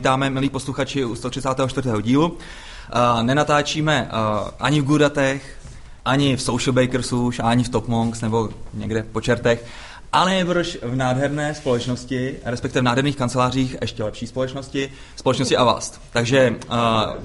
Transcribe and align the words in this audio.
vítáme, 0.00 0.30
milí 0.30 0.48
posluchači, 0.48 1.04
u 1.04 1.14
134. 1.14 1.90
dílu. 2.02 2.26
Uh, 2.26 3.22
nenatáčíme 3.22 4.08
uh, 4.12 4.48
ani 4.60 4.80
v 4.80 4.84
Gudatech, 4.84 5.58
ani 6.04 6.36
v 6.36 6.42
Social 6.42 6.72
Bakersu, 6.72 7.30
ani 7.42 7.64
v 7.64 7.68
Top 7.68 7.88
Monks 7.88 8.20
nebo 8.20 8.48
někde 8.74 9.02
po 9.02 9.20
čertech, 9.20 9.66
ale 10.12 10.30
nejbrž 10.30 10.78
v 10.82 10.96
nádherné 10.96 11.54
společnosti, 11.54 12.36
respektive 12.44 12.80
v 12.80 12.84
nádherných 12.84 13.16
kancelářích 13.16 13.76
ještě 13.80 14.04
lepší 14.04 14.26
společnosti, 14.26 14.92
společnosti 15.16 15.56
Avast. 15.56 16.00
Takže 16.12 16.54
uh, 16.70 16.76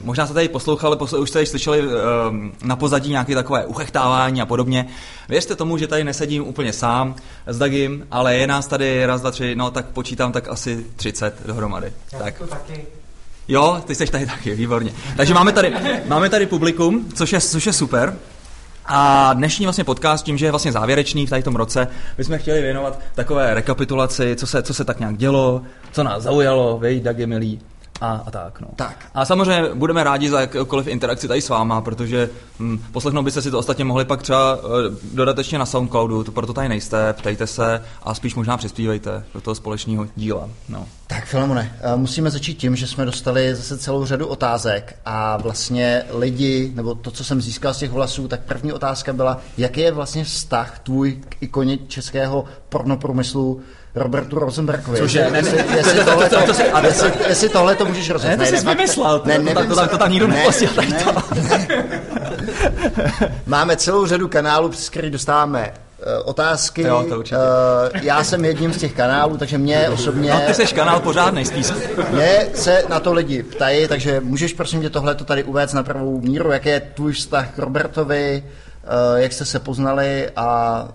možná 0.04 0.26
jste 0.26 0.34
tady 0.34 0.48
poslouchali, 0.48 0.96
posl- 0.96 1.22
už 1.22 1.30
jste 1.30 1.40
tady 1.40 1.46
slyšeli 1.46 1.88
uh, 1.88 1.92
na 2.64 2.76
pozadí 2.76 3.10
nějaké 3.10 3.36
takové 3.36 3.66
uchechtávání 3.66 4.42
a 4.42 4.46
podobně. 4.46 4.88
Věřte 5.30 5.56
tomu, 5.56 5.78
že 5.78 5.88
tady 5.88 6.04
nesedím 6.04 6.48
úplně 6.48 6.74
sám 6.74 7.16
s 7.48 7.58
Dagim, 7.58 8.08
ale 8.12 8.36
je 8.36 8.48
nás 8.48 8.68
tady 8.68 9.06
raz, 9.06 9.22
dva, 9.22 9.32
tři, 9.32 9.56
no 9.56 9.72
tak 9.72 9.86
počítám 9.86 10.32
tak 10.32 10.48
asi 10.48 10.86
30 10.96 11.46
dohromady. 11.46 11.94
Já 12.14 12.20
tak. 12.20 12.38
to 12.38 12.48
taky. 12.48 12.86
Jo, 13.48 13.82
ty 13.88 13.96
jsi 13.96 14.06
tady 14.06 14.26
taky, 14.26 14.56
výborně. 14.56 14.94
Takže 15.18 15.34
máme 15.34 15.52
tady, 15.52 15.74
máme 16.08 16.30
tady 16.30 16.46
publikum, 16.46 17.10
což 17.16 17.34
je, 17.34 17.42
což 17.42 17.66
je 17.66 17.74
super. 17.74 18.18
A 18.88 19.34
dnešní 19.34 19.66
vlastně 19.66 19.84
podcast, 19.84 20.26
tím, 20.26 20.38
že 20.38 20.46
je 20.46 20.52
vlastně 20.52 20.72
závěrečný 20.72 21.28
v 21.28 21.30
tady 21.30 21.44
tom 21.44 21.56
roce, 21.56 21.88
bychom 22.18 22.38
chtěli 22.38 22.62
věnovat 22.62 23.00
takové 23.16 23.54
rekapitulaci, 23.54 24.36
co 24.36 24.48
se, 24.48 24.64
co 24.64 24.74
se 24.74 24.86
tak 24.86 25.00
nějak 25.00 25.18
dělo, 25.18 25.62
co 25.92 26.04
nás 26.04 26.24
zaujalo, 26.24 26.78
vej, 26.80 27.00
Dagi 27.00 27.26
milý, 27.26 27.60
a, 28.02 28.24
a 28.26 28.32
tak, 28.32 28.62
no. 28.62 28.68
Tak. 28.76 29.06
A 29.14 29.26
samozřejmě 29.26 29.70
budeme 29.74 30.04
rádi 30.04 30.30
za 30.30 30.42
jakoukoliv 30.42 30.88
interakci 30.88 31.28
tady 31.28 31.42
s 31.42 31.50
váma, 31.50 31.82
protože 31.82 32.30
hm, 32.60 32.80
poslechnout 32.92 33.24
byste 33.24 33.42
si 33.42 33.52
to 33.52 33.60
ostatně 33.60 33.84
mohli 33.84 34.06
pak 34.06 34.24
třeba 34.24 34.58
eh, 34.58 34.96
dodatečně 35.14 35.60
na 35.60 35.66
Soundcloudu, 35.66 36.24
to 36.24 36.32
proto 36.32 36.54
tady 36.54 36.70
nejste, 36.70 37.14
ptejte 37.14 37.48
se 37.48 37.82
a 38.04 38.14
spíš 38.14 38.36
možná 38.36 38.58
přispívejte 38.58 39.24
do 39.34 39.42
toho 39.42 39.56
společného 39.56 40.08
díla. 40.16 40.50
No. 40.70 40.88
Tak 41.08 41.26
Filemone, 41.26 41.78
eh, 41.82 41.96
musíme 41.96 42.32
začít 42.32 42.54
tím, 42.54 42.76
že 42.76 42.88
jsme 42.88 43.06
dostali 43.06 43.56
zase 43.56 43.78
celou 43.78 44.06
řadu 44.06 44.28
otázek 44.28 44.96
a 45.06 45.38
vlastně 45.38 46.04
lidi, 46.10 46.72
nebo 46.76 46.96
to, 46.96 47.12
co 47.12 47.24
jsem 47.24 47.42
získal 47.42 47.74
z 47.74 47.78
těch 47.78 47.92
hlasů, 47.92 48.28
tak 48.28 48.40
první 48.40 48.74
otázka 48.74 49.14
byla, 49.14 49.42
jaký 49.58 49.82
je 49.82 49.92
vlastně 49.92 50.24
vztah 50.24 50.80
tvůj 50.80 51.22
k 51.30 51.36
ikoně 51.42 51.78
českého 51.78 52.46
pornoprůmyslu 52.70 53.62
Robertu 53.96 54.40
Rosenbergovi. 54.40 54.98
Cože? 54.98 55.20
Jestli- 55.20 55.32
Ne, 55.32 55.42
ne, 55.42 55.50
jestli- 55.50 55.64
to- 55.64 55.78
jestli 55.78 55.94
to- 55.94 56.04
to- 56.06 56.12
tohle 56.12 56.30
to- 56.30 56.36
to- 56.36 56.46
to- 56.46 56.54
to- 56.54 56.76
a 56.76 56.86
jestli- 56.86 57.12
Jestli 57.28 57.50
tohle 57.50 57.76
to 57.76 57.86
můžeš 57.86 58.10
rozhodnout. 58.10 58.38
Ne, 58.40 58.52
to 58.52 58.58
jsi 58.58 58.66
vymyslel, 58.66 59.20
to- 59.20 59.30
to 59.30 59.54
tam- 59.54 59.68
to 59.68 59.76
tam- 59.76 59.88
to 59.90 59.98
tam 59.98 60.12
nikdo 60.12 60.28
nepustil, 60.28 60.70
tak 60.76 60.86
to. 61.04 61.22
Máme 63.46 63.76
celou 63.78 64.06
řadu 64.06 64.28
kanálů, 64.28 64.70
přes 64.70 64.90
který 64.90 65.10
dostáváme 65.10 65.74
eh, 66.02 66.20
otázky. 66.24 66.82
Jo, 66.82 67.06
to 67.10 67.20
určitě. 67.20 67.36
Eh, 67.94 68.00
já 68.04 68.24
jsem 68.24 68.46
jedním 68.46 68.74
z 68.74 68.78
těch 68.78 68.94
kanálů, 68.94 69.38
takže 69.38 69.58
mě 69.58 69.90
osobně... 69.90 70.32
no, 70.32 70.42
ty 70.48 70.54
jsi 70.54 70.66
kanál 70.76 71.00
pořádnej 71.00 71.46
spíš. 71.46 71.68
Mě 72.12 72.48
se 72.54 72.84
na 72.90 73.00
to 73.00 73.14
lidi 73.14 73.44
ptají, 73.44 73.88
takže 73.88 74.20
můžeš 74.20 74.54
prosím 74.54 74.82
tě 74.82 74.90
tohle 74.90 75.16
tady 75.16 75.44
uvést 75.44 75.74
na 75.74 75.84
pravou 75.84 76.22
míru, 76.22 76.52
jaký 76.52 76.70
je 76.70 76.80
tvůj 76.80 77.14
vztah 77.14 77.48
k 77.56 77.60
Robertovi, 77.60 78.44
jak 79.16 79.34
jste 79.34 79.46
se 79.46 79.60
poznali 79.60 80.30
a 80.36 80.88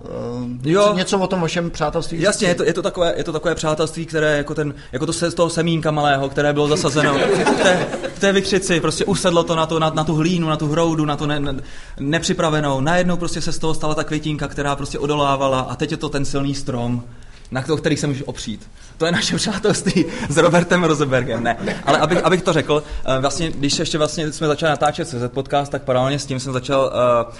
eh, 0.65 0.71
Jo. 0.71 0.95
něco 0.95 1.19
o 1.19 1.27
tom 1.27 1.41
vašem 1.41 1.71
přátelství. 1.71 2.21
Jasně, 2.21 2.49
je 2.49 2.55
to, 2.55 2.65
je 2.65 2.73
to, 2.73 2.83
takové, 2.83 3.15
je 3.17 3.25
to 3.25 3.33
takové 3.33 3.55
přátelství, 3.55 4.07
které 4.07 4.37
jako, 4.37 4.55
ten, 4.55 4.75
jako 4.93 5.07
to 5.07 5.13
se 5.13 5.31
z 5.31 5.35
toho 5.35 5.51
semínka 5.51 5.91
malého, 5.91 6.29
které 6.29 6.53
bylo 6.53 6.69
zasazeno 6.69 7.19
v 7.19 7.63
té, 7.63 7.87
v 8.15 8.19
té 8.21 8.33
vykřici, 8.33 8.81
prostě 8.81 9.05
usedlo 9.05 9.45
to 9.45 9.57
na, 9.57 9.67
to, 9.67 9.79
na, 9.79 9.91
na 9.91 10.05
tu 10.05 10.15
hlínu, 10.15 10.49
na 10.49 10.57
tu 10.57 10.69
hroudu, 10.69 11.05
na 11.05 11.17
tu 11.17 11.27
ne, 11.27 11.41
ne, 11.41 11.55
nepřipravenou. 12.01 12.81
Najednou 12.81 13.17
prostě 13.17 13.41
se 13.41 13.53
z 13.53 13.59
toho 13.59 13.75
stala 13.75 13.95
ta 13.95 14.05
květinka, 14.05 14.49
která 14.49 14.77
prostě 14.77 14.99
odolávala 14.99 15.61
a 15.61 15.77
teď 15.77 15.91
je 15.91 15.97
to 15.97 16.09
ten 16.09 16.25
silný 16.25 16.55
strom, 16.55 17.03
na 17.51 17.63
to, 17.63 17.77
který 17.77 17.97
se 17.97 18.07
můžeš 18.07 18.23
opřít. 18.27 18.69
To 18.99 19.07
je 19.07 19.13
naše 19.13 19.37
přátelství 19.37 20.05
s 20.29 20.37
Robertem 20.37 20.85
Rosenbergem, 20.85 21.43
ne. 21.43 21.57
Ale 21.85 21.99
abych, 21.99 22.25
abych 22.25 22.43
to 22.43 22.53
řekl, 22.53 22.83
eh, 23.05 23.21
vlastně, 23.21 23.51
když 23.51 23.79
ještě 23.79 23.99
vlastně 23.99 24.33
jsme 24.33 24.47
začali 24.47 24.71
natáčet 24.71 25.09
CZ 25.09 25.29
podcast, 25.29 25.73
tak 25.73 25.83
paralelně 25.83 26.19
s 26.19 26.27
tím 26.27 26.41
jsem 26.41 26.53
začal 26.53 26.93
uh, 27.27 27.35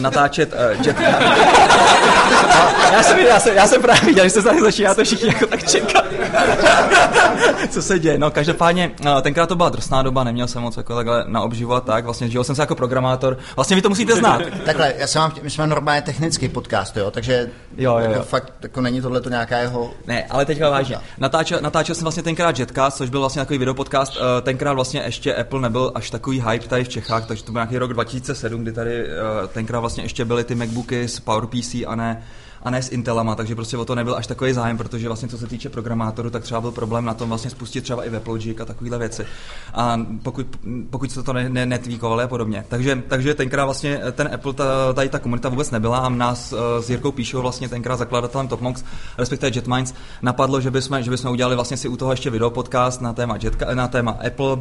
natáčet 0.00 0.52
uh, 0.52 0.86
jet... 0.86 0.96
já, 2.92 3.02
jsem, 3.02 3.18
já, 3.18 3.40
jsem, 3.40 3.56
já 3.56 3.66
jsem 3.66 3.82
právě 3.82 4.00
viděl, 4.02 4.24
že 4.24 4.30
se 4.30 4.42
tady 4.42 4.60
začíná 4.60 4.94
to 4.94 5.04
všichni 5.04 5.28
jako 5.28 5.46
tak 5.46 5.68
čekat. 5.70 6.04
Co 7.70 7.82
se 7.82 7.98
děje? 7.98 8.18
No, 8.18 8.30
každopádně, 8.30 8.90
eh, 9.06 9.22
tenkrát 9.22 9.46
to 9.46 9.56
byla 9.56 9.68
drsná 9.68 10.02
doba, 10.02 10.24
neměl 10.24 10.46
jsem 10.48 10.62
moc 10.62 10.76
jako 10.76 10.94
takhle 10.94 11.24
na 11.28 11.40
obživu 11.42 11.74
a 11.74 11.80
tak, 11.80 12.04
vlastně 12.04 12.28
žil 12.28 12.44
jsem 12.44 12.54
se 12.54 12.62
jako 12.62 12.74
programátor. 12.74 13.38
Vlastně 13.56 13.76
vy 13.76 13.82
to 13.82 13.88
musíte 13.88 14.16
znát. 14.16 14.42
Takhle, 14.64 14.94
já 14.98 15.06
jsem 15.06 15.22
vám, 15.22 15.32
my 15.42 15.50
jsme 15.50 15.66
normálně 15.66 16.02
technický 16.02 16.48
podcast, 16.48 16.96
jo, 16.96 17.10
takže 17.10 17.50
Jo, 17.76 17.92
jo, 17.92 18.04
jo. 18.04 18.10
Jako 18.10 18.24
fakt 18.24 18.52
jako 18.62 18.80
není 18.80 19.00
tohle 19.00 19.20
to 19.20 19.28
nějaká 19.30 19.58
jeho... 19.58 19.90
Ne, 20.06 20.24
ale 20.30 20.44
teďka 20.44 20.70
vážně. 20.70 20.96
Natáčel, 21.18 21.58
natáčel 21.62 21.94
jsem 21.94 22.04
vlastně 22.04 22.22
tenkrát 22.22 22.58
Jetcast, 22.58 22.96
což 22.96 23.10
byl 23.10 23.20
vlastně 23.20 23.42
takový 23.42 23.58
videopodcast. 23.58 24.16
eh, 24.16 24.40
Tenkrát 24.42 24.72
vlastně 24.72 25.02
ještě 25.04 25.34
Apple 25.34 25.60
nebyl 25.60 25.92
až 25.94 26.10
takový 26.10 26.44
hype 26.50 26.68
tady 26.68 26.84
v 26.84 26.88
Čechách, 26.88 27.26
takže 27.26 27.44
to 27.44 27.52
byl 27.52 27.58
nějaký 27.58 27.78
rok 27.78 27.92
2007, 27.92 28.62
kdy 28.62 28.72
tady 28.72 29.04
eh, 29.04 29.08
tenkrát 29.52 29.79
vlastně 29.80 30.04
ještě 30.04 30.24
byly 30.24 30.44
ty 30.44 30.54
MacBooky 30.54 31.08
s 31.08 31.20
PowerPC 31.20 31.74
a 31.86 31.94
ne 31.94 32.22
a 32.62 32.70
ne 32.70 32.82
s 32.82 32.92
Intelama, 32.92 33.34
takže 33.34 33.54
prostě 33.54 33.76
o 33.76 33.84
to 33.84 33.94
nebyl 33.94 34.14
až 34.14 34.26
takový 34.26 34.52
zájem, 34.52 34.76
protože 34.76 35.06
vlastně 35.06 35.28
co 35.28 35.38
se 35.38 35.46
týče 35.46 35.68
programátorů, 35.68 36.30
tak 36.30 36.42
třeba 36.42 36.60
byl 36.60 36.70
problém 36.70 37.04
na 37.04 37.14
tom 37.14 37.28
vlastně 37.28 37.50
spustit 37.50 37.80
třeba 37.80 38.04
i 38.04 38.10
WebLogic 38.10 38.60
a 38.60 38.64
takovéhle 38.64 38.98
věci. 38.98 39.26
A 39.74 40.00
pokud, 40.22 40.46
pokud 40.90 41.12
se 41.12 41.22
to 41.22 41.32
ne, 41.32 41.48
ne, 41.48 41.66
netvíkovali 41.66 42.24
a 42.24 42.28
podobně. 42.28 42.64
Takže, 42.68 43.02
takže 43.08 43.34
tenkrát 43.34 43.64
vlastně 43.64 44.00
ten 44.12 44.30
Apple, 44.34 44.52
ta, 44.52 44.92
tady 44.92 45.08
ta 45.08 45.18
komunita 45.18 45.48
vůbec 45.48 45.70
nebyla 45.70 45.98
a 45.98 46.08
nás 46.08 46.52
eh, 46.52 46.82
s 46.82 46.90
Jirkou 46.90 47.12
Píšou 47.12 47.42
vlastně 47.42 47.68
tenkrát 47.68 47.96
zakladatelem 47.96 48.48
TopMox, 48.48 48.84
respektive 49.18 49.52
JetMinds, 49.54 49.94
napadlo, 50.22 50.60
že 50.60 50.70
bychom, 50.70 51.02
že 51.02 51.10
bychom 51.10 51.30
udělali 51.30 51.54
vlastně 51.54 51.76
si 51.76 51.88
u 51.88 51.96
toho 51.96 52.10
ještě 52.10 52.30
video 52.30 52.50
podcast 52.50 53.00
na 53.00 53.12
téma, 53.12 53.38
Jetka, 53.42 53.74
na 53.74 53.88
téma 53.88 54.18
Apple, 54.26 54.58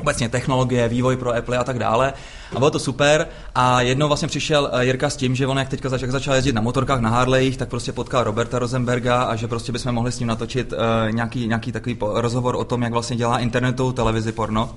obecně 0.00 0.28
technologie, 0.28 0.88
vývoj 0.88 1.16
pro 1.16 1.36
Apple 1.36 1.58
a 1.58 1.64
tak 1.64 1.78
dále. 1.78 2.12
A 2.54 2.58
bylo 2.58 2.70
to 2.70 2.78
super. 2.78 3.26
A 3.54 3.80
jednou 3.80 4.08
vlastně 4.08 4.28
přišel 4.28 4.70
eh, 4.72 4.84
Jirka 4.84 5.10
s 5.10 5.16
tím, 5.16 5.34
že 5.34 5.46
on 5.46 5.58
jak 5.58 5.68
teďka 5.68 5.88
zač- 5.88 6.02
začal 6.02 6.34
jezdit 6.34 6.54
na 6.54 6.60
motorkách 6.60 7.00
na 7.00 7.10
Harleyích, 7.10 7.56
tak 7.56 7.68
prostě 7.68 7.92
potkal 7.92 8.24
Roberta 8.24 8.58
Rosenberga 8.58 9.22
a 9.22 9.36
že 9.36 9.48
prostě 9.48 9.72
bychom 9.72 9.92
mohli 9.92 10.12
s 10.12 10.18
ním 10.18 10.28
natočit 10.28 10.72
uh, 10.72 10.78
nějaký, 11.12 11.48
nějaký 11.48 11.72
takový 11.72 11.96
rozhovor 12.00 12.56
o 12.56 12.64
tom, 12.64 12.82
jak 12.82 12.92
vlastně 12.92 13.16
dělá 13.16 13.38
internetovou 13.38 13.92
televizi 13.92 14.32
porno. 14.32 14.70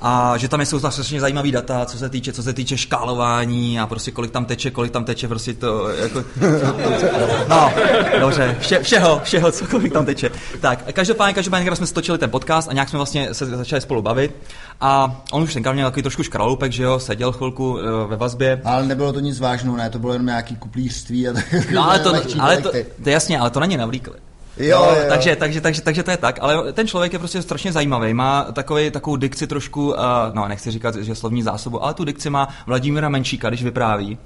A 0.00 0.36
že 0.36 0.48
tam 0.48 0.60
jsou 0.60 0.78
strašně 0.78 1.20
zajímavý 1.20 1.52
data, 1.52 1.86
co 1.86 1.98
se 1.98 2.08
týče, 2.08 2.32
co 2.32 2.42
se 2.42 2.52
týče 2.52 2.76
škálování 2.76 3.80
a 3.80 3.86
prostě 3.86 4.10
kolik 4.10 4.30
tam 4.30 4.44
teče, 4.44 4.70
kolik 4.70 4.92
tam 4.92 5.04
teče, 5.04 5.28
prostě 5.28 5.54
to 5.54 5.88
jako... 5.88 6.24
No, 7.48 7.72
dobře, 8.20 8.56
vše, 8.60 8.82
všeho, 8.82 9.20
všeho, 9.24 9.52
co 9.52 9.66
kolik 9.66 9.92
tam 9.92 10.06
teče. 10.06 10.30
Tak, 10.60 10.92
každopádně, 10.92 11.34
každopádně, 11.34 11.66
když 11.66 11.76
jsme 11.76 11.86
stočili 11.86 12.18
ten 12.18 12.30
podcast 12.30 12.68
a 12.68 12.72
nějak 12.72 12.88
jsme 12.88 12.96
vlastně 12.96 13.34
se 13.34 13.46
začali 13.46 13.80
spolu 13.80 14.02
bavit 14.02 14.36
a 14.80 15.22
on 15.32 15.42
už 15.42 15.54
tenkrát 15.54 15.72
měl 15.72 15.90
takový 15.90 16.02
trošku 16.02 16.22
škraloupek, 16.22 16.72
že 16.72 16.82
jo, 16.82 16.98
seděl 16.98 17.32
chvilku 17.32 17.78
eh, 17.78 18.08
ve 18.08 18.16
vazbě. 18.16 18.60
Ale 18.64 18.86
nebylo 18.86 19.12
to 19.12 19.20
nic 19.20 19.40
vážného, 19.40 19.76
ne, 19.76 19.90
to 19.90 19.98
bylo 19.98 20.12
jenom 20.12 20.26
nějaký 20.26 20.56
kuplířství 20.56 21.28
a 21.28 21.32
tak. 21.32 21.70
No 21.70 21.84
ale 21.84 21.98
to, 21.98 22.12
ale 22.40 22.56
to, 22.56 22.70
to 22.70 23.08
je 23.08 23.12
jasně, 23.12 23.38
ale 23.38 23.50
to 23.50 23.60
na 23.60 23.66
ně 23.66 23.78
navlíkli. 23.78 24.14
Jo, 24.58 24.78
No, 24.78 25.00
jo. 25.00 25.04
Takže, 25.08 25.36
takže, 25.36 25.60
takže, 25.60 25.82
takže 25.82 26.02
to 26.02 26.10
je 26.10 26.16
tak, 26.16 26.38
ale 26.40 26.72
ten 26.72 26.86
člověk 26.86 27.12
je 27.12 27.18
prostě 27.18 27.42
strašně 27.42 27.72
zajímavý, 27.72 28.14
má 28.14 28.44
takový, 28.52 28.90
takovou 28.90 29.16
dikci 29.16 29.46
trošku, 29.46 29.88
uh, 29.88 29.96
no 30.32 30.48
nechci 30.48 30.70
říkat, 30.70 30.94
že 30.94 31.14
slovní 31.14 31.42
zásobu, 31.42 31.84
ale 31.84 31.94
tu 31.94 32.04
dikci 32.04 32.30
má 32.30 32.48
Vladimíra 32.66 33.08
Menšíka, 33.08 33.48
když 33.48 33.62
vypráví. 33.62 34.18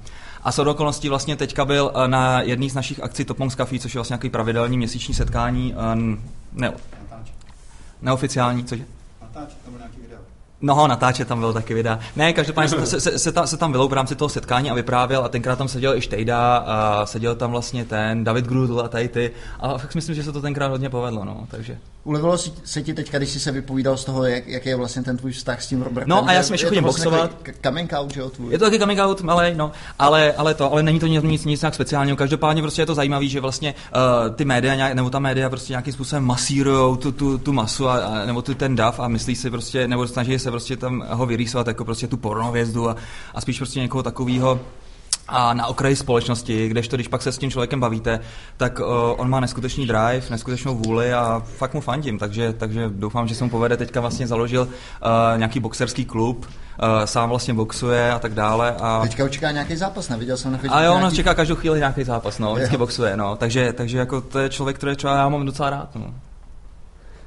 A 0.43 0.51
s 0.51 0.59
okolností 0.59 1.09
vlastně 1.09 1.35
teďka 1.35 1.65
byl 1.65 1.91
eh, 1.95 2.07
na 2.07 2.41
jedné 2.41 2.69
z 2.69 2.73
našich 2.73 3.03
akcí 3.03 3.25
Top 3.25 3.39
Monks 3.39 3.55
Café, 3.55 3.79
což 3.79 3.93
je 3.93 3.99
vlastně 3.99 4.13
nějaký 4.13 4.29
pravidelný 4.29 4.77
měsíční 4.77 5.13
setkání, 5.13 5.73
eh, 5.73 6.17
ne, 6.53 6.73
neoficiální, 8.01 8.63
cože? 8.65 8.85
No, 10.65 10.87
natáčet 10.87 11.27
tam 11.27 11.39
byl 11.39 11.53
taky 11.53 11.73
videa. 11.73 11.99
Ne, 12.15 12.33
každopádně 12.33 12.69
se, 12.69 12.85
se, 12.85 13.01
se, 13.01 13.19
se, 13.19 13.31
tam, 13.31 13.47
se 13.47 13.57
tam 13.57 13.71
vylou 13.71 13.87
v 13.87 13.93
rámci 13.93 14.15
toho 14.15 14.29
setkání 14.29 14.71
a 14.71 14.73
vyprávěl 14.73 15.25
a 15.25 15.29
tenkrát 15.29 15.55
tam 15.55 15.67
seděl 15.67 15.95
i 15.95 16.01
Štejda 16.01 16.57
a 16.57 17.05
seděl 17.05 17.35
tam 17.35 17.51
vlastně 17.51 17.85
ten 17.85 18.23
David 18.23 18.45
Grudl 18.45 18.79
a 18.79 18.87
tady 18.87 19.07
ty. 19.07 19.31
A 19.59 19.77
fakt 19.77 19.95
myslím, 19.95 20.15
že 20.15 20.23
se 20.23 20.31
to 20.31 20.41
tenkrát 20.41 20.67
hodně 20.67 20.89
povedlo, 20.89 21.25
no, 21.25 21.47
takže. 21.51 21.77
Ulevilo 22.05 22.37
se 22.63 22.81
ti 22.81 22.93
teďka, 22.93 23.17
když 23.17 23.29
jsi 23.29 23.39
se 23.39 23.51
vypovídal 23.51 23.97
z 23.97 24.05
toho, 24.05 24.25
jak, 24.25 24.47
jaký 24.47 24.69
je 24.69 24.75
vlastně 24.75 25.03
ten 25.03 25.17
tvůj 25.17 25.31
vztah 25.31 25.61
s 25.61 25.67
tím 25.67 25.81
Robertem? 25.81 26.09
No, 26.09 26.29
a 26.29 26.31
já 26.31 26.43
jsem 26.43 26.53
ještě 26.53 26.65
je 26.65 26.67
to 26.67 26.71
chodím 26.71 26.83
vlastně 26.83 27.05
boxovat. 27.05 27.35
Coming 27.63 27.93
out, 27.93 28.13
že 28.13 28.19
jo, 28.19 28.29
tvůj? 28.29 28.51
Je 28.51 28.59
to 28.59 28.65
taky 28.65 28.79
coming 28.79 28.99
out, 28.99 29.21
malej, 29.21 29.55
no, 29.55 29.71
ale, 29.99 30.33
ale 30.33 30.53
to, 30.53 30.71
ale 30.71 30.83
není 30.83 30.99
to 30.99 31.07
nic, 31.07 31.23
nic, 31.23 31.45
nic 31.45 31.61
nějak 31.61 31.75
speciálního. 31.75 32.17
Každopádně 32.17 32.61
prostě 32.61 32.81
je 32.81 32.85
to 32.85 32.95
zajímavé, 32.95 33.27
že 33.27 33.39
vlastně 33.39 33.73
uh, 33.95 34.35
ty 34.35 34.45
média, 34.45 34.75
nějak, 34.75 34.93
nebo 34.93 35.09
ta 35.09 35.19
média 35.19 35.49
prostě 35.49 35.73
nějakým 35.73 35.93
způsobem 35.93 36.23
masírujou 36.23 36.95
tu, 36.95 37.11
tu, 37.11 37.37
tu 37.37 37.53
masu 37.53 37.87
a, 37.87 37.97
a, 37.97 38.25
nebo 38.25 38.41
tu, 38.41 38.53
ten 38.53 38.75
dav 38.75 38.99
a 38.99 39.07
myslí 39.07 39.35
si 39.35 39.49
prostě, 39.49 39.87
nebo 39.87 40.07
snaží 40.07 40.39
se 40.39 40.51
prostě 40.51 40.77
tam 40.77 41.05
ho 41.09 41.25
vyrýsovat 41.25 41.67
jako 41.67 41.85
prostě 41.85 42.07
tu 42.07 42.17
pornovězdu 42.17 42.89
a, 42.89 42.95
a 43.35 43.41
spíš 43.41 43.57
prostě 43.57 43.79
někoho 43.79 44.03
takového 44.03 44.59
a 45.27 45.53
na 45.53 45.67
okraji 45.67 45.95
společnosti, 45.95 46.67
kdežto 46.67 46.97
když 46.97 47.07
pak 47.07 47.21
se 47.21 47.31
s 47.31 47.37
tím 47.37 47.51
člověkem 47.51 47.79
bavíte, 47.79 48.19
tak 48.57 48.79
uh, 48.79 48.85
on 49.17 49.29
má 49.29 49.39
neskutečný 49.39 49.87
drive, 49.87 50.21
neskutečnou 50.29 50.75
vůli 50.75 51.13
a 51.13 51.41
fakt 51.57 51.73
mu 51.73 51.81
fandím, 51.81 52.19
takže, 52.19 52.53
takže 52.53 52.89
doufám, 52.89 53.27
že 53.27 53.35
se 53.35 53.43
mu 53.43 53.49
povede. 53.49 53.77
Teďka 53.77 54.01
vlastně 54.01 54.27
založil 54.27 54.61
uh, 54.61 54.67
nějaký 55.37 55.59
boxerský 55.59 56.05
klub, 56.05 56.45
uh, 56.45 57.05
sám 57.05 57.29
vlastně 57.29 57.53
boxuje 57.53 58.11
a 58.11 58.19
tak 58.19 58.33
dále. 58.33 58.75
A, 58.79 59.01
Teďka 59.01 59.25
očeká 59.25 59.51
nějaký 59.51 59.75
zápas, 59.75 60.09
neviděl 60.09 60.37
jsem 60.37 60.51
na 60.51 60.59
a 60.69 60.83
jo, 60.83 60.91
ono 60.91 60.99
nějaký... 60.99 61.15
čeká 61.15 61.33
každou 61.33 61.55
chvíli 61.55 61.79
nějaký 61.79 62.03
zápas, 62.03 62.39
no, 62.39 62.53
vždycky 62.55 62.75
Jo. 62.75 62.79
boxuje, 62.79 63.17
no, 63.17 63.35
takže, 63.35 63.73
takže 63.73 63.97
jako 63.97 64.21
to 64.21 64.39
je 64.39 64.49
člověk, 64.49 64.77
který 64.77 64.95
třeba 64.95 65.15
já 65.15 65.29
mám 65.29 65.45
docela 65.45 65.69
rád, 65.69 65.95
no. 65.95 66.13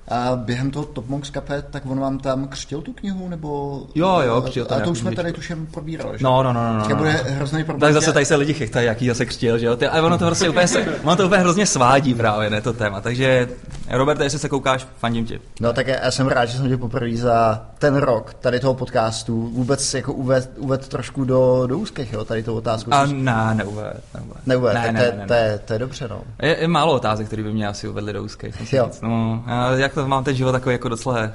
A 0.08 0.36
během 0.36 0.70
toho 0.70 0.84
Top 0.84 1.08
Monks 1.08 1.30
Cafe, 1.30 1.62
tak 1.70 1.86
on 1.86 2.00
vám 2.00 2.18
tam 2.18 2.48
křtil 2.48 2.82
tu 2.82 2.92
knihu, 2.92 3.28
nebo... 3.28 3.82
Jo, 3.94 4.20
jo, 4.26 4.42
křtil 4.42 4.64
to. 4.64 4.74
A 4.74 4.80
to 4.80 4.90
už 4.90 4.98
jsme 4.98 5.10
tady 5.14 5.22
knížku. 5.32 5.36
tušem 5.40 5.66
probírali, 5.66 6.18
že? 6.18 6.24
No, 6.24 6.42
no, 6.42 6.52
no, 6.52 6.72
no. 6.74 6.78
Teďka 6.80 6.94
no. 6.94 6.98
bude 6.98 7.10
hrozný 7.12 7.64
problém. 7.64 7.80
Tak 7.80 7.94
zase 8.02 8.12
tady 8.12 8.24
se 8.24 8.36
lidi 8.36 8.54
chytají, 8.54 8.86
jaký 8.86 9.08
zase 9.08 9.26
křtil, 9.26 9.58
že 9.58 9.66
jo? 9.66 9.76
Ty- 9.76 9.86
Ale 9.88 10.02
ono 10.02 10.18
to 10.18 10.26
prostě 10.26 10.48
úplně, 10.50 10.68
se, 10.68 10.84
ono 11.02 11.16
to 11.16 11.26
úplně 11.26 11.40
hrozně 11.40 11.66
svádí 11.66 12.14
právě, 12.14 12.50
ne 12.50 12.60
to 12.60 12.72
téma. 12.72 13.00
Takže, 13.00 13.48
Robert, 13.90 14.20
jestli 14.20 14.38
se 14.38 14.48
koukáš, 14.48 14.86
fandím 14.98 15.26
ti. 15.26 15.40
No 15.60 15.72
tak 15.72 15.86
já, 15.86 16.10
jsem 16.10 16.26
rád, 16.28 16.44
že 16.46 16.58
jsem 16.58 16.68
tě 16.68 16.76
poprvé 16.76 17.16
za 17.16 17.66
ten 17.78 17.96
rok 17.96 18.34
tady 18.34 18.60
toho 18.60 18.74
podcastu 18.74 19.42
vůbec 19.52 19.94
jako 19.94 20.12
uved, 20.12 20.50
uved 20.56 20.88
trošku 20.88 21.24
do, 21.24 21.66
do 21.66 21.78
úzkých, 21.78 22.12
jo, 22.12 22.24
tady 22.24 22.42
tou 22.42 22.54
otázku. 22.54 22.94
A 22.94 23.06
ne, 23.06 23.54
neuved, 23.54 24.00
neuved. 24.14 24.46
Neuved, 24.46 24.74
ne, 24.74 24.92
ne, 24.92 24.98
to, 25.00 25.04
je- 25.04 25.12
ne, 25.12 25.18
ne, 25.18 25.26
to, 25.26 25.34
je, 25.34 25.58
to 25.64 25.72
je 25.72 25.78
dobře, 25.78 26.08
no. 26.08 26.20
Je, 26.42 26.56
je 26.60 26.68
málo 26.68 26.92
otázek, 26.94 27.26
které 27.26 27.42
by 27.42 27.52
mě 27.52 27.68
asi 27.68 27.88
uvedly 27.88 28.12
do 28.12 28.22
úzkých. 28.22 28.60
musím 28.60 28.78
Jo. 28.78 28.84
říct. 28.86 29.00
No, 29.00 29.44
já, 29.46 29.70
jak 29.72 29.95
to 29.96 30.08
mám 30.08 30.24
ten 30.24 30.36
život 30.36 30.52
takový 30.52 30.74
jako 30.74 30.88
docela 30.88 31.22
uh, 31.22 31.28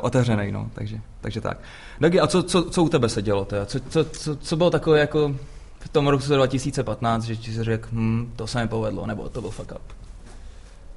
otevřený, 0.00 0.52
no, 0.52 0.70
takže, 0.74 1.00
takže 1.20 1.40
tak. 1.40 1.58
Dogi, 2.00 2.20
a 2.20 2.26
co, 2.26 2.42
co, 2.42 2.70
co, 2.70 2.82
u 2.82 2.88
tebe 2.88 3.08
se 3.08 3.22
dělo? 3.22 3.44
Teda? 3.44 3.66
Co, 3.66 3.80
co, 3.80 4.04
co, 4.04 4.36
co, 4.36 4.56
bylo 4.56 4.70
takové 4.70 5.00
jako 5.00 5.34
v 5.80 5.88
tom 5.88 6.08
roku 6.08 6.24
2015, 6.26 7.24
že 7.24 7.36
ti 7.36 7.52
řekl, 7.52 7.88
hm, 7.92 8.32
to 8.36 8.46
se 8.46 8.62
mi 8.62 8.68
povedlo, 8.68 9.06
nebo 9.06 9.28
to 9.28 9.40
byl 9.40 9.50
fuck 9.50 9.72
up? 9.72 9.92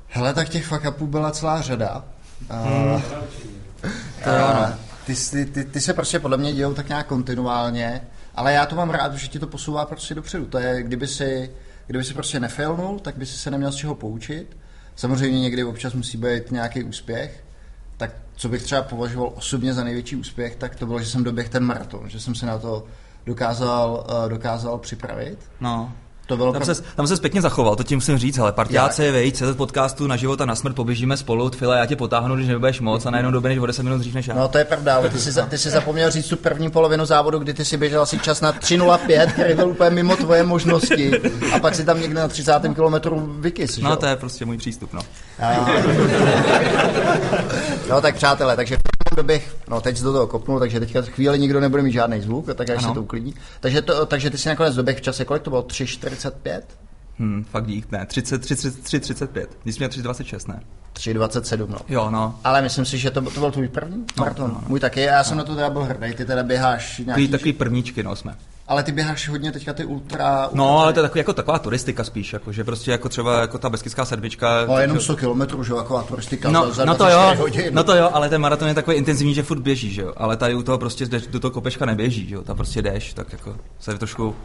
Hele, 0.08 0.34
tak 0.34 0.50
těch 0.50 0.66
fuck 0.66 0.86
upů 0.90 1.08
byla 1.08 1.32
celá 1.32 1.62
řada. 1.62 2.06
Hmm. 2.50 3.02
To 4.24 4.30
jo, 4.30 4.40
no. 4.40 4.46
a 4.46 4.74
ty, 5.06 5.16
ty, 5.16 5.46
ty, 5.46 5.64
ty, 5.64 5.82
se 5.82 5.94
prostě 5.94 6.20
podle 6.20 6.38
mě 6.38 6.54
dějou 6.54 6.74
tak 6.74 6.90
nějak 6.90 7.08
kontinuálně, 7.08 8.02
ale 8.36 8.54
já 8.54 8.66
to 8.66 8.76
mám 8.76 8.90
rád, 8.90 9.14
že 9.14 9.28
ti 9.28 9.40
to 9.40 9.48
posouvá 9.48 9.86
prostě 9.86 10.16
dopředu. 10.16 10.46
To 10.46 10.58
je, 10.58 10.84
kdyby 10.84 11.08
si, 11.08 11.52
kdyby 11.88 12.04
si 12.04 12.14
prostě 12.14 12.40
nefailnul, 12.40 13.00
tak 13.00 13.18
by 13.18 13.26
si 13.26 13.38
se 13.38 13.52
neměl 13.52 13.72
z 13.72 13.76
čeho 13.76 13.96
poučit. 13.96 14.58
Samozřejmě 15.00 15.40
někdy 15.40 15.64
občas 15.64 15.94
musí 15.94 16.18
být 16.18 16.52
nějaký 16.52 16.84
úspěch, 16.84 17.44
tak 17.98 18.12
co 18.36 18.50
bych 18.50 18.64
třeba 18.64 18.82
považoval 18.82 19.34
osobně 19.36 19.74
za 19.74 19.84
největší 19.84 20.16
úspěch, 20.16 20.56
tak 20.56 20.76
to 20.76 20.86
bylo, 20.86 21.00
že 21.00 21.06
jsem 21.06 21.24
doběhl 21.24 21.50
ten 21.50 21.64
maraton, 21.64 22.10
že 22.10 22.20
jsem 22.20 22.36
se 22.36 22.46
na 22.46 22.58
to 22.58 22.84
dokázal, 23.26 24.08
eh, 24.10 24.30
dokázal 24.30 24.78
připravit. 24.78 25.40
No. 25.62 25.94
To 26.30 26.38
bylo 26.38 26.54
Tam 26.54 26.62
pro- 26.62 26.76
se, 26.76 26.82
tam 26.96 27.08
se 27.08 27.18
zpětně 27.18 27.42
zachoval, 27.42 27.76
to 27.76 27.84
ti 27.84 27.96
musím 27.96 28.18
říct, 28.18 28.38
ale 28.40 28.52
partiáci, 28.52 29.12
vejď, 29.12 29.36
se 29.36 29.54
podcastu 29.54 30.08
na 30.08 30.16
život 30.16 30.42
a 30.42 30.46
na 30.46 30.56
smrt 30.56 30.74
poběžíme 30.76 31.18
spolu, 31.18 31.50
File, 31.50 31.78
já 31.78 31.86
tě 31.86 31.96
potáhnu, 31.96 32.36
když 32.36 32.48
nebudeš 32.48 32.80
moc 32.82 33.06
a 33.06 33.10
najednou 33.10 33.32
doběhneš 33.32 33.60
o 33.60 33.66
10 33.66 33.84
minut 33.84 33.98
dřív 33.98 34.14
než 34.14 34.28
já. 34.28 34.36
No 34.36 34.48
to 34.48 34.58
je 34.58 34.66
pravda, 34.66 34.96
ale 34.96 35.10
ty 35.10 35.20
jsi, 35.20 35.42
ty 35.50 35.58
jsi 35.58 35.70
zapomněl 35.70 36.12
říct 36.12 36.28
tu 36.30 36.36
první 36.38 36.70
polovinu 36.72 37.06
závodu, 37.06 37.40
kdy 37.40 37.54
ty 37.54 37.66
si 37.66 37.78
běžel 37.78 38.02
asi 38.02 38.20
čas 38.20 38.42
na 38.42 38.54
3.05, 38.54 39.32
který 39.32 39.54
byl 39.56 39.68
úplně 39.70 39.90
mimo 39.90 40.16
tvoje 40.16 40.44
možnosti 40.44 41.12
a 41.56 41.60
pak 41.60 41.76
si 41.76 41.84
tam 41.86 42.02
někde 42.02 42.20
na 42.22 42.28
30. 42.28 42.54
kilometru 42.76 43.36
vykys, 43.40 43.76
že 43.76 43.84
No 43.84 43.90
jo? 43.90 43.96
to 43.96 44.06
je 44.06 44.16
prostě 44.16 44.46
můj 44.46 44.58
přístup, 44.58 44.94
no. 44.94 45.02
A- 45.40 45.66
No 47.90 48.02
tak 48.02 48.16
přátelé, 48.16 48.56
takže 48.56 48.78
v 49.20 49.24
doběch, 49.24 49.56
no 49.70 49.82
teď 49.82 49.98
jsi 49.98 50.04
do 50.04 50.14
toho 50.14 50.28
kopnul, 50.28 50.60
takže 50.60 50.80
teďka 50.80 51.02
chvíli 51.02 51.40
nikdo 51.40 51.60
nebude 51.60 51.84
mít 51.84 51.92
žádný 51.92 52.22
zvuk, 52.22 52.46
tak 52.56 52.70
až 52.70 52.78
Ano. 52.84 52.88
se 52.88 52.94
to 52.94 53.02
uklidní. 53.02 53.34
Takže, 53.60 53.82
to, 53.82 54.06
takže 54.06 54.30
ty 54.30 54.38
si 54.38 54.50
nakonec 54.50 54.76
doběh 54.76 54.98
v 54.98 55.02
čase, 55.02 55.26
kolik 55.26 55.44
to 55.44 55.50
bylo? 55.50 55.62
3.45? 55.62 56.62
Hm, 57.20 57.46
fakt 57.52 57.66
dík, 57.68 57.92
ne, 57.92 58.06
30, 58.06 58.40
30, 58.42 58.84
3, 58.84 59.00
35. 59.00 59.58
Ty 59.64 59.74
jsi 59.74 59.80
měl 59.80 59.90
3,26, 59.90 60.48
ne? 60.48 60.62
3.27, 60.94 61.68
no. 61.70 61.78
Jo, 61.90 62.10
no. 62.12 62.40
Ale 62.44 62.62
myslím 62.62 62.86
si, 62.86 62.98
že 62.98 63.12
to, 63.12 63.22
to 63.22 63.40
byl 63.40 63.52
tvůj 63.52 63.68
první 63.68 64.06
maraton. 64.20 64.48
no, 64.50 64.54
no. 64.62 64.68
Můj 64.68 64.80
taky, 64.80 65.02
já 65.02 65.24
jsem 65.24 65.38
na 65.38 65.44
to 65.44 65.56
teda 65.56 65.70
byl 65.70 65.84
hrdý, 65.84 66.14
ty 66.14 66.26
teda 66.26 66.44
běháš 66.44 66.90
Takový, 66.90 67.06
nějaký, 67.06 67.28
takový 67.28 67.54
prvníčky, 67.54 68.04
no 68.04 68.16
jsme. 68.16 68.36
Ale 68.70 68.84
ty 68.84 68.92
běháš 68.92 69.30
hodně 69.30 69.52
teďka 69.52 69.74
ty 69.74 69.86
ultra... 69.86 70.48
ultra 70.48 70.50
No, 70.54 70.80
ale 70.80 70.94
to 70.94 71.00
je 71.00 71.02
takový, 71.02 71.20
jako 71.20 71.34
taková 71.34 71.60
turistika 71.60 72.04
spíš, 72.04 72.34
jako, 72.34 72.52
že 72.52 72.64
prostě 72.64 72.92
jako 72.92 73.10
třeba 73.10 73.42
jako 73.42 73.58
ta 73.58 73.70
beskidská 73.70 74.06
sedmička. 74.06 74.66
No, 74.68 74.78
jenom 74.80 74.98
že- 74.98 75.04
100 75.04 75.16
kilometrů, 75.16 75.64
že 75.64 75.72
jo, 75.72 75.78
jako 75.78 76.02
turistika 76.02 76.50
No, 76.52 76.68
za, 76.68 76.74
za 76.74 76.86
no 76.86 76.96
to 76.96 77.04
24 77.04 77.38
jo, 77.38 77.42
hodin. 77.42 77.76
no 77.76 77.84
to 77.84 77.96
jo, 77.96 78.10
ale 78.14 78.30
ten 78.30 78.42
maraton 78.42 78.68
je 78.68 78.74
takový 78.74 78.98
intenzivní, 78.98 79.34
že 79.34 79.44
furt 79.44 79.60
běží, 79.60 79.94
že 79.94 80.02
jo. 80.02 80.14
Ale 80.18 80.38
tady 80.38 80.56
u 80.56 80.64
toho 80.64 80.78
prostě 80.78 81.06
jdeš, 81.06 81.28
do 81.28 81.40
toho 81.40 81.52
kopečka 81.52 81.86
neběží, 81.86 82.28
že 82.30 82.36
jo. 82.36 82.42
Tam 82.42 82.56
prostě 82.56 82.82
jdeš, 82.82 83.14
tak 83.14 83.32
jako 83.32 83.56
se 83.80 83.98
trošku 83.98 84.36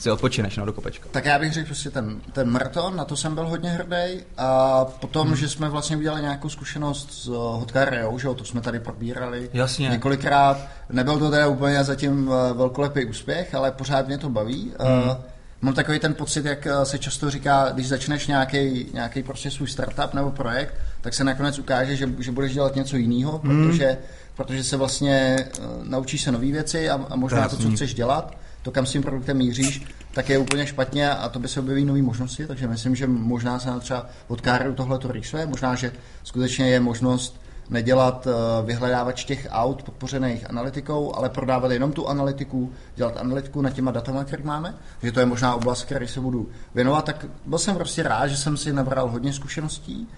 si 0.00 0.10
odpočineš 0.10 0.56
no, 0.56 0.66
do 0.66 0.72
kopečka. 0.72 1.08
Tak 1.10 1.24
já 1.24 1.38
bych 1.38 1.52
řekl 1.52 1.66
prostě 1.66 1.90
ten, 1.90 2.20
ten 2.32 2.50
maraton, 2.50 2.96
na 2.96 3.04
to 3.04 3.16
jsem 3.16 3.34
byl 3.34 3.48
hodně 3.48 3.70
hrdý. 3.70 4.20
A 4.36 4.84
potom, 4.84 5.26
hmm. 5.26 5.36
že 5.36 5.48
jsme 5.48 5.68
vlastně 5.68 5.96
udělali 5.96 6.22
nějakou 6.22 6.48
zkušenost 6.48 7.12
s 7.12 7.28
uh, 7.28 7.36
Hotka 7.36 7.84
Rio, 7.84 8.18
že 8.18 8.26
jo, 8.26 8.34
to 8.34 8.44
jsme 8.44 8.60
tady 8.60 8.80
probírali 8.80 9.50
Jasně. 9.52 9.88
několikrát. 9.88 10.68
Nebyl 10.90 11.18
to 11.18 11.30
teda 11.30 11.48
úplně 11.48 11.84
zatím 11.84 12.28
uh, 12.28 12.34
velkolepý 12.52 13.04
úspěch, 13.04 13.54
ale 13.54 13.70
pořád 13.70 14.06
mě 14.06 14.18
to 14.18 14.28
baví. 14.28 14.72
Hmm. 14.78 15.08
Uh, 15.08 15.16
mám 15.60 15.74
takový 15.74 15.98
ten 15.98 16.14
pocit, 16.14 16.44
jak 16.44 16.66
se 16.82 16.98
často 16.98 17.30
říká, 17.30 17.70
když 17.74 17.88
začneš 17.88 18.26
nějaký, 18.26 18.86
nějaký 18.92 19.22
prostě 19.22 19.50
svůj 19.50 19.68
startup 19.68 20.14
nebo 20.14 20.30
projekt, 20.30 20.74
tak 21.00 21.14
se 21.14 21.24
nakonec 21.24 21.58
ukáže, 21.58 21.96
že, 21.96 22.08
že 22.18 22.32
budeš 22.32 22.52
dělat 22.52 22.76
něco 22.76 22.96
jiného, 22.96 23.40
hmm. 23.44 23.66
protože, 23.66 23.98
protože 24.34 24.64
se 24.64 24.76
vlastně 24.76 25.36
uh, 25.58 25.64
naučíš 25.88 26.22
se 26.22 26.32
nové 26.32 26.46
věci 26.46 26.90
a, 26.90 27.06
a 27.10 27.16
možná 27.16 27.48
to, 27.48 27.56
co 27.56 27.70
chceš 27.70 27.94
dělat, 27.94 28.36
to, 28.62 28.70
kam 28.70 28.86
s 28.86 28.92
tím 28.92 29.02
produktem 29.02 29.36
míříš, 29.36 29.86
tak 30.14 30.28
je 30.28 30.38
úplně 30.38 30.66
špatně 30.66 31.10
a 31.10 31.28
to 31.28 31.38
by 31.38 31.48
se 31.48 31.60
objeví 31.60 31.84
nové 31.84 32.02
možnosti, 32.02 32.46
takže 32.46 32.66
myslím, 32.66 32.96
že 32.96 33.06
možná 33.06 33.58
se 33.58 33.70
třeba 33.80 34.06
od 34.28 34.40
Káru 34.40 34.74
tohle 34.74 34.98
to 34.98 35.12
rýsuje, 35.12 35.46
možná, 35.46 35.74
že 35.74 35.92
skutečně 36.24 36.70
je 36.70 36.80
možnost 36.80 37.40
nedělat 37.70 38.26
uh, 38.26 38.66
vyhledávač 38.66 39.24
těch 39.24 39.48
aut 39.50 39.82
podpořených 39.82 40.50
analytikou, 40.50 41.14
ale 41.16 41.28
prodávat 41.28 41.70
jenom 41.70 41.92
tu 41.92 42.08
analytiku, 42.08 42.72
dělat 42.96 43.16
analytiku 43.16 43.62
nad 43.62 43.70
těma 43.70 43.90
datama, 43.90 44.24
které 44.24 44.42
máme, 44.42 44.74
že 45.02 45.12
to 45.12 45.20
je 45.20 45.26
možná 45.26 45.54
oblast, 45.54 45.84
které 45.84 46.08
se 46.08 46.20
budu 46.20 46.48
věnovat, 46.74 47.04
tak 47.04 47.26
byl 47.46 47.58
jsem 47.58 47.76
prostě 47.76 48.02
rád, 48.02 48.26
že 48.26 48.36
jsem 48.36 48.56
si 48.56 48.72
nabral 48.72 49.08
hodně 49.08 49.32
zkušeností, 49.32 50.08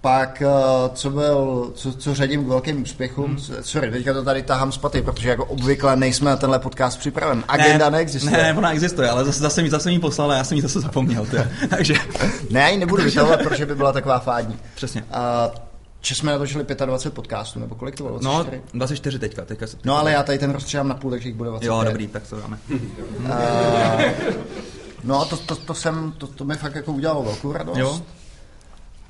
pak, 0.00 0.42
eh, 0.42 0.48
co, 0.94 1.10
byl, 1.10 1.70
co, 1.74 1.92
co 1.92 2.14
řadím 2.14 2.44
k 2.44 2.48
velkým 2.48 2.82
úspěchům, 2.82 3.26
hmm. 3.26 3.38
sorry, 3.60 3.90
teďka 3.90 4.12
to 4.12 4.24
tady 4.24 4.42
tahám 4.42 4.72
z 4.72 4.78
paty, 4.78 5.02
protože 5.02 5.28
jako 5.28 5.44
obvykle 5.44 5.96
nejsme 5.96 6.30
na 6.30 6.36
tenhle 6.36 6.58
podcast 6.58 6.98
připraven. 6.98 7.44
Agenda 7.48 7.90
ne, 7.90 7.96
neexistuje. 7.96 8.36
Ne, 8.36 8.54
ona 8.58 8.72
existuje, 8.72 9.10
ale 9.10 9.24
zase, 9.24 9.40
zase 9.40 9.62
mi 9.62 9.70
zase 9.70 9.90
mi 9.90 9.98
poslala, 9.98 10.36
já 10.36 10.44
jsem 10.44 10.56
ji 10.56 10.62
zase 10.62 10.80
zapomněl. 10.80 11.26
Tě. 11.26 11.50
Takže, 11.70 11.94
ne, 12.50 12.60
já 12.60 12.68
ji 12.68 12.78
nebudu 12.78 13.02
vytahovat, 13.02 13.42
protože 13.42 13.66
by 13.66 13.74
byla 13.74 13.92
taková 13.92 14.18
fádní. 14.18 14.58
přesně. 14.74 15.04
A, 15.12 15.50
že 16.00 16.14
jsme 16.14 16.32
natočili 16.32 16.64
25 16.64 17.14
podcastů, 17.14 17.60
nebo 17.60 17.74
kolik 17.74 17.94
to 17.94 18.04
bylo? 18.04 18.18
No, 18.22 18.42
24? 18.42 18.62
24 18.74 19.18
teďka. 19.18 19.44
teďka 19.44 19.66
se, 19.66 19.76
no 19.84 19.98
ale 19.98 20.12
já 20.12 20.22
tady 20.22 20.38
ten 20.38 20.50
rozstřelám 20.50 20.88
na 20.88 20.94
půl, 20.94 21.10
takže 21.10 21.28
jich 21.28 21.36
bude 21.36 21.50
25. 21.50 21.68
Jo, 21.68 21.84
dobrý, 21.84 22.06
tak 22.08 22.22
to 22.28 22.36
dáme. 22.40 22.58
No 25.04 25.20
a 25.20 25.24
to, 25.24 25.36
to, 25.36 25.56
to, 25.56 25.74
jsem, 25.74 26.12
to, 26.18 26.26
to 26.26 26.44
mi 26.44 26.54
fakt 26.54 26.74
jako 26.74 26.92
udělalo 26.92 27.22
velkou 27.22 27.52
radost. 27.52 27.78
Jo. 27.78 28.00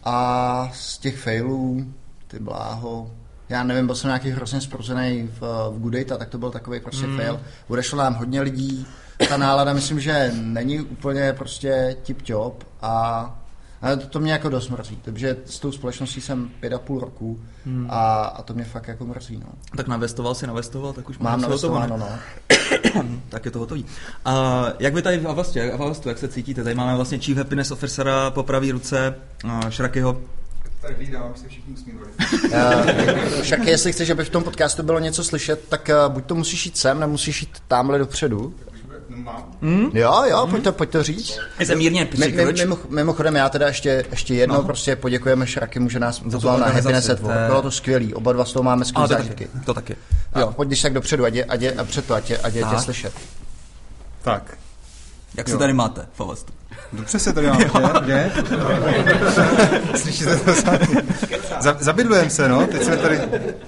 A 0.08 0.70
z 0.74 0.98
těch 0.98 1.18
failů, 1.18 1.84
ty 2.26 2.38
bláho, 2.38 3.10
já 3.48 3.62
nevím, 3.62 3.86
byl 3.86 3.94
jsem 3.94 4.08
nějaký 4.08 4.30
hrozně 4.30 4.60
spruzený 4.60 5.30
v, 5.32 5.40
v 5.70 5.78
Good 5.78 5.92
Data, 5.92 6.16
tak 6.16 6.28
to 6.28 6.38
byl 6.38 6.50
takový 6.50 6.80
prostě 6.80 7.06
mm. 7.06 7.16
fail. 7.16 7.40
Odešlo 7.68 7.98
nám 7.98 8.14
hodně 8.14 8.40
lidí, 8.40 8.86
ta 9.28 9.36
nálada 9.36 9.72
myslím, 9.72 10.00
že 10.00 10.32
není 10.34 10.80
úplně 10.80 11.32
prostě 11.32 11.96
tip-top 12.02 12.52
a 12.82 13.45
ale 13.82 13.96
to, 13.96 14.06
to 14.06 14.20
mě 14.20 14.32
jako 14.32 14.48
dost 14.48 14.68
mrzí, 14.68 14.98
takže 15.02 15.36
s 15.44 15.58
tou 15.58 15.72
společností 15.72 16.20
jsem 16.20 16.50
pět 16.60 16.72
a 16.72 16.78
půl 16.78 17.00
roku 17.00 17.40
hmm. 17.64 17.86
a, 17.90 18.24
a 18.24 18.42
to 18.42 18.54
mě 18.54 18.64
fakt 18.64 18.88
jako 18.88 19.04
mrzí, 19.04 19.36
no. 19.36 19.48
Tak 19.76 19.88
navestoval 19.88 20.34
si, 20.34 20.46
navestoval, 20.46 20.92
tak 20.92 21.08
už 21.08 21.18
Mám 21.18 21.40
navestováno, 21.40 21.96
no. 21.96 22.08
tak 23.28 23.44
je 23.44 23.50
to 23.50 23.58
hotový. 23.58 23.86
A 24.24 24.64
jak 24.78 24.94
vy 24.94 25.02
tady 25.02 25.18
v 25.18 25.28
Avastu, 25.28 25.58
jak, 25.58 25.78
v 25.78 25.82
Avastu, 25.82 26.08
jak 26.08 26.18
se 26.18 26.28
cítíte? 26.28 26.64
Tady 26.64 26.74
máme 26.74 26.94
vlastně 26.96 27.18
Chief 27.18 27.38
Happiness 27.38 27.70
Officera 27.70 28.30
po 28.30 28.42
pravé 28.42 28.72
ruce, 28.72 29.14
uh, 29.44 29.68
Šrakyho. 29.68 30.20
Tady 30.80 30.94
hlídám, 30.94 31.22
aby 31.22 31.38
se 31.38 31.48
všichni 31.48 31.74
usmívali. 31.74 32.10
Uh, 32.46 33.42
však 33.42 33.66
jestli 33.66 33.92
chceš, 33.92 34.10
aby 34.10 34.24
v 34.24 34.30
tom 34.30 34.44
podcastu 34.44 34.82
bylo 34.82 34.98
něco 34.98 35.24
slyšet, 35.24 35.68
tak 35.68 35.90
uh, 36.06 36.12
buď 36.12 36.24
to 36.24 36.34
musíš 36.34 36.66
jít 36.66 36.76
sem, 36.76 37.00
nemusíš 37.00 37.42
jít 37.42 37.62
tamhle 37.68 37.98
dopředu. 37.98 38.54
No. 39.24 39.46
Hmm? 39.62 39.90
Jo, 39.94 40.22
jo, 40.30 40.46
pojď 40.50 40.64
to, 40.64 40.72
pojď 40.72 40.90
to 40.90 41.02
říct. 41.02 41.38
Je 41.58 41.66
se 41.66 41.74
mírně 41.74 42.08
mimo, 42.58 42.78
mimochodem, 42.88 43.36
já 43.36 43.48
teda 43.48 43.66
ještě, 43.66 44.04
ještě 44.10 44.34
jednou 44.34 44.54
No. 44.56 44.62
prostě 44.62 44.96
poděkujeme 44.96 45.46
Šrakimu, 45.46 45.88
že 45.88 45.98
nás 46.00 46.18
pozval 46.18 46.58
na 46.58 46.66
Happiness 46.66 47.08
at 47.08 47.18
to 47.20 47.24
Work. 47.26 47.38
je- 47.40 47.46
Bylo 47.46 47.62
to 47.62 47.70
skvělý, 47.70 48.14
oba 48.14 48.32
dva 48.32 48.44
z 48.44 48.52
toho 48.52 48.62
máme 48.62 48.82
A 48.82 48.84
skvělé 48.84 49.08
to 49.08 49.14
zážitky. 49.14 49.44
taky. 49.44 49.64
To 49.66 49.74
taky. 49.74 49.96
A 50.32 50.40
Jo. 50.40 50.52
pojď 50.56 50.68
když 50.68 50.82
tak 50.82 50.92
dopředu, 50.92 51.24
ať 51.24 51.34
je, 51.34 51.44
ať 51.44 51.60
je, 51.60 51.72
a 51.72 51.84
před 51.84 52.04
to, 52.06 52.14
ať 52.14 52.30
je, 52.30 52.38
ať 52.38 52.54
je 52.54 52.64
tě 52.64 52.78
slyšet. 52.78 53.12
Tak. 54.22 54.58
Jak 55.36 55.48
se 55.48 55.52
Jo. 55.54 55.58
tady 55.58 55.72
máte 55.72 56.06
v 56.12 56.20
Avastu? 56.20 56.52
Dobře 56.92 57.18
se 57.18 57.32
tady 57.32 57.46
máme, 57.46 57.64
že? 58.06 58.30
Slyšíte 59.96 60.36
to 60.36 60.54
sami? 60.54 60.78
Za, 61.60 61.76
zabydlujeme 61.80 62.30
se, 62.30 62.48
no. 62.48 62.66
Teď 62.66 62.82
jsme, 62.82 62.96
tady, 62.96 63.20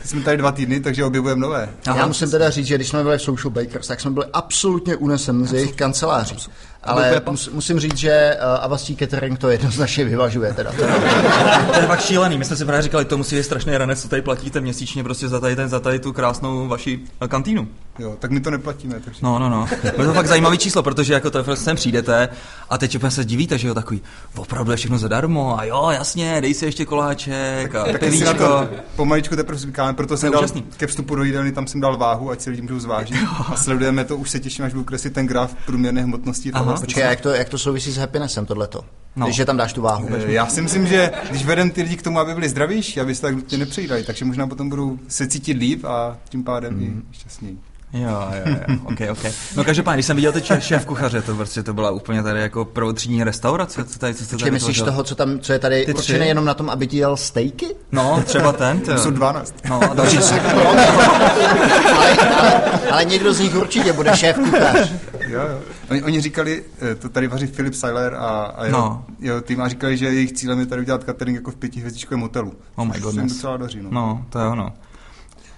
jsme 0.05 0.21
tady 0.21 0.37
dva 0.37 0.53
týdny, 0.53 0.81
takže 0.81 1.05
objevujeme 1.05 1.41
nové. 1.41 1.69
Já 1.87 2.07
musím 2.07 2.31
teda 2.31 2.51
říct, 2.51 2.67
že 2.67 2.75
když 2.75 2.89
jsme 2.89 3.03
byli 3.03 3.19
v 3.19 3.23
Social 3.23 3.51
Bakers, 3.51 3.87
tak 3.87 4.01
jsme 4.01 4.11
byli 4.11 4.27
absolutně 4.33 4.97
unesen 4.97 5.47
z 5.47 5.53
jejich 5.53 5.73
kanceláří. 5.73 6.37
Ale 6.85 7.23
mus, 7.30 7.49
musím 7.49 7.80
říct, 7.80 7.97
že 7.97 8.37
uh, 8.37 8.64
Avastí 8.64 8.97
Catering 8.97 9.38
to 9.38 9.50
jednoznačně 9.50 10.04
vyvažuje. 10.04 10.54
Teda. 10.54 10.73
to 11.73 11.80
je 11.80 11.87
fakt 11.87 12.04
šílený. 12.04 12.38
My 12.38 12.44
jsme 12.44 12.56
si 12.56 12.64
právě 12.64 12.82
říkali, 12.82 13.04
to 13.04 13.16
musí 13.16 13.37
být 13.37 13.42
strašný 13.42 13.76
ranec, 13.76 14.02
co 14.02 14.08
tady 14.08 14.23
platíte 14.23 14.61
měsíčně 14.61 15.04
prostě 15.04 15.28
za 15.28 15.40
tady, 15.40 15.56
ten, 15.56 15.68
za 15.68 15.80
tady 15.80 15.99
tu 15.99 16.12
krásnou 16.12 16.68
vaši 16.68 17.00
eh, 17.20 17.28
kantýnu. 17.28 17.68
Jo, 17.99 18.16
tak 18.18 18.30
my 18.30 18.40
to 18.40 18.50
neplatíme. 18.50 19.00
Takže... 19.04 19.20
No, 19.23 19.38
no, 19.38 19.49
no. 19.49 19.68
Je 19.85 19.92
to 19.92 20.12
fakt 20.12 20.26
zajímavý 20.26 20.58
číslo, 20.58 20.82
protože 20.82 21.12
jako 21.12 21.30
to 21.30 21.56
sem 21.56 21.76
přijdete 21.76 22.28
a 22.70 22.78
teď 22.78 22.97
úplně 22.97 23.11
se 23.11 23.25
divíte, 23.25 23.58
že 23.58 23.68
jo, 23.68 23.75
takový, 23.75 24.02
opravdu 24.37 24.70
je 24.70 24.76
všechno 24.76 24.99
zadarmo 24.99 25.58
a 25.58 25.64
jo, 25.64 25.88
jasně, 25.90 26.40
dej 26.40 26.54
si 26.54 26.64
ještě 26.64 26.85
koláček 26.85 27.75
a 27.75 27.85
tak, 27.85 28.00
tak 28.25 28.38
to 28.38 28.68
pomaličku 28.97 29.37
teprve 29.37 29.58
zvykáme, 29.58 29.92
proto 29.92 30.16
jsem 30.16 30.32
dal 30.32 30.47
ke 30.76 30.87
vstupu 30.87 31.14
do 31.14 31.23
jídelny, 31.23 31.52
tam 31.52 31.66
jsem 31.66 31.80
dal 31.80 31.97
váhu, 31.97 32.30
ať 32.30 32.40
si 32.40 32.50
lidi 32.50 32.62
můžou 32.62 32.78
zvážit. 32.78 33.16
A 33.52 33.56
sledujeme 33.56 34.04
to, 34.04 34.16
už 34.16 34.30
se 34.30 34.40
těším, 34.40 34.64
až 34.64 34.73
budu 34.73 34.85
kreslit 34.85 35.12
ten 35.12 35.26
graf 35.26 35.54
průměrné 35.66 36.02
hmotnosti. 36.02 36.52
Aha, 36.71 36.81
počkej, 36.81 37.03
jak 37.03 37.21
to, 37.21 37.31
jak 37.31 37.49
to 37.49 37.59
souvisí 37.59 37.93
s 37.93 37.97
happinessem 37.97 38.47
tohleto? 38.47 38.85
No. 39.17 39.27
Když 39.27 39.43
tam 39.47 39.57
dáš 39.57 39.73
tu 39.73 39.83
váhu. 39.83 40.09
Eh, 40.15 40.33
já 40.33 40.47
si 40.47 40.63
myslím, 40.63 40.87
že 40.87 41.11
když 41.31 41.45
vedem 41.45 41.71
ty 41.71 41.83
lidi 41.83 41.97
k 41.97 42.03
tomu, 42.03 42.19
aby 42.19 42.35
byli 42.35 42.49
zdravější, 42.49 43.01
aby 43.01 43.15
se 43.15 43.23
tak 43.23 43.35
nutně 43.35 43.59
nepřejídali, 43.59 44.05
takže 44.05 44.25
možná 44.25 44.47
potom 44.47 44.69
budou 44.69 44.99
se 45.09 45.27
cítit 45.27 45.57
líp 45.57 45.85
a 45.85 46.17
tím 46.29 46.45
pádem 46.45 46.75
mm. 46.75 47.03
i 47.13 47.15
šťastněji. 47.15 47.59
Jo, 47.93 48.29
jo, 48.47 48.57
jo, 48.69 48.77
ok, 48.85 49.01
ok. 49.11 49.33
No 49.57 49.65
každopádně, 49.65 49.97
když 49.97 50.07
jsem 50.07 50.17
viděl 50.17 50.33
ty 50.33 50.43
šéf 50.59 50.87
kuchaře, 50.87 51.23
to 51.23 51.35
prostě 51.35 51.63
to 51.63 51.75
byla 51.75 51.91
úplně 51.91 52.23
tady 52.23 52.41
jako 52.41 52.65
prvotřídní 52.65 53.25
restaurace, 53.25 53.85
co 53.85 53.99
tady, 53.99 54.15
co 54.15 54.25
se 54.25 54.37
tady 54.37 54.51
myslíš 54.51 54.83
toho, 54.83 55.03
co 55.03 55.15
tam, 55.15 55.39
co 55.39 55.53
je 55.53 55.59
tady 55.59 55.87
ty 55.87 55.95
určené 55.95 56.27
jenom 56.27 56.45
na 56.45 56.55
tom, 56.55 56.71
aby 56.71 56.87
ti 56.87 56.97
dělal 56.97 57.17
stejky? 57.17 57.67
No, 57.93 58.23
třeba 58.27 58.53
ten. 58.53 58.81
To 58.81 58.99
jsou 58.99 59.11
12. 59.11 59.55
No, 59.69 59.81
a 59.91 59.95
další 59.95 60.19
ale, 60.67 62.17
ale, 62.39 62.63
ale, 62.91 63.05
někdo 63.05 63.33
z 63.33 63.41
nich 63.41 63.57
určitě 63.57 63.93
bude 63.93 64.17
šéf 64.17 64.37
kuchař. 64.37 64.93
Jo, 65.28 65.40
jo. 65.40 65.61
Oni, 65.90 66.02
oni 66.02 66.20
říkali, 66.20 66.64
eh, 66.92 66.94
to 66.94 67.08
tady 67.08 67.28
vaří 67.28 67.47
Philip 67.47 67.75
Seiler 67.75 68.14
a, 68.14 68.28
a 68.28 68.64
jeho, 68.64 68.78
no. 68.78 69.04
jeho 69.20 69.40
tým 69.40 69.61
a 69.61 69.68
říkali, 69.68 69.97
že 69.97 70.06
jejich 70.06 70.32
cílem 70.32 70.61
je 70.61 70.66
tady 70.66 70.82
udělat 70.82 71.04
catering 71.04 71.37
jako 71.37 71.50
v 71.50 71.56
pětihvězdičkovém 71.56 72.20
hotelu. 72.20 72.52
Oh 72.75 72.87
my 72.87 73.00
goodness. 73.00 73.32
docela 73.32 73.56
daří, 73.56 73.80
no. 73.82 73.90
no, 73.90 74.25
to 74.30 74.38
je 74.38 74.47
ono. 74.47 74.73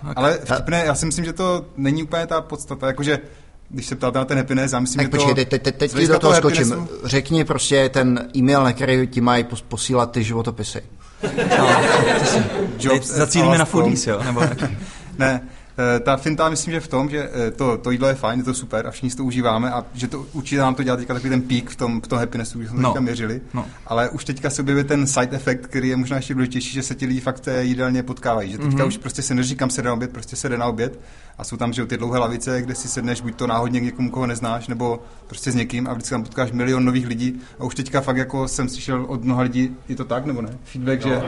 Okay. 0.03 0.15
Ale 0.17 0.39
vtipné, 0.45 0.83
já 0.87 0.95
si 0.95 1.07
myslím, 1.07 1.25
že 1.25 1.33
to 1.33 1.67
není 1.77 2.03
úplně 2.03 2.27
ta 2.27 2.41
podstata, 2.41 2.87
jakože 2.87 3.19
když 3.69 3.87
se 3.87 3.97
ptáte 3.97 4.19
na 4.19 4.25
ten 4.25 4.39
happiness, 4.39 4.73
já 4.73 4.81
myslím, 4.81 4.99
tak 4.99 5.07
že 5.07 5.11
počkej, 5.11 5.45
to... 5.45 5.51
teď, 5.51 5.63
teď, 5.63 5.77
teď 5.77 5.95
ti 5.95 6.07
do 6.07 6.19
toho 6.19 6.35
skočím. 6.35 6.71
Happinessu... 6.71 7.09
Řekni 7.09 7.45
prostě 7.45 7.89
ten 7.89 8.29
e-mail, 8.37 8.65
na 8.65 8.73
který 8.73 9.07
ti 9.07 9.21
mají 9.21 9.45
posílat 9.69 10.11
ty 10.11 10.25
životopisy. 10.25 10.83
No, 11.59 11.69
Jobs, 12.79 13.07
zacílíme 13.07 13.59
na 13.59 13.65
foodies, 13.65 14.07
jo? 14.07 14.23
Nebo 14.25 14.43
ne, 15.19 15.41
ta 16.01 16.17
finta 16.17 16.49
myslím, 16.49 16.73
že 16.73 16.81
v 16.81 16.89
tom, 16.89 17.11
že 17.11 17.31
eh, 17.33 17.51
to, 17.51 17.79
to 17.79 17.91
jídlo 17.91 18.09
je 18.09 18.15
fajn, 18.15 18.39
je 18.39 18.45
to 18.45 18.55
super 18.55 18.87
a 18.87 18.91
všichni 18.91 19.11
si 19.11 19.17
to 19.17 19.25
užíváme 19.25 19.71
a 19.71 19.85
že 19.95 20.09
to 20.09 20.27
určitě 20.33 20.59
nám 20.59 20.75
to 20.75 20.83
dělá 20.83 20.97
teďka 20.97 21.15
takový 21.15 21.31
ten 21.31 21.43
pík 21.43 21.71
v 21.71 21.77
tom, 21.77 22.01
v 22.01 22.07
tom 22.09 22.19
happinessu, 22.19 22.59
když 22.59 22.71
jsme 22.71 22.83
no. 22.83 22.89
teďka 22.89 23.01
měřili. 23.01 23.41
No. 23.55 23.67
Ale 23.87 24.09
už 24.09 24.25
teďka 24.25 24.51
se 24.51 24.63
objevuje 24.63 24.85
ten 24.85 25.07
side 25.07 25.37
effect, 25.37 25.67
který 25.67 25.89
je 25.89 25.97
možná 25.97 26.17
ještě 26.17 26.35
důležitější, 26.35 26.73
že 26.73 26.83
se 26.83 26.95
ti 26.95 27.07
lidi 27.07 27.21
fakt 27.21 27.49
jídelně 27.61 28.03
potkávají. 28.03 28.53
Že 28.53 28.59
teďka 28.59 28.77
mm-hmm. 28.77 28.87
už 28.87 28.97
prostě 28.97 29.23
se 29.23 29.35
neříkám 29.35 29.71
se 29.71 29.83
na 29.83 29.93
oběd, 29.93 30.13
prostě 30.13 30.37
se 30.37 30.49
jde 30.49 30.59
na 30.59 30.67
oběd 30.67 31.01
a 31.41 31.45
jsou 31.45 31.57
tam 31.57 31.73
že 31.73 31.87
ty 31.87 31.97
dlouhé 31.97 32.19
lavice, 32.19 32.63
kde 32.63 32.75
si 32.75 32.89
sedneš 32.89 33.21
buď 33.21 33.35
to 33.35 33.47
náhodně 33.47 33.81
k 33.81 33.83
někomu, 33.83 34.11
koho 34.11 34.27
neznáš, 34.27 34.69
nebo 34.69 35.01
prostě 35.27 35.53
s 35.53 35.55
někým 35.55 35.89
a 35.89 35.93
vždycky 35.93 36.11
tam 36.11 36.23
potkáš 36.23 36.53
milion 36.53 36.85
nových 36.85 37.07
lidí. 37.07 37.41
A 37.59 37.65
už 37.65 37.75
teďka 37.75 38.01
fakt 38.01 38.17
jako 38.17 38.49
jsem 38.49 38.69
slyšel 38.69 39.05
od 39.09 39.25
mnoha 39.25 39.43
lidí, 39.43 39.77
je 39.89 39.97
to 39.97 40.05
tak 40.05 40.27
nebo 40.27 40.43
ne? 40.43 40.59
Feedback, 40.65 41.03
že... 41.03 41.23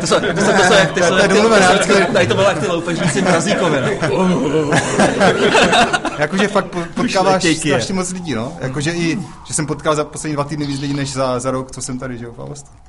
To 0.00 0.06
jsou, 0.06 0.14
to 0.20 0.40
jsou, 0.40 0.52
to 0.52 0.64
jsou, 0.64 0.72
jak 0.72 0.92
ty, 0.92 1.00
to, 1.00 1.16
tady 1.16 2.26
to 2.26 2.34
bylo 2.34 2.48
jak 2.48 2.58
ty 2.58 2.66
loupežníci 2.72 3.22
mrazíkové. 3.22 3.98
Jakože 6.18 6.48
fakt 6.48 6.66
potkáváš 6.94 7.56
strašně 7.56 7.94
moc 7.94 8.12
lidí, 8.12 8.34
no. 8.34 8.56
Jakože 8.60 8.92
i, 8.92 9.18
že 9.46 9.54
jsem 9.54 9.66
potkal 9.66 9.96
za 9.96 10.04
poslední 10.04 10.34
dva 10.34 10.44
týdny 10.44 10.66
víc 10.66 10.80
lidí, 10.80 10.94
než 10.94 11.12
za, 11.12 11.40
za 11.40 11.50
rok, 11.50 11.70
co 11.70 11.82
jsem 11.82 11.98
tady, 11.98 12.18
že 12.18 12.24
jo, 12.24 12.34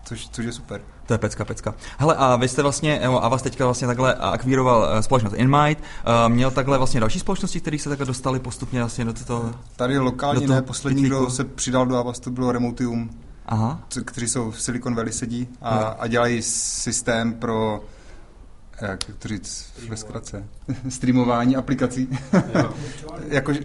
což, 0.04 0.30
což 0.32 0.46
je 0.46 0.52
super. 0.52 0.82
To 1.06 1.14
je 1.14 1.18
pecka, 1.18 1.46
pecka. 1.46 1.76
Hele, 1.98 2.16
a 2.16 2.36
vy 2.36 2.48
jste 2.48 2.62
vlastně, 2.62 3.00
a 3.00 3.28
vás 3.28 3.42
teďka 3.42 3.66
vlastně 3.66 3.88
takhle 3.88 4.14
akvíroval 4.14 4.90
eh, 4.92 5.04
společnost 5.04 5.34
InMight, 5.38 5.84
uh, 5.84 6.34
měl 6.34 6.52
takhle 6.52 6.78
vlastně 6.78 7.00
další 7.00 7.20
společnosti, 7.20 7.60
které 7.60 7.80
se 7.80 7.90
takhle 7.90 8.06
dostali 8.06 8.40
postupně 8.40 8.80
vlastně 8.80 9.06
do 9.06 9.14
toho... 9.14 9.54
Tady 9.76 10.00
lokálně 10.00 10.48
ne, 10.48 10.62
poslední, 10.62 11.04
kdo 11.04 11.30
se 11.30 11.44
přidal 11.44 11.86
do 11.86 11.98
Avast, 11.98 12.24
to 12.24 12.30
bylo 12.30 12.52
Remotium, 12.52 13.10
Aha. 13.46 13.80
kteří 14.06 14.28
jsou 14.28 14.52
v 14.52 14.62
Silicon 14.62 14.96
Valley 14.96 15.14
sedí 15.14 15.48
a, 15.62 15.78
a 15.78 16.08
dělají 16.08 16.42
systém 16.42 17.34
pro 17.34 17.84
jak 18.88 19.00
to 19.20 19.28
říct 19.28 19.66
ve 19.90 19.98
zkratce, 19.98 20.44
streamování 20.90 21.56
aplikací. 21.56 22.08
Jakože, 23.28 23.60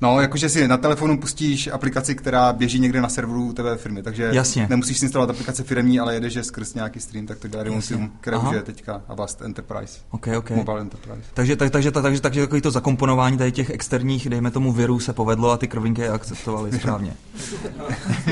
No, 0.00 0.20
jakože 0.20 0.48
si 0.48 0.68
na 0.68 0.76
telefonu 0.76 1.20
pustíš 1.20 1.68
aplikaci, 1.72 2.14
která 2.14 2.52
běží 2.52 2.78
někde 2.78 3.00
na 3.00 3.08
serveru 3.08 3.52
tvé 3.52 3.76
firmy, 3.76 4.02
takže 4.02 4.30
Jasně. 4.32 4.66
nemusíš 4.70 4.98
si 4.98 5.04
instalovat 5.04 5.30
aplikace 5.30 5.64
firmní, 5.64 6.00
ale 6.00 6.14
jedeš 6.14 6.38
skrz 6.42 6.74
nějaký 6.74 7.00
stream, 7.00 7.26
tak 7.26 7.38
to 7.38 7.48
dělá 7.48 7.62
Remotium, 7.62 8.12
které 8.20 8.36
už 8.36 8.54
je 8.54 8.62
teďka 8.62 9.02
Avast 9.08 9.42
Enterprise. 9.42 9.98
Okay, 10.10 10.36
okay. 10.36 10.56
Mobile 10.56 10.80
Enterprise. 10.80 11.22
Takže, 11.34 11.56
tak, 11.56 11.70
takže, 11.70 11.90
takže, 11.90 12.02
takže, 12.02 12.20
takže 12.20 12.40
takový 12.40 12.60
to 12.60 12.70
zakomponování 12.70 13.38
tady 13.38 13.52
těch 13.52 13.70
externích, 13.70 14.28
dejme 14.28 14.50
tomu 14.50 14.72
virů, 14.72 15.00
se 15.00 15.12
povedlo 15.12 15.50
a 15.50 15.56
ty 15.56 15.68
krovinky 15.68 16.02
je 16.02 16.10
akceptovali 16.10 16.72
správně. 16.72 17.14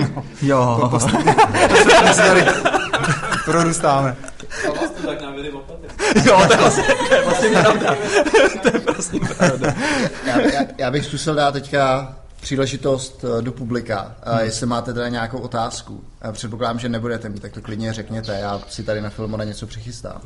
no, 0.00 0.24
jo. 0.42 0.88
To, 0.90 0.98
to, 0.98 1.06
prorůstáme. 3.44 4.16
Jo, 6.24 6.42
to 6.46 6.52
je 6.52 6.58
vlastně, 6.58 6.84
to 7.08 7.14
je 7.14 7.24
vlastně 7.24 7.48
pravda. 7.48 7.96
to 8.62 8.68
je 8.68 8.78
vlastně 8.78 9.20
pravda. 9.20 9.74
Já, 10.26 10.40
já, 10.40 10.60
já 10.78 10.90
bych 10.90 11.04
zkusil 11.04 11.34
dát 11.34 11.52
teďka 11.52 12.16
příležitost 12.40 13.24
eh, 13.24 13.42
do 13.42 13.52
publika, 13.52 14.14
hmm. 14.24 14.38
jestli 14.38 14.66
máte 14.66 14.94
teda 14.94 15.08
nějakou 15.08 15.38
otázku. 15.38 16.04
Předpokládám, 16.32 16.78
že 16.78 16.88
nebudete 16.88 17.28
mít, 17.28 17.42
tak 17.42 17.52
to 17.52 17.60
klidně 17.60 17.92
řekněte, 17.92 18.38
já 18.38 18.60
si 18.68 18.82
tady 18.82 19.00
na 19.00 19.10
filmu 19.10 19.36
na 19.36 19.44
něco 19.44 19.66
přichystám. 19.66 20.20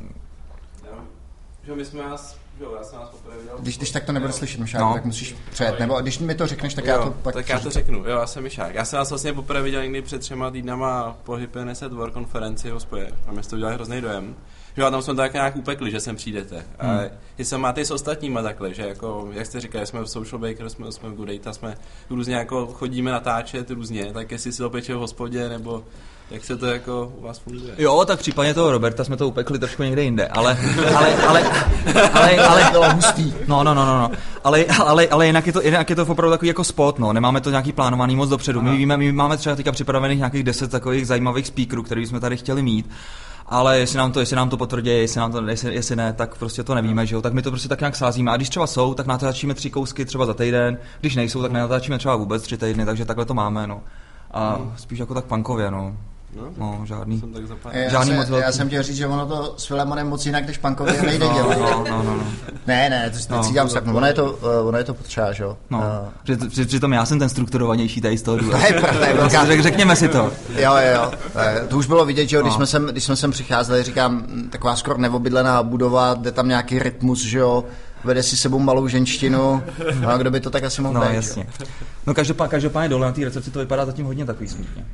Jo, 1.65 1.77
my 1.77 1.85
jsme 1.85 2.03
vás 2.03 2.37
Jo, 2.61 2.75
já 2.79 2.85
jsem 2.85 2.99
vás 2.99 3.09
poprvé 3.09 3.39
viděl. 3.39 3.57
Když, 3.59 3.77
když 3.77 3.91
tak 3.91 4.05
to 4.05 4.13
nebude 4.13 4.33
slyšet, 4.33 4.61
Myšák, 4.61 4.81
no. 4.81 4.95
tak 4.95 5.05
musíš 5.05 5.37
přejet. 5.51 5.79
Nebo 5.79 6.01
když 6.01 6.19
mi 6.19 6.35
to 6.35 6.47
řekneš, 6.47 6.75
tak 6.75 6.85
jo, 6.85 6.93
já 6.93 7.05
to 7.05 7.11
pak... 7.11 7.35
Tak 7.35 7.49
já 7.49 7.61
to 7.61 7.71
řeknu. 7.71 7.99
Jo, 7.99 8.19
já 8.19 8.27
jsem 8.27 8.43
Myšák. 8.43 8.75
Já 8.75 8.85
jsem 8.85 8.99
vás 8.99 9.11
vlastně 9.11 9.33
poprvé 9.33 9.63
viděl 9.63 9.83
někdy 9.83 10.03
před 10.03 10.19
třema 10.19 10.51
týdnama 10.51 11.17
po 11.25 11.35
Hypeneset 11.35 11.93
War 11.93 12.11
konferenci 12.11 12.71
v 12.71 12.73
hospodě. 12.73 13.13
A 13.27 13.33
mě 13.33 13.43
to 13.43 13.57
udělal 13.57 13.75
hrozný 13.75 14.01
dojem. 14.01 14.37
Že 14.77 14.83
tam 14.83 15.03
jsme 15.03 15.15
to 15.15 15.17
tak 15.17 15.33
nějak 15.33 15.57
upekli, 15.57 15.91
že 15.91 16.01
sem 16.01 16.17
přijdete. 16.17 16.65
A 16.79 16.87
hmm. 16.87 17.09
jestli 17.39 17.59
máte 17.59 17.81
i 17.81 17.85
s 17.85 17.91
ostatníma 17.91 18.43
takhle, 18.43 18.75
že 18.75 18.83
jako, 18.83 19.29
jak 19.33 19.47
jste 19.47 19.61
říkali, 19.61 19.87
jsme 19.87 20.01
v 20.01 20.07
Social 20.07 20.39
Baker, 20.39 20.71
jsme, 20.71 20.93
jsme 20.93 21.09
v 21.09 21.15
Good 21.15 21.29
Data, 21.29 21.53
jsme 21.53 21.75
různě 22.11 22.35
jako 22.35 22.67
chodíme 22.67 23.11
natáčet 23.11 23.71
různě, 23.71 24.13
tak 24.13 24.31
jestli 24.31 24.53
si 24.53 24.59
to 24.59 24.71
peče 24.71 24.95
v 24.95 24.99
hospodě, 24.99 25.49
nebo 25.49 25.85
jak 26.31 26.45
se 26.45 26.57
to 26.57 26.67
jako 26.67 27.13
u 27.19 27.23
vás 27.23 27.39
funguje? 27.39 27.75
Jo, 27.79 28.05
tak 28.07 28.19
případně 28.19 28.55
toho 28.55 28.73
Roberta 28.73 29.05
jsme 29.05 29.17
to 29.17 29.29
upekli 29.29 29.59
trošku 29.59 29.83
někde 29.83 30.03
jinde, 30.03 30.29
ale, 30.29 30.59
ale, 30.97 31.15
ale, 31.17 31.43
ale, 32.13 32.37
ale, 32.39 32.71
bylo 32.71 32.95
hustý. 32.95 33.35
No, 33.47 33.65
no, 33.65 33.75
no, 33.75 33.87
no, 33.87 33.99
no. 33.99 34.11
Ale, 34.45 34.65
ale, 34.65 35.09
ale 35.09 35.27
jinak, 35.27 35.47
je 35.47 35.53
to, 35.53 35.63
jinak 35.63 35.91
je 35.91 35.97
to 35.97 36.03
opravdu 36.03 36.31
takový 36.31 36.49
jako 36.49 36.65
spot, 36.65 36.99
no. 36.99 37.13
Nemáme 37.13 37.41
to 37.41 37.51
nějaký 37.51 37.73
plánovaný 37.73 38.17
moc 38.17 38.29
dopředu. 38.29 38.63
My, 38.63 38.77
víme, 38.77 38.97
my 38.97 39.13
máme 39.13 39.37
třeba 39.37 39.57
teďka 39.57 39.73
připravených 39.73 40.19
nějakých 40.19 40.43
deset 40.43 40.71
takových 40.71 41.07
zajímavých 41.07 41.47
speakerů, 41.47 41.83
který 41.83 42.07
jsme 42.07 42.21
tady 42.21 42.37
chtěli 42.37 42.63
mít 42.63 42.91
ale 43.51 43.79
jestli 43.79 43.99
nám 43.99 44.13
to, 44.13 44.21
jestli 44.21 44.37
nám 44.37 44.49
to 44.49 44.57
potvrdí, 44.57 44.91
jestli, 44.91 45.21
nám 45.21 45.33
to, 45.33 45.49
jestli, 45.49 45.75
jestli 45.75 45.97
ne, 45.97 46.13
tak 46.13 46.39
prostě 46.39 46.63
to 46.63 46.75
nevíme, 46.75 47.07
že 47.07 47.15
jo? 47.15 47.23
tak 47.23 47.33
my 47.33 47.43
to 47.43 47.51
prostě 47.51 47.69
tak 47.69 47.81
nějak 47.81 47.97
sázíme. 47.97 48.31
A 48.31 48.37
když 48.37 48.49
třeba 48.49 48.67
jsou, 48.67 48.95
tak 48.95 49.07
natáčíme 49.07 49.55
tři 49.55 49.71
kousky 49.71 50.05
třeba 50.05 50.27
za 50.27 50.35
týden, 50.35 50.79
když 51.01 51.17
nejsou, 51.17 51.43
tak 51.43 51.53
nenatáčíme 51.53 51.99
třeba 51.99 52.17
vůbec 52.17 52.43
tři 52.43 52.57
týdny, 52.57 52.85
takže 52.85 53.05
takhle 53.05 53.25
to 53.25 53.35
máme, 53.35 53.67
no. 53.67 53.81
A 54.31 54.59
spíš 54.77 54.99
jako 54.99 55.15
tak 55.15 55.25
punkově, 55.25 55.71
no. 55.71 55.97
No, 56.37 56.53
no 56.59 56.87
žádný. 56.87 57.21
Jsem 57.21 57.33
tak 57.63 57.75
já, 57.75 57.91
žádný 57.91 58.11
se, 58.11 58.17
moc 58.17 58.29
velký. 58.29 58.45
já 58.45 58.53
jsem 58.53 58.69
chtěl 58.69 58.83
říct, 58.83 58.97
že 58.97 59.07
ono 59.07 59.27
to 59.27 59.55
s 59.57 59.67
Filemonem 59.67 60.09
moc 60.09 60.27
jinak 60.27 60.47
než 60.47 60.59
punkově 60.59 61.03
nejde 61.03 61.25
no, 61.29 61.35
dělat. 61.35 61.59
No, 61.59 61.85
no, 61.89 62.03
no, 62.03 62.15
no. 62.15 62.25
Ne, 62.67 62.91
ne, 62.91 63.11
to 63.29 63.37
no, 63.37 63.43
říkám 63.43 63.69
no, 63.85 63.95
ono 63.95 64.07
je 64.07 64.13
to, 64.13 64.33
uh, 64.33 64.69
ono 64.69 64.79
je 64.79 64.85
to 64.85 64.95
potřeba, 64.95 65.33
že 65.33 65.43
jo. 65.43 65.57
No, 65.71 65.79
uh, 65.79 66.47
při, 66.49 66.65
přitom 66.65 66.93
já 66.93 67.07
jsem 67.07 67.19
ten 67.19 67.29
strukturovanější 67.29 68.01
tady 68.01 68.19
z 68.19 68.23
toho 68.23 68.37
důvodu. 68.37 68.59
Řek, 69.47 69.61
řekněme 69.61 69.97
si 69.97 70.09
to. 70.09 70.33
Jo, 70.55 70.73
jo, 70.77 70.93
jo. 70.95 71.13
To 71.69 71.79
už 71.79 71.87
bylo 71.87 72.05
vidět, 72.07 72.29
že 72.29 72.37
jo, 72.37 72.43
když, 72.43 72.53
no. 72.53 72.57
jsme 72.57 72.67
sem, 72.67 72.87
když 72.87 73.05
jsme 73.05 73.17
sem 73.17 73.31
přicházeli, 73.31 73.83
říkám, 73.83 74.27
taková 74.51 74.77
skoro 74.77 74.99
neobydlená 74.99 75.63
budova, 75.63 76.15
jde 76.15 76.33
tam 76.33 76.49
nějaký 76.49 76.79
rytmus, 76.79 77.25
že 77.25 77.39
jo, 77.39 77.65
vede 78.05 78.23
si 78.23 78.37
sebou 78.37 78.59
malou 78.59 78.89
ženštinu, 78.89 79.63
no 80.01 80.09
a 80.09 80.17
kdo 80.17 80.31
by 80.31 80.41
to 80.41 80.51
tak 80.51 80.65
asi 80.65 80.83
mohl 80.83 80.95
No, 80.95 81.01
být, 81.01 81.15
jasně. 81.15 81.47
No 82.07 82.15
každopádně, 82.15 82.51
každopádně 82.51 82.89
dole 82.89 83.07
na 83.07 83.13
té 83.13 83.25
recepci 83.25 83.51
to 83.51 83.59
vypadá 83.59 83.87
zatím 83.87 84.07
hodně 84.07 84.25
takový 84.25 84.49
smutně. 84.49 84.87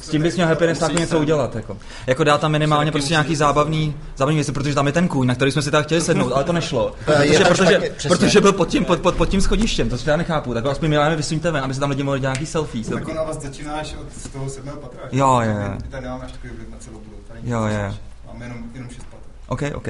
S 0.00 0.08
tím 0.08 0.22
bys 0.22 0.36
měl 0.36 0.48
happiness 0.48 0.78
tak 0.78 0.92
něco 0.92 1.18
udělat. 1.18 1.56
Jako. 1.56 1.76
jako 2.06 2.24
dá 2.24 2.38
tam 2.38 2.52
minimálně 2.52 2.92
prostě 2.92 3.12
nějaký 3.12 3.36
zábavný, 3.36 3.94
zábavný 4.16 4.36
věci, 4.36 4.52
protože 4.52 4.74
tam 4.74 4.86
je 4.86 4.92
ten 4.92 5.08
kůň, 5.08 5.26
na 5.26 5.34
který 5.34 5.52
jsme 5.52 5.62
si 5.62 5.70
tak 5.70 5.86
chtěli 5.86 6.00
sednout, 6.00 6.32
ale 6.32 6.44
to 6.44 6.52
nešlo. 6.52 6.94
Protože, 7.06 7.44
protože, 7.44 7.80
protože 8.08 8.40
byl 8.40 8.52
pod 8.52 8.68
tím, 8.68 8.84
pod, 8.84 9.00
pod, 9.00 9.14
pod 9.14 9.28
tím 9.28 9.40
schodištěm, 9.40 9.88
to 9.90 9.98
si 9.98 10.10
já 10.10 10.16
nechápu. 10.16 10.54
Tak 10.54 10.66
aspoň 10.66 10.88
milé 10.88 11.16
vysuňte 11.16 11.50
ven, 11.50 11.64
aby 11.64 11.74
se 11.74 11.80
tam 11.80 11.90
lidi 11.90 12.02
mohli 12.02 12.20
dělat 12.20 12.32
nějaký 12.32 12.46
selfie. 12.46 12.84
Tak 12.84 13.08
ona 13.08 13.22
vás 13.22 13.42
začínáš 13.42 13.94
od 14.00 14.32
toho 14.32 14.48
sedmého 14.50 14.76
patra. 14.76 15.00
Jo, 15.12 15.40
jo. 15.44 15.78
Tady 15.90 16.02
nemáme 16.02 16.24
až 16.24 16.32
takový 16.32 16.52
na 16.70 16.76
celou 16.78 16.98
budovu. 16.98 17.22
Jo, 17.42 17.60
jo. 17.60 17.94
Máme 18.26 18.44
jenom, 18.44 18.58
jenom 18.74 18.88
šest 18.88 19.06
patr. 19.10 19.24
OK, 19.48 19.62
OK. 19.74 19.88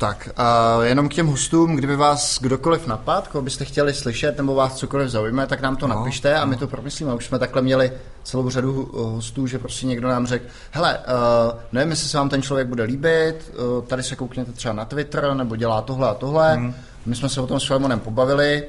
Tak, 0.00 0.28
a 0.36 0.78
jenom 0.82 1.08
k 1.08 1.14
těm 1.14 1.26
hostům, 1.26 1.76
kdyby 1.76 1.96
vás 1.96 2.38
kdokoliv 2.40 2.86
napad, 2.86 3.28
koho 3.28 3.42
byste 3.42 3.64
chtěli 3.64 3.94
slyšet, 3.94 4.36
nebo 4.36 4.54
vás 4.54 4.76
cokoliv 4.76 5.08
zaujme, 5.08 5.46
tak 5.46 5.60
nám 5.60 5.76
to 5.76 5.86
no, 5.86 5.94
napište 5.94 6.34
a 6.34 6.44
my 6.44 6.56
to 6.56 6.68
promyslíme. 6.68 7.14
Už 7.14 7.26
jsme 7.26 7.38
takhle 7.38 7.62
měli 7.62 7.92
celou 8.24 8.50
řadu 8.50 8.90
hostů, 8.92 9.46
že 9.46 9.58
prostě 9.58 9.86
někdo 9.86 10.08
nám 10.08 10.26
řekl, 10.26 10.44
hele, 10.70 10.98
uh, 10.98 11.58
nevím, 11.72 11.90
jestli 11.90 12.08
se 12.08 12.18
vám 12.18 12.28
ten 12.28 12.42
člověk 12.42 12.68
bude 12.68 12.82
líbit, 12.82 13.52
uh, 13.78 13.84
tady 13.84 14.02
se 14.02 14.16
koukněte 14.16 14.52
třeba 14.52 14.74
na 14.74 14.84
Twitter, 14.84 15.34
nebo 15.34 15.56
dělá 15.56 15.82
tohle 15.82 16.08
a 16.08 16.14
tohle. 16.14 16.54
Hmm. 16.54 16.74
My 17.06 17.16
jsme 17.16 17.28
se 17.28 17.40
o 17.40 17.46
tom 17.46 17.60
s 17.60 17.66
Filmonem 17.66 18.00
pobavili, 18.00 18.64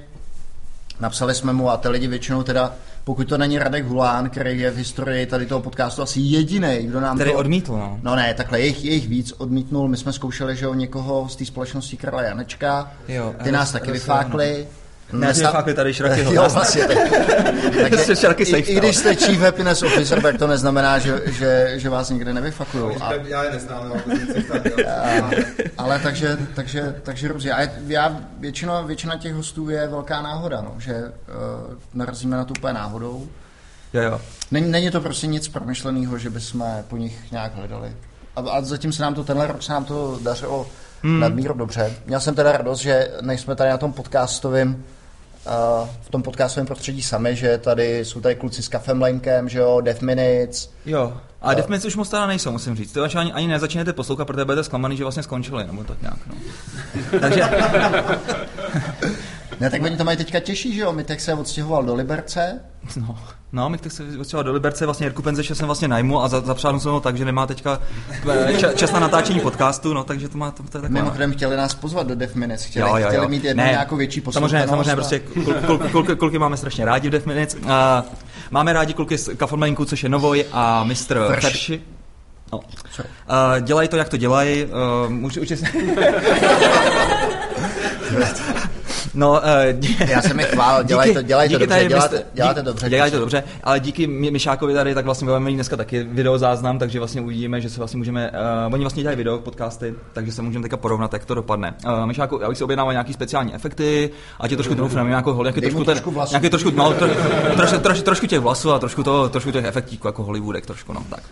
napsali 0.99 1.35
jsme 1.35 1.53
mu 1.53 1.69
a 1.69 1.77
ty 1.77 1.89
lidi 1.89 2.07
většinou 2.07 2.43
teda 2.43 2.73
pokud 3.03 3.29
to 3.29 3.37
není 3.37 3.59
Radek 3.59 3.85
Hulán, 3.85 4.29
který 4.29 4.59
je 4.59 4.71
v 4.71 4.77
historii 4.77 5.25
tady 5.25 5.45
toho 5.45 5.61
podcastu 5.61 6.01
asi 6.01 6.19
jediný, 6.19 6.77
kdo 6.81 6.99
nám 6.99 7.17
který 7.17 7.31
to... 7.31 7.37
odmítl, 7.37 7.71
no. 7.71 7.99
No 8.03 8.15
ne, 8.15 8.33
takhle, 8.33 8.59
jejich, 8.59 8.85
jejich 8.85 9.07
víc 9.07 9.33
odmítnul. 9.37 9.87
My 9.87 9.97
jsme 9.97 10.13
zkoušeli, 10.13 10.55
že 10.55 10.67
o 10.67 10.73
někoho 10.73 11.29
z 11.29 11.35
té 11.35 11.45
společnosti 11.45 11.97
Karla 11.97 12.21
Janečka, 12.21 12.91
jo, 13.07 13.35
ty 13.43 13.51
nás 13.51 13.71
taky 13.71 13.91
vyfákli. 13.91 14.67
No. 14.69 14.80
Ne, 15.11 15.33
jsme 15.33 15.47
fakt 15.47 15.75
tady 15.75 15.93
šraky 15.93 16.21
Jo, 16.33 16.47
vlastně. 16.49 16.87
Takže, 17.89 18.15
šraky 18.15 18.43
i, 18.43 18.57
I 18.57 18.75
když 18.75 18.97
jste 18.97 19.15
Chief 19.15 19.39
Happiness 19.39 19.83
Officer, 19.83 20.21
tak 20.21 20.37
to 20.37 20.47
neznamená, 20.47 20.99
že, 20.99 21.21
že, 21.25 21.73
že 21.75 21.89
vás 21.89 22.09
nikdy 22.09 22.33
nevyfakují. 22.33 22.97
A... 23.01 23.13
Já 23.13 23.43
je 23.43 23.51
neznám, 23.51 23.81
ale, 23.83 25.45
ale 25.77 25.99
takže, 25.99 26.37
takže, 26.55 26.95
takže 27.03 27.27
různě. 27.27 27.53
A 27.53 27.69
já, 27.87 28.17
většina, 28.39 28.81
většina 28.81 29.17
těch 29.17 29.33
hostů 29.33 29.69
je 29.69 29.87
velká 29.87 30.21
náhoda, 30.21 30.61
no, 30.61 30.75
že 30.77 30.93
uh, 30.93 31.73
narazíme 31.93 32.37
na 32.37 32.45
to 32.45 32.53
úplně 32.57 32.73
náhodou. 32.73 33.27
Jo, 33.93 34.01
jo. 34.01 34.21
Není, 34.51 34.71
není 34.71 34.91
to 34.91 35.01
prostě 35.01 35.27
nic 35.27 35.47
promyšleného, 35.47 36.17
že 36.17 36.29
bychom 36.29 36.83
po 36.87 36.97
nich 36.97 37.31
nějak 37.31 37.55
hledali. 37.55 37.95
A, 38.35 38.39
a 38.39 38.61
zatím 38.61 38.91
se 38.91 39.03
nám 39.03 39.13
to, 39.13 39.23
tenhle 39.23 39.47
rok 39.47 39.63
se 39.63 39.73
nám 39.73 39.85
to 39.85 40.19
dařilo 40.23 40.67
hmm. 41.03 41.19
nadmíru 41.19 41.53
dobře. 41.53 41.93
Měl 42.05 42.19
jsem 42.19 42.35
teda 42.35 42.51
radost, 42.51 42.79
že 42.79 43.11
nejsme 43.21 43.55
tady 43.55 43.69
na 43.69 43.77
tom 43.77 43.93
podcastovém 43.93 44.83
v 46.01 46.09
tom 46.09 46.23
podcastovém 46.23 46.67
prostředí 46.67 47.01
sami, 47.01 47.35
že 47.35 47.57
tady 47.57 48.05
jsou 48.05 48.21
tady 48.21 48.35
kluci 48.35 48.63
s 48.63 48.67
Kafem 48.67 49.01
Lenkem, 49.01 49.49
že 49.49 49.59
jo, 49.59 49.81
Death 49.81 50.01
Minutes. 50.01 50.69
Jo, 50.85 51.17
a 51.41 51.53
Death 51.53 51.69
Minutes 51.69 51.85
už 51.85 51.95
moc 51.95 52.09
teda 52.09 52.25
nejsou, 52.25 52.51
musím 52.51 52.75
říct. 52.75 52.91
To 52.91 53.03
ani, 53.15 53.33
ani 53.33 53.47
nezačínáte 53.47 53.93
poslouchat, 53.93 54.25
protože 54.25 54.45
budete 54.45 54.63
zklamaný, 54.63 54.97
že 54.97 55.03
vlastně 55.03 55.23
skončili, 55.23 55.67
nebo 55.67 55.83
tak 55.83 56.01
nějak, 56.01 56.17
no. 56.27 56.35
Takže... 57.19 57.43
ne, 59.61 59.69
tak 59.69 59.81
oni 59.81 59.97
to 59.97 60.03
mají 60.03 60.17
teďka 60.17 60.39
těžší, 60.39 60.75
že 60.75 60.81
jo? 60.81 60.93
Mitek 60.93 61.21
se 61.21 61.33
odstěhoval 61.33 61.83
do 61.83 61.95
Liberce. 61.95 62.59
No, 62.97 63.17
no 63.51 63.69
Mitek 63.69 63.91
se 63.91 64.03
odstěhoval 64.19 64.43
do 64.43 64.53
Liberce, 64.53 64.85
vlastně 64.85 65.05
Jirku 65.05 65.21
Penzeše 65.21 65.55
jsem 65.55 65.65
vlastně 65.65 65.87
najmu 65.87 66.23
a 66.23 66.27
za, 66.27 66.41
zapřádnu 66.41 66.79
jsem 66.79 66.91
ho 66.91 66.99
tak, 66.99 67.17
že 67.17 67.25
nemá 67.25 67.47
teďka 67.47 67.81
eh, 68.31 68.73
čas 68.75 68.91
na 68.91 68.99
natáčení 68.99 69.39
podcastu, 69.39 69.93
no, 69.93 70.03
takže 70.03 70.29
to 70.29 70.37
má 70.37 70.51
to, 70.51 70.63
to 70.63 70.77
je 70.77 70.81
taková... 70.81 70.99
Mimochodem 70.99 71.31
chtěli 71.31 71.57
nás 71.57 71.73
pozvat 71.73 72.07
do 72.07 72.15
Death 72.15 72.35
Minutes, 72.35 72.65
chtěli, 72.65 72.89
jo, 72.89 72.95
jo, 72.95 73.03
jo. 73.03 73.09
chtěli 73.09 73.27
mít 73.27 73.43
jednu 73.43 73.63
ne, 73.63 73.69
nějakou 73.69 73.95
větší 73.95 74.23
Samozřejmě, 74.31 74.67
samozřejmě, 74.67 74.95
prostě 74.95 75.19
kul, 75.19 75.53
kul, 75.65 75.77
kul, 75.77 76.15
kulky 76.15 76.39
máme 76.39 76.57
strašně 76.57 76.85
rádi 76.85 77.07
v 77.07 77.11
Death 77.11 77.25
Minutes. 77.25 77.55
Uh, 77.55 77.69
máme 78.51 78.73
rádi 78.73 78.93
kluky 78.93 79.17
z 79.17 79.29
Kaformelinku, 79.37 79.85
což 79.85 80.03
je 80.03 80.09
Novoj 80.09 80.45
a 80.51 80.83
mistr 80.83 81.37
Ferši. 81.41 81.81
No. 82.53 82.59
Uh, 82.59 82.65
dělají 83.61 83.89
to, 83.89 83.97
jak 83.97 84.09
to 84.09 84.17
dělají. 84.17 84.65
Uh, 84.65 85.09
můžu 85.09 85.41
určitě... 85.41 85.65
No, 89.13 89.31
uh, 89.31 90.09
Já 90.09 90.21
jsem 90.21 90.39
je 90.39 90.45
chválil, 90.45 90.83
dělají 90.83 91.13
to, 91.13 91.21
dělaj 91.21 91.49
to 91.49 91.57
dobře, 91.57 91.85
děláte, 91.87 92.23
děláte 92.33 92.61
dobře. 92.61 92.89
Dělají 92.89 93.11
to 93.11 93.19
dobře, 93.19 93.43
ale 93.63 93.79
díky 93.79 94.07
Mišákovi 94.07 94.73
tady, 94.73 94.95
tak 94.95 95.05
vlastně 95.05 95.25
budeme 95.25 95.45
mít 95.45 95.55
dneska 95.55 95.77
taky 95.77 96.03
video 96.03 96.37
záznam, 96.37 96.79
takže 96.79 96.99
vlastně 96.99 97.21
uvidíme, 97.21 97.61
že 97.61 97.69
se 97.69 97.77
vlastně 97.77 97.97
můžeme, 97.97 98.31
uh, 98.67 98.73
oni 98.73 98.83
vlastně 98.83 99.03
dělají 99.03 99.17
video, 99.17 99.39
podcasty, 99.39 99.93
takže 100.13 100.31
se 100.31 100.41
můžeme 100.41 100.63
teďka 100.63 100.77
porovnat, 100.77 101.13
jak 101.13 101.25
to 101.25 101.35
dopadne. 101.35 101.73
Uh, 101.85 102.05
Mišáku, 102.05 102.39
já 102.41 102.49
bych 102.49 102.57
si 102.57 102.63
objednával 102.63 102.93
nějaký 102.93 103.13
speciální 103.13 103.55
efekty, 103.55 104.09
a 104.39 104.47
ti 104.47 104.55
trošku 104.55 104.75
troufneme, 104.75 105.09
nějakou, 105.09 105.43
nějaký 105.43 105.61
trošku, 105.61 105.83
ten, 105.83 106.01
nějaký 106.29 106.49
trošku, 106.49 106.71
no, 106.71 106.93
tro, 106.93 107.07
troš, 107.55 107.71
troš, 107.81 108.01
trošku 108.01 108.27
těch 108.27 108.39
vlasů 108.39 108.71
a 108.71 108.79
trošku, 108.79 109.03
to, 109.03 109.29
trošku 109.29 109.51
těch 109.51 109.65
efektíků, 109.65 110.07
jako 110.07 110.23
Hollywoodek 110.23 110.65
trošku, 110.65 110.93
no, 110.93 111.03
tak. 111.09 111.23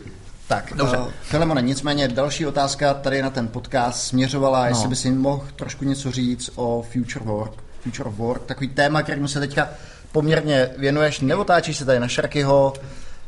Tak, 0.47 0.73
Dobře. 0.75 0.97
Uh, 0.97 1.07
Filemone, 1.21 1.61
nicméně 1.61 2.07
další 2.07 2.45
otázka 2.45 2.93
tady 2.93 3.21
na 3.21 3.29
ten 3.29 3.47
podcast 3.47 4.03
směřovala, 4.03 4.59
no. 4.59 4.65
jestli 4.65 4.87
by 4.87 4.95
si 4.95 5.11
mohl 5.11 5.45
trošku 5.55 5.85
něco 5.85 6.11
říct 6.11 6.49
o 6.55 6.85
Future 6.91 7.25
Work. 7.25 7.68
Future 7.83 8.09
of 8.09 8.15
Work, 8.15 8.45
takový 8.45 8.67
téma, 8.67 9.03
kterému 9.03 9.27
se 9.27 9.39
teďka 9.39 9.69
poměrně 10.11 10.69
věnuješ, 10.77 11.19
neotáčíš 11.19 11.77
se 11.77 11.85
tady 11.85 11.99
na 11.99 12.07
Šarkyho, 12.07 12.73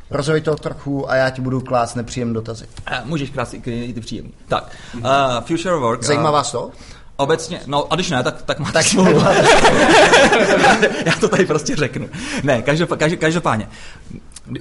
rozhovej 0.10 0.42
to 0.42 0.56
trochu 0.56 1.12
a 1.12 1.16
já 1.16 1.30
ti 1.30 1.42
budu 1.42 1.62
klást 1.62 1.96
nepříjemné 1.96 2.34
dotazy. 2.34 2.66
A 2.86 3.02
můžeš 3.06 3.30
klást 3.30 3.54
i 3.54 3.94
ty 3.94 4.02
příjemný. 4.02 4.34
Tak, 4.48 4.72
uh, 4.96 5.02
Future 5.42 5.76
of 5.76 5.82
Work. 5.82 6.04
Zajímá 6.04 6.30
uh, 6.30 6.36
vás 6.36 6.52
to? 6.52 6.72
Obecně, 7.18 7.62
no 7.66 7.94
a 7.94 7.96
když 7.96 8.10
ne, 8.10 8.24
tak, 8.24 8.42
tak 8.42 8.60
máte 8.60 8.74
tak 8.74 8.86
smlouvu. 8.86 9.20
já 11.06 11.12
to 11.20 11.30
tady 11.30 11.46
prostě 11.46 11.76
řeknu. 11.76 12.10
Ne, 12.44 12.62
každopádně, 12.62 13.18
každopádně 13.18 13.68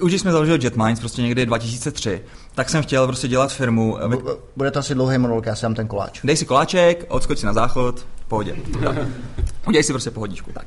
už 0.01 0.13
jsme 0.13 0.31
založili 0.31 0.59
JetMinds 0.63 0.99
prostě 0.99 1.21
někdy 1.21 1.45
2003, 1.45 2.21
tak 2.55 2.69
jsem 2.69 2.83
chtěl 2.83 3.07
prostě 3.07 3.27
dělat 3.27 3.53
firmu. 3.53 3.97
Bude 4.55 4.71
to 4.71 4.79
asi 4.79 4.95
dlouhý 4.95 5.17
monolog, 5.17 5.45
já 5.45 5.55
si 5.55 5.63
dám 5.63 5.75
ten 5.75 5.87
koláč. 5.87 6.19
Dej 6.23 6.37
si 6.37 6.45
koláček, 6.45 7.05
odskoč 7.07 7.39
si 7.39 7.45
na 7.45 7.53
záchod, 7.53 8.05
pohodě. 8.27 8.55
Udělej 9.67 9.83
si 9.83 9.93
prostě 9.93 10.11
pohodičku. 10.11 10.51
Tak. 10.51 10.65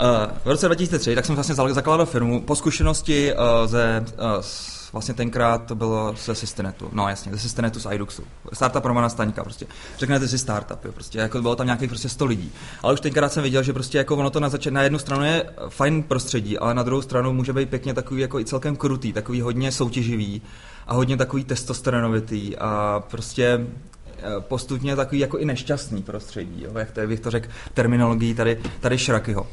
Uh, 0.00 0.36
v 0.44 0.46
roce 0.46 0.66
2003 0.66 1.14
tak 1.14 1.24
jsem 1.24 1.34
vlastně 1.34 1.54
zakládal 1.54 2.06
firmu 2.06 2.40
po 2.40 2.56
zkušenosti 2.56 3.34
uh, 3.34 3.40
ze 3.66 4.04
uh, 4.38 4.44
vlastně 4.92 5.14
tenkrát 5.14 5.66
to 5.66 5.74
bylo 5.74 6.14
ze 6.24 6.34
Systenetu, 6.34 6.88
no 6.92 7.08
jasně, 7.08 7.32
ze 7.32 7.38
Systenetu 7.38 7.80
z 7.80 7.86
iDuxu. 7.94 8.22
Startup 8.52 8.84
Romana 8.84 9.08
Staňka, 9.08 9.44
prostě. 9.44 9.66
Řeknete 9.98 10.28
si 10.28 10.38
startup, 10.38 10.84
jo, 10.84 10.92
prostě, 10.92 11.18
jako 11.18 11.42
bylo 11.42 11.56
tam 11.56 11.66
nějakých 11.66 11.88
prostě 11.88 12.08
100 12.08 12.26
lidí. 12.26 12.52
Ale 12.82 12.94
už 12.94 13.00
tenkrát 13.00 13.32
jsem 13.32 13.42
viděl, 13.42 13.62
že 13.62 13.72
prostě 13.72 13.98
jako 13.98 14.16
ono 14.16 14.30
to 14.30 14.40
na, 14.40 14.48
zač- 14.48 14.66
na 14.66 14.82
jednu 14.82 14.98
stranu 14.98 15.24
je 15.24 15.44
fajn 15.68 16.02
prostředí, 16.02 16.58
ale 16.58 16.74
na 16.74 16.82
druhou 16.82 17.02
stranu 17.02 17.32
může 17.32 17.52
být 17.52 17.70
pěkně 17.70 17.94
takový 17.94 18.20
jako 18.20 18.40
i 18.40 18.44
celkem 18.44 18.76
krutý, 18.76 19.12
takový 19.12 19.40
hodně 19.40 19.72
soutěživý 19.72 20.42
a 20.86 20.94
hodně 20.94 21.16
takový 21.16 21.44
testosteronovitý 21.44 22.56
a 22.56 23.02
prostě 23.10 23.66
eh, 24.18 24.22
postupně 24.38 24.96
takový 24.96 25.18
jako 25.18 25.38
i 25.38 25.44
nešťastný 25.44 26.02
prostředí, 26.02 26.62
jo, 26.62 26.70
jak 26.74 27.08
bych 27.08 27.20
to 27.20 27.30
řekl 27.30 27.48
terminologií 27.74 28.34
tady, 28.34 28.60
tady 28.80 28.98
Šrakyho. 28.98 29.46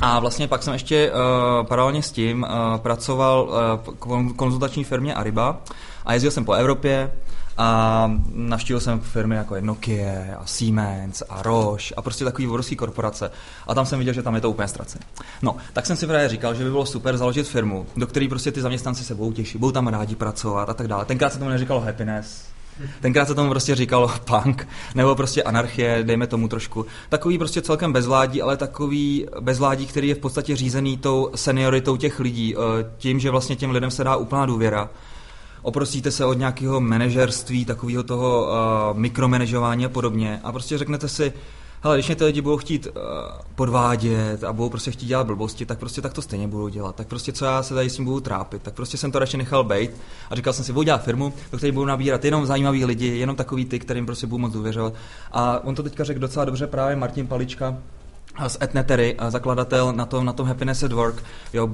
A 0.00 0.20
vlastně 0.20 0.48
pak 0.48 0.62
jsem 0.62 0.72
ještě 0.72 1.12
uh, 1.12 1.66
paralelně 1.66 2.02
s 2.02 2.12
tím 2.12 2.42
uh, 2.42 2.78
pracoval 2.78 3.48
uh, 3.48 4.32
v 4.32 4.34
konzultační 4.36 4.84
firmě 4.84 5.14
Ariba 5.14 5.60
a 6.04 6.12
jezdil 6.12 6.30
jsem 6.30 6.44
po 6.44 6.52
Evropě 6.52 7.10
a 7.58 8.10
navštívil 8.34 8.80
jsem 8.80 9.00
firmy 9.00 9.36
jako 9.36 9.56
je 9.56 9.62
Nokia 9.62 10.36
a 10.38 10.46
Siemens 10.46 11.22
a 11.28 11.42
Roche 11.42 11.94
a 11.94 12.02
prostě 12.02 12.24
takový 12.24 12.48
obrovský 12.48 12.76
korporace. 12.76 13.30
A 13.66 13.74
tam 13.74 13.86
jsem 13.86 13.98
viděl, 13.98 14.14
že 14.14 14.22
tam 14.22 14.34
je 14.34 14.40
to 14.40 14.50
úplně 14.50 14.68
ztracené. 14.68 15.04
No, 15.42 15.56
tak 15.72 15.86
jsem 15.86 15.96
si 15.96 16.06
právě 16.06 16.28
říkal, 16.28 16.54
že 16.54 16.64
by 16.64 16.70
bylo 16.70 16.86
super 16.86 17.16
založit 17.16 17.48
firmu, 17.48 17.86
do 17.96 18.06
které 18.06 18.28
prostě 18.28 18.52
ty 18.52 18.60
zaměstnanci 18.60 19.04
se 19.04 19.14
budou 19.14 19.32
těšit, 19.32 19.60
budou 19.60 19.72
tam 19.72 19.88
rádi 19.88 20.16
pracovat 20.16 20.70
a 20.70 20.74
tak 20.74 20.88
dále. 20.88 21.04
Tenkrát 21.04 21.32
se 21.32 21.38
tomu 21.38 21.50
neříkalo 21.50 21.80
happiness, 21.80 22.54
Tenkrát 23.00 23.28
se 23.28 23.34
tomu 23.34 23.50
prostě 23.50 23.74
říkalo 23.74 24.10
punk, 24.24 24.68
nebo 24.94 25.14
prostě 25.14 25.42
anarchie, 25.42 26.02
dejme 26.02 26.26
tomu 26.26 26.48
trošku. 26.48 26.86
Takový 27.08 27.38
prostě 27.38 27.62
celkem 27.62 27.92
bezvládí, 27.92 28.42
ale 28.42 28.56
takový 28.56 29.26
bezvládí, 29.40 29.86
který 29.86 30.08
je 30.08 30.14
v 30.14 30.18
podstatě 30.18 30.56
řízený 30.56 30.96
tou 30.96 31.30
senioritou 31.34 31.96
těch 31.96 32.20
lidí, 32.20 32.54
eh, 32.56 32.58
tím, 32.96 33.20
že 33.20 33.30
vlastně 33.30 33.56
těm 33.56 33.70
lidem 33.70 33.90
se 33.90 34.04
dá 34.04 34.16
úplná 34.16 34.46
důvěra. 34.46 34.90
Oprostíte 35.64 36.10
se 36.10 36.24
od 36.24 36.38
nějakého 36.38 36.80
manažerství, 36.80 37.64
takového 37.64 38.02
toho 38.02 38.46
uh, 38.46 38.98
mikromanežování 38.98 39.84
a 39.84 39.88
podobně 39.88 40.40
a 40.44 40.52
prostě 40.52 40.78
řeknete 40.78 41.08
si, 41.08 41.32
hele, 41.82 41.96
když 41.96 42.06
mě 42.06 42.16
ty 42.16 42.24
lidi 42.24 42.40
budou 42.40 42.56
chtít 42.56 42.86
uh, 42.86 43.02
podvádět 43.54 44.44
a 44.44 44.52
budou 44.52 44.68
prostě 44.70 44.90
chtít 44.90 45.06
dělat 45.06 45.26
blbosti, 45.26 45.66
tak 45.66 45.78
prostě 45.78 46.02
tak 46.02 46.12
to 46.12 46.22
stejně 46.22 46.48
budou 46.48 46.68
dělat. 46.68 46.94
Tak 46.94 47.06
prostě 47.06 47.32
co 47.32 47.44
já 47.44 47.62
se 47.62 47.74
tady 47.74 47.90
s 47.90 47.96
tím 47.96 48.04
budu 48.04 48.20
trápit, 48.20 48.62
tak 48.62 48.74
prostě 48.74 48.96
jsem 48.96 49.12
to 49.12 49.18
radši 49.18 49.36
nechal 49.36 49.64
být 49.64 49.90
a 50.30 50.34
říkal 50.34 50.52
jsem 50.52 50.64
si, 50.64 50.72
budu 50.72 50.82
dělat 50.82 51.04
firmu, 51.04 51.32
do 51.52 51.58
které 51.58 51.72
budu 51.72 51.86
nabírat 51.86 52.24
jenom 52.24 52.46
zajímavý 52.46 52.84
lidi, 52.84 53.06
jenom 53.06 53.36
takový 53.36 53.64
ty, 53.64 53.78
kterým 53.78 54.06
prostě 54.06 54.26
budu 54.26 54.38
moc 54.38 54.52
důvěřovat. 54.52 54.92
A 55.32 55.64
on 55.64 55.74
to 55.74 55.82
teďka 55.82 56.04
řekl 56.04 56.20
docela 56.20 56.44
dobře 56.44 56.66
právě 56.66 56.96
Martin 56.96 57.26
Palička, 57.26 57.78
z 58.46 58.58
Etnetery, 58.62 59.16
zakladatel 59.28 59.92
na 59.92 60.06
tom, 60.06 60.24
na 60.24 60.32
tom 60.32 60.46
Happiness 60.46 60.82
at 60.82 60.92
Work. 60.92 61.22
Jo, 61.52 61.70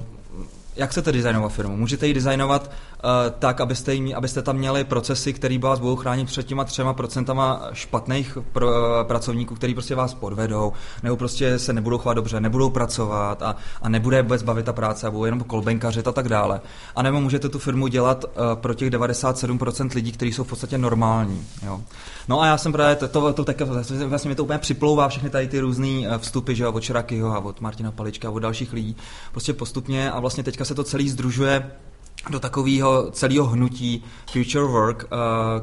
jak 0.76 0.90
chcete 0.90 1.12
designovat 1.12 1.52
firmu? 1.52 1.76
Můžete 1.76 2.06
ji 2.06 2.14
designovat 2.14 2.70
uh, 3.04 3.10
tak, 3.38 3.60
abyste, 3.60 3.94
jí, 3.94 4.14
abyste 4.14 4.42
tam 4.42 4.56
měli 4.56 4.84
procesy, 4.84 5.32
které 5.32 5.58
vás 5.58 5.78
budou 5.78 5.96
chránit 5.96 6.26
před 6.26 6.46
těma 6.46 6.64
třema 6.64 6.94
procentama 6.94 7.68
špatných 7.72 8.38
pro, 8.52 8.66
uh, 8.66 8.74
pracovníků, 9.02 9.54
který 9.54 9.74
prostě 9.74 9.94
vás 9.94 10.14
podvedou, 10.14 10.72
nebo 11.02 11.16
prostě 11.16 11.58
se 11.58 11.72
nebudou 11.72 11.98
chovat 11.98 12.14
dobře, 12.14 12.40
nebudou 12.40 12.70
pracovat 12.70 13.42
a, 13.42 13.56
a 13.82 13.88
nebude 13.88 14.22
vůbec 14.22 14.42
bavit 14.42 14.66
ta 14.66 14.72
práce 14.72 15.06
a 15.06 15.10
budou 15.10 15.24
jenom 15.24 15.40
kolbenkařit 15.40 16.08
a 16.08 16.12
tak 16.12 16.28
dále. 16.28 16.60
A 16.96 17.02
nebo 17.02 17.20
můžete 17.20 17.48
tu 17.48 17.58
firmu 17.58 17.86
dělat 17.86 18.24
uh, 18.24 18.30
pro 18.54 18.74
těch 18.74 18.90
97% 18.90 19.94
lidí, 19.94 20.12
kteří 20.12 20.32
jsou 20.32 20.44
v 20.44 20.48
podstatě 20.48 20.78
normální. 20.78 21.46
Jo. 21.66 21.80
No 22.28 22.40
a 22.40 22.46
já 22.46 22.58
jsem 22.58 22.72
právě, 22.72 22.96
to, 22.96 23.08
to, 23.08 23.32
to, 23.32 23.44
to 23.44 23.64
vlastně 24.06 24.28
mi 24.28 24.34
to 24.34 24.44
úplně 24.44 24.58
připlouvá 24.58 25.08
všechny 25.08 25.30
tady 25.30 25.48
ty 25.48 25.60
různé 25.60 26.18
vstupy, 26.18 26.54
že 26.54 26.64
jo, 26.64 26.72
od 26.72 26.82
Širakyho 26.82 27.32
a 27.32 27.38
od 27.38 27.60
Martina 27.60 27.92
Palička 27.92 28.28
a 28.28 28.30
od 28.30 28.38
dalších 28.38 28.72
lidí, 28.72 28.96
prostě 29.32 29.52
postupně 29.52 30.10
a 30.10 30.20
vlastně 30.20 30.44
teďka 30.60 30.68
se 30.68 30.74
to 30.74 30.84
celý 30.84 31.08
združuje 31.08 31.70
do 32.30 32.40
takového 32.40 33.10
celého 33.10 33.46
hnutí 33.46 34.04
Future 34.32 34.64
Work, 34.64 35.04
uh, 35.04 35.08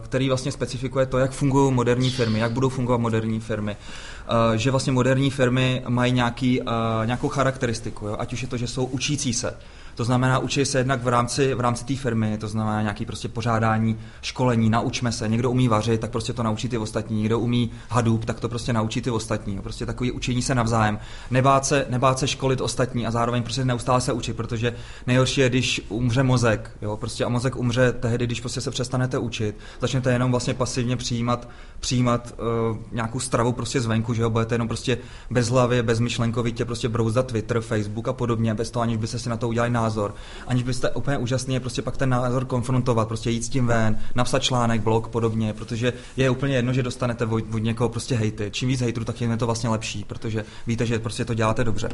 který 0.03 0.27
vlastně 0.27 0.51
specifikuje 0.51 1.05
to, 1.05 1.17
jak 1.17 1.31
fungují 1.31 1.73
moderní 1.73 2.09
firmy, 2.09 2.39
jak 2.39 2.51
budou 2.51 2.69
fungovat 2.69 2.97
moderní 2.97 3.39
firmy. 3.39 3.77
Uh, 3.77 4.55
že 4.55 4.71
vlastně 4.71 4.93
moderní 4.93 5.29
firmy 5.29 5.83
mají 5.87 6.13
nějaký, 6.13 6.61
uh, 6.61 6.67
nějakou 7.05 7.27
charakteristiku, 7.29 8.07
jo? 8.07 8.15
ať 8.19 8.33
už 8.33 8.41
je 8.41 8.47
to, 8.47 8.57
že 8.57 8.67
jsou 8.67 8.85
učící 8.85 9.33
se, 9.33 9.57
to 9.97 10.03
znamená, 10.03 10.39
učí 10.39 10.65
se 10.65 10.77
jednak 10.77 11.03
v 11.03 11.07
rámci, 11.07 11.53
v 11.53 11.59
rámci 11.59 11.85
té 11.85 11.95
firmy, 11.95 12.37
to 12.37 12.47
znamená 12.47 12.81
nějaký 12.81 13.05
prostě 13.05 13.27
pořádání, 13.27 13.97
školení, 14.21 14.69
naučme 14.69 15.11
se. 15.11 15.29
Někdo 15.29 15.51
umí 15.51 15.67
vařit, 15.67 16.01
tak 16.01 16.11
prostě 16.11 16.33
to 16.33 16.43
naučí 16.43 16.69
ty 16.69 16.77
ostatní. 16.77 17.19
Někdo 17.19 17.39
umí 17.39 17.71
Hadoop, 17.89 18.25
tak 18.25 18.39
to 18.39 18.49
prostě 18.49 18.73
naučí 18.73 19.01
ty 19.01 19.09
ostatní. 19.09 19.59
Prostě 19.61 19.85
takový 19.85 20.11
učení 20.11 20.41
se 20.41 20.55
navzájem. 20.55 20.99
Nebát 21.31 21.65
se, 21.65 21.85
nebát 21.89 22.19
se 22.19 22.27
školit 22.27 22.61
ostatní 22.61 23.07
a 23.07 23.11
zároveň 23.11 23.43
prostě 23.43 23.65
neustále 23.65 24.01
se 24.01 24.13
učit, 24.13 24.37
protože 24.37 24.75
nejhorší 25.07 25.41
je, 25.41 25.49
když 25.49 25.81
umře 25.89 26.23
mozek. 26.23 26.71
Jo? 26.81 26.97
Prostě 26.97 27.25
a 27.25 27.29
mozek 27.29 27.55
umře 27.55 27.91
tehdy, 27.91 28.25
když 28.25 28.39
prostě 28.39 28.61
se 28.61 28.71
přestanete 28.71 29.17
učit. 29.17 29.57
Začnete 29.81 30.13
jenom 30.13 30.31
vlastně 30.31 30.53
pasivně 30.53 30.97
přijímat, 30.97 31.49
přijímat 31.79 32.35
uh, 32.71 32.77
nějakou 32.91 33.19
stravu 33.19 33.51
prostě 33.51 33.81
zvenku, 33.81 34.13
že 34.13 34.21
jo? 34.21 34.29
budete 34.29 34.55
jenom 34.55 34.67
prostě 34.67 34.97
bez 35.29 35.49
hlavy, 35.49 35.83
bez 35.83 35.99
myšlenkovitě 35.99 36.65
prostě 36.65 36.89
brouzdat 36.89 37.27
Twitter, 37.27 37.61
Facebook 37.61 38.07
a 38.07 38.13
podobně, 38.13 38.53
bez 38.53 38.71
toho, 38.71 38.83
aniž 38.83 38.97
byste 38.97 39.19
si 39.19 39.29
na 39.29 39.37
to 39.37 39.47
udělali 39.47 39.69
názor, 39.87 40.15
aniž 40.47 40.63
byste 40.63 40.89
úplně 40.89 41.17
úžasný 41.17 41.53
je 41.53 41.59
prostě 41.59 41.81
pak 41.81 41.97
ten 41.97 42.09
názor 42.09 42.45
konfrontovat, 42.45 43.07
prostě 43.07 43.29
jít 43.29 43.43
s 43.43 43.49
tím 43.49 43.67
ven, 43.67 43.99
napsat 44.15 44.39
článek, 44.39 44.81
blog, 44.81 45.07
podobně, 45.07 45.53
protože 45.53 45.93
je 46.17 46.29
úplně 46.29 46.55
jedno, 46.55 46.73
že 46.73 46.83
dostanete 46.83 47.25
od, 47.25 47.43
od 47.53 47.57
někoho 47.57 47.89
prostě 47.89 48.15
hejty. 48.15 48.49
Čím 48.51 48.69
víc 48.69 48.81
hejtů, 48.81 49.05
tak 49.05 49.15
tím 49.15 49.31
je 49.31 49.37
to 49.37 49.45
vlastně 49.45 49.69
lepší, 49.69 50.03
protože 50.03 50.45
víte, 50.67 50.85
že 50.85 50.99
prostě 50.99 51.25
to 51.25 51.33
děláte 51.33 51.63
dobře. 51.63 51.89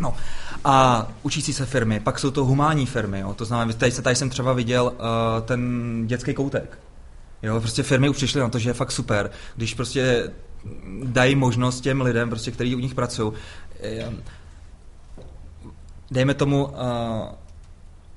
No 0.00 0.14
a 0.64 1.06
učící 1.22 1.52
se 1.52 1.66
firmy, 1.66 2.00
pak 2.00 2.18
jsou 2.18 2.30
to 2.30 2.44
humánní 2.44 2.86
firmy, 2.86 3.20
jo? 3.20 3.34
to 3.34 3.44
znamená, 3.44 3.72
tady, 3.78 3.92
tady 3.92 4.16
jsem 4.16 4.30
třeba 4.30 4.52
viděl 4.52 4.84
uh, 4.84 5.00
ten 5.44 5.60
dětský 6.06 6.34
koutek. 6.34 6.78
Jo, 7.42 7.60
prostě 7.60 7.82
firmy 7.82 8.08
už 8.08 8.16
přišly 8.16 8.40
na 8.40 8.48
to, 8.48 8.58
že 8.58 8.70
je 8.70 8.74
fakt 8.74 8.92
super, 8.92 9.30
když 9.56 9.74
prostě 9.74 10.30
dají 11.04 11.34
možnost 11.34 11.80
těm 11.80 12.00
lidem, 12.00 12.28
prostě, 12.28 12.50
kteří 12.50 12.74
u 12.74 12.78
nich 12.78 12.94
pracují, 12.94 13.32
dejme 16.14 16.34
tomu, 16.34 16.64
uh, 16.64 16.72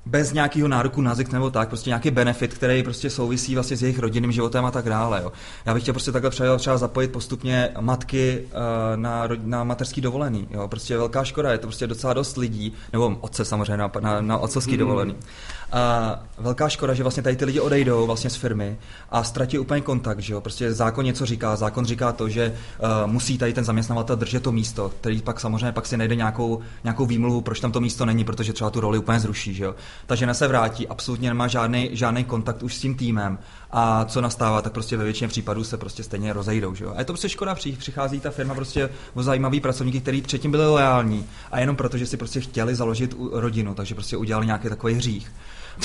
bez 0.06 0.32
nějakého 0.32 0.68
nároku 0.68 1.00
na 1.00 1.14
zysk 1.14 1.32
nebo 1.32 1.50
tak, 1.50 1.68
prostě 1.68 1.90
nějaký 1.90 2.10
benefit, 2.10 2.54
který 2.54 2.82
prostě 2.82 3.10
souvisí 3.10 3.54
vlastně 3.54 3.76
s 3.76 3.82
jejich 3.82 3.98
rodinným 3.98 4.32
životem 4.32 4.64
a 4.64 4.70
tak 4.70 4.88
dále. 4.88 5.20
Jo. 5.22 5.32
Já 5.66 5.74
bych 5.74 5.82
chtěl 5.82 5.94
prostě 5.94 6.12
takhle 6.12 6.30
třeba, 6.30 6.56
třeba 6.56 6.78
zapojit 6.78 7.12
postupně 7.12 7.68
matky 7.80 8.44
uh, 8.44 8.96
na, 8.96 9.28
na 9.42 9.64
mateřský 9.64 10.00
dovolený. 10.00 10.48
Jo. 10.50 10.68
Prostě 10.68 10.96
velká 10.96 11.24
škoda, 11.24 11.52
je 11.52 11.58
to 11.58 11.66
prostě 11.66 11.86
docela 11.86 12.12
dost 12.14 12.36
lidí, 12.36 12.72
nebo 12.92 13.16
otce 13.20 13.44
samozřejmě 13.44 13.76
na, 13.76 13.90
na, 14.00 14.20
na 14.20 14.38
otcovský 14.38 14.72
mm. 14.72 14.78
dovolený. 14.78 15.16
A 15.72 16.18
velká 16.38 16.68
škoda, 16.68 16.94
že 16.94 17.02
vlastně 17.02 17.22
tady 17.22 17.36
ty 17.36 17.44
lidi 17.44 17.60
odejdou 17.60 18.06
vlastně 18.06 18.30
z 18.30 18.36
firmy 18.36 18.78
a 19.10 19.24
ztratí 19.24 19.58
úplně 19.58 19.80
kontakt, 19.80 20.20
že 20.20 20.32
jo? 20.32 20.40
Prostě 20.40 20.72
zákon 20.72 21.04
něco 21.04 21.26
říká, 21.26 21.56
zákon 21.56 21.84
říká 21.84 22.12
to, 22.12 22.28
že 22.28 22.54
uh, 22.78 23.10
musí 23.12 23.38
tady 23.38 23.52
ten 23.52 23.64
zaměstnavatel 23.64 24.16
držet 24.16 24.42
to 24.42 24.52
místo, 24.52 24.92
který 25.00 25.22
pak 25.22 25.40
samozřejmě 25.40 25.72
pak 25.72 25.86
si 25.86 25.96
najde 25.96 26.16
nějakou, 26.16 26.60
nějakou 26.84 27.06
výmluvu, 27.06 27.40
proč 27.40 27.60
tam 27.60 27.72
to 27.72 27.80
místo 27.80 28.06
není, 28.06 28.24
protože 28.24 28.52
třeba 28.52 28.70
tu 28.70 28.80
roli 28.80 28.98
úplně 28.98 29.20
zruší, 29.20 29.54
že 29.54 29.64
jo? 29.64 29.74
Ta 30.06 30.14
žena 30.14 30.34
se 30.34 30.48
vrátí, 30.48 30.88
absolutně 30.88 31.28
nemá 31.28 31.48
žádný, 31.48 31.90
žádný 31.92 32.24
kontakt 32.24 32.62
už 32.62 32.74
s 32.74 32.80
tím 32.80 32.94
týmem 32.94 33.38
a 33.70 34.04
co 34.04 34.20
nastává, 34.20 34.62
tak 34.62 34.72
prostě 34.72 34.96
ve 34.96 35.04
většině 35.04 35.28
případů 35.28 35.64
se 35.64 35.76
prostě 35.76 36.02
stejně 36.02 36.32
rozejdou, 36.32 36.74
že 36.74 36.84
jo? 36.84 36.92
A 36.96 36.98
je 36.98 37.04
to 37.04 37.12
prostě 37.12 37.28
škoda, 37.28 37.54
přichází 37.78 38.20
ta 38.20 38.30
firma 38.30 38.54
prostě 38.54 38.90
o 39.14 39.22
zajímavý 39.22 39.60
pracovníky, 39.60 40.00
kteří 40.00 40.22
předtím 40.22 40.50
byli 40.50 40.66
loajální 40.66 41.26
a 41.52 41.60
jenom 41.60 41.76
proto, 41.76 41.98
že 41.98 42.06
si 42.06 42.16
prostě 42.16 42.40
chtěli 42.40 42.74
založit 42.74 43.14
rodinu, 43.32 43.74
takže 43.74 43.94
prostě 43.94 44.16
udělali 44.16 44.46
nějaký 44.46 44.68
takový 44.68 44.94
hřích 44.94 45.30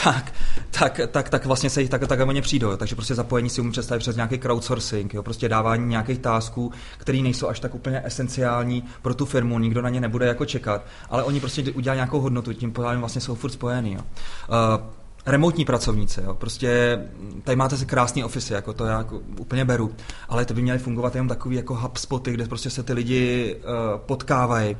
tak, 0.03 0.34
tak, 0.79 0.99
tak, 1.12 1.29
tak 1.29 1.45
vlastně 1.45 1.69
se 1.69 1.82
jich 1.82 1.89
tak, 1.89 2.08
tak 2.08 2.19
oni 2.19 2.41
přijdou. 2.41 2.77
Takže 2.77 2.95
prostě 2.95 3.15
zapojení 3.15 3.49
si 3.49 3.62
umí 3.62 3.71
představit 3.71 3.99
přes 3.99 4.15
nějaký 4.15 4.38
crowdsourcing, 4.38 5.13
jo? 5.13 5.23
prostě 5.23 5.49
dávání 5.49 5.86
nějakých 5.86 6.19
tásků, 6.19 6.71
které 6.97 7.17
nejsou 7.17 7.47
až 7.47 7.60
tak 7.60 7.75
úplně 7.75 8.01
esenciální 8.06 8.84
pro 9.01 9.13
tu 9.13 9.25
firmu, 9.25 9.60
nikdo 9.60 9.82
na 9.82 9.89
ně 9.89 10.01
nebude 10.01 10.25
jako 10.25 10.45
čekat, 10.45 10.86
ale 11.10 11.23
oni 11.23 11.39
prostě 11.39 11.71
udělají 11.71 11.97
nějakou 11.97 12.19
hodnotu, 12.19 12.53
tím 12.53 12.71
pádem 12.71 12.99
vlastně 12.99 13.21
jsou 13.21 13.36
furt 13.36 13.51
spojený. 13.51 13.93
Jo? 13.93 13.99
Uh, 13.99 14.86
remotní 15.25 15.65
pracovníci, 15.65 16.21
jo. 16.23 16.34
prostě 16.34 16.99
tady 17.43 17.56
máte 17.56 17.77
si 17.77 17.86
krásný 17.86 18.23
ofisy, 18.23 18.53
jako 18.53 18.73
to 18.73 18.86
já 18.86 18.97
jako 18.97 19.21
úplně 19.39 19.65
beru, 19.65 19.95
ale 20.29 20.45
to 20.45 20.53
by 20.53 20.62
měly 20.62 20.79
fungovat 20.79 21.15
jenom 21.15 21.27
takový 21.27 21.56
jako 21.56 21.75
hub 21.75 21.97
spoty, 21.97 22.32
kde 22.32 22.47
prostě 22.47 22.69
se 22.69 22.84
ty 22.84 22.93
lidi 22.93 23.56
uh, 23.56 23.99
potkávají 23.99 24.77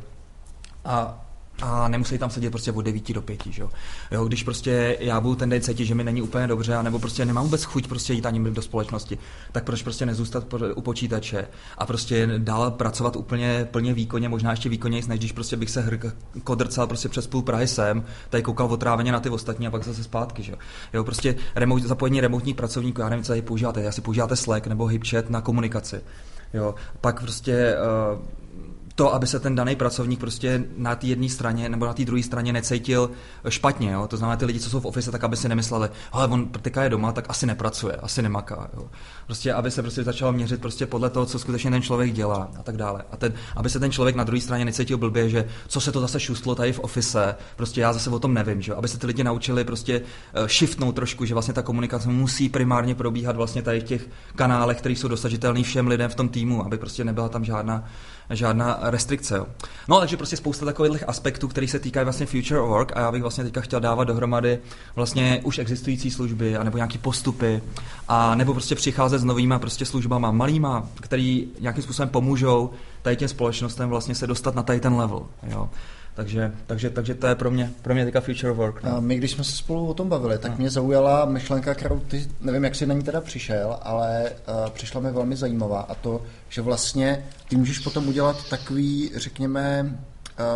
a 0.86 1.23
a 1.64 1.88
nemusí 1.88 2.18
tam 2.18 2.30
sedět 2.30 2.50
prostě 2.50 2.72
od 2.72 2.82
9 2.82 3.14
do 3.14 3.22
5, 3.22 3.44
že? 3.50 3.64
jo. 4.12 4.26
Když 4.26 4.44
prostě 4.44 4.98
já 5.00 5.22
budu 5.22 5.36
ten 5.36 5.50
den 5.50 5.62
cítit, 5.62 5.86
že 5.86 5.96
mi 5.96 6.04
není 6.04 6.22
úplně 6.22 6.48
dobře, 6.48 6.84
nebo 6.84 7.00
prostě 7.00 7.26
nemám 7.26 7.44
vůbec 7.44 7.64
chuť 7.64 7.88
prostě 7.88 8.14
jít 8.14 8.26
ani 8.26 8.52
do 8.52 8.62
společnosti, 8.62 9.18
tak 9.52 9.64
proč 9.64 9.84
prostě 9.84 10.06
nezůstat 10.06 10.54
u 10.76 10.82
počítače 10.82 11.48
a 11.78 11.86
prostě 11.86 12.30
dál 12.38 12.72
pracovat 12.72 13.16
úplně 13.16 13.68
plně 13.72 13.94
výkonně, 13.94 14.30
možná 14.30 14.52
ještě 14.52 14.70
výkonněji, 14.70 15.04
než 15.08 15.20
když 15.20 15.32
prostě 15.32 15.58
bych 15.58 15.70
se 15.70 15.82
hr, 15.82 16.00
kodrcal 16.44 16.88
prostě 16.88 17.10
přes 17.10 17.28
půl 17.28 17.42
Prahy 17.42 17.68
sem, 17.68 18.04
tady 18.30 18.44
koukal 18.44 18.68
otráveně 18.68 19.12
na 19.12 19.20
ty 19.20 19.30
ostatní 19.30 19.68
a 19.68 19.72
pak 19.72 19.84
zase 19.84 20.04
zpátky, 20.04 20.44
že? 20.44 20.54
jo. 20.94 21.04
prostě 21.04 21.36
remote, 21.56 21.88
zapojení 21.88 22.22
remotních 22.22 22.56
pracovníků, 22.56 23.02
já 23.02 23.10
nevím, 23.10 23.24
co 23.24 23.32
tady 23.32 23.42
používáte, 23.42 23.88
asi 23.88 24.02
používáte 24.02 24.36
Slack 24.36 24.68
nebo 24.68 24.86
HipChat 24.86 25.30
na 25.30 25.42
komunikaci. 25.42 26.02
Jo, 26.54 26.76
pak 27.02 27.22
prostě 27.22 27.76
uh, 28.14 28.43
to, 28.96 29.14
aby 29.14 29.28
se 29.28 29.40
ten 29.40 29.56
daný 29.56 29.76
pracovník 29.76 30.20
prostě 30.20 30.64
na 30.78 30.96
té 30.96 31.08
jedné 31.08 31.30
straně 31.30 31.70
nebo 31.70 31.86
na 31.86 31.94
té 31.94 32.06
druhé 32.06 32.24
straně 32.24 32.54
necítil 32.54 33.12
špatně. 33.50 33.92
Jo? 33.92 34.08
To 34.08 34.18
znamená, 34.18 34.38
ty 34.38 34.46
lidi, 34.46 34.60
co 34.60 34.70
jsou 34.70 34.80
v 34.80 34.86
office, 34.86 35.12
tak 35.12 35.24
aby 35.24 35.38
si 35.38 35.50
nemysleli, 35.50 35.90
ale 36.12 36.28
on 36.28 36.48
teďka 36.48 36.84
je 36.84 36.90
doma, 36.90 37.12
tak 37.12 37.26
asi 37.30 37.46
nepracuje, 37.46 37.96
asi 37.96 38.22
nemaká. 38.22 38.70
Jo? 38.74 38.90
Prostě, 39.26 39.54
aby 39.54 39.72
se 39.72 39.82
prostě 39.82 40.04
začalo 40.04 40.34
měřit 40.34 40.62
prostě 40.62 40.86
podle 40.86 41.10
toho, 41.10 41.26
co 41.26 41.40
skutečně 41.40 41.72
ten 41.72 41.82
člověk 41.82 42.14
dělá 42.14 42.52
a 42.60 42.64
tak 42.64 42.78
dále. 42.78 43.04
A 43.12 43.18
ten, 43.18 43.34
aby 43.56 43.70
se 43.70 43.80
ten 43.80 43.92
člověk 43.92 44.16
na 44.16 44.24
druhé 44.24 44.42
straně 44.42 44.66
necítil 44.66 44.98
blbě, 44.98 45.30
že 45.30 45.46
co 45.68 45.82
se 45.82 45.92
to 45.92 46.02
zase 46.02 46.20
šustlo 46.20 46.56
tady 46.56 46.74
v 46.74 46.80
office, 46.80 47.36
prostě 47.56 47.82
já 47.82 47.94
zase 47.94 48.10
o 48.10 48.20
tom 48.20 48.34
nevím, 48.34 48.62
že? 48.62 48.74
aby 48.74 48.88
se 48.88 48.98
ty 48.98 49.08
lidi 49.08 49.24
naučili 49.24 49.64
prostě 49.64 50.00
uh, 50.00 50.48
shiftnout 50.48 50.96
trošku, 50.96 51.26
že 51.26 51.34
vlastně 51.34 51.54
ta 51.54 51.62
komunikace 51.62 52.10
musí 52.10 52.50
primárně 52.50 52.96
probíhat 52.96 53.36
vlastně 53.36 53.62
tady 53.62 53.80
v 53.80 53.84
těch 53.84 54.10
kanálech, 54.36 54.78
které 54.78 54.96
jsou 54.96 55.08
dosažitelné 55.08 55.64
všem 55.64 55.88
lidem 55.88 56.10
v 56.10 56.16
tom 56.16 56.30
týmu, 56.30 56.66
aby 56.66 56.78
prostě 56.78 57.04
nebyla 57.04 57.30
tam 57.30 57.46
žádná 57.46 57.84
žádná 58.30 58.80
restrikce. 58.82 59.38
Jo. 59.38 59.46
No, 59.88 60.00
takže 60.00 60.18
prostě 60.18 60.38
spousta 60.38 60.66
takových 60.66 61.10
aspektů, 61.10 61.48
které 61.48 61.68
se 61.68 61.80
týkají 61.80 62.04
vlastně 62.04 62.26
future 62.26 62.60
of 62.60 62.70
work 62.70 62.98
a 62.98 63.00
já 63.00 63.12
bych 63.12 63.22
vlastně 63.22 63.44
teďka 63.44 63.62
chtěl 63.62 63.80
dávat 63.80 64.04
dohromady 64.04 64.60
vlastně 64.96 65.42
už 65.44 65.58
existující 65.58 66.12
služby, 66.12 66.58
anebo 66.58 66.78
nějaké 66.78 66.98
postupy, 66.98 67.62
a 68.08 68.36
nebo 68.36 68.54
prostě 68.54 68.76
přicházet 68.76 69.20
s 69.20 69.24
novýma 69.24 69.60
prostě 69.60 69.86
službama 69.86 70.32
malýma, 70.32 70.88
který 71.02 71.48
nějakým 71.60 71.84
způsobem 71.84 72.10
pomůžou 72.10 72.70
tady 73.02 73.16
těm 73.16 73.28
společnostem 73.28 73.90
vlastně 73.90 74.16
se 74.16 74.28
dostat 74.28 74.56
na 74.56 74.64
tady 74.64 74.80
ten 74.80 74.96
level. 74.96 75.26
Jo. 75.48 75.70
Takže, 76.16 76.52
takže, 76.68 76.90
takže 76.90 77.16
to 77.16 77.28
je 77.28 77.36
pro 77.36 77.52
mě, 77.52 77.72
pro 77.82 77.94
mě 77.94 78.06
teďka 78.06 78.22
future 78.22 78.54
work. 78.54 78.84
No. 78.84 78.98
A 78.98 79.00
my, 79.00 79.16
když 79.16 79.32
jsme 79.32 79.44
se 79.44 79.52
spolu 79.52 79.88
o 79.88 79.94
tom 79.94 80.10
bavili, 80.10 80.38
tak 80.38 80.52
no. 80.52 80.58
mě 80.58 80.70
zaujala 80.70 81.26
myšlenka, 81.26 81.74
kterou 81.74 82.00
ty, 82.00 82.28
nevím, 82.42 82.64
jak 82.64 82.76
jsi 82.76 82.86
na 82.86 82.94
ní 82.94 83.04
teda 83.04 83.22
přišel, 83.22 83.80
ale 83.82 84.32
uh, 84.32 84.70
přišla 84.70 85.02
mi 85.02 85.12
velmi 85.12 85.36
zajímavá 85.36 85.82
a 85.82 85.96
to, 85.96 86.22
že 86.50 86.62
vlastně 86.62 87.26
ty 87.50 87.56
můžeš 87.56 87.80
potom 87.80 88.08
udělat 88.08 88.50
takový, 88.50 89.12
řekněme, 89.16 89.98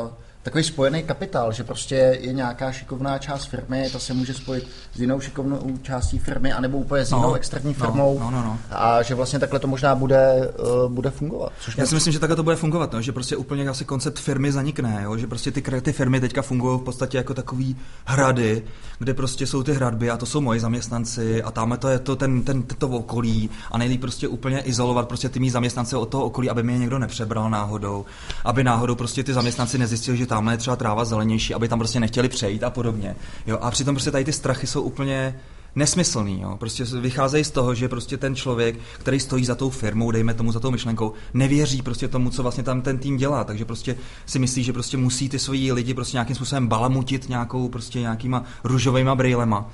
uh, 0.03 0.09
takový 0.47 0.63
spojený 0.63 1.03
kapitál, 1.03 1.51
že 1.51 1.63
prostě 1.63 1.95
je 2.21 2.33
nějaká 2.33 2.71
šikovná 2.71 3.17
část 3.17 3.45
firmy, 3.45 3.89
ta 3.93 3.99
se 3.99 4.13
může 4.13 4.33
spojit 4.33 4.67
s 4.95 4.99
jinou 4.99 5.19
šikovnou 5.19 5.77
částí 5.81 6.19
firmy, 6.19 6.53
anebo 6.53 6.77
úplně 6.77 7.05
s 7.05 7.11
jinou 7.11 7.21
no, 7.21 7.33
externí 7.33 7.75
no, 7.79 7.85
firmou 7.85 8.19
no, 8.19 8.31
no, 8.31 8.43
no. 8.43 8.59
a 8.71 9.01
že 9.01 9.15
vlastně 9.15 9.39
takhle 9.39 9.59
to 9.59 9.67
možná 9.67 9.95
bude, 9.95 10.51
uh, 10.85 10.91
bude 10.91 11.09
fungovat. 11.09 11.51
Což 11.59 11.77
Já 11.77 11.85
si 11.85 11.95
myslím, 11.95 12.13
že 12.13 12.19
takhle 12.19 12.35
to 12.35 12.43
bude 12.43 12.55
fungovat, 12.55 12.93
no, 12.93 13.01
že 13.01 13.11
prostě 13.11 13.35
úplně 13.35 13.69
asi 13.69 13.85
koncept 13.85 14.19
firmy 14.19 14.51
zanikne, 14.51 14.99
jo, 15.03 15.17
že 15.17 15.27
prostě 15.27 15.51
ty, 15.51 15.61
ty 15.81 15.93
firmy 15.93 16.19
teďka 16.19 16.41
fungují 16.41 16.79
v 16.79 16.83
podstatě 16.83 17.17
jako 17.17 17.33
takový 17.33 17.77
hrady, 18.05 18.63
kde 18.99 19.13
prostě 19.13 19.47
jsou 19.47 19.63
ty 19.63 19.73
hradby 19.73 20.09
a 20.09 20.17
to 20.17 20.25
jsou 20.25 20.41
moji 20.41 20.59
zaměstnanci 20.59 21.43
a 21.43 21.51
tam 21.51 21.77
to 21.79 21.87
je 21.87 21.99
to 21.99 22.15
ten, 22.15 22.43
ten, 22.43 22.63
to 22.63 22.89
okolí 22.89 23.49
a 23.71 23.77
nejlíp 23.77 24.01
prostě 24.01 24.27
úplně 24.27 24.59
izolovat 24.59 25.07
prostě 25.07 25.29
ty 25.29 25.39
mý 25.39 25.49
zaměstnance 25.49 25.97
od 25.97 26.05
toho 26.05 26.23
okolí, 26.23 26.49
aby 26.49 26.63
mě 26.63 26.77
někdo 26.77 26.99
nepřebral 26.99 27.49
náhodou, 27.49 28.05
aby 28.45 28.63
náhodou 28.63 28.95
prostě 28.95 29.23
ty 29.23 29.33
zaměstnanci 29.33 29.77
nezjistili, 29.77 30.17
že 30.17 30.25
tam 30.25 30.36
tamhle 30.37 30.53
je 30.53 30.57
třeba 30.57 30.75
tráva 30.75 31.05
zelenější, 31.05 31.53
aby 31.53 31.67
tam 31.67 31.79
prostě 31.79 31.99
nechtěli 31.99 32.29
přejít 32.29 32.63
a 32.63 32.69
podobně. 32.69 33.15
Jo? 33.47 33.57
A 33.61 33.71
přitom 33.71 33.95
prostě 33.95 34.11
tady 34.11 34.25
ty 34.25 34.33
strachy 34.33 34.67
jsou 34.67 34.81
úplně 34.81 35.39
nesmyslný. 35.75 36.41
Jo? 36.41 36.57
Prostě 36.57 36.83
vycházejí 36.83 37.43
z 37.43 37.51
toho, 37.51 37.75
že 37.75 37.89
prostě 37.89 38.17
ten 38.17 38.35
člověk, 38.35 38.79
který 38.99 39.19
stojí 39.19 39.45
za 39.45 39.55
tou 39.55 39.69
firmou, 39.69 40.11
dejme 40.11 40.33
tomu 40.33 40.51
za 40.51 40.59
tou 40.59 40.71
myšlenkou, 40.71 41.13
nevěří 41.33 41.81
prostě 41.81 42.07
tomu, 42.07 42.29
co 42.29 42.43
vlastně 42.43 42.63
tam 42.63 42.81
ten 42.81 42.97
tým 42.97 43.17
dělá. 43.17 43.43
Takže 43.43 43.65
prostě 43.65 43.95
si 44.25 44.39
myslí, 44.39 44.63
že 44.63 44.73
prostě 44.73 44.97
musí 44.97 45.29
ty 45.29 45.39
svoji 45.39 45.71
lidi 45.71 45.93
prostě 45.93 46.15
nějakým 46.15 46.35
způsobem 46.35 46.67
balamutit 46.67 47.29
nějakou 47.29 47.69
prostě 47.69 47.99
nějakýma 47.99 48.43
růžovými 48.63 49.11
brýlema 49.15 49.69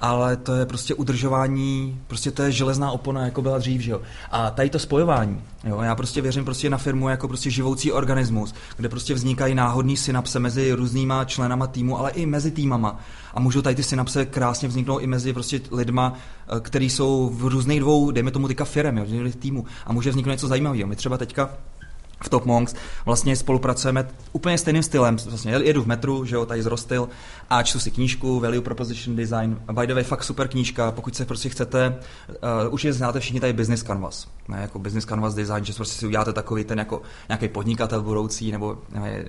ale 0.00 0.36
to 0.36 0.54
je 0.54 0.66
prostě 0.66 0.94
udržování, 0.94 2.00
prostě 2.06 2.30
to 2.30 2.42
je 2.42 2.52
železná 2.52 2.90
opona, 2.90 3.24
jako 3.24 3.42
byla 3.42 3.58
dřív, 3.58 3.80
že 3.80 3.90
jo. 3.90 4.00
A 4.30 4.50
tady 4.50 4.70
to 4.70 4.78
spojování, 4.78 5.42
jo, 5.64 5.80
já 5.80 5.94
prostě 5.94 6.20
věřím 6.20 6.44
prostě 6.44 6.70
na 6.70 6.78
firmu 6.78 7.08
jako 7.08 7.28
prostě 7.28 7.50
živoucí 7.50 7.92
organismus, 7.92 8.54
kde 8.76 8.88
prostě 8.88 9.14
vznikají 9.14 9.54
náhodný 9.54 9.96
synapse 9.96 10.38
mezi 10.38 10.72
různýma 10.72 11.24
členama 11.24 11.66
týmu, 11.66 11.98
ale 11.98 12.10
i 12.10 12.26
mezi 12.26 12.50
týmama. 12.50 13.00
A 13.34 13.40
můžou 13.40 13.62
tady 13.62 13.76
ty 13.76 13.82
synapse 13.82 14.26
krásně 14.26 14.68
vzniknout 14.68 14.98
i 14.98 15.06
mezi 15.06 15.32
prostě 15.32 15.60
lidma, 15.72 16.14
eh, 16.56 16.60
kteří 16.60 16.90
jsou 16.90 17.30
v 17.34 17.44
různých 17.44 17.80
dvou, 17.80 18.10
dejme 18.10 18.30
tomu 18.30 18.48
teďka 18.48 18.64
firem, 18.64 18.98
jo, 18.98 19.30
týmu. 19.38 19.64
A 19.86 19.92
může 19.92 20.10
vzniknout 20.10 20.32
něco 20.32 20.48
zajímavého. 20.48 20.88
My 20.88 20.96
třeba 20.96 21.18
teďka 21.18 21.50
v 22.22 22.28
Top 22.28 22.44
Monks 22.44 22.74
vlastně 23.04 23.36
spolupracujeme 23.36 24.08
úplně 24.32 24.58
stejným 24.58 24.82
stylem. 24.82 25.16
Vlastně 25.26 25.52
jedu 25.52 25.82
v 25.82 25.86
metru, 25.86 26.24
že 26.24 26.34
jo, 26.34 26.46
tady 26.46 26.62
zrostil 26.62 27.08
a 27.50 27.62
čtu 27.62 27.80
si 27.80 27.90
knížku 27.90 28.40
Value 28.40 28.60
Proposition 28.60 29.16
Design. 29.16 29.60
By 29.72 29.86
the 29.86 29.94
way, 29.94 30.04
fakt 30.04 30.24
super 30.24 30.48
knížka, 30.48 30.90
pokud 30.90 31.16
se 31.16 31.24
prostě 31.24 31.48
chcete, 31.48 31.98
uh, 32.28 32.74
už 32.74 32.84
je 32.84 32.92
znáte 32.92 33.20
všichni 33.20 33.40
tady 33.40 33.52
Business 33.52 33.82
Canvas, 33.82 34.28
ne, 34.48 34.58
jako 34.60 34.78
Business 34.78 35.04
Canvas 35.04 35.34
Design, 35.34 35.64
že 35.64 35.72
prostě 35.72 35.98
si 35.98 36.06
uděláte 36.06 36.32
takový 36.32 36.64
ten 36.64 36.78
jako 36.78 37.02
nějaký 37.28 37.48
podnikatel 37.48 38.02
budoucí 38.02 38.52
nebo 38.52 38.78
ne, 38.94 39.24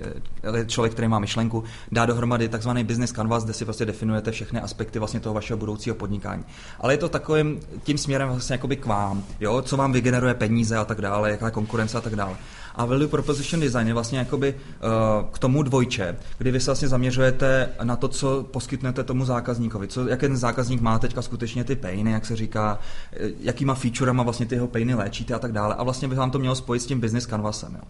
člověk, 0.66 0.92
který 0.92 1.08
má 1.08 1.18
myšlenku, 1.18 1.64
dá 1.92 2.06
dohromady 2.06 2.48
takzvaný 2.48 2.84
Business 2.84 3.12
Canvas, 3.12 3.44
kde 3.44 3.52
si 3.52 3.64
prostě 3.64 3.84
definujete 3.84 4.30
všechny 4.30 4.60
aspekty 4.60 4.98
vlastně 4.98 5.20
toho 5.20 5.34
vašeho 5.34 5.58
budoucího 5.58 5.96
podnikání. 5.96 6.44
Ale 6.80 6.92
je 6.92 6.98
to 6.98 7.08
takovým 7.08 7.60
tím 7.82 7.98
směrem 7.98 8.28
vlastně 8.28 8.54
jakoby 8.54 8.76
k 8.76 8.86
vám, 8.86 9.24
jo, 9.40 9.62
co 9.62 9.76
vám 9.76 9.92
vygeneruje 9.92 10.34
peníze 10.34 10.76
a 10.76 10.84
tak 10.84 11.00
dále, 11.00 11.30
jaká 11.30 11.50
konkurence 11.50 11.98
a 11.98 12.00
tak 12.00 12.16
dále. 12.16 12.36
A 12.74 12.84
value 12.84 13.08
proposition 13.08 13.60
design 13.60 13.88
je 13.88 13.94
vlastně 13.94 14.18
jakoby 14.18 14.54
uh, 14.54 15.30
k 15.30 15.38
tomu 15.38 15.62
dvojče, 15.62 16.16
kdy 16.38 16.50
vy 16.50 16.60
se 16.60 16.70
vlastně 16.70 16.88
zaměřujete 16.88 17.68
na 17.82 17.96
to, 17.96 18.08
co 18.08 18.42
poskytnete 18.50 19.04
tomu 19.04 19.24
zákazníkovi, 19.24 19.88
co, 19.88 20.08
jak 20.08 20.20
ten 20.20 20.36
zákazník 20.36 20.80
má 20.80 20.98
teďka 20.98 21.22
skutečně 21.22 21.64
ty 21.64 21.76
painy, 21.76 22.12
jak 22.12 22.26
se 22.26 22.36
říká, 22.36 22.78
eh, 23.12 23.30
jakýma 23.40 23.74
featurema 23.74 24.22
vlastně 24.22 24.46
ty 24.46 24.54
jeho 24.54 24.68
painy 24.68 24.94
léčíte 24.94 25.34
a 25.34 25.38
tak 25.38 25.52
dále. 25.52 25.74
A 25.74 25.82
vlastně 25.82 26.08
by 26.08 26.14
vám 26.14 26.30
to 26.30 26.38
mělo 26.38 26.54
spojit 26.54 26.80
s 26.80 26.86
tím 26.86 27.00
business 27.00 27.26
canvasem. 27.26 27.74
Jo. 27.74 27.82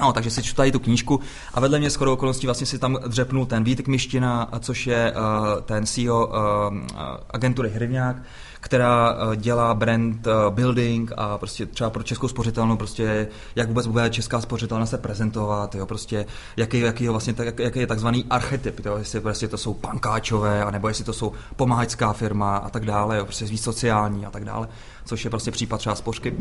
No, 0.00 0.12
takže 0.12 0.30
si 0.30 0.42
čtu 0.42 0.56
tady 0.56 0.72
tu 0.72 0.78
knížku 0.78 1.20
a 1.54 1.60
vedle 1.60 1.78
mě 1.78 1.90
skoro 1.90 2.12
okolností 2.12 2.46
vlastně 2.46 2.66
si 2.66 2.78
tam 2.78 2.98
dřepnul 3.06 3.46
ten 3.46 3.64
Vítek 3.64 3.88
Miština, 3.88 4.48
což 4.60 4.86
je 4.86 5.12
uh, 5.12 5.60
ten 5.60 5.86
CEO 5.86 6.26
uh, 6.26 6.34
agentury 7.30 7.70
Hryvňák, 7.70 8.16
která 8.60 9.16
eh, 9.32 9.36
dělá 9.36 9.74
brand 9.74 10.26
eh, 10.26 10.30
building 10.50 11.12
a 11.16 11.38
prostě 11.38 11.66
třeba 11.66 11.90
pro 11.90 12.02
českou 12.02 12.28
spořitelnu 12.28 12.76
prostě 12.76 13.28
jak 13.56 13.68
vůbec 13.68 13.86
bude 13.86 14.10
česká 14.10 14.40
spořitelna 14.40 14.86
se 14.86 14.98
prezentovat, 14.98 15.74
jo, 15.74 15.86
prostě 15.86 16.26
jaký, 16.56 16.80
jaký, 16.80 17.08
vlastně, 17.08 17.34
tak, 17.34 17.58
jaký 17.58 17.78
je 17.78 17.86
takzvaný 17.86 18.24
archetyp, 18.30 18.86
jo, 18.86 18.96
jestli 18.96 19.20
prostě 19.20 19.48
to 19.48 19.58
jsou 19.58 19.74
pankáčové, 19.74 20.64
anebo 20.64 20.88
jestli 20.88 21.04
to 21.04 21.12
jsou 21.12 21.32
pomáhačská 21.56 22.12
firma 22.12 22.56
a 22.56 22.70
tak 22.70 22.84
dále, 22.84 23.18
jo, 23.18 23.24
prostě 23.24 23.44
víc 23.44 23.62
sociální 23.62 24.26
a 24.26 24.30
tak 24.30 24.44
dále, 24.44 24.68
což 25.04 25.24
je 25.24 25.30
prostě 25.30 25.50
případ 25.50 25.78
třeba 25.78 25.94
spořky. 25.94 26.34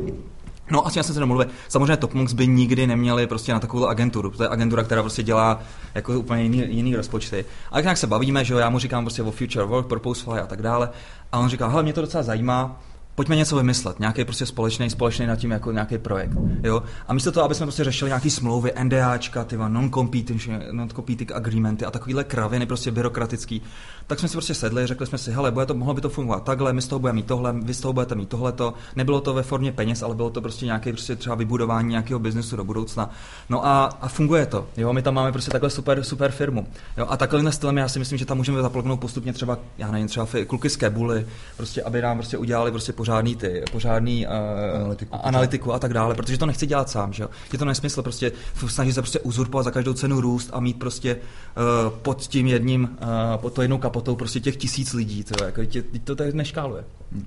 No 0.72 0.88
asi 0.88 1.00
já 1.00 1.04
jsem 1.04 1.14
se 1.14 1.20
domluvil. 1.20 1.48
Samozřejmě 1.68 1.98
Topmonks 1.98 2.34
by 2.34 2.48
nikdy 2.48 2.88
neměli 2.88 3.28
prostě 3.28 3.54
na 3.54 3.60
takovou 3.60 3.88
agenturu. 3.88 4.30
To 4.30 4.44
je 4.44 4.50
agentura, 4.50 4.84
která 4.84 5.02
prostě 5.02 5.24
dělá 5.24 5.60
jako 5.96 6.20
úplně 6.20 6.44
jiný, 6.44 6.64
jiný 6.68 6.96
rozpočty. 6.96 7.46
A 7.72 7.80
jak 7.80 7.98
se 7.98 8.08
bavíme, 8.08 8.46
že 8.46 8.54
jo, 8.54 8.60
já 8.60 8.70
mu 8.70 8.80
říkám 8.80 9.04
prostě 9.04 9.24
o 9.24 9.32
future 9.32 9.66
work, 9.66 9.88
proposal 9.88 10.34
a 10.34 10.48
tak 10.48 10.62
dále. 10.62 10.90
A 11.32 11.40
on 11.40 11.50
říká, 11.50 11.68
hele, 11.68 11.84
mě 11.84 11.94
to 11.94 12.02
docela 12.02 12.24
zajímá, 12.24 12.82
pojďme 13.20 13.36
něco 13.36 13.56
vymyslet, 13.58 14.00
nějaký 14.00 14.26
prostě 14.26 14.46
společný, 14.46 14.90
společný 14.90 15.28
nad 15.28 15.36
tím 15.36 15.52
jako 15.52 15.72
nějaký 15.72 15.98
projekt. 15.98 16.38
Jo? 16.64 16.84
A 17.08 17.14
místo 17.14 17.32
toho, 17.32 17.46
aby 17.46 17.56
jsme 17.56 17.66
prostě 17.66 17.84
řešili 17.84 18.10
nějaký 18.10 18.30
smlouvy, 18.30 18.72
NDAčka, 18.84 19.44
tyva, 19.44 19.68
non-competing, 19.68 20.42
non-competing 20.72 21.32
agreementy 21.32 21.86
a 21.86 21.92
takovýhle 21.92 22.24
kraviny 22.24 22.66
prostě 22.66 22.92
byrokratický, 22.92 23.62
tak 24.10 24.20
jsme 24.20 24.28
si 24.28 24.34
prostě 24.34 24.54
sedli, 24.54 24.88
řekli 24.88 25.08
jsme 25.08 25.18
si, 25.18 25.32
hele, 25.32 25.52
bude 25.52 25.66
to, 25.66 25.74
mohlo 25.74 25.94
by 25.94 26.02
to 26.02 26.10
fungovat 26.10 26.44
takhle, 26.44 26.74
my 26.74 26.82
z 26.82 26.88
toho 26.88 27.00
budeme 27.00 27.16
mít 27.16 27.26
tohle, 27.26 27.54
vy 27.54 27.74
z 27.74 27.82
toho 27.82 27.94
budete 27.94 28.16
mít 28.16 28.30
tohleto. 28.30 28.74
Nebylo 28.96 29.22
to 29.22 29.34
ve 29.34 29.44
formě 29.44 29.72
peněz, 29.72 30.04
ale 30.04 30.16
bylo 30.16 30.30
to 30.30 30.42
prostě 30.42 30.66
nějaké 30.66 30.92
prostě 30.92 31.16
třeba 31.16 31.36
vybudování 31.36 31.90
nějakého 31.90 32.20
biznesu 32.20 32.56
do 32.56 32.64
budoucna. 32.64 33.10
No 33.50 33.66
a, 33.66 33.86
a 34.02 34.08
funguje 34.08 34.46
to. 34.46 34.68
Jo? 34.78 34.94
My 34.94 35.02
tam 35.02 35.14
máme 35.14 35.32
prostě 35.32 35.52
takhle 35.52 35.70
super, 35.70 36.04
super 36.04 36.32
firmu. 36.32 36.68
Jo? 36.98 37.06
A 37.10 37.18
takhle 37.18 37.52
stylem 37.52 37.78
já 37.78 37.88
si 37.88 38.00
myslím, 38.00 38.18
že 38.18 38.26
tam 38.26 38.38
můžeme 38.38 38.62
zaplognout 38.62 39.00
postupně 39.00 39.34
třeba, 39.34 39.58
já 39.78 39.92
nevím, 39.92 40.08
třeba 40.08 40.28
kluky 40.48 40.70
z 40.70 40.76
Kebuly, 40.76 41.26
prostě, 41.58 41.84
aby 41.84 42.02
nám 42.02 42.18
prostě 42.18 42.38
udělali 42.38 42.72
prostě 42.72 42.94
pořádný 42.94 43.36
ty, 43.36 43.64
pořádný 43.72 44.28
uh, 44.28 44.34
analytiku, 44.76 45.16
analytiku 45.24 45.74
a 45.74 45.80
tak 45.80 45.94
dále, 45.94 46.16
protože 46.16 46.38
to 46.38 46.46
nechci 46.46 46.68
dělat 46.68 46.90
sám, 46.90 47.14
že 47.14 47.24
jo. 47.24 47.30
Je 47.54 47.60
to 47.60 47.66
nesmysl, 47.66 48.02
prostě 48.04 48.32
snažit 48.68 48.94
se 48.94 49.02
prostě 49.02 49.20
uzurpovat 49.20 49.64
za 49.64 49.72
každou 49.72 49.94
cenu 49.94 50.22
růst 50.22 50.50
a 50.54 50.60
mít 50.60 50.80
prostě 50.80 51.16
uh, 51.16 51.94
pod 52.02 52.22
tím 52.22 52.48
jedním, 52.48 52.84
uh, 53.02 53.42
pod 53.42 53.54
to 53.54 53.62
jednou 53.62 53.78
kapotou 54.00 54.16
prostě 54.16 54.40
těch 54.40 54.56
tisíc 54.56 54.94
lidí, 54.94 55.24
to, 55.24 55.44
jako, 55.44 55.66
tě, 55.66 55.84
to 56.04 56.16
tak 56.16 56.34
neškáluje. 56.34 56.84
Hmm. 57.12 57.26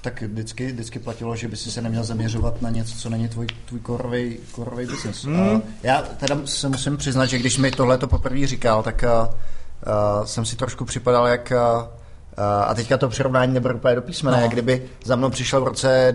Tak 0.00 0.22
vždycky, 0.22 0.72
vždycky 0.72 0.98
platilo, 0.98 1.36
že 1.36 1.48
by 1.48 1.56
si 1.56 1.70
se 1.70 1.82
neměl 1.82 2.04
zaměřovat 2.04 2.62
na 2.62 2.70
něco, 2.70 2.98
co 2.98 3.10
není 3.10 3.28
tvůj, 3.28 3.46
tvůj 3.64 3.80
korový, 3.80 4.38
korový 4.52 4.86
business. 4.86 5.24
Hmm. 5.24 5.40
Uh, 5.40 5.60
já 5.82 6.02
teda 6.02 6.36
se 6.44 6.68
musím 6.68 6.96
přiznat, 6.96 7.26
že 7.26 7.38
když 7.38 7.58
mi 7.58 7.70
tohle 7.70 7.98
to 7.98 8.08
poprvé 8.08 8.46
říkal, 8.46 8.82
tak 8.82 9.04
uh, 9.04 9.28
uh, 9.28 10.24
jsem 10.24 10.44
si 10.44 10.56
trošku 10.56 10.84
připadal 10.84 11.26
jak 11.26 11.52
uh, 11.52 11.88
a 12.66 12.74
teďka 12.74 12.98
to 12.98 13.08
přirovnání 13.08 13.54
nebude 13.54 13.74
úplně 13.74 13.94
do 13.94 14.02
písmene, 14.02 14.36
no. 14.36 14.42
jak 14.42 14.52
kdyby 14.52 14.82
za 15.04 15.16
mnou 15.16 15.30
přišel 15.30 15.60
v 15.60 15.64
roce 15.64 16.12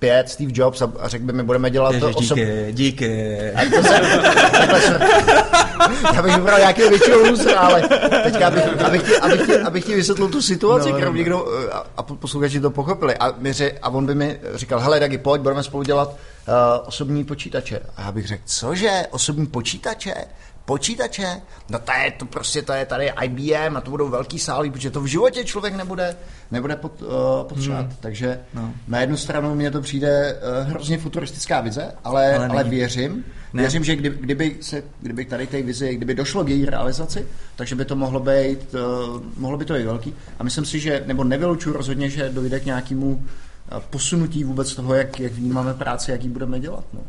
1975 0.00 0.28
Steve 0.28 0.52
Jobs 0.54 0.82
a, 0.82 0.92
a 1.00 1.08
řekl 1.08 1.24
by 1.24 1.32
mi, 1.32 1.42
budeme 1.42 1.70
dělat 1.70 1.94
Ježiš, 1.94 2.12
to 2.12 2.18
osob... 2.18 2.38
Díky, 2.38 2.72
díky. 2.72 3.52
A 3.52 3.64
to 3.70 3.82
se, 3.82 4.00
se, 4.80 5.00
já 6.14 6.22
bych 6.22 6.36
vybral 6.36 6.58
nějakého 6.58 6.90
většího 6.90 7.18
loser, 7.18 7.58
ale 7.58 7.88
teďka 8.22 8.46
abych, 8.46 8.82
abych, 8.82 9.02
ti, 9.02 9.16
abych, 9.16 9.46
ti, 9.46 9.58
abych 9.58 9.84
ti 9.84 9.94
vysvětlil 9.94 10.28
tu 10.28 10.42
situaci, 10.42 10.90
no, 10.90 10.96
kterou 10.96 11.12
no. 11.12 11.18
někdo 11.18 11.46
a, 11.72 11.86
a 11.96 12.02
posluchači 12.02 12.60
to 12.60 12.70
pochopili. 12.70 13.16
A, 13.16 13.34
mi 13.38 13.52
ře, 13.52 13.72
a 13.82 13.88
on 13.88 14.06
by 14.06 14.14
mi 14.14 14.40
říkal, 14.54 14.80
hele 14.80 15.00
Dagi, 15.00 15.18
pojď, 15.18 15.42
budeme 15.42 15.62
spolu 15.62 15.82
dělat 15.82 16.08
uh, 16.08 16.54
osobní 16.86 17.24
počítače. 17.24 17.80
A 17.96 18.02
já 18.02 18.12
bych 18.12 18.26
řekl, 18.26 18.42
cože, 18.46 19.06
osobní 19.10 19.46
počítače? 19.46 20.14
Počítače, 20.68 21.40
no 21.68 21.78
to 21.78 21.92
je 22.04 22.10
to 22.10 22.26
prostě, 22.26 22.62
to 22.62 22.72
je 22.72 22.86
tady 22.86 23.12
IBM 23.24 23.76
a 23.76 23.80
to 23.80 23.90
budou 23.90 24.08
velký 24.08 24.38
sály, 24.38 24.70
protože 24.70 24.90
to 24.90 25.00
v 25.00 25.06
životě 25.06 25.44
člověk 25.44 25.76
nebude, 25.76 26.16
nebude 26.50 26.76
pot, 26.76 27.02
uh, 27.02 27.08
potřebovat. 27.48 27.86
Hmm. 27.86 27.96
Takže 28.00 28.40
no. 28.54 28.72
na 28.88 29.00
jednu 29.00 29.16
stranu 29.16 29.54
mně 29.54 29.70
to 29.70 29.80
přijde 29.80 30.34
uh, 30.34 30.70
hrozně 30.70 30.98
futuristická 30.98 31.60
vize, 31.60 31.92
ale, 32.04 32.36
ale, 32.36 32.48
ale 32.48 32.64
věřím, 32.64 33.24
ne. 33.52 33.62
Věřím, 33.62 33.84
že 33.84 33.96
kdyby, 33.96 34.18
kdyby, 34.20 34.56
se, 34.60 34.82
kdyby 35.00 35.24
tady 35.24 35.46
té 35.46 35.62
vizi, 35.62 35.94
kdyby 35.94 36.14
došlo 36.14 36.44
k 36.44 36.48
její 36.48 36.64
realizaci, 36.64 37.26
takže 37.56 37.74
by 37.74 37.84
to 37.84 37.96
mohlo 37.96 38.20
být, 38.20 38.74
uh, 38.74 39.22
mohlo 39.36 39.58
by 39.58 39.64
to 39.64 39.74
být 39.74 39.84
velký. 39.84 40.14
A 40.38 40.44
myslím 40.44 40.64
si, 40.64 40.80
že, 40.80 41.02
nebo 41.06 41.24
nevylučuju 41.24 41.76
rozhodně, 41.76 42.10
že 42.10 42.28
dojde 42.28 42.60
k 42.60 42.64
nějakému 42.64 43.24
posunutí 43.90 44.44
vůbec 44.44 44.74
toho, 44.74 44.94
jak, 44.94 45.20
jak 45.20 45.32
vnímáme 45.32 45.74
práci, 45.74 46.10
jak 46.10 46.24
ji 46.24 46.28
budeme 46.28 46.60
dělat. 46.60 46.84
No. 46.92 47.00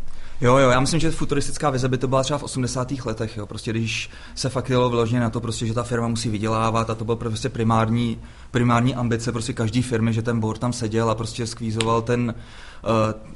Jo, 0.42 0.58
jo, 0.58 0.70
já 0.70 0.80
myslím, 0.80 1.00
že 1.00 1.12
futuristická 1.12 1.70
vize 1.70 1.88
by 1.88 1.98
to 1.98 2.08
byla 2.08 2.24
třeba 2.24 2.38
v 2.38 2.44
80. 2.44 2.92
letech, 3.06 3.38
jo, 3.38 3.46
prostě 3.46 3.72
když 3.72 4.10
se 4.36 4.50
fakt 4.50 4.70
jelo 4.70 4.90
vyloženě 4.90 5.20
na 5.20 5.30
to, 5.30 5.42
prostě, 5.42 5.66
že 5.66 5.74
ta 5.74 5.84
firma 5.84 6.08
musí 6.08 6.30
vydělávat 6.30 6.90
a 6.90 6.96
to 6.96 7.06
byl 7.06 7.16
prostě 7.16 7.50
primární, 7.50 8.20
primární 8.52 8.96
ambice 8.96 9.32
prostě 9.32 9.54
každé 9.54 9.82
firmy, 9.82 10.14
že 10.14 10.22
ten 10.22 10.40
board 10.40 10.60
tam 10.60 10.74
seděl 10.74 11.10
a 11.10 11.16
prostě 11.16 11.48
skvízoval 11.48 12.02
ten, 12.02 12.34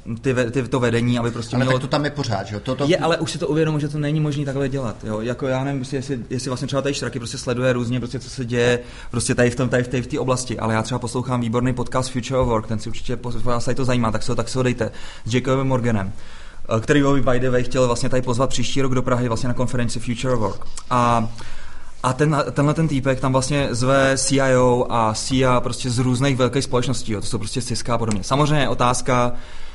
uh, 0.08 0.16
ty, 0.18 0.34
ty, 0.50 0.68
to 0.68 0.80
vedení, 0.80 1.18
aby 1.18 1.30
prostě 1.30 1.56
ale 1.56 1.64
mělo... 1.64 1.78
to 1.78 1.86
tam 1.86 2.04
je 2.04 2.10
pořád, 2.10 2.46
že 2.46 2.54
jo? 2.54 2.60
To, 2.60 2.74
to... 2.74 2.84
Je, 2.84 2.98
ale 2.98 3.18
už 3.18 3.30
si 3.30 3.38
to 3.38 3.48
uvědomuji, 3.48 3.78
že 3.78 3.88
to 3.88 3.98
není 3.98 4.20
možné 4.20 4.44
takhle 4.44 4.68
dělat, 4.68 4.96
jo? 5.04 5.20
Jako 5.20 5.46
já 5.46 5.64
nevím, 5.64 5.84
jestli, 5.92 6.18
jestli 6.30 6.50
vlastně 6.50 6.66
třeba 6.66 6.82
tady 6.82 6.94
Štraky 6.94 7.18
prostě 7.18 7.38
sleduje 7.38 7.72
různě, 7.72 8.00
prostě 8.00 8.18
co 8.18 8.30
se 8.30 8.44
děje 8.44 8.78
prostě 9.10 9.34
tady 9.34 9.50
v 9.50 9.56
tom, 9.56 9.68
tady 9.68 9.82
v 9.82 9.88
té, 9.88 10.02
v 10.02 10.06
té 10.06 10.18
oblasti, 10.18 10.58
ale 10.58 10.74
já 10.74 10.82
třeba 10.82 10.98
poslouchám 10.98 11.40
výborný 11.40 11.74
podcast 11.74 12.10
Future 12.10 12.38
of 12.38 12.48
Work, 12.48 12.66
ten 12.66 12.78
si 12.78 12.88
určitě, 12.88 13.18
vás 13.42 13.68
to 13.76 13.84
zajímá, 13.84 14.12
tak 14.12 14.22
se 14.22 14.32
ho, 14.32 14.36
tak 14.36 14.48
se 14.48 14.58
ho 14.58 14.62
dejte, 14.62 14.90
s 15.24 15.34
Jacobem 15.34 15.68
Morganem. 15.68 16.12
Eh, 16.68 16.80
který 16.80 17.02
by 17.02 17.20
by 17.20 17.40
the 17.40 17.50
way 17.50 17.62
chtěl 17.62 17.86
vlastně 17.86 18.08
tady 18.08 18.22
pozvat 18.22 18.50
příští 18.50 18.82
rok 18.82 18.94
do 18.94 19.02
Prahy 19.02 19.28
vlastně 19.28 19.48
na 19.48 19.54
konferenci 19.54 20.00
Future 20.00 20.34
of 20.34 20.40
Work. 20.40 20.66
A 20.90 21.28
a 22.02 22.12
ten, 22.12 22.44
tenhle 22.52 22.74
ten 22.74 22.88
týpek 22.88 23.20
tam 23.20 23.32
vlastně 23.32 23.68
zve 23.70 24.14
CIO 24.18 24.86
a 24.90 25.14
CIA 25.14 25.60
prostě 25.60 25.90
z 25.90 25.98
různých 25.98 26.36
velkých 26.36 26.64
společností, 26.64 27.12
jo. 27.12 27.20
to 27.20 27.26
jsou 27.26 27.38
prostě 27.38 27.62
Cisco 27.62 27.92
a 27.92 27.98
podobně. 27.98 28.24
Samozřejmě 28.24 28.60
je 28.60 28.68
otázka, 28.68 29.32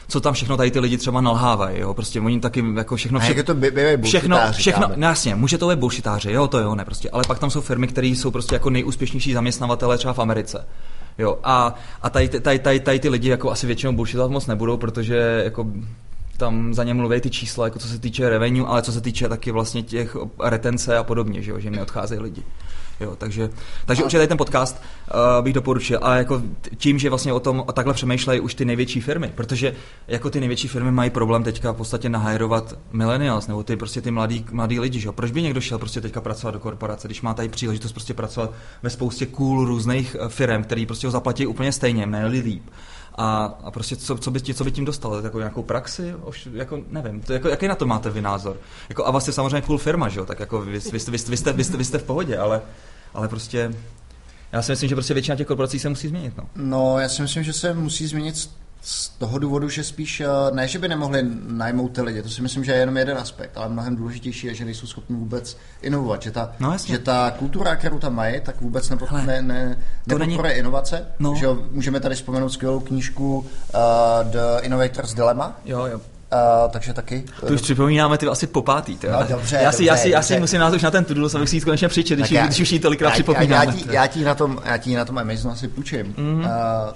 co 0.07 0.21
tam 0.21 0.33
všechno 0.33 0.57
tady 0.57 0.71
ty 0.71 0.79
lidi 0.79 0.97
třeba 0.97 1.21
nalhávají, 1.21 1.79
jo, 1.79 1.93
prostě 1.93 2.21
oni 2.21 2.39
taky 2.39 2.63
jako 2.75 2.95
všechno... 2.95 3.19
Vše, 3.19 3.43
to 3.43 3.53
by, 3.53 3.71
by 3.71 3.97
všechno, 4.03 4.37
všechno, 4.51 4.87
no 4.95 5.07
jasně, 5.07 5.35
může 5.35 5.57
to 5.57 5.69
být 5.69 5.79
bullshitáři, 5.79 6.31
jo, 6.31 6.47
to 6.47 6.59
jo, 6.59 6.75
ne, 6.75 6.85
prostě, 6.85 7.09
ale 7.09 7.23
pak 7.27 7.39
tam 7.39 7.49
jsou 7.49 7.61
firmy, 7.61 7.87
které 7.87 8.07
jsou 8.07 8.31
prostě 8.31 8.55
jako 8.55 8.69
nejúspěšnější 8.69 9.33
zaměstnavatele 9.33 9.97
třeba 9.97 10.13
v 10.13 10.19
Americe. 10.19 10.65
Jo, 11.17 11.39
a, 11.43 11.75
a 12.01 12.09
tady, 12.09 12.29
tady, 12.29 12.41
tady, 12.41 12.59
tady, 12.59 12.79
tady, 12.79 12.99
ty 12.99 13.09
lidi 13.09 13.29
jako 13.29 13.51
asi 13.51 13.67
většinou 13.67 13.93
bullshitovat 13.93 14.31
moc 14.31 14.47
nebudou, 14.47 14.77
protože 14.77 15.41
jako 15.43 15.65
tam 16.39 16.73
za 16.73 16.83
ně 16.83 16.93
mluví 16.93 17.21
ty 17.21 17.29
čísla, 17.29 17.65
jako 17.65 17.79
co 17.79 17.87
se 17.87 17.99
týče 17.99 18.29
revenue, 18.29 18.67
ale 18.67 18.81
co 18.81 18.91
se 18.91 19.01
týče 19.01 19.29
taky 19.29 19.51
vlastně 19.51 19.83
těch 19.83 20.17
retence 20.43 20.97
a 20.97 21.03
podobně, 21.03 21.41
že, 21.41 21.51
jo, 21.51 21.59
že 21.59 21.71
mi 21.71 21.81
odcházejí 21.81 22.21
lidi. 22.21 22.43
Jo, 22.99 23.15
takže, 23.15 23.49
takže 23.85 24.03
určitě 24.03 24.27
ten 24.27 24.37
podcast 24.37 24.81
uh, 24.81 25.43
bych 25.43 25.53
doporučil. 25.53 25.99
A 26.01 26.15
jako 26.15 26.41
tím, 26.77 26.99
že 26.99 27.09
vlastně 27.09 27.33
o 27.33 27.39
tom 27.39 27.63
o 27.67 27.71
takhle 27.71 27.93
přemýšlejí 27.93 28.39
už 28.39 28.55
ty 28.55 28.65
největší 28.65 29.01
firmy, 29.01 29.31
protože 29.35 29.75
jako 30.07 30.29
ty 30.29 30.39
největší 30.39 30.67
firmy 30.67 30.91
mají 30.91 31.09
problém 31.09 31.43
teďka 31.43 31.71
v 31.71 31.75
podstatě 31.75 32.09
nahajrovat 32.09 32.79
millennials, 32.91 33.47
nebo 33.47 33.63
ty 33.63 33.75
prostě 33.75 34.01
ty 34.01 34.11
mladý, 34.11 34.45
mladý 34.51 34.79
lidi, 34.79 34.99
že? 34.99 35.11
Proč 35.11 35.31
by 35.31 35.41
někdo 35.41 35.61
šel 35.61 35.77
prostě 35.77 36.01
teďka 36.01 36.21
pracovat 36.21 36.51
do 36.51 36.59
korporace, 36.59 37.07
když 37.07 37.21
má 37.21 37.33
tady 37.33 37.49
příležitost 37.49 37.91
prostě 37.91 38.13
pracovat 38.13 38.51
ve 38.83 38.89
spoustě 38.89 39.25
cool 39.25 39.65
různých 39.65 40.15
eh, 40.19 40.29
firm, 40.29 40.63
který 40.63 40.85
prostě 40.85 41.07
ho 41.07 41.11
zaplatí 41.11 41.47
úplně 41.47 41.71
stejně, 41.71 42.05
ne 42.05 42.27
líp. 42.27 42.63
A, 43.21 43.57
a 43.63 43.71
prostě 43.71 43.95
co, 43.95 44.17
co, 44.17 44.31
by, 44.31 44.41
co 44.41 44.63
by 44.63 44.71
tím 44.71 44.85
dostal? 44.85 45.21
Jako 45.23 45.39
nějakou 45.39 45.63
praxi? 45.63 46.15
Už, 46.25 46.47
jako 46.53 46.79
nevím, 46.89 47.21
to, 47.21 47.33
jako, 47.33 47.47
jaký 47.47 47.67
na 47.67 47.75
to 47.75 47.85
máte 47.85 48.09
vy 48.09 48.21
názor? 48.21 48.57
Jako, 48.89 49.07
a 49.07 49.11
vlastně 49.11 49.33
samozřejmě 49.33 49.61
cool 49.61 49.77
firma, 49.77 50.09
že 50.09 50.19
jo? 50.19 50.25
Tak 50.25 50.39
jako 50.39 50.61
vy, 50.61 50.71
vy, 50.71 50.79
vy, 50.79 50.99
vy, 51.11 51.17
jste, 51.17 51.53
vy, 51.53 51.63
jste, 51.63 51.77
vy 51.77 51.85
jste 51.85 51.97
v 51.97 52.03
pohodě, 52.03 52.37
ale 52.37 52.61
ale 53.13 53.27
prostě 53.27 53.73
já 54.51 54.61
si 54.61 54.71
myslím, 54.71 54.89
že 54.89 54.95
prostě 54.95 55.13
většina 55.13 55.35
těch 55.35 55.47
korporací 55.47 55.79
se 55.79 55.89
musí 55.89 56.07
změnit. 56.07 56.33
No, 56.37 56.49
no 56.55 56.99
já 56.99 57.09
si 57.09 57.21
myslím, 57.21 57.43
že 57.43 57.53
se 57.53 57.73
musí 57.73 58.07
změnit 58.07 58.49
z 58.81 59.09
toho 59.09 59.39
důvodu, 59.39 59.69
že 59.69 59.83
spíš, 59.83 60.21
eh, 60.21 60.27
ne, 60.51 60.67
že 60.67 60.79
by 60.79 60.87
nemohli 60.87 61.25
najmout 61.47 61.87
ty 61.89 62.01
lidi, 62.01 62.23
to 62.23 62.29
si 62.29 62.41
myslím, 62.41 62.63
že 62.63 62.71
je 62.71 62.77
jenom 62.77 62.97
jeden 62.97 63.17
aspekt, 63.17 63.57
ale 63.57 63.69
mnohem 63.69 63.95
důležitější 63.95 64.47
je, 64.47 64.53
že 64.55 64.65
nejsou 64.65 64.87
schopni 64.87 65.15
vůbec 65.15 65.57
inovovat, 65.81 66.21
že 66.21 66.31
ta, 66.31 66.51
no, 66.59 66.77
že 66.85 66.99
ta 66.99 67.31
kultura, 67.31 67.75
kterou 67.75 67.99
tam 67.99 68.15
mají, 68.15 68.41
tak 68.41 68.61
vůbec 68.61 68.89
nebo, 68.89 69.05
Hele, 69.05 69.25
ne, 69.25 69.41
ne, 69.41 69.77
nepodporuje 70.07 70.49
není... 70.49 70.59
inovace. 70.59 71.07
No. 71.19 71.35
Že 71.35 71.47
můžeme 71.71 71.99
tady 71.99 72.15
vzpomenout 72.15 72.49
skvělou 72.49 72.79
knížku 72.79 73.37
uh, 73.39 73.45
The 74.23 74.39
Innovator's 74.61 75.13
Dilemma. 75.13 75.59
Jo, 75.65 75.85
jo. 75.85 76.01
Uh, 76.33 76.71
takže 76.71 76.93
taky. 76.93 77.23
To 77.39 77.53
už 77.53 77.61
připomínáme 77.61 78.17
ty 78.17 78.27
asi 78.27 78.47
po 78.47 78.61
pátý. 78.61 78.97
No, 79.11 79.23
dobře, 79.29 79.59
já, 79.61 79.71
si, 79.71 79.77
dobře, 79.77 79.85
já, 79.85 79.97
si, 79.97 80.09
já 80.09 80.21
si 80.21 80.39
musím 80.39 80.59
nás 80.59 80.73
už 80.73 80.81
na 80.81 80.91
ten 80.91 81.05
tudus, 81.05 81.35
abych 81.35 81.49
si 81.49 81.55
ji 81.55 81.61
konečně 81.61 81.87
přičet, 81.87 82.15
když, 82.15 82.31
já, 82.31 82.45
když 82.45 82.59
už 82.59 82.71
ji 82.71 82.79
tolikrát 82.79 83.09
já, 83.09 83.13
připomínáme. 83.13 83.65
Já, 83.65 83.71
já, 83.85 83.93
já, 83.93 84.07
ti 84.07 84.23
na 84.23 84.35
tom, 84.35 84.61
já 84.65 84.77
ti 84.77 84.95
na 84.95 85.05
tom 85.05 85.17
Amazonu 85.17 85.53
asi 85.53 85.67
půjčím. 85.67 86.13
Mm. 86.17 86.39
Uh, 86.39 86.45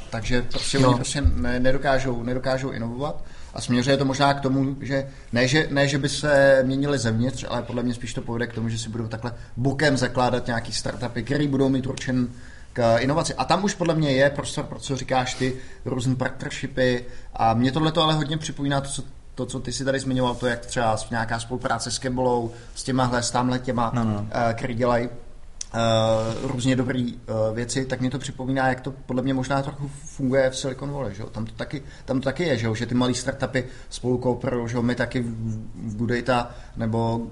takže 0.09 0.41
prostě 0.41 0.77
oni 0.77 0.95
prostě 0.95 1.21
ne, 1.21 1.59
nedokážou, 1.59 2.23
nedokážou 2.23 2.71
inovovat. 2.71 3.23
A 3.53 3.61
směřuje 3.61 3.97
to 3.97 4.05
možná 4.05 4.33
k 4.33 4.41
tomu, 4.41 4.75
že 4.81 5.07
ne, 5.31 5.47
že 5.47 5.67
ne, 5.71 5.87
že 5.87 5.97
by 5.97 6.09
se 6.09 6.63
měnili 6.65 6.97
zevnitř, 6.97 7.45
ale 7.49 7.61
podle 7.61 7.83
mě 7.83 7.93
spíš 7.93 8.13
to 8.13 8.21
povede 8.21 8.47
k 8.47 8.53
tomu, 8.53 8.69
že 8.69 8.77
si 8.77 8.89
budou 8.89 9.07
takhle 9.07 9.33
bokem 9.57 9.97
zakládat 9.97 10.47
nějaký 10.47 10.71
startupy, 10.71 11.23
které 11.23 11.47
budou 11.47 11.69
mít 11.69 11.87
určen 11.87 12.27
k 12.73 12.97
inovaci. 12.97 13.33
A 13.33 13.45
tam 13.45 13.63
už 13.63 13.75
podle 13.75 13.95
mě 13.95 14.11
je 14.11 14.29
prostor, 14.29 14.65
pro 14.65 14.79
co 14.79 14.95
říkáš 14.97 15.33
ty, 15.33 15.55
různé 15.85 16.15
partnershipy. 16.15 17.05
A 17.33 17.53
mě 17.53 17.71
tohle 17.71 17.91
to 17.91 18.03
ale 18.03 18.13
hodně 18.13 18.37
připomíná 18.37 18.81
to, 18.81 18.89
co 18.89 19.03
to, 19.35 19.45
co 19.45 19.59
ty 19.59 19.71
si 19.71 19.85
tady 19.85 19.99
zmiňoval, 19.99 20.35
to 20.35 20.47
jak 20.47 20.65
třeba 20.65 20.97
nějaká 21.09 21.39
spolupráce 21.39 21.91
s 21.91 21.99
Kebolou, 21.99 22.51
s 22.75 22.83
těmahle, 22.83 23.23
s 23.23 23.31
tamhle 23.31 23.59
těma, 23.59 23.91
no, 23.93 24.03
no. 24.03 24.15
Uh, 24.15 24.27
který 24.53 24.73
dělají 24.73 25.07
uh, 25.07 26.51
různě 26.51 26.75
dobré 26.75 26.99
uh, 26.99 27.55
věci, 27.55 27.85
tak 27.85 27.99
mě 27.99 28.09
to 28.09 28.19
připomíná, 28.19 28.67
jak 28.69 28.81
to 28.81 28.91
podle 28.91 29.21
mě 29.21 29.33
možná 29.33 29.61
trochu 29.61 29.91
funguje 30.05 30.49
v 30.49 30.57
Silicon 30.57 30.91
Valley, 30.91 31.15
že? 31.15 31.23
Tam, 31.23 31.45
to 31.45 31.51
taky, 31.51 31.83
tam 32.05 32.19
to 32.19 32.23
taky 32.23 32.43
je, 32.43 32.57
že, 32.57 32.67
že 32.75 32.85
ty 32.85 32.95
malé 32.95 33.13
startupy 33.13 33.63
spolu 33.89 34.17
kooperují, 34.17 34.69
že 34.69 34.81
my 34.81 34.95
taky 34.95 35.19
v, 35.19 35.59
v 35.75 35.95
Goodata, 35.97 36.51
nebo 36.77 37.17
uh, 37.17 37.27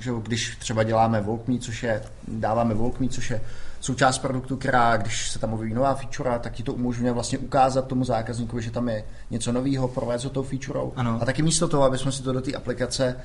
že 0.00 0.10
když 0.22 0.56
třeba 0.56 0.82
děláme 0.82 1.20
Volkme, 1.20 1.58
což 1.58 1.82
je, 1.82 2.02
dáváme 2.28 2.74
Volkme, 2.74 3.08
což 3.08 3.30
je 3.30 3.40
součást 3.82 4.18
produktu, 4.18 4.56
která, 4.56 4.96
když 4.96 5.30
se 5.30 5.38
tam 5.38 5.52
objeví 5.52 5.74
nová 5.74 5.94
feature, 5.94 6.38
tak 6.38 6.52
ti 6.52 6.62
to 6.62 6.74
umožňuje 6.74 7.12
vlastně 7.12 7.38
ukázat 7.38 7.86
tomu 7.86 8.04
zákazníkovi, 8.04 8.62
že 8.62 8.70
tam 8.70 8.88
je 8.88 9.04
něco 9.30 9.52
nového, 9.52 9.88
provést 9.88 10.24
ho 10.24 10.30
tou 10.30 10.42
featurou. 10.42 10.92
Ano. 10.96 11.18
A 11.22 11.24
taky 11.24 11.42
místo 11.42 11.68
toho, 11.68 11.82
aby 11.82 11.98
jsme 11.98 12.12
si 12.12 12.22
to 12.22 12.32
do 12.32 12.40
té 12.40 12.52
aplikace 12.52 13.16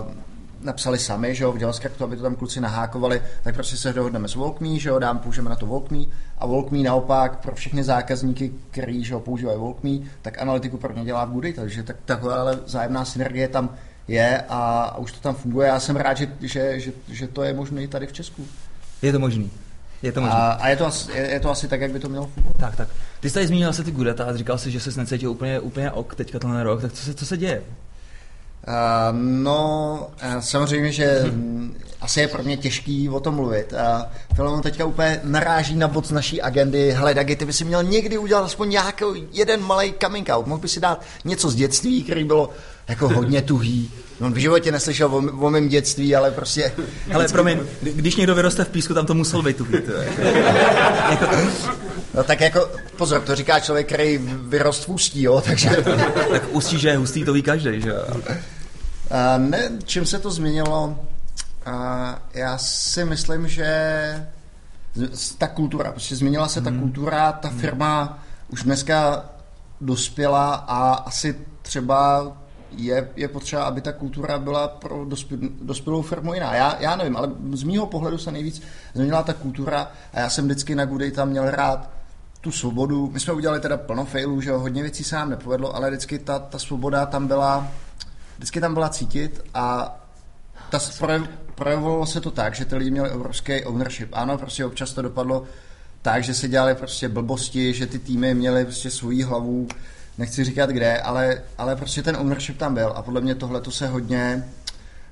uh, 0.00 0.12
napsali 0.60 0.98
sami, 0.98 1.34
že 1.34 1.44
jo, 1.44 1.52
v 1.52 1.60
JavaScriptu, 1.60 2.04
aby 2.04 2.16
to 2.16 2.22
tam 2.22 2.34
kluci 2.34 2.60
nahákovali, 2.60 3.22
tak 3.42 3.54
prostě 3.54 3.76
se 3.76 3.92
dohodneme 3.92 4.28
s 4.28 4.34
Volkme, 4.34 4.78
že 4.78 4.88
jo, 4.88 4.98
dám, 4.98 5.18
použijeme 5.18 5.50
na 5.50 5.56
to 5.56 5.66
Volkme 5.66 5.98
a 6.38 6.46
Volkme 6.46 6.78
naopak 6.78 7.38
pro 7.38 7.54
všechny 7.54 7.84
zákazníky, 7.84 8.52
kteří 8.70 9.04
že 9.04 9.14
jo, 9.14 9.20
používají 9.20 9.58
Volkme, 9.58 9.90
tak 10.22 10.42
analytiku 10.42 10.76
pro 10.76 10.92
ně 10.92 11.04
dělá 11.04 11.24
v 11.24 11.30
Goody, 11.30 11.52
takže 11.52 11.82
tak, 11.82 11.96
takové 12.04 12.34
ale 12.34 12.58
zájemná 12.66 13.04
synergie 13.04 13.48
tam 13.48 13.70
je 14.08 14.44
a, 14.48 14.82
a 14.82 14.98
už 14.98 15.12
to 15.12 15.20
tam 15.20 15.34
funguje. 15.34 15.68
Já 15.68 15.80
jsem 15.80 15.96
rád, 15.96 16.16
že, 16.16 16.32
že, 16.40 16.80
že, 16.80 16.92
že 17.08 17.28
to 17.28 17.42
je 17.42 17.54
možné 17.54 17.82
i 17.82 17.88
tady 17.88 18.06
v 18.06 18.12
Česku. 18.12 18.46
Je 19.02 19.12
to 19.12 19.18
možný. 19.18 19.50
Je 20.02 20.12
to 20.12 20.20
možné. 20.20 20.36
A, 20.36 20.50
a 20.50 20.68
je, 20.68 20.76
to 20.76 20.86
asi, 20.86 21.12
je, 21.12 21.30
je 21.30 21.40
to 21.40 21.50
asi 21.50 21.68
tak, 21.68 21.80
jak 21.80 21.90
by 21.90 21.98
to 21.98 22.08
mělo 22.08 22.26
fungovat. 22.26 22.56
Tak, 22.56 22.76
tak. 22.76 22.88
Ty 23.20 23.28
jsi 23.28 23.34
tady 23.34 23.46
zmínil 23.46 23.72
se 23.72 23.84
ty 23.84 23.90
Gudeta 23.90 24.24
a 24.24 24.36
říkal 24.36 24.58
jsi, 24.58 24.70
že 24.70 24.80
se 24.80 25.00
necítil 25.00 25.30
úplně, 25.30 25.60
úplně 25.60 25.90
ok 25.90 26.14
teďka 26.14 26.38
tenhle 26.38 26.62
rok, 26.62 26.82
tak 26.82 26.92
co 26.92 27.02
se, 27.04 27.14
co 27.14 27.26
se 27.26 27.36
děje? 27.36 27.62
Uh, 28.68 28.74
no, 29.18 30.08
uh, 30.34 30.40
samozřejmě, 30.40 30.92
že 30.92 31.20
um, 31.24 31.76
asi 32.00 32.20
je 32.20 32.28
pro 32.28 32.42
mě 32.42 32.56
těžký 32.56 33.08
o 33.08 33.20
tom 33.20 33.34
mluvit. 33.34 33.74
Uh, 34.38 34.60
teďka 34.60 34.84
úplně 34.84 35.20
naráží 35.24 35.76
na 35.76 35.88
bod 35.88 36.06
z 36.06 36.10
naší 36.10 36.42
agendy. 36.42 36.92
Hele, 36.92 37.14
Dagi, 37.14 37.36
ty 37.36 37.44
by 37.44 37.52
si 37.52 37.64
měl 37.64 37.82
někdy 37.82 38.18
udělat 38.18 38.44
aspoň 38.44 38.70
nějaký 38.70 39.04
jeden 39.32 39.62
malý 39.62 39.94
coming 40.02 40.28
out. 40.28 40.46
Mohl 40.46 40.60
by 40.60 40.68
si 40.68 40.80
dát 40.80 41.02
něco 41.24 41.50
z 41.50 41.54
dětství, 41.54 42.04
který 42.04 42.24
bylo 42.24 42.50
jako 42.88 43.08
hodně 43.08 43.42
tuhý. 43.42 43.90
On 44.20 44.32
v 44.32 44.36
životě 44.36 44.72
neslyšel 44.72 45.14
o, 45.14 45.46
o 45.46 45.50
mém 45.50 45.68
dětství, 45.68 46.16
ale 46.16 46.30
prostě... 46.30 46.72
Ale 47.14 47.28
promiň, 47.28 47.58
když 47.82 48.16
někdo 48.16 48.34
vyroste 48.34 48.64
v 48.64 48.68
písku, 48.68 48.94
tam 48.94 49.06
to 49.06 49.14
musel 49.14 49.42
být 49.42 49.56
tuhý. 49.56 49.72
To 49.72 49.92
jako... 49.92 51.26
No 52.14 52.24
tak 52.24 52.40
jako, 52.40 52.68
pozor, 52.96 53.20
to 53.20 53.34
říká 53.34 53.60
člověk, 53.60 53.86
který 53.86 54.20
vyrost 54.42 54.84
v 54.84 54.88
ústí, 54.88 55.22
jo, 55.22 55.42
takže... 55.44 55.68
tak 56.30 56.42
ústí, 56.50 56.78
že 56.78 56.88
je 56.88 56.96
hustý, 56.96 57.24
to 57.24 57.32
ví 57.32 57.42
každý, 57.42 57.80
že 57.80 57.88
jo? 57.88 58.04
Ne, 59.38 59.70
čím 59.84 60.06
se 60.06 60.18
to 60.18 60.30
změnilo? 60.30 60.98
A 61.66 62.18
já 62.34 62.58
si 62.58 63.04
myslím, 63.04 63.48
že 63.48 63.66
ta 65.38 65.46
kultura, 65.46 65.90
prostě 65.90 66.16
změnila 66.16 66.48
se 66.48 66.60
ta 66.60 66.70
hmm. 66.70 66.80
kultura, 66.80 67.32
ta 67.32 67.48
firma 67.48 68.18
už 68.48 68.62
dneska 68.62 69.24
dospěla 69.80 70.54
a 70.54 70.94
asi 70.94 71.36
třeba 71.62 72.32
je, 72.76 73.08
je 73.16 73.28
potřeba, 73.28 73.64
aby 73.64 73.80
ta 73.80 73.92
kultura 73.92 74.38
byla 74.38 74.68
pro 74.68 75.06
dospělou 75.62 76.02
firmu 76.02 76.34
jiná. 76.34 76.54
Já, 76.54 76.76
já 76.80 76.96
nevím, 76.96 77.16
ale 77.16 77.30
z 77.52 77.62
mýho 77.62 77.86
pohledu 77.86 78.18
se 78.18 78.32
nejvíc 78.32 78.62
změnila 78.94 79.22
ta 79.22 79.32
kultura 79.32 79.90
a 80.12 80.20
já 80.20 80.30
jsem 80.30 80.44
vždycky 80.44 80.74
na 80.74 80.84
Goody 80.84 81.10
tam 81.10 81.28
měl 81.28 81.50
rád 81.50 81.90
tu 82.40 82.52
svobodu. 82.52 83.10
My 83.12 83.20
jsme 83.20 83.32
udělali 83.32 83.60
teda 83.60 83.76
plno 83.76 84.04
failů, 84.04 84.40
že 84.40 84.52
hodně 84.52 84.82
věcí 84.82 85.04
se 85.04 85.16
nám 85.16 85.30
nepovedlo, 85.30 85.76
ale 85.76 85.90
vždycky 85.90 86.18
ta, 86.18 86.38
ta 86.38 86.58
svoboda 86.58 87.06
tam 87.06 87.26
byla, 87.26 87.68
vždycky 88.36 88.60
tam 88.60 88.74
byla 88.74 88.88
cítit 88.88 89.44
a 89.54 89.96
ta, 90.70 90.78
projevovalo 91.54 92.06
se 92.06 92.20
to 92.20 92.30
tak, 92.30 92.54
že 92.54 92.64
ty 92.64 92.76
lidi 92.76 92.90
měli 92.90 93.10
obrovský 93.10 93.64
ownership. 93.64 94.08
Ano, 94.12 94.38
prostě 94.38 94.64
občas 94.64 94.92
to 94.92 95.02
dopadlo 95.02 95.44
tak, 96.02 96.24
že 96.24 96.34
se 96.34 96.48
dělali 96.48 96.74
prostě 96.74 97.08
blbosti, 97.08 97.74
že 97.74 97.86
ty 97.86 97.98
týmy 97.98 98.34
měly 98.34 98.64
prostě 98.64 98.90
svoji 98.90 99.22
hlavu, 99.22 99.68
nechci 100.18 100.44
říkat 100.44 100.70
kde, 100.70 100.98
ale, 100.98 101.42
ale 101.58 101.76
prostě 101.76 102.02
ten 102.02 102.16
ownership 102.16 102.58
tam 102.58 102.74
byl 102.74 102.92
a 102.96 103.02
podle 103.02 103.20
mě 103.20 103.34
tohle 103.34 103.60
to 103.60 103.70
se 103.70 103.88
hodně, 103.88 104.44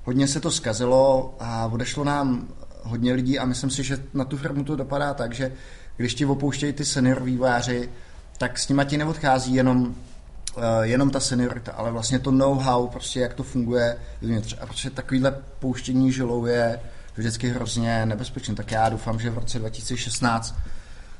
hodně 0.05 0.29
se 0.29 0.41
to 0.41 0.51
zkazilo 0.51 1.35
a 1.41 1.67
odešlo 1.67 2.05
nám 2.05 2.49
hodně 2.83 3.13
lidí 3.13 3.39
a 3.39 3.45
myslím 3.45 3.71
si, 3.71 3.83
že 3.83 4.03
na 4.15 4.25
tu 4.25 4.37
firmu 4.37 4.65
to 4.65 4.77
dopadá 4.77 5.15
tak, 5.15 5.35
že 5.35 5.53
když 5.97 6.15
ti 6.15 6.27
opouštějí 6.27 6.73
ty 6.73 6.85
senior 6.85 7.23
vývojáři, 7.23 7.89
tak 8.39 8.59
s 8.59 8.69
nima 8.69 8.85
ti 8.85 8.97
neodchází 8.97 9.55
jenom 9.55 9.95
jenom 10.83 11.11
ta 11.11 11.21
seniorita, 11.21 11.73
ale 11.73 11.91
vlastně 11.91 12.19
to 12.19 12.31
know-how, 12.31 12.89
prostě 12.89 13.21
jak 13.21 13.35
to 13.35 13.43
funguje 13.43 13.97
uvnitř. 14.23 14.57
A 14.61 14.67
prostě 14.67 14.91
takovýhle 14.91 15.35
pouštění 15.59 16.13
žilou 16.13 16.47
je 16.47 16.81
vždycky 17.17 17.49
hrozně 17.49 18.07
nebezpečné. 18.07 18.55
Tak 18.55 18.71
já 18.71 18.89
doufám, 18.89 19.21
že 19.21 19.31
v 19.31 19.39
roce 19.39 19.59
2016 19.59 20.55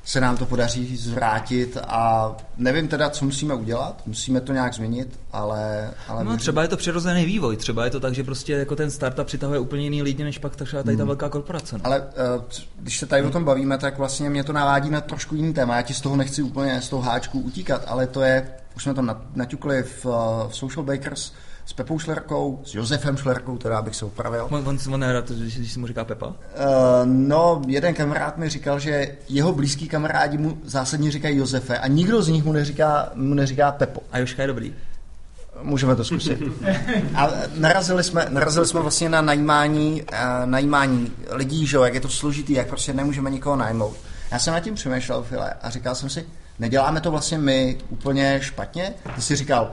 se 0.05 0.21
nám 0.21 0.37
to 0.37 0.45
podaří 0.45 0.97
zvrátit 0.97 1.77
a 1.87 2.31
nevím 2.57 2.87
teda, 2.87 3.09
co 3.09 3.25
musíme 3.25 3.53
udělat, 3.53 4.01
musíme 4.05 4.41
to 4.41 4.53
nějak 4.53 4.73
změnit, 4.73 5.19
ale... 5.31 5.91
ale 6.07 6.23
no, 6.23 6.37
třeba 6.37 6.61
je 6.61 6.67
to 6.67 6.77
přirozený 6.77 7.25
vývoj, 7.25 7.57
třeba 7.57 7.85
je 7.85 7.91
to 7.91 7.99
tak, 7.99 8.13
že 8.13 8.23
prostě 8.23 8.53
jako 8.53 8.75
ten 8.75 8.91
startup 8.91 9.27
přitahuje 9.27 9.59
úplně 9.59 9.83
jiný 9.83 10.01
lidi, 10.03 10.23
než 10.23 10.37
pak 10.37 10.55
třeba 10.55 10.83
tady 10.83 10.97
ta 10.97 11.03
hmm. 11.03 11.07
velká 11.07 11.29
korporace. 11.29 11.77
No. 11.77 11.81
Ale 11.83 11.99
uh, 12.01 12.43
když 12.79 12.99
se 12.99 13.05
tady 13.05 13.21
hmm. 13.21 13.29
o 13.29 13.33
tom 13.33 13.43
bavíme, 13.43 13.77
tak 13.77 13.97
vlastně 13.97 14.29
mě 14.29 14.43
to 14.43 14.53
navádí 14.53 14.89
na 14.89 15.01
trošku 15.01 15.35
jiný 15.35 15.53
téma, 15.53 15.75
já 15.75 15.81
ti 15.81 15.93
z 15.93 16.01
toho 16.01 16.15
nechci 16.15 16.43
úplně 16.43 16.81
z 16.81 16.89
toho 16.89 17.01
háčku 17.01 17.39
utíkat, 17.39 17.83
ale 17.87 18.07
to 18.07 18.21
je, 18.21 18.49
už 18.75 18.83
jsme 18.83 18.93
to 18.93 19.01
naťukli 19.35 19.83
v, 19.83 20.05
v 20.47 20.49
Social 20.51 20.85
Bakers, 20.85 21.31
s 21.65 21.73
Pepou 21.73 21.99
Šlerkou, 21.99 22.61
s 22.65 22.75
Josefem 22.75 23.17
Šlerkou, 23.17 23.57
teda 23.57 23.81
bych 23.81 23.95
se 23.95 24.05
upravil. 24.05 24.47
On, 24.49 24.67
on, 24.67 24.93
on 24.93 24.99
nerad, 24.99 25.31
když, 25.31 25.57
když 25.57 25.73
si 25.73 25.79
mu 25.79 25.87
říká 25.87 26.05
Pepa? 26.05 26.27
Uh, 26.27 26.33
no, 27.05 27.61
jeden 27.67 27.93
kamarád 27.93 28.37
mi 28.37 28.49
říkal, 28.49 28.79
že 28.79 29.15
jeho 29.29 29.53
blízký 29.53 29.87
kamarádi 29.87 30.37
mu 30.37 30.57
zásadně 30.65 31.11
říkají 31.11 31.37
Josefe 31.37 31.77
a 31.77 31.87
nikdo 31.87 32.21
z 32.21 32.27
nich 32.27 32.43
mu 32.43 32.51
neříká, 32.51 33.09
mu 33.15 33.33
neříká 33.33 33.71
Pepo. 33.71 34.01
A 34.11 34.17
Joška 34.17 34.41
je 34.41 34.47
dobrý. 34.47 34.73
Můžeme 35.61 35.95
to 35.95 36.03
zkusit. 36.03 36.39
A 37.15 37.29
narazili 37.55 38.03
jsme, 38.03 38.25
narazili 38.29 38.67
jsme 38.67 38.79
vlastně 38.79 39.09
na 39.09 39.21
najímání, 39.21 40.01
uh, 40.01 40.17
najímání 40.45 41.11
lidí, 41.29 41.67
že 41.67 41.77
jak 41.77 41.93
je 41.93 42.01
to 42.01 42.09
složitý, 42.09 42.53
jak 42.53 42.67
prostě 42.67 42.93
nemůžeme 42.93 43.29
nikoho 43.29 43.55
najmout. 43.55 43.97
Já 44.31 44.39
jsem 44.39 44.53
nad 44.53 44.59
tím 44.59 44.75
přemýšlel, 44.75 45.23
File, 45.23 45.53
a 45.61 45.69
říkal 45.69 45.95
jsem 45.95 46.09
si, 46.09 46.25
neděláme 46.59 47.01
to 47.01 47.11
vlastně 47.11 47.37
my 47.37 47.77
úplně 47.89 48.39
špatně? 48.41 48.93
Ty 49.15 49.21
jsi 49.21 49.35
říkal, 49.35 49.71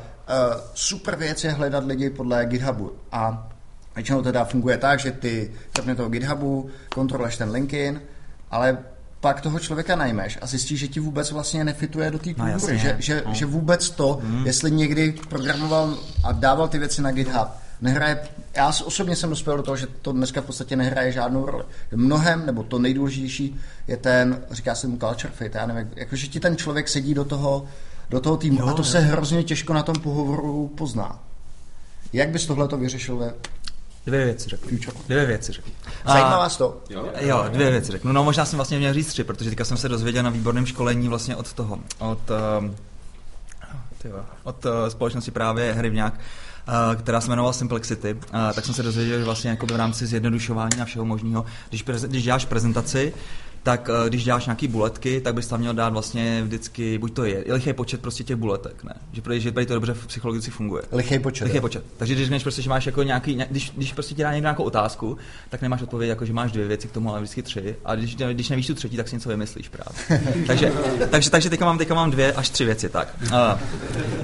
super 0.75 1.17
věc 1.17 1.45
je 1.45 1.51
hledat 1.51 1.85
lidi 1.85 2.11
podle 2.11 2.47
GitHubu 2.47 2.93
a 3.13 3.49
většinou 3.95 4.23
teda 4.23 4.45
funguje 4.45 4.79
tak, 4.79 5.01
že 5.01 5.11
ty 5.11 5.51
zapne 5.77 5.95
toho 5.95 6.09
GitHubu, 6.09 6.71
kontroluješ 6.95 7.37
ten 7.37 7.51
LinkedIn, 7.51 8.01
ale 8.51 8.79
pak 9.21 9.41
toho 9.41 9.59
člověka 9.59 9.97
najmeš 9.97 10.39
a 10.43 10.47
zjistíš, 10.47 10.81
že 10.81 10.89
ti 10.89 11.01
vůbec 11.01 11.31
vlastně 11.31 11.65
nefituje 11.65 12.11
do 12.11 12.19
té 12.19 12.35
kultury, 12.35 12.73
no, 12.73 12.79
že, 12.79 12.97
že, 12.99 13.23
no. 13.27 13.35
že 13.35 13.47
vůbec 13.47 13.91
to, 13.91 14.21
mm. 14.23 14.47
jestli 14.47 14.71
někdy 14.71 15.13
programoval 15.13 15.99
a 16.25 16.33
dával 16.33 16.69
ty 16.69 16.79
věci 16.79 17.03
na 17.03 17.13
GitHub, 17.13 17.49
nehraje, 17.81 18.29
já 18.57 18.73
osobně 18.85 19.17
jsem 19.17 19.31
dospěl 19.31 19.57
do 19.57 19.63
toho, 19.63 19.77
že 19.77 19.87
to 20.03 20.13
dneska 20.13 20.41
v 20.41 20.45
podstatě 20.45 20.77
nehraje 20.77 21.13
žádnou 21.13 21.47
roli. 21.47 21.65
Mnohem, 21.95 22.47
nebo 22.47 22.63
to 22.63 22.79
nejdůležitější 22.79 23.61
je 23.89 23.97
ten, 23.97 24.43
říká 24.51 24.75
se 24.75 24.87
mu 24.87 24.99
culture 24.99 25.33
fit, 25.33 25.55
já 25.55 25.67
nevím, 25.67 25.91
jakože 25.97 26.27
ti 26.27 26.41
ten 26.41 26.57
člověk 26.57 26.89
sedí 26.89 27.15
do 27.15 27.25
toho, 27.25 27.67
do 28.11 28.21
toho 28.21 28.37
týmu 28.37 28.61
jo, 28.61 28.67
a 28.67 28.73
to 28.73 28.81
jo. 28.81 28.85
se 28.85 29.01
hrozně 29.01 29.45
těžko 29.45 29.73
na 29.73 29.83
tom 29.83 29.95
pohovoru 29.95 30.69
pozná. 30.69 31.19
Jak 32.13 32.29
bys 32.29 32.47
tohle 32.47 32.69
to 32.69 32.77
vyřešil 32.77 33.17
ve 33.17 33.35
Dvě 34.07 34.25
věci 34.25 34.49
řeknu. 34.49 34.79
Dvě 35.09 35.27
věci 35.27 35.53
řeknu. 35.53 35.73
Zajímá 36.07 36.39
vás 36.39 36.57
to? 36.57 36.81
Jo, 37.21 37.45
dvě 37.49 37.71
věci 37.71 37.93
řeknu. 37.93 38.13
No 38.13 38.25
možná 38.25 38.45
jsem 38.45 38.57
vlastně 38.57 38.79
měl 38.79 38.95
říct 38.95 39.07
tři, 39.07 39.25
protože 39.25 39.51
teďka 39.51 39.65
jsem 39.65 39.77
se 39.77 39.89
dozvěděl 39.89 40.23
na 40.23 40.31
výborném 40.31 40.67
školení 40.67 41.09
vlastně 41.09 41.37
od 41.37 41.53
toho, 41.53 41.79
od, 41.99 42.19
um, 42.61 42.77
tyjo, 44.03 44.25
od 44.45 44.65
uh, 44.65 44.73
společnosti 44.89 45.31
právě 45.31 45.73
Hrivňák, 45.73 46.15
uh, 46.15 46.21
která 46.97 47.21
se 47.21 47.29
jmenovala 47.29 47.53
Simplexity, 47.53 48.15
uh, 48.15 48.21
tak 48.55 48.65
jsem 48.65 48.75
se 48.75 48.83
dozvěděl, 48.83 49.19
že 49.19 49.25
vlastně 49.25 49.59
v 49.63 49.77
rámci 49.77 50.07
zjednodušování 50.07 50.81
a 50.81 50.85
všeho 50.85 51.05
možného, 51.05 51.45
když, 51.69 51.83
preze, 51.83 52.09
když 52.09 52.25
děláš 52.25 52.45
prezentaci, 52.45 53.15
tak 53.63 53.91
eh, 53.91 54.09
když 54.09 54.25
děláš 54.25 54.47
nějaký 54.47 54.69
buletky, 54.69 55.21
tak 55.21 55.35
bys 55.35 55.47
tam 55.47 55.61
měl 55.61 55.75
dát 55.75 55.93
vlastně 55.93 56.43
vždycky, 56.43 56.99
buď 56.99 57.13
to 57.13 57.25
je, 57.25 57.45
lichý 57.49 57.73
počet 57.73 58.01
prostě 58.01 58.25
těch 58.25 58.37
buletek, 58.37 58.85
ne? 58.85 58.95
Že, 59.13 59.23
protože, 59.23 59.41
že 59.41 59.53
to 59.53 59.75
dobře 59.75 59.95
psychologicky 60.07 60.51
funguje. 60.51 60.83
Lichý 60.93 61.19
počet. 61.19 61.45
Lichý 61.45 61.61
počet. 61.61 61.85
Takže 61.97 62.15
když 62.15 62.27
řekneš 62.27 62.43
prostě, 62.43 62.63
že 62.63 62.71
máš 62.71 62.87
jako 62.87 63.03
nějaký, 63.03 63.35
když, 63.51 63.73
když 63.77 63.93
prostě 63.93 64.15
ti 64.15 64.23
dá 64.23 64.33
někdo 64.33 64.45
nějakou 64.45 64.63
otázku, 64.63 65.17
tak 65.49 65.63
nemáš 65.63 65.83
odpověď 65.83 66.09
jako, 66.09 66.25
že 66.25 66.33
máš 66.33 66.53
dvě 66.53 66.67
věci 66.67 66.89
k 66.89 66.93
tomu, 66.93 67.11
ale 67.11 67.21
vždycky 67.21 67.43
tři. 67.43 67.77
A 67.85 67.95
když, 67.95 68.17
když 68.17 68.49
nevíš 68.49 68.67
tu 68.67 68.75
třetí, 68.75 68.97
tak 68.97 69.09
si 69.09 69.17
něco 69.17 69.29
vymyslíš 69.29 69.69
právě. 69.69 70.21
takže, 70.47 70.73
takže, 71.11 71.31
takže 71.31 71.51
teďka 71.51 71.65
mám, 71.65 71.79
teďka 71.79 71.95
mám 71.95 72.11
dvě 72.11 72.33
až 72.33 72.51
tři 72.51 72.65
věci. 72.65 72.89
Tak, 72.89 73.09
uh, 73.23 73.31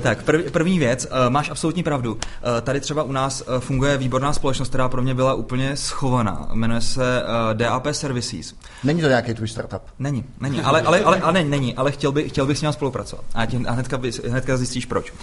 tak 0.02 0.22
prv, 0.22 0.50
první 0.50 0.78
věc, 0.78 1.06
uh, 1.06 1.30
máš 1.30 1.50
absolutní 1.50 1.82
pravdu. 1.82 2.12
Uh, 2.12 2.18
tady 2.62 2.80
třeba 2.80 3.02
u 3.02 3.12
nás 3.12 3.40
uh, 3.48 3.58
funguje 3.58 3.96
výborná 3.96 4.32
společnost, 4.32 4.68
která 4.68 4.88
pro 4.88 5.02
mě 5.02 5.14
byla 5.14 5.34
úplně 5.34 5.76
schovaná. 5.76 6.48
Jmenuje 6.54 6.80
se 6.80 7.22
uh, 7.22 7.54
DAP 7.54 7.86
Services. 7.92 8.54
Není 8.84 9.00
to 9.00 9.08
nějaký 9.26 9.36
tvůj 9.36 9.48
startup? 9.48 9.82
Není, 9.98 10.24
není, 10.40 10.60
ale, 10.60 10.82
ale, 10.82 11.00
ale, 11.00 11.20
ale 11.20 11.44
není, 11.44 11.74
ale 11.74 11.92
chtěl, 11.92 12.12
by, 12.12 12.28
chtěl 12.28 12.46
bych 12.46 12.58
s 12.58 12.62
ním 12.62 12.72
spolupracovat. 12.72 13.24
A, 13.34 13.46
tím, 13.46 13.66
a 13.68 13.72
hnedka, 13.72 14.00
hnedka 14.28 14.56
zjistíš 14.56 14.86
proč. 14.86 15.10
Uh, 15.10 15.16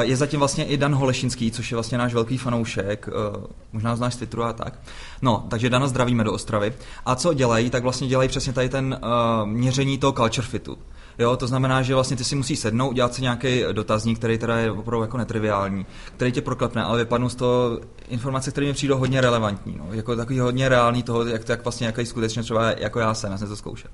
je 0.00 0.16
zatím 0.16 0.38
vlastně 0.38 0.64
i 0.64 0.76
Dan 0.76 0.94
Holešinský, 0.94 1.50
což 1.50 1.70
je 1.70 1.76
vlastně 1.76 1.98
náš 1.98 2.14
velký 2.14 2.38
fanoušek, 2.38 3.08
uh, 3.08 3.44
možná 3.72 3.96
znáš 3.96 4.14
z 4.14 4.16
Twitteru 4.16 4.44
a 4.44 4.52
tak. 4.52 4.78
No, 5.22 5.46
takže 5.50 5.70
Dana 5.70 5.86
zdravíme 5.86 6.24
do 6.24 6.32
Ostravy. 6.32 6.72
A 7.06 7.14
co 7.14 7.34
dělají, 7.34 7.70
tak 7.70 7.82
vlastně 7.82 8.08
dělají 8.08 8.28
přesně 8.28 8.52
tady 8.52 8.68
ten 8.68 9.00
uh, 9.02 9.48
měření 9.48 9.98
toho 9.98 10.12
culture 10.12 10.46
fitu. 10.46 10.78
Jo, 11.18 11.36
to 11.36 11.46
znamená, 11.46 11.82
že 11.82 11.94
vlastně 11.94 12.16
ty 12.16 12.24
si 12.24 12.36
musíš 12.36 12.58
sednout, 12.58 12.88
udělat 12.88 13.14
si 13.14 13.22
nějaký 13.22 13.62
dotazník, 13.72 14.18
který 14.18 14.38
teda 14.38 14.58
je 14.58 14.70
opravdu 14.70 15.02
jako 15.02 15.16
netriviální, 15.16 15.86
který 16.16 16.32
tě 16.32 16.42
proklepne, 16.42 16.84
ale 16.84 16.98
vypadnou 16.98 17.28
z 17.28 17.34
toho 17.34 17.80
informace, 18.08 18.50
které 18.50 18.66
mi 18.66 18.72
přijdou 18.72 18.98
hodně 18.98 19.20
relevantní, 19.20 19.76
no, 19.78 19.86
jako 19.90 20.16
takový 20.16 20.38
hodně 20.38 20.68
reálný 20.68 21.02
toho, 21.02 21.26
jak 21.26 21.44
to 21.44 21.52
jak 21.52 21.64
vlastně 21.64 21.86
jaký 21.86 22.06
skutečně 22.06 22.42
třeba 22.42 22.70
jako 22.70 23.00
já 23.00 23.14
jsem, 23.14 23.32
já 23.32 23.38
jsem 23.38 23.48
to 23.48 23.56
zkoušel. 23.56 23.90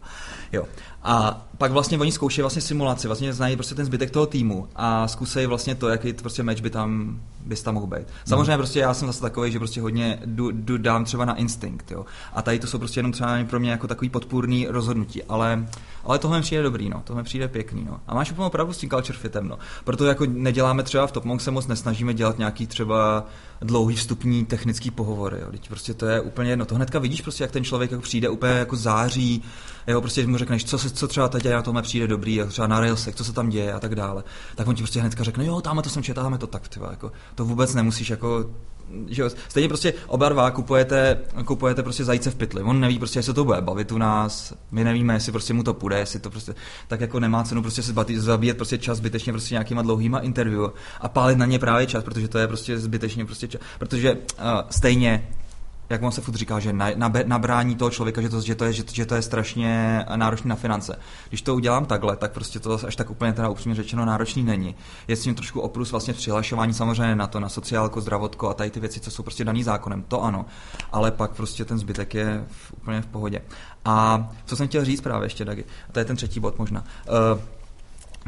Jo. 0.52 0.64
A 1.04 1.46
pak 1.58 1.72
vlastně 1.72 1.98
oni 1.98 2.12
zkoušejí 2.12 2.42
vlastně 2.42 2.62
simulaci, 2.62 3.06
vlastně 3.06 3.32
znají 3.32 3.56
prostě 3.56 3.74
ten 3.74 3.86
zbytek 3.86 4.10
toho 4.10 4.26
týmu 4.26 4.68
a 4.76 5.08
zkusej 5.08 5.46
vlastně 5.46 5.74
to, 5.74 5.88
jaký 5.88 6.12
prostě 6.12 6.42
meč 6.42 6.60
by 6.60 6.70
tam, 6.70 7.20
bys 7.46 7.62
tam 7.62 7.74
mohl 7.74 7.86
být. 7.86 8.06
Samozřejmě 8.24 8.52
no. 8.52 8.58
prostě 8.58 8.80
já 8.80 8.94
jsem 8.94 9.08
zase 9.08 9.20
takový, 9.20 9.52
že 9.52 9.58
prostě 9.58 9.80
hodně 9.80 10.18
jdu, 10.24 10.50
jdu 10.50 10.78
dám 10.78 11.04
třeba 11.04 11.24
na 11.24 11.34
instinkt, 11.34 11.90
jo. 11.90 12.04
A 12.32 12.42
tady 12.42 12.58
to 12.58 12.66
jsou 12.66 12.78
prostě 12.78 12.98
jenom 12.98 13.12
třeba 13.12 13.44
pro 13.50 13.60
mě 13.60 13.70
jako 13.70 13.86
takový 13.86 14.10
podpůrný 14.10 14.66
rozhodnutí, 14.66 15.22
ale 15.22 15.66
ale 16.04 16.18
tohle 16.18 16.38
mi 16.38 16.42
přijde 16.42 16.62
dobrý, 16.62 16.88
no, 16.88 17.02
tohle 17.04 17.22
mi 17.22 17.24
přijde 17.24 17.48
pěkný, 17.48 17.84
no. 17.84 18.00
A 18.06 18.14
máš 18.14 18.32
úplně 18.32 18.50
pravdu 18.50 18.72
s 18.72 18.78
tím 18.78 18.90
culture 18.90 19.18
fitem, 19.18 19.48
no. 19.48 19.58
Proto 19.84 20.04
jako 20.04 20.26
neděláme 20.26 20.82
třeba 20.82 21.06
v 21.06 21.12
Top 21.12 21.24
Monk 21.24 21.40
se 21.40 21.50
moc 21.50 21.66
nesnažíme 21.66 22.14
dělat 22.14 22.38
nějaký 22.38 22.66
třeba 22.66 23.26
dlouhý 23.60 23.96
vstupní 23.96 24.44
technický 24.44 24.90
pohovory, 24.90 25.36
jo. 25.40 25.50
Teď 25.50 25.68
prostě 25.68 25.94
to 25.94 26.06
je 26.06 26.20
úplně 26.20 26.50
jedno. 26.50 26.64
To 26.64 26.74
hnedka 26.74 26.98
vidíš 26.98 27.20
prostě, 27.20 27.44
jak 27.44 27.50
ten 27.50 27.64
člověk 27.64 27.90
jako 27.90 28.02
přijde 28.02 28.28
úplně 28.28 28.52
jako 28.52 28.76
září, 28.76 29.42
jeho 29.86 30.00
prostě 30.00 30.26
mu 30.26 30.38
řekneš, 30.38 30.64
co, 30.64 30.78
se, 30.78 30.90
co 30.94 31.08
třeba 31.08 31.28
teď 31.28 31.50
na 31.50 31.62
tomhle 31.62 31.82
přijde 31.82 32.06
dobrý, 32.06 32.34
jako 32.34 32.50
třeba 32.50 32.66
na 32.66 32.80
Railsech, 32.80 33.14
co 33.14 33.24
se 33.24 33.32
tam 33.32 33.48
děje 33.48 33.72
a 33.72 33.80
tak 33.80 33.94
dále. 33.94 34.24
Tak 34.54 34.68
on 34.68 34.74
ti 34.74 34.82
prostě 34.82 35.00
hnedka 35.00 35.24
řekne, 35.24 35.46
jo, 35.46 35.60
tam 35.60 35.82
to 35.82 35.90
jsem 35.90 36.02
četl, 36.02 36.22
tam 36.22 36.38
to 36.38 36.46
tak, 36.46 36.68
tyva, 36.68 36.90
jako, 36.90 37.12
to 37.34 37.44
vůbec 37.44 37.74
nemusíš 37.74 38.10
jako 38.10 38.44
že 39.06 39.22
jo, 39.22 39.30
stejně 39.48 39.68
prostě 39.68 39.94
oba 40.06 40.28
dva 40.28 40.50
kupujete, 40.50 41.18
kupujete 41.44 41.82
prostě 41.82 42.04
zajíce 42.04 42.30
v 42.30 42.34
pytli. 42.34 42.62
On 42.62 42.80
neví 42.80 42.98
prostě, 42.98 43.18
jestli 43.18 43.34
to 43.34 43.44
bude 43.44 43.60
bavit 43.60 43.92
u 43.92 43.98
nás, 43.98 44.54
my 44.70 44.84
nevíme, 44.84 45.14
jestli 45.14 45.32
prostě 45.32 45.54
mu 45.54 45.62
to 45.62 45.74
půjde, 45.74 45.98
jestli 45.98 46.20
to 46.20 46.30
prostě, 46.30 46.54
tak 46.88 47.00
jako 47.00 47.20
nemá 47.20 47.44
cenu 47.44 47.62
prostě 47.62 47.82
se 47.82 47.94
zabíjet 48.16 48.56
prostě 48.56 48.78
čas 48.78 48.98
zbytečně 48.98 49.32
prostě 49.32 49.54
nějakýma 49.54 49.82
dlouhýma 49.82 50.18
interview 50.18 50.66
a 51.00 51.08
pálit 51.08 51.38
na 51.38 51.46
ně 51.46 51.58
právě 51.58 51.86
čas, 51.86 52.04
protože 52.04 52.28
to 52.28 52.38
je 52.38 52.48
prostě 52.48 52.78
zbytečně 52.78 53.24
prostě 53.24 53.48
čas, 53.48 53.60
protože 53.78 54.12
uh, 54.12 54.18
stejně 54.70 55.28
jak 55.90 56.02
on 56.02 56.12
se 56.12 56.20
furt 56.20 56.34
říká, 56.34 56.60
že 56.60 56.72
na, 56.72 56.86
na, 56.96 57.12
nabrání 57.26 57.76
toho 57.76 57.90
člověka, 57.90 58.20
že 58.22 58.28
to, 58.28 58.40
že, 58.40 58.54
to 58.54 58.64
je, 58.64 58.72
že, 58.72 58.84
že 58.92 59.06
to 59.06 59.14
je 59.14 59.22
strašně 59.22 60.04
náročné 60.16 60.48
na 60.48 60.56
finance. 60.56 60.98
Když 61.28 61.42
to 61.42 61.54
udělám 61.54 61.86
takhle, 61.86 62.16
tak 62.16 62.32
prostě 62.32 62.60
to 62.60 62.78
až 62.86 62.96
tak 62.96 63.10
úplně 63.10 63.32
teda 63.32 63.48
upřímně 63.48 63.74
řečeno 63.74 64.04
náročný 64.04 64.42
není. 64.42 64.74
Je 65.08 65.16
s 65.16 65.22
tím 65.22 65.34
trošku 65.34 65.60
oprus 65.60 65.90
vlastně 65.90 66.14
přihlašování 66.14 66.74
samozřejmě 66.74 67.14
na 67.14 67.26
to, 67.26 67.40
na 67.40 67.48
sociálko, 67.48 68.00
zdravotko 68.00 68.48
a 68.48 68.54
tady 68.54 68.70
ty 68.70 68.80
věci, 68.80 69.00
co 69.00 69.10
jsou 69.10 69.22
prostě 69.22 69.44
daný 69.44 69.62
zákonem, 69.62 70.02
to 70.02 70.22
ano. 70.22 70.46
Ale 70.92 71.10
pak 71.10 71.30
prostě 71.30 71.64
ten 71.64 71.78
zbytek 71.78 72.14
je 72.14 72.44
v, 72.48 72.72
úplně 72.72 73.02
v 73.02 73.06
pohodě. 73.06 73.42
A 73.84 74.28
co 74.44 74.56
jsem 74.56 74.68
chtěl 74.68 74.84
říct 74.84 75.00
právě 75.00 75.26
ještě, 75.26 75.44
Dagi, 75.44 75.64
a 75.88 75.92
to 75.92 75.98
je 75.98 76.04
ten 76.04 76.16
třetí 76.16 76.40
bod 76.40 76.58
možná. 76.58 76.84
Uh, 77.34 77.40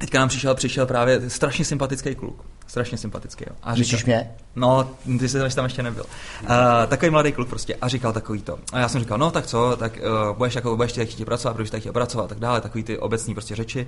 teďka 0.00 0.18
nám 0.18 0.28
přišel, 0.28 0.54
přišel 0.54 0.86
právě 0.86 1.30
strašně 1.30 1.64
sympatický 1.64 2.14
kluk 2.14 2.55
strašně 2.66 2.98
sympatický. 2.98 3.44
Jo. 3.48 3.56
A 3.62 3.74
říkal, 3.74 4.00
mě? 4.06 4.30
No, 4.56 4.90
ty 5.18 5.28
jsi 5.28 5.38
tam 5.54 5.64
ještě 5.64 5.82
nebyl. 5.82 6.04
Uh, 6.42 6.48
takový 6.86 7.10
mladý 7.10 7.32
kluk 7.32 7.48
prostě 7.48 7.74
a 7.74 7.88
říkal 7.88 8.12
takový 8.12 8.42
to. 8.42 8.58
A 8.72 8.78
já 8.78 8.88
jsem 8.88 9.00
říkal, 9.00 9.18
no 9.18 9.30
tak 9.30 9.46
co, 9.46 9.76
tak 9.76 9.98
uh, 10.30 10.36
budeš, 10.36 10.54
jako, 10.54 10.76
budeš 10.76 10.92
chtít 11.04 11.24
pracovat, 11.24 11.52
budeš 11.52 11.70
chtít 11.70 11.92
pracovat 11.92 12.24
a 12.24 12.28
tak 12.28 12.38
dále, 12.38 12.60
takový 12.60 12.84
ty 12.84 12.98
obecní 12.98 13.34
prostě 13.34 13.56
řeči. 13.56 13.86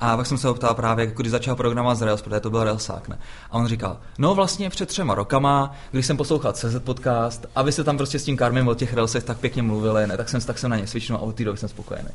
A 0.00 0.16
pak 0.16 0.26
jsem 0.26 0.38
se 0.38 0.48
ho 0.48 0.54
ptal 0.54 0.74
právě, 0.74 1.04
jako 1.04 1.22
když 1.22 1.30
začal 1.30 1.56
programovat 1.56 1.98
z 1.98 2.02
Rails, 2.02 2.22
protože 2.22 2.40
to 2.40 2.50
byl 2.50 2.64
Railsák, 2.64 3.08
ne? 3.08 3.18
A 3.50 3.54
on 3.54 3.66
říkal, 3.66 3.96
no 4.18 4.34
vlastně 4.34 4.70
před 4.70 4.88
třema 4.88 5.14
rokama, 5.14 5.74
když 5.90 6.06
jsem 6.06 6.16
poslouchal 6.16 6.52
CZ 6.52 6.76
podcast 6.84 7.46
a 7.54 7.62
vy 7.62 7.72
se 7.72 7.84
tam 7.84 7.96
prostě 7.96 8.18
s 8.18 8.24
tím 8.24 8.36
Karmem 8.36 8.68
o 8.68 8.74
těch 8.74 8.94
Railsech 8.94 9.24
tak 9.24 9.38
pěkně 9.38 9.62
mluvili, 9.62 10.06
ne? 10.06 10.16
Tak 10.16 10.28
jsem, 10.28 10.40
tak 10.40 10.58
jsem 10.58 10.70
na 10.70 10.76
ně 10.76 10.86
svičnul 10.86 11.18
a 11.18 11.22
od 11.22 11.34
té 11.34 11.44
doby 11.44 11.58
jsem 11.58 11.68
spokojený. 11.68 12.10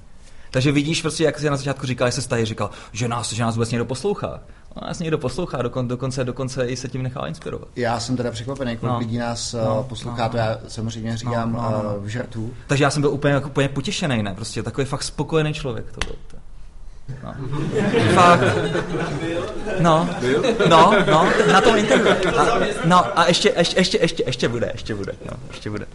Takže 0.53 0.71
vidíš 0.71 1.01
prostě, 1.01 1.23
jak 1.23 1.39
si 1.39 1.49
na 1.49 1.57
začátku 1.57 1.85
říkal, 1.85 2.07
že 2.07 2.11
se 2.11 2.21
stají, 2.21 2.45
říkal, 2.45 2.69
že 2.91 3.07
nás, 3.07 3.33
že 3.33 3.43
nás 3.43 3.55
vůbec 3.55 3.71
někdo 3.71 3.85
poslouchá. 3.85 4.39
No, 4.75 4.87
nás 4.87 4.99
někdo 4.99 5.17
poslouchá, 5.17 5.61
dokon, 5.61 5.87
dokonce, 5.87 6.23
dokonce 6.23 6.67
i 6.67 6.75
se 6.75 6.89
tím 6.89 7.03
nechá 7.03 7.27
inspirovat. 7.27 7.67
Já 7.75 7.99
jsem 7.99 8.17
teda 8.17 8.31
překvapený, 8.31 8.77
kolik 8.77 8.93
no. 8.93 8.99
lidí 8.99 9.17
nás 9.17 9.53
no, 9.53 9.81
eh, 9.85 9.89
poslouchá, 9.89 10.23
no, 10.23 10.29
to 10.29 10.37
já 10.37 10.57
samozřejmě 10.67 11.17
říkám 11.17 11.53
no, 11.53 11.61
no, 11.61 11.83
no. 11.83 11.99
v 11.99 12.07
žertu. 12.07 12.53
Takže 12.67 12.83
já 12.83 12.89
jsem 12.89 13.01
byl 13.01 13.11
úplně, 13.11 13.33
jako, 13.33 13.47
úplně 13.47 13.69
potěšený, 13.69 14.23
ne? 14.23 14.33
Prostě 14.35 14.63
takový 14.63 14.85
fakt 14.85 15.03
spokojený 15.03 15.53
člověk 15.53 15.91
to 15.91 15.99
byl. 16.07 16.15
No. 17.23 17.33
Fakt. 18.13 18.39
No, 19.79 20.09
no, 20.69 20.93
no, 21.07 21.29
na 21.51 21.61
tom 21.61 21.77
internetu. 21.77 22.29
A, 22.39 22.59
no 22.85 23.19
a 23.19 23.25
ještě, 23.25 23.53
ještě, 23.57 23.79
ještě, 23.79 23.97
ještě, 24.01 24.23
ještě 24.25 24.47
bude, 24.49 24.71
ještě 24.73 24.95
bude, 24.95 25.13
no, 25.25 25.37
ještě 25.47 25.69
bude. 25.69 25.85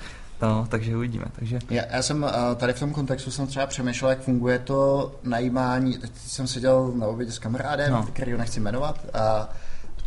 No, 0.43 0.67
takže 0.71 0.97
uvidíme. 0.97 1.25
Takže... 1.39 1.59
Já, 1.71 1.83
já 1.91 2.03
jsem 2.03 2.25
eh, 2.25 2.55
tady 2.55 2.73
v 2.73 2.81
tom 2.81 2.93
kontextu 2.93 3.31
jsem 3.31 3.47
třeba 3.47 3.67
přemýšlel, 3.67 4.11
jak 4.11 4.21
funguje 4.21 4.59
to 4.59 5.13
najímání. 5.23 5.99
Teď 5.99 6.11
jsem 6.27 6.47
seděl 6.47 6.93
na 6.95 7.07
obědě 7.07 7.33
s 7.33 7.39
kamarádem, 7.39 7.93
no. 7.93 8.07
který 8.13 8.33
ho 8.33 8.39
nechci 8.39 8.61
jmenovat, 8.61 8.99
a, 9.15 9.49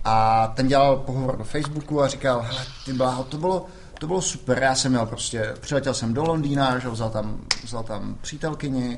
a 0.03 0.47
ten 0.47 0.67
dělal 0.67 0.97
pohovor 0.97 1.37
do 1.37 1.43
Facebooku 1.43 2.01
a 2.01 2.07
říkal, 2.07 2.41
hele, 2.41 2.65
ty 2.85 2.93
bláho, 2.93 3.23
to 3.23 3.37
bylo, 3.37 3.65
to 3.99 4.07
bylo 4.07 4.21
super, 4.21 4.63
já 4.63 4.75
jsem 4.75 4.91
měl 4.91 5.05
prostě, 5.05 5.53
přiletěl 5.59 5.93
jsem 5.93 6.13
do 6.13 6.23
Londýna, 6.23 6.79
že 6.79 6.89
vzal 6.89 7.09
tam, 7.09 7.41
vzal 7.63 7.83
tam 7.83 8.15
přítelkyni, 8.21 8.97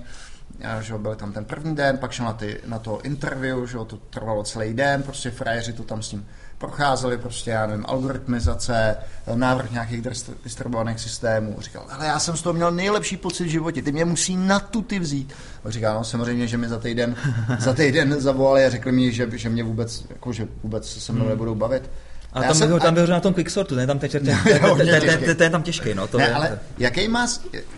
že 0.80 0.98
byl 0.98 1.16
tam 1.16 1.34
ten 1.34 1.46
první 1.46 1.76
den, 1.76 1.98
pak 1.98 2.12
šel 2.12 2.26
na, 2.26 2.34
ty, 2.34 2.62
na 2.66 2.80
to 2.80 3.02
interview, 3.02 3.66
že 3.66 3.78
to 3.78 3.98
trvalo 4.10 4.44
celý 4.44 4.74
den, 4.74 5.04
prostě 5.04 5.32
frajeři 5.32 5.74
to 5.74 5.84
tam 5.84 6.02
s 6.02 6.12
ním 6.12 6.28
procházeli, 6.58 7.18
prostě, 7.18 7.52
já 7.52 7.68
nevím, 7.68 7.86
algoritmizace, 7.88 8.96
návrh 9.36 9.72
nějakých 9.72 10.02
distribuovaných 10.44 11.00
systémů. 11.00 11.56
Říkal, 11.60 11.86
ale 11.89 12.06
já 12.06 12.20
jsem 12.20 12.38
z 12.38 12.41
toho 12.41 12.54
měl 12.54 12.72
nejlepší 12.72 13.18
pocit 13.18 13.44
v 13.44 13.48
životě, 13.48 13.82
ty 13.82 13.91
mě 13.91 14.06
musí 14.06 14.38
na 14.38 14.60
tu 14.60 14.82
ty 14.82 15.00
vzít. 15.00 15.34
A 15.66 15.70
říkal, 15.70 15.96
no 15.96 16.04
samozřejmě, 16.04 16.48
že 16.48 16.58
mi 16.58 16.68
za 16.68 16.80
týden, 16.80 17.16
za 17.60 17.74
týden 17.74 18.22
zavolali 18.22 18.66
a 18.66 18.70
řekli 18.70 18.91
mi, 18.91 19.12
že, 19.12 19.30
že 19.34 19.50
mě 19.50 19.64
vůbec, 19.64 20.06
jako, 20.10 20.34
že 20.34 20.48
vůbec 20.64 20.88
se 20.88 21.12
mnou 21.12 21.22
hmm. 21.22 21.30
nebudou 21.30 21.56
bavit. 21.56 21.89
A 22.34 22.42
tam, 22.42 22.56
jsem, 22.56 22.80
tam 22.80 22.94
byl 22.94 23.08
na 23.08 23.20
tom 23.20 23.34
quicksortu, 23.34 23.76
ne 23.76 23.88
tam 23.88 24.00
ten 24.00 24.10
ten 25.36 25.42
je 25.42 25.50
tam 25.50 25.64
těžký, 25.64 25.94
no. 25.94 26.08
To 26.08 26.18
ne, 26.18 26.34
ale 26.34 26.60
jaký 26.78 27.08
má, 27.08 27.28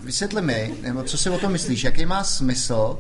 vysvětli 0.03 0.41
mi, 0.41 0.74
nebo 0.82 1.03
co 1.03 1.18
si 1.18 1.30
o 1.30 1.38
tom 1.38 1.51
myslíš, 1.51 1.84
jaký 1.84 2.06
má 2.06 2.24
smysl 2.24 2.99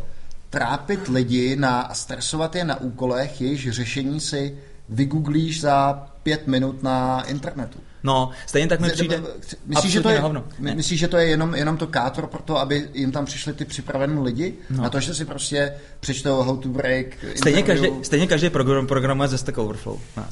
trápit 0.49 1.07
lidi 1.07 1.55
na, 1.55 1.81
a 1.81 1.93
stresovat 1.93 2.55
je 2.55 2.65
na 2.65 2.81
úkolech, 2.81 3.41
jejichž 3.41 3.69
řešení 3.69 4.19
si 4.19 4.57
vygooglíš 4.89 5.61
za 5.61 6.07
pět 6.23 6.47
minut 6.47 6.83
na 6.83 7.23
internetu. 7.23 7.79
No, 8.03 8.29
stejně 8.47 8.67
tak 8.67 8.79
mi 8.79 8.89
přijde 8.89 9.21
myslíš, 9.65 9.91
že 9.91 10.01
to 10.01 10.09
je, 10.09 10.21
myslíš, 10.59 10.99
že 10.99 11.07
to 11.07 11.17
je 11.17 11.27
jenom, 11.27 11.55
jenom 11.55 11.77
to 11.77 11.87
kátor 11.87 12.27
pro 12.27 12.41
to, 12.41 12.57
aby 12.57 12.89
jim 12.93 13.11
tam 13.11 13.25
přišli 13.25 13.53
ty 13.53 13.65
připravené 13.65 14.21
lidi? 14.21 14.53
No. 14.69 14.83
Na 14.83 14.89
to, 14.89 14.99
že 14.99 15.13
si 15.13 15.25
prostě 15.25 15.73
přečtou 15.99 16.41
how 16.41 16.57
to 16.57 16.69
break 16.69 17.07
Stejně 17.35 17.63
každý, 17.63 17.89
stejně 18.01 18.27
každý 18.27 18.49
program, 18.49 18.87
programuje 18.87 19.29
ze 19.29 19.37
Stack 19.37 19.57
Overflow. 19.57 19.99
No. 20.17 20.25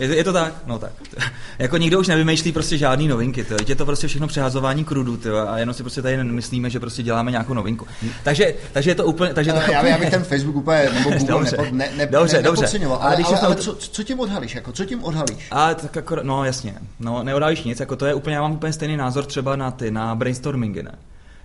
Je, 0.00 0.16
je 0.16 0.24
to 0.24 0.32
tak? 0.32 0.54
No 0.66 0.78
tak. 0.78 0.92
jako 1.58 1.76
nikdo 1.76 2.00
už 2.00 2.08
nevymýšlí 2.08 2.52
prostě 2.52 2.78
žádný 2.78 3.08
novinky, 3.08 3.44
to. 3.44 3.54
je 3.66 3.76
to 3.76 3.86
prostě 3.86 4.08
všechno 4.08 4.26
přehazování 4.26 4.84
krudu, 4.84 5.16
to. 5.16 5.48
a 5.48 5.58
jenom 5.58 5.74
si 5.74 5.82
prostě 5.82 6.02
tady 6.02 6.24
myslíme, 6.24 6.70
že 6.70 6.80
prostě 6.80 7.02
děláme 7.02 7.30
nějakou 7.30 7.54
novinku. 7.54 7.86
Takže, 8.22 8.54
takže 8.72 8.90
je 8.90 8.94
to 8.94 9.04
úplně... 9.04 9.34
Takže 9.34 9.52
to 9.52 9.72
já, 9.72 9.86
já 9.86 9.98
bych 9.98 10.10
ten 10.10 10.24
Facebook 10.24 10.56
úplně, 10.56 10.90
nebo 10.94 11.10
Google 11.18 11.26
dobře, 11.26 11.56
nepo, 11.56 11.76
ne, 11.76 11.90
ne, 11.96 12.06
dobře, 12.06 12.36
ne, 12.36 12.42
dobře. 12.42 12.66
Ale, 12.66 12.98
ale, 12.98 13.24
ale, 13.24 13.38
ale 13.38 13.56
co, 13.56 13.74
co, 13.74 14.02
tím 14.02 14.20
odhalíš? 14.20 14.54
Jako, 14.54 14.72
co 14.72 14.84
tím 14.84 15.04
odhalíš? 15.04 15.48
A 15.50 15.74
tak 15.74 15.96
jako, 15.96 16.16
no 16.22 16.44
jasně, 16.44 16.74
no 17.00 17.22
neodhalíš 17.22 17.62
nic, 17.62 17.80
jako 17.80 17.96
to 17.96 18.06
je 18.06 18.14
úplně, 18.14 18.36
já 18.36 18.42
mám 18.42 18.52
úplně 18.52 18.72
stejný 18.72 18.96
názor 18.96 19.24
třeba 19.24 19.56
na 19.56 19.70
ty, 19.70 19.90
na 19.90 20.14
brainstormingy, 20.14 20.82
ne? 20.82 20.98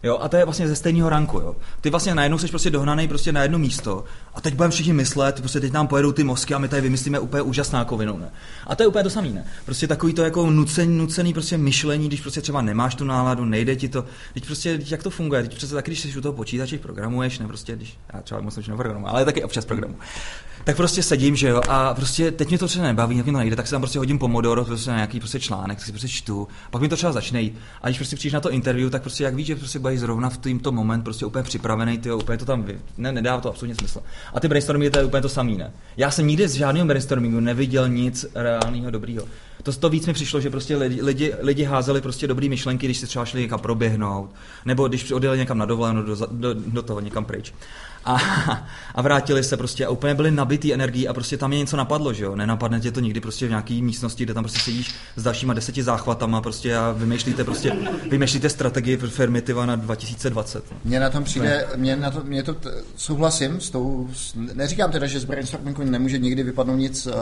Jo, 0.03 0.17
a 0.21 0.29
to 0.29 0.37
je 0.37 0.45
vlastně 0.45 0.67
ze 0.67 0.75
stejného 0.75 1.09
ranku. 1.09 1.37
Jo. 1.39 1.55
Ty 1.81 1.89
vlastně 1.89 2.15
najednou 2.15 2.37
jsi 2.37 2.47
prostě 2.47 2.69
dohnaný 2.69 3.07
prostě 3.07 3.31
na 3.31 3.43
jedno 3.43 3.59
místo 3.59 4.03
a 4.33 4.41
teď 4.41 4.53
budeme 4.53 4.71
všichni 4.71 4.93
myslet, 4.93 5.39
prostě 5.39 5.59
teď 5.59 5.73
nám 5.73 5.87
pojedou 5.87 6.11
ty 6.11 6.23
mozky 6.23 6.53
a 6.53 6.57
my 6.57 6.67
tady 6.67 6.81
vymyslíme 6.81 7.19
úplně 7.19 7.41
úžasná 7.41 7.85
kovinu. 7.85 8.17
Ne? 8.17 8.31
A 8.67 8.75
to 8.75 8.83
je 8.83 8.87
úplně 8.87 9.03
to 9.03 9.09
samé. 9.09 9.29
Ne? 9.29 9.45
Prostě 9.65 9.87
takový 9.87 10.13
to 10.13 10.23
jako 10.23 10.49
nucený, 10.49 10.97
nucený 10.97 11.33
prostě 11.33 11.57
myšlení, 11.57 12.07
když 12.07 12.21
prostě 12.21 12.41
třeba 12.41 12.61
nemáš 12.61 12.95
tu 12.95 13.05
náladu, 13.05 13.45
nejde 13.45 13.75
ti 13.75 13.89
to. 13.89 14.05
Teď 14.33 14.45
prostě, 14.45 14.79
jak 14.85 15.03
to 15.03 15.09
funguje? 15.09 15.41
Teď 15.41 15.55
přece 15.55 15.75
taky, 15.75 15.91
když 15.91 15.99
jsi 15.99 16.17
u 16.17 16.21
toho 16.21 16.33
počítače, 16.33 16.77
programuješ, 16.77 17.39
ne 17.39 17.47
prostě, 17.47 17.75
když 17.75 17.97
já 18.13 18.21
třeba 18.21 18.41
moc 18.41 18.57
neprogramuji, 18.67 19.07
ale 19.07 19.25
taky 19.25 19.43
občas 19.43 19.65
programu 19.65 19.95
tak 20.66 20.76
prostě 20.76 21.03
sedím, 21.03 21.36
že 21.36 21.47
jo, 21.47 21.61
a 21.68 21.93
prostě 21.93 22.32
teď 22.32 22.49
mě 22.49 22.57
to 22.57 22.68
třeba 22.68 22.86
nebaví, 22.86 23.18
jak 23.18 23.26
mi 23.26 23.32
to 23.32 23.38
nejde, 23.38 23.55
tak 23.55 23.68
se 23.68 23.72
tam 23.72 23.82
prostě 23.82 23.99
hodím 23.99 24.20
pomodoro, 24.20 24.66
prostě 24.66 24.89
na 24.89 24.95
nějaký 24.95 25.20
prostě 25.20 25.39
článek, 25.39 25.78
tak 25.78 25.86
si 25.86 25.91
prostě 25.91 26.07
čtu, 26.07 26.47
pak 26.72 26.82
mi 26.82 26.89
to 26.89 26.95
třeba 26.95 27.11
začne 27.11 27.41
jít. 27.41 27.57
A 27.82 27.88
když 27.88 27.97
prostě 27.97 28.16
přijdeš 28.16 28.34
na 28.34 28.39
to 28.39 28.51
interview, 28.51 28.89
tak 28.89 29.01
prostě 29.01 29.24
jak 29.24 29.36
víš, 29.36 29.47
že 29.47 29.55
prostě 29.55 29.80
budeš 29.80 29.99
zrovna 29.99 30.30
v 30.30 30.38
tímto 30.38 30.72
moment 30.72 31.03
prostě 31.03 31.26
úplně 31.26 31.43
připravený, 31.43 31.97
ty 31.97 32.11
úplně 32.11 32.38
to 32.38 32.45
tam 32.45 32.63
vy... 32.63 32.80
ne, 32.97 33.11
nedává 33.11 33.41
to 33.41 33.49
absolutně 33.49 33.76
smysl. 33.76 34.01
A 34.34 34.39
ty 34.39 34.47
brainstormingy 34.47 34.89
to 34.89 34.99
je 34.99 35.05
úplně 35.05 35.22
to 35.22 35.30
samý, 35.30 35.57
ne? 35.57 35.72
Já 35.97 36.11
jsem 36.11 36.28
nikdy 36.28 36.47
z 36.47 36.53
žádného 36.53 36.88
brainstormingu 36.88 37.39
neviděl 37.39 37.89
nic 37.89 38.26
reálného 38.36 38.91
dobrýho. 38.91 39.26
To, 39.63 39.74
to 39.74 39.89
víc 39.89 40.07
mi 40.07 40.13
přišlo, 40.13 40.41
že 40.41 40.49
prostě 40.49 40.78
lidi, 40.78 41.01
lidi, 41.01 41.34
lidi 41.39 41.63
házeli 41.63 42.01
prostě 42.01 42.28
dobrý 42.28 42.49
myšlenky, 42.49 42.88
když 42.88 42.97
si 42.97 43.07
třeba 43.07 43.26
šli 43.26 43.41
někam 43.41 43.59
proběhnout, 43.59 44.30
nebo 44.66 44.88
když 44.88 45.11
odjeli 45.11 45.38
někam 45.38 45.57
na 45.57 45.66
dovolenou 45.66 46.01
do, 46.01 46.16
do, 46.32 46.53
do 46.53 46.82
toho 46.82 46.99
někam 46.99 47.26
pryč 47.26 47.53
a, 48.05 48.17
a 48.95 49.01
vrátili 49.01 49.43
se 49.43 49.57
prostě 49.57 49.85
a 49.85 49.89
úplně 49.89 50.13
byli 50.13 50.31
nabitý 50.31 50.73
energií 50.73 51.07
a 51.07 51.13
prostě 51.13 51.37
tam 51.37 51.53
je 51.53 51.59
něco 51.59 51.77
napadlo, 51.77 52.13
že 52.13 52.23
jo? 52.23 52.35
Nenapadne 52.35 52.79
tě 52.79 52.91
to 52.91 52.99
nikdy 52.99 53.19
prostě 53.21 53.45
v 53.45 53.49
nějaký 53.49 53.81
místnosti, 53.81 54.23
kde 54.23 54.33
tam 54.33 54.43
prostě 54.43 54.59
sedíš 54.59 54.95
s 55.15 55.23
dalšíma 55.23 55.53
deseti 55.53 55.83
záchvatama 55.83 56.41
prostě 56.41 56.75
a 56.77 56.91
vymýšlíte 56.91 57.43
prostě, 57.43 57.75
vymýšlíte 58.09 58.49
strategii 58.49 58.97
firmy 58.97 59.41
tyva 59.41 59.65
na 59.65 59.75
2020. 59.75 60.63
Mně 60.83 60.99
na 60.99 61.09
tom 61.09 61.23
přijde, 61.23 61.67
mě 61.75 61.95
na 61.95 62.11
to, 62.11 62.23
mě 62.23 62.43
to 62.43 62.53
t- 62.53 62.69
souhlasím 62.95 63.61
s 63.61 63.69
tou, 63.69 64.09
s, 64.13 64.33
neříkám 64.35 64.91
teda, 64.91 65.07
že 65.07 65.19
z 65.19 65.25
brainstormingu 65.25 65.83
nemůže 65.83 66.17
nikdy 66.17 66.43
vypadnout 66.43 66.75
nic, 66.75 67.07
uh, 67.07 67.13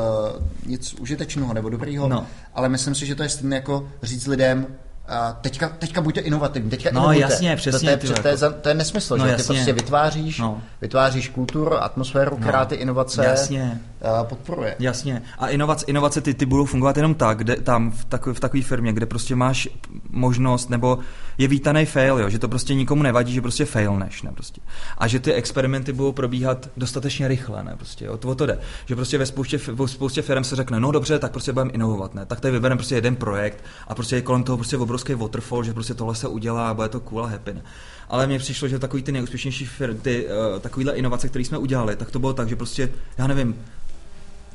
nic 0.66 0.94
užitečného 0.94 1.54
nebo 1.54 1.70
dobrýho, 1.70 2.08
no. 2.08 2.28
ale 2.54 2.70
myslím 2.70 2.96
si, 2.96 3.06
že 3.06 3.16
to 3.16 3.24
je 3.24 3.30
stejné 3.30 3.56
jako 3.56 3.90
říct 4.04 4.28
lidem, 4.28 4.68
a 5.08 5.38
teďka, 5.42 5.70
teďka 5.70 6.02
buďte 6.02 6.22
inovativní, 6.22 6.70
teďka 6.70 6.90
no, 6.94 7.00
inovujte. 7.00 7.22
jasně, 7.22 7.56
přesně. 7.56 7.98
To, 7.98 8.08
to, 8.08 8.14
je, 8.14 8.22
to, 8.22 8.28
je, 8.28 8.38
jako- 8.42 8.56
to 8.62 8.70
je 8.70 8.76
nesmysl, 8.76 9.18
no, 9.18 9.26
že 9.26 9.32
jasně. 9.32 9.44
ty 9.44 9.54
prostě 9.54 9.74
vytváříš, 9.74 10.40
no. 10.40 10.62
vytváříš 10.82 11.30
kulturu, 11.30 11.84
atmosféru, 11.84 12.38
která 12.38 12.60
no. 12.60 12.66
ty 12.66 12.76
inovace 12.76 13.26
jasně. 13.26 13.82
podporuje. 14.24 14.76
Jasně. 14.80 15.22
A 15.40 15.48
inovace, 15.48 15.86
inovace 15.88 16.22
ty, 16.22 16.34
ty 16.34 16.46
budou 16.46 16.66
fungovat 16.66 16.98
jenom 16.98 17.16
tak, 17.16 17.38
kde, 17.38 17.56
tam 17.56 17.92
v 17.92 18.06
takové 18.06 18.34
v 18.34 18.40
takové 18.40 18.64
firmě, 18.64 18.94
kde 18.94 19.06
prostě 19.06 19.36
máš 19.36 19.68
možnost, 20.10 20.70
nebo 20.70 21.00
je 21.38 21.48
vítaný 21.48 21.86
fail, 21.86 22.20
jo, 22.20 22.30
že 22.30 22.40
to 22.40 22.48
prostě 22.48 22.74
nikomu 22.74 23.04
nevadí, 23.04 23.34
že 23.34 23.42
prostě 23.42 23.66
failneš, 23.66 24.22
ne, 24.22 24.32
prostě. 24.32 24.62
A 24.98 25.08
že 25.08 25.20
ty 25.20 25.34
experimenty 25.34 25.94
budou 25.94 26.12
probíhat 26.12 26.70
dostatečně 26.78 27.28
rychle, 27.28 27.64
ne, 27.64 27.74
prostě, 27.78 28.06
jo, 28.06 28.18
to, 28.18 28.30
o 28.30 28.36
to 28.36 28.46
jde. 28.46 28.60
Že 28.86 28.96
prostě 28.96 29.18
ve 29.18 29.26
spoustě, 29.26 29.60
ve 29.68 29.88
spoustě 29.88 30.22
firm 30.22 30.44
se 30.44 30.56
řekne, 30.56 30.80
no 30.80 30.92
dobře, 30.92 31.20
tak 31.20 31.32
prostě 31.32 31.54
budeme 31.54 31.72
inovovat, 31.72 32.16
ne, 32.16 32.26
tak 32.26 32.40
tady 32.40 32.52
vybereme 32.52 32.78
prostě 32.78 32.96
jeden 32.96 33.16
projekt 33.16 33.64
a 33.88 33.96
prostě 33.96 34.16
je 34.16 34.22
kolem 34.22 34.44
toho 34.44 34.58
prostě 34.58 34.78
obrovský 34.94 35.14
waterfall, 35.14 35.64
že 35.64 35.74
prostě 35.74 35.94
tohle 35.94 36.16
se 36.16 36.28
udělá 36.28 36.70
a 36.70 36.74
bude 36.74 36.90
to 36.90 37.00
cool 37.00 37.24
a 37.24 37.28
happy. 37.28 37.54
Ne? 37.54 37.62
Ale 38.10 38.28
mně 38.28 38.40
přišlo, 38.40 38.68
že 38.68 38.80
takový 38.80 39.04
ty 39.04 39.12
nejúspěšnější 39.12 39.66
firmy, 39.66 40.00
ty 40.00 40.26
uh, 40.26 40.60
takovýhle 40.60 40.94
inovace, 40.94 41.30
které 41.30 41.46
jsme 41.46 41.58
udělali, 41.58 41.96
tak 41.96 42.12
to 42.12 42.20
bylo 42.20 42.34
tak, 42.34 42.50
že 42.50 42.56
prostě, 42.56 42.90
já 43.18 43.28
nevím, 43.28 43.56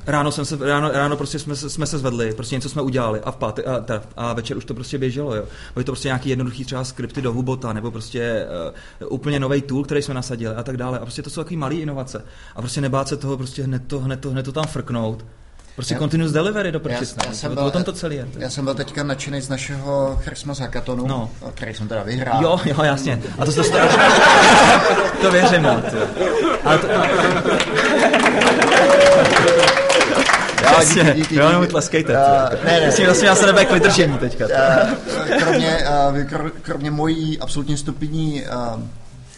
ráno, 0.07 0.33
jsem 0.33 0.45
se, 0.45 0.57
ráno, 0.61 0.91
ráno 0.93 1.17
prostě 1.17 1.39
jsme, 1.39 1.57
jsme 1.57 1.87
se 1.87 1.99
zvedli, 1.99 2.35
prostě 2.35 2.55
něco 2.55 2.69
jsme 2.69 2.83
udělali 2.83 3.21
a 3.21 3.31
v 3.31 3.37
pátek, 3.37 3.67
a, 3.67 3.81
teda, 3.81 4.03
a 4.17 4.33
večer 4.33 4.57
už 4.57 4.65
to 4.65 4.75
prostě 4.75 4.99
běželo, 4.99 5.35
jo. 5.35 5.45
Byly 5.75 5.85
to 5.85 5.93
prostě 5.93 6.09
nějaký 6.09 6.29
jednoduchý 6.29 6.65
třeba 6.65 6.85
skripty 6.85 7.23
do 7.23 7.33
Hubota, 7.33 7.73
nebo 7.73 7.91
prostě 7.91 8.47
uh, 9.01 9.13
úplně 9.13 9.41
nový 9.41 9.63
tool, 9.63 9.85
který 9.85 10.03
jsme 10.03 10.15
nasadili 10.15 10.55
a 10.55 10.63
tak 10.63 10.77
dále. 10.77 10.99
A 10.99 11.03
prostě 11.03 11.23
to 11.23 11.31
jsou 11.31 11.41
takové 11.41 11.57
malé 11.57 11.75
inovace. 11.75 12.25
A 12.57 12.61
prostě 12.61 12.81
nebát 12.81 13.09
se 13.09 13.17
toho 13.17 13.37
prostě 13.37 13.63
hned 13.63 13.83
to, 13.87 14.01
hned 14.01 14.21
to, 14.21 14.31
hned 14.31 14.43
to 14.43 14.53
tam 14.53 14.65
frknout 14.65 15.25
Prostě 15.79 15.95
já, 15.95 15.99
continuous 15.99 16.33
delivery 16.33 16.73
do 16.73 16.81
já, 16.89 16.99
já 17.27 17.33
jsem 17.33 17.55
byl, 17.55 17.65
o 17.65 17.71
tom 17.71 17.85
to 17.85 17.93
celý 17.93 18.17
je. 18.17 18.29
Já 18.39 18.51
jsem 18.51 18.65
byl 18.65 18.75
teďka 18.75 19.03
nadšený 19.03 19.41
z 19.41 19.49
našeho 19.49 20.19
Christmas 20.23 20.59
hackathonu, 20.59 21.07
no. 21.07 21.31
který 21.55 21.75
jsem 21.75 21.89
teda 21.89 22.03
vyhrál. 22.03 22.43
Jo, 22.43 22.61
jo, 22.65 22.83
jasně. 22.83 23.23
A 23.39 23.45
to, 23.45 23.53
to, 23.53 23.63
to, 23.63 23.79
to 25.21 25.31
věřím, 25.31 25.63
no. 25.63 25.83
Ale 26.65 26.79
to... 26.79 26.87
Já, 30.63 30.85
díky, 30.85 31.05
díky, 31.05 31.21
díky. 31.21 31.35
Jo, 31.35 31.67
tleskejte. 31.67 32.13
Uh, 32.13 32.65
ne, 32.65 32.81
ne. 32.81 32.87
Myslím, 32.87 33.07
vlastně 33.07 33.29
já 33.29 33.35
se 33.35 33.47
nebe 33.47 33.65
k 33.65 33.73
vytržení 33.73 34.19
teďka. 34.19 34.45
Uh, 34.45 34.53
kromě, 35.43 35.79
uh, 36.35 36.49
kromě 36.63 36.91
mojí 36.91 37.39
absolutně 37.39 37.77
stupidní 37.77 38.43
uh, 38.43 38.83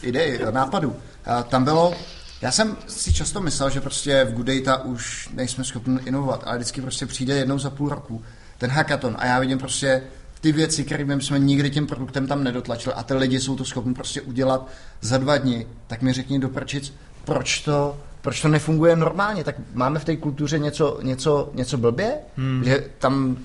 idei, 0.02 0.40
nápadu, 0.50 0.88
uh, 0.88 1.42
tam 1.42 1.64
bylo 1.64 1.94
já 2.42 2.52
jsem 2.52 2.76
si 2.86 3.12
často 3.12 3.40
myslel, 3.40 3.70
že 3.70 3.80
prostě 3.80 4.24
v 4.24 4.32
Good 4.32 4.46
Data 4.46 4.84
už 4.84 5.28
nejsme 5.34 5.64
schopni 5.64 5.98
inovovat, 6.04 6.42
ale 6.46 6.58
vždycky 6.58 6.80
prostě 6.80 7.06
přijde 7.06 7.34
jednou 7.34 7.58
za 7.58 7.70
půl 7.70 7.88
roku 7.88 8.24
ten 8.58 8.70
hackathon 8.70 9.16
a 9.18 9.26
já 9.26 9.38
vidím 9.38 9.58
prostě 9.58 10.02
ty 10.40 10.52
věci, 10.52 10.84
které 10.84 11.20
jsme 11.20 11.38
nikdy 11.38 11.70
tím 11.70 11.86
produktem 11.86 12.26
tam 12.26 12.44
nedotlačili 12.44 12.94
a 12.94 13.02
ty 13.02 13.14
lidi 13.14 13.40
jsou 13.40 13.56
to 13.56 13.64
schopni 13.64 13.94
prostě 13.94 14.20
udělat 14.20 14.68
za 15.00 15.18
dva 15.18 15.38
dny, 15.38 15.66
tak 15.86 16.02
mi 16.02 16.12
řekni 16.12 16.38
do 16.38 16.48
prčic, 16.48 16.92
proč 17.24 17.60
to 17.60 18.00
proč 18.22 18.42
to 18.42 18.48
nefunguje 18.48 18.96
normálně? 18.96 19.44
Tak 19.44 19.54
máme 19.74 19.98
v 19.98 20.04
té 20.04 20.16
kultuře 20.16 20.58
něco, 20.58 20.98
něco, 21.02 21.50
něco 21.54 21.78
blbě? 21.78 22.14
Hmm. 22.36 22.64
Že 22.64 22.84
tam 22.98 23.36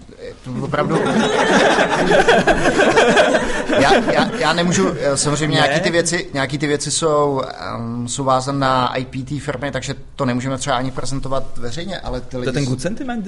to 0.44 0.52
opravdu... 0.62 0.96
já, 3.80 4.12
já, 4.12 4.32
já, 4.40 4.54
nemůžu, 4.54 4.90
samozřejmě 5.16 5.58
ne. 5.58 5.68
nějaký 5.68 5.80
ty 5.80 5.92
věci, 5.92 6.30
nějaký 6.34 6.58
ty 6.58 6.68
věci 6.68 6.92
jsou, 6.92 7.42
um, 7.78 8.08
jsou 8.08 8.24
vázané 8.24 8.60
na 8.60 8.96
IPT 8.96 9.44
firmy, 9.44 9.72
takže 9.72 9.96
to 10.16 10.26
nemůžeme 10.26 10.58
třeba 10.58 10.76
ani 10.76 10.92
prezentovat 10.92 11.58
veřejně, 11.58 12.00
ale 12.00 12.22
ty 12.22 12.38
lidi... 12.38 12.46
To 12.46 12.50
je 12.50 12.54
ten 12.54 12.66
good 12.66 12.82
sentiment? 12.82 13.26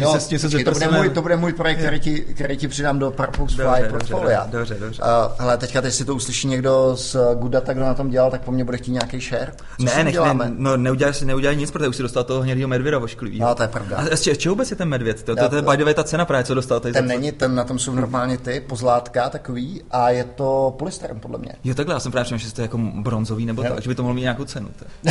no, 0.00 0.12
se 0.12 0.20
s 0.20 0.26
tím 0.26 0.38
se 0.38 0.48
to, 0.64 0.70
bude 0.70 0.88
můj, 0.90 1.10
to 1.10 1.22
bude 1.22 1.36
můj 1.36 1.52
projekt, 1.52 1.78
který 1.78 2.00
ti, 2.00 2.20
který 2.20 2.56
ti 2.56 2.68
přidám 2.68 2.98
do 2.98 3.10
Purpose 3.10 3.56
Fly 3.56 3.88
portfolia. 3.90 4.46
Dobře, 4.50 4.74
dobře. 4.80 5.02
Uh, 5.02 5.08
hele, 5.38 5.58
teďka, 5.58 5.80
teď 5.82 5.94
si 5.94 6.04
to 6.04 6.14
uslyší 6.14 6.48
někdo 6.48 6.96
z 6.96 7.16
Good 7.34 7.52
Data, 7.52 7.72
kdo 7.72 7.84
na 7.84 7.94
tom 7.94 8.10
dělal, 8.10 8.30
tak 8.30 8.40
po 8.40 8.52
mně 8.52 8.64
bude 8.64 8.76
chtít 8.76 8.92
nějaký 8.92 9.20
share. 9.20 9.52
Co 9.78 9.84
ne, 9.84 10.04
nech, 10.04 10.14
ne, 10.14 10.52
no, 10.56 10.76
neuděláš, 10.82 11.20
neudělaj 11.20 11.56
nic, 11.56 11.70
protože 11.70 11.88
už 11.88 11.96
si 11.96 12.02
dostal 12.02 12.24
toho 12.24 12.42
hnědého 12.42 12.68
medvěda 12.68 12.98
vošklivého. 12.98 13.48
No, 13.48 13.54
to 13.54 13.62
je 13.62 13.68
pravda. 13.68 13.96
A 13.96 14.16
z 14.16 14.38
čeho 14.38 14.54
vůbec 14.54 14.70
je 14.70 14.76
ten 14.76 14.88
medvěd? 14.88 15.22
To, 15.22 15.36
to, 15.36 15.48
to, 15.48 15.62
to 15.62 15.88
je 15.88 15.94
ta 15.94 16.04
cena 16.04 16.24
právě, 16.24 16.44
co 16.44 16.54
dostal. 16.54 16.80
Ten 16.80 17.06
není, 17.06 17.32
ten 17.32 17.54
na 17.54 17.64
tom 17.64 17.78
jsou 17.78 17.94
normálně 17.94 18.38
ty 18.38 18.60
pozlátka 18.60 19.28
takový 19.28 19.82
a 19.90 20.10
je 20.10 20.24
to 20.24 20.74
polystyren 20.78 21.20
podle 21.20 21.38
mě. 21.38 21.52
Jo, 21.64 21.74
takhle, 21.74 21.94
já 21.94 22.00
jsem 22.00 22.12
právě 22.12 22.24
přemýšlel, 22.24 22.48
že 22.48 22.54
to 22.54 22.60
je 22.60 22.64
jako 22.64 22.78
bronzový 22.78 23.46
nebo 23.46 23.62
tak, 23.62 23.82
že 23.82 23.88
by 23.88 23.94
to 23.94 24.02
mohlo 24.02 24.14
mít 24.14 24.22
nějakou 24.22 24.44
cenu. 24.44 24.68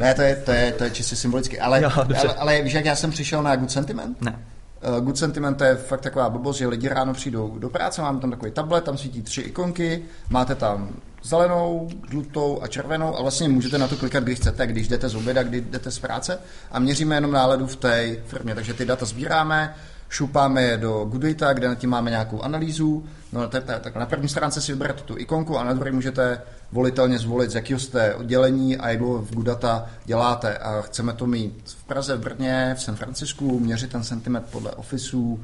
ne, 0.00 0.14
to 0.14 0.22
je, 0.22 0.36
to 0.36 0.50
je, 0.50 0.72
to 0.72 0.84
je 0.84 0.90
čistě 0.90 1.16
symbolicky, 1.16 1.60
ale, 1.60 1.82
jo, 1.82 1.90
ale, 1.94 2.34
ale, 2.38 2.62
víš, 2.62 2.72
jak 2.72 2.84
já 2.84 2.96
jsem 2.96 3.10
přišel 3.10 3.42
na 3.42 3.56
Good 3.56 3.70
Sentiment? 3.70 4.22
Ne. 4.22 4.38
Uh, 4.88 5.04
Good 5.04 5.18
Sentiment 5.18 5.60
je 5.60 5.74
fakt 5.76 6.00
taková 6.00 6.30
blbost, 6.30 6.56
že 6.56 6.66
lidi 6.66 6.88
ráno 6.88 7.14
přijdou 7.14 7.58
do 7.58 7.68
práce, 7.68 8.02
máme 8.02 8.20
tam 8.20 8.30
takový 8.30 8.50
tablet, 8.50 8.84
tam 8.84 8.98
svítí 8.98 9.22
tři 9.22 9.40
ikonky, 9.40 10.02
máte 10.30 10.54
tam 10.54 10.88
zelenou, 11.26 11.88
žlutou 12.10 12.62
a 12.62 12.66
červenou 12.66 13.18
a 13.18 13.22
vlastně 13.22 13.48
můžete 13.48 13.78
na 13.78 13.88
to 13.88 13.96
klikat, 13.96 14.22
když 14.22 14.38
chcete, 14.38 14.66
když 14.66 14.88
jdete 14.88 15.08
z 15.08 15.14
oběda, 15.14 15.42
když 15.42 15.60
jdete 15.60 15.90
z 15.90 15.98
práce 15.98 16.38
a 16.70 16.78
měříme 16.78 17.14
jenom 17.14 17.32
náladu 17.32 17.66
v 17.66 17.76
té 17.76 18.16
firmě. 18.26 18.54
Takže 18.54 18.74
ty 18.74 18.84
data 18.84 19.06
sbíráme, 19.06 19.74
šupáme 20.08 20.62
je 20.62 20.76
do 20.76 21.04
Goodata, 21.04 21.52
kde 21.52 21.68
na 21.68 21.74
tím 21.74 21.90
máme 21.90 22.10
nějakou 22.10 22.42
analýzu. 22.42 23.04
No, 23.32 23.48
tak 23.48 23.96
na 23.96 24.06
první 24.06 24.28
stránce 24.28 24.60
si 24.60 24.72
vyberete 24.72 25.02
tu 25.02 25.18
ikonku 25.18 25.58
a 25.58 25.64
na 25.64 25.72
druhé 25.72 25.92
můžete 25.92 26.42
volitelně 26.72 27.18
zvolit, 27.18 27.50
z 27.50 27.54
jakého 27.54 27.80
jste 27.80 28.14
oddělení 28.14 28.76
a 28.76 28.88
jak 28.88 29.00
v 29.00 29.34
Goodata 29.34 29.86
děláte. 30.04 30.58
A 30.58 30.82
chceme 30.82 31.12
to 31.12 31.26
mít 31.26 31.62
v 31.64 31.84
Praze, 31.84 32.16
v 32.16 32.20
Brně, 32.20 32.74
v 32.78 32.82
San 32.82 32.96
Francisku, 32.96 33.60
měřit 33.60 33.92
ten 33.92 34.04
sentiment 34.04 34.46
podle 34.50 34.70
ofisů, 34.70 35.40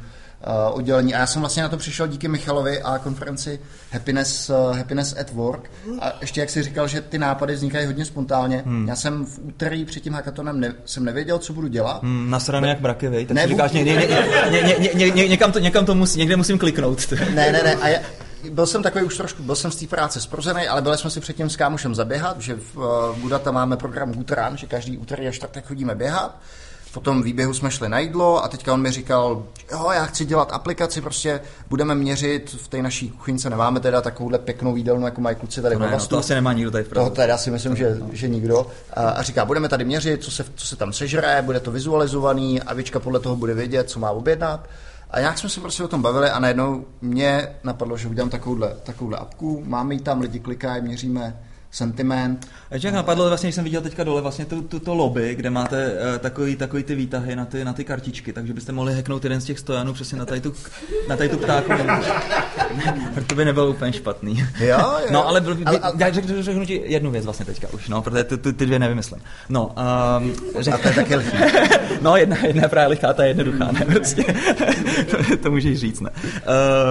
oddělení. 0.73 1.15
A 1.15 1.19
já 1.19 1.27
jsem 1.27 1.43
vlastně 1.43 1.63
na 1.63 1.69
to 1.69 1.77
přišel 1.77 2.07
díky 2.07 2.29
Michalovi 2.29 2.83
a 2.83 2.99
konferenci 2.99 3.61
Happiness, 3.93 4.51
uh, 4.51 4.77
Happiness 4.77 5.15
at 5.21 5.33
Work. 5.33 5.71
A 6.01 6.13
ještě 6.21 6.41
jak 6.41 6.51
jsi 6.51 6.63
říkal, 6.63 6.89
že 6.89 7.01
ty 7.01 7.19
nápady 7.19 7.55
vznikají 7.55 7.87
hodně 7.87 8.05
spontánně. 8.05 8.63
Hmm. 8.67 8.89
Já 8.89 8.97
jsem 8.97 9.27
v 9.27 9.39
úterý 9.43 9.85
před 9.85 10.01
tím 10.01 10.13
hackatonem 10.13 10.61
ne, 10.61 10.75
jsem 10.85 11.05
nevěděl, 11.05 11.39
co 11.39 11.53
budu 11.53 11.69
dělat. 11.69 12.03
Hmm, 12.03 12.31
nasraný 12.31 12.69
jak 12.69 12.81
braky, 12.81 13.09
vej. 13.09 13.27
Tak 13.27 13.35
ne, 13.35 13.49
říkáš, 13.49 13.73
někdy, 13.73 13.91
ně, 13.91 14.61
ně, 14.63 14.77
ně, 14.79 14.91
ně, 14.95 15.11
ně, 15.11 15.29
někam, 15.29 15.53
to, 15.53 15.59
někam 15.59 15.87
to 15.87 15.95
musí, 15.95 16.19
někde 16.19 16.37
musím 16.37 16.59
kliknout. 16.59 17.13
Ne, 17.35 17.53
ne, 17.53 17.63
ne. 17.63 17.75
A 17.75 17.89
já, 17.89 17.99
byl 18.51 18.67
jsem 18.67 18.83
takový 18.83 19.05
už 19.05 19.17
trošku, 19.17 19.43
byl 19.43 19.57
jsem 19.57 19.71
z 19.71 19.77
té 19.77 19.87
práce 19.87 20.21
zprozený, 20.21 20.69
ale 20.69 20.83
byli 20.83 20.99
jsme 20.99 21.11
si 21.11 21.21
předtím 21.21 21.51
s 21.51 21.57
kámošem 21.57 21.95
zaběhat, 21.95 22.41
že 22.41 22.55
v 22.55 22.77
uh, 22.77 23.19
Budata 23.19 23.51
máme 23.51 23.77
program 23.77 24.13
Guterán, 24.13 24.57
že 24.57 24.67
každý 24.67 24.99
úterý 24.99 25.29
a 25.29 25.31
čtvrtek 25.31 25.67
chodíme 25.67 25.95
běhat. 25.95 26.41
Po 26.95 27.01
tom 27.01 27.23
výběhu 27.23 27.55
jsme 27.55 27.71
šli 27.71 27.89
na 27.89 27.99
jídlo 27.99 28.45
a 28.45 28.49
teďka 28.49 28.75
on 28.75 28.81
mi 28.81 28.91
říkal, 28.91 29.45
jo, 29.73 29.91
já 29.95 30.05
chci 30.07 30.25
dělat 30.25 30.53
aplikaci, 30.53 31.01
prostě 31.01 31.41
budeme 31.69 31.95
měřit, 31.95 32.51
v 32.51 32.69
té 32.69 32.83
naší 32.83 33.11
kuchyňce 33.11 33.51
nemáme 33.51 33.81
teda 33.81 34.01
takovouhle 34.01 34.39
pěknou 34.39 34.77
jídelnu, 34.77 35.05
jako 35.05 35.21
mají 35.21 35.37
kluci 35.37 35.63
tady 35.63 35.77
to, 35.77 35.83
ne, 35.83 35.91
no, 35.91 36.07
to 36.07 36.19
asi 36.19 36.35
nemá 36.35 36.53
nikdo 36.53 36.71
tady 36.71 36.85
v 36.85 36.89
Praze. 36.89 37.11
To 37.11 37.17
teda 37.17 37.39
si 37.39 37.51
myslím, 37.51 37.77
že, 37.77 37.99
že 38.13 38.29
nikdo. 38.29 38.67
A, 38.95 39.09
a, 39.09 39.23
říká, 39.23 39.45
budeme 39.45 39.69
tady 39.69 39.85
měřit, 39.85 40.25
co 40.25 40.31
se, 40.31 40.45
co 40.55 40.67
se 40.67 40.77
tam 40.77 40.93
sežere, 40.93 41.43
bude 41.43 41.61
to 41.61 41.73
vizualizovaný 41.73 42.63
a 42.63 42.75
Vička 42.75 43.01
podle 43.01 43.21
toho 43.21 43.37
bude 43.37 43.55
vědět, 43.55 43.91
co 43.91 44.01
má 44.01 44.11
objednat. 44.11 44.69
A 45.11 45.21
nějak 45.21 45.39
jsme 45.39 45.49
se 45.49 45.61
prostě 45.61 45.83
o 45.83 45.89
tom 45.89 46.03
bavili 46.03 46.31
a 46.31 46.39
najednou 46.39 46.85
mě 47.01 47.49
napadlo, 47.65 47.97
že 47.97 48.09
udělám 48.09 48.31
takovouhle, 48.31 48.77
takovouhle 48.83 49.19
apku, 49.19 49.63
máme 49.67 49.95
ji 49.95 50.01
tam, 50.01 50.21
lidi 50.21 50.41
klikají, 50.41 50.83
měříme 50.83 51.37
sentiment. 51.73 52.49
A 52.71 52.75
jak 52.75 52.95
napadlo, 52.95 53.29
vlastně, 53.29 53.47
když 53.47 53.55
jsem 53.55 53.65
viděl 53.65 53.81
teďka 53.81 54.05
dole 54.05 54.23
vlastně 54.23 54.45
tu, 54.45 54.63
tu, 54.63 54.81
to 54.81 54.95
lobby, 54.95 55.35
kde 55.35 55.51
máte 55.51 55.87
uh, 55.87 56.19
takový, 56.19 56.57
takový 56.57 56.83
ty 56.83 56.95
výtahy 56.95 57.37
na 57.37 57.45
ty, 57.45 57.65
na 57.65 57.73
ty 57.73 57.85
kartičky, 57.85 58.33
takže 58.33 58.55
byste 58.55 58.73
mohli 58.73 58.95
hacknout 58.95 59.25
jeden 59.25 59.41
z 59.41 59.45
těch 59.45 59.59
stojanů 59.59 59.93
přesně 59.93 60.19
na 60.19 60.27
tady 60.27 60.41
tu, 60.41 60.55
na 61.09 61.17
tady 61.17 61.29
tu 61.29 61.39
ptáku. 61.39 61.73
to 63.27 63.35
by 63.35 63.45
nebylo 63.45 63.71
úplně 63.71 63.93
špatný. 63.93 64.45
Jo, 64.61 64.79
jo. 64.79 65.07
No, 65.11 65.29
ale, 65.29 65.41
byl, 65.41 65.57
ale, 65.67 65.79
ale 65.79 65.95
já 65.99 66.11
řeknu, 66.11 66.43
řeknu 66.43 66.67
ti 66.67 66.83
jednu 66.85 67.11
věc 67.11 67.25
vlastně 67.25 67.47
teďka 67.47 67.69
už, 67.73 67.89
no, 67.89 68.03
protože 68.03 68.25
ty, 68.25 68.37
ty, 68.37 68.53
ty 68.53 68.67
dvě 68.67 68.79
nevymyslím. 68.79 69.21
No, 69.49 69.75
um, 70.21 70.35
řek... 70.59 70.75
A 70.75 70.79
to 70.79 70.89
je 70.89 70.95
taky 70.95 71.17
lichý. 71.17 71.37
no, 72.01 72.17
jedna, 72.17 72.37
jedna 72.47 72.63
je 72.63 72.69
právě 72.69 72.89
lichá, 72.89 73.13
ta 73.13 73.25
je 73.25 73.31
jednoduchá, 73.31 73.73
ne, 73.73 73.85
prostě. 73.85 74.25
to 75.43 75.51
můžeš 75.51 75.79
říct, 75.79 76.01
ne. 76.01 76.11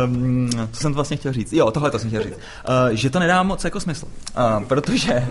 Um, 0.05 0.49
to 0.71 0.77
jsem 0.77 0.91
to 0.91 0.95
vlastně 0.95 1.17
chtěl 1.17 1.33
říct. 1.33 1.53
Jo, 1.53 1.71
tohle 1.71 1.91
to 1.91 1.99
jsem 1.99 2.09
chtěl 2.09 2.23
říct. 2.23 2.33
Uh, 2.33 2.89
že 2.91 3.09
to 3.09 3.19
nedá 3.19 3.43
moc 3.43 3.63
jako 3.63 3.79
smysl. 3.79 4.05
Uh, 4.05 4.65
protože, 4.71 5.27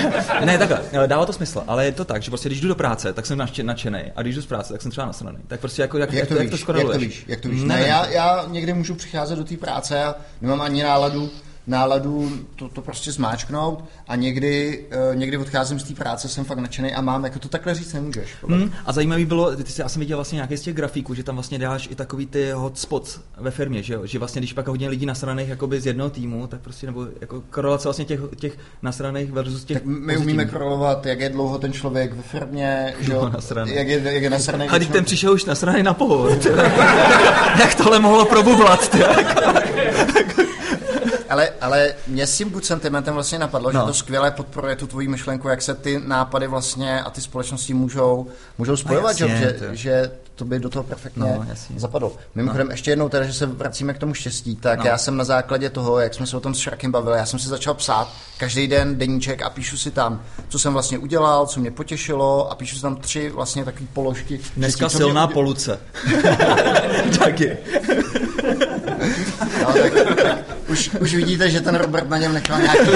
ne 0.44 0.58
takhle, 0.58 0.80
dává 1.06 1.26
to 1.26 1.32
smysl, 1.32 1.64
ale 1.66 1.84
je 1.84 1.92
to 1.92 2.04
tak, 2.04 2.22
že 2.22 2.30
prostě 2.30 2.48
když 2.48 2.60
jdu 2.60 2.68
do 2.68 2.74
práce, 2.74 3.12
tak 3.12 3.26
jsem 3.26 3.38
nadšený 3.62 4.00
a 4.16 4.22
když 4.22 4.34
jdu 4.34 4.42
z 4.42 4.46
práce, 4.46 4.72
tak 4.72 4.82
jsem 4.82 4.90
třeba 4.90 5.06
nasraný. 5.06 5.38
Tak 5.46 5.60
prostě 5.60 5.82
jako, 5.82 5.98
jak, 5.98 6.12
jak, 6.12 6.28
to, 6.28 6.34
jak, 6.34 6.50
víš, 6.50 6.62
to 6.64 6.72
jak 6.72 6.92
to 6.92 6.98
víš, 6.98 7.24
jak 7.28 7.40
to 7.40 7.48
víš. 7.48 7.62
Ne, 7.62 7.74
ne 7.74 7.88
já, 7.88 8.06
já 8.06 8.44
někdy 8.48 8.72
můžu 8.72 8.94
přicházet 8.94 9.36
do 9.36 9.44
té 9.44 9.56
práce 9.56 10.04
a 10.04 10.14
nemám 10.40 10.60
ani 10.60 10.82
náladu 10.82 11.30
náladu 11.66 12.30
to, 12.56 12.68
to 12.68 12.82
prostě 12.82 13.12
zmáčknout 13.12 13.84
a 14.08 14.16
někdy, 14.16 14.84
uh, 15.10 15.16
někdy 15.16 15.36
odcházím 15.36 15.80
z 15.80 15.84
té 15.84 15.94
práce, 15.94 16.28
jsem 16.28 16.44
fakt 16.44 16.58
nadšený 16.58 16.94
a 16.94 17.00
mám, 17.00 17.24
jako 17.24 17.38
to 17.38 17.48
takhle 17.48 17.74
říct 17.74 17.92
nemůžeš. 17.92 18.30
Hmm, 18.46 18.72
a 18.86 18.92
zajímavý 18.92 19.24
bylo, 19.24 19.56
ty 19.56 19.72
jsi, 19.72 19.80
já 19.80 19.88
jsem 19.88 20.00
viděl 20.00 20.16
vlastně 20.18 20.36
nějaký 20.36 20.56
z 20.56 20.60
těch 20.60 20.74
grafiků, 20.74 21.14
že 21.14 21.22
tam 21.22 21.34
vlastně 21.34 21.58
dáš 21.58 21.88
i 21.92 21.94
takový 21.94 22.26
ty 22.26 22.50
hotspots 22.50 23.20
ve 23.38 23.50
firmě, 23.50 23.82
že, 23.82 23.94
jo? 23.94 24.06
že 24.06 24.18
vlastně 24.18 24.40
když 24.40 24.52
pak 24.52 24.68
hodně 24.68 24.88
lidí 24.88 25.06
nasraných 25.06 25.48
jakoby 25.48 25.80
z 25.80 25.86
jednoho 25.86 26.10
týmu, 26.10 26.46
tak 26.46 26.60
prostě 26.60 26.86
nebo 26.86 27.06
jako 27.20 27.42
korelace 27.50 27.88
vlastně 27.88 28.04
těch, 28.04 28.20
těch 28.36 28.58
nasraných 28.82 29.32
versus 29.32 29.64
těch 29.64 29.76
Tak 29.76 29.86
my 29.86 29.94
pozitivních. 29.94 30.24
umíme 30.24 30.44
korelovat, 30.44 31.06
jak 31.06 31.20
je 31.20 31.28
dlouho 31.28 31.58
ten 31.58 31.72
člověk 31.72 32.12
ve 32.12 32.22
firmě, 32.22 32.94
že 33.00 33.12
jo? 33.12 33.30
Jak 33.64 33.88
je, 33.88 34.00
jak 34.04 34.22
je 34.22 34.30
nasraný. 34.30 34.68
A 34.68 34.76
když 34.76 34.88
ten 34.88 35.04
přišel 35.04 35.32
už 35.32 35.44
nasraný 35.44 35.82
na 35.82 35.94
pohovor. 35.94 36.30
jak 37.58 37.74
tohle 37.74 37.98
mohlo 37.98 38.24
probublat? 38.24 38.96
ale, 41.34 41.50
ale 41.60 41.94
mě 42.06 42.26
s 42.26 42.36
tím 42.36 42.50
good 42.50 42.64
sentimentem 42.64 43.14
vlastně 43.14 43.38
napadlo, 43.38 43.72
no. 43.72 43.80
že 43.80 43.86
to 43.86 43.94
skvěle 43.94 44.30
podporuje 44.30 44.76
tu 44.76 44.86
tvoji 44.86 45.08
myšlenku, 45.08 45.48
jak 45.48 45.62
se 45.62 45.74
ty 45.74 46.02
nápady 46.06 46.46
vlastně 46.46 47.02
a 47.02 47.10
ty 47.10 47.20
společnosti 47.20 47.74
můžou, 47.74 48.26
můžou 48.58 48.76
spojovat, 48.76 49.20
jasně, 49.20 49.36
že, 49.36 49.52
to... 49.52 49.74
že 49.74 50.10
to 50.34 50.44
by 50.44 50.58
do 50.58 50.68
toho 50.68 50.82
perfektně 50.82 51.22
no, 51.22 51.46
zapadlo. 51.76 52.16
Mimochodem, 52.34 52.66
no. 52.66 52.72
ještě 52.72 52.90
jednou 52.90 53.08
teda, 53.08 53.24
že 53.24 53.32
se 53.32 53.46
vracíme 53.46 53.94
k 53.94 53.98
tomu 53.98 54.14
štěstí, 54.14 54.56
tak 54.56 54.78
no. 54.78 54.84
já 54.84 54.98
jsem 54.98 55.16
na 55.16 55.24
základě 55.24 55.70
toho, 55.70 55.98
jak 55.98 56.14
jsme 56.14 56.26
se 56.26 56.36
o 56.36 56.40
tom 56.40 56.54
s 56.54 56.58
Šrakem 56.58 56.92
bavili, 56.92 57.18
já 57.18 57.26
jsem 57.26 57.38
si 57.38 57.48
začal 57.48 57.74
psát 57.74 58.08
každý 58.38 58.66
den 58.66 58.98
deníček 58.98 59.42
a 59.42 59.50
píšu 59.50 59.76
si 59.76 59.90
tam, 59.90 60.22
co 60.48 60.58
jsem 60.58 60.72
vlastně 60.72 60.98
udělal, 60.98 61.46
co 61.46 61.60
mě 61.60 61.70
potěšilo 61.70 62.52
a 62.52 62.54
píšu 62.54 62.76
si 62.76 62.82
tam 62.82 62.96
tři 62.96 63.30
vlastně 63.30 63.64
takové 63.64 63.86
položky. 63.92 64.40
Dneska 64.56 64.86
vždycky, 64.86 64.98
silná 64.98 65.26
mě... 65.26 65.32
poluce. 65.32 65.80
Taky. 67.18 67.56
no, 69.62 69.72
tak, 69.72 69.92
tak, 70.22 70.38
už, 70.68 70.90
už 71.00 71.14
vidíte, 71.14 71.50
že 71.50 71.60
ten 71.60 71.74
Robert 71.74 72.08
na 72.08 72.18
něm 72.18 72.34
nechal 72.34 72.60
nějaký, 72.60 72.90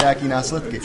nějaký 0.00 0.28
následky. 0.28 0.80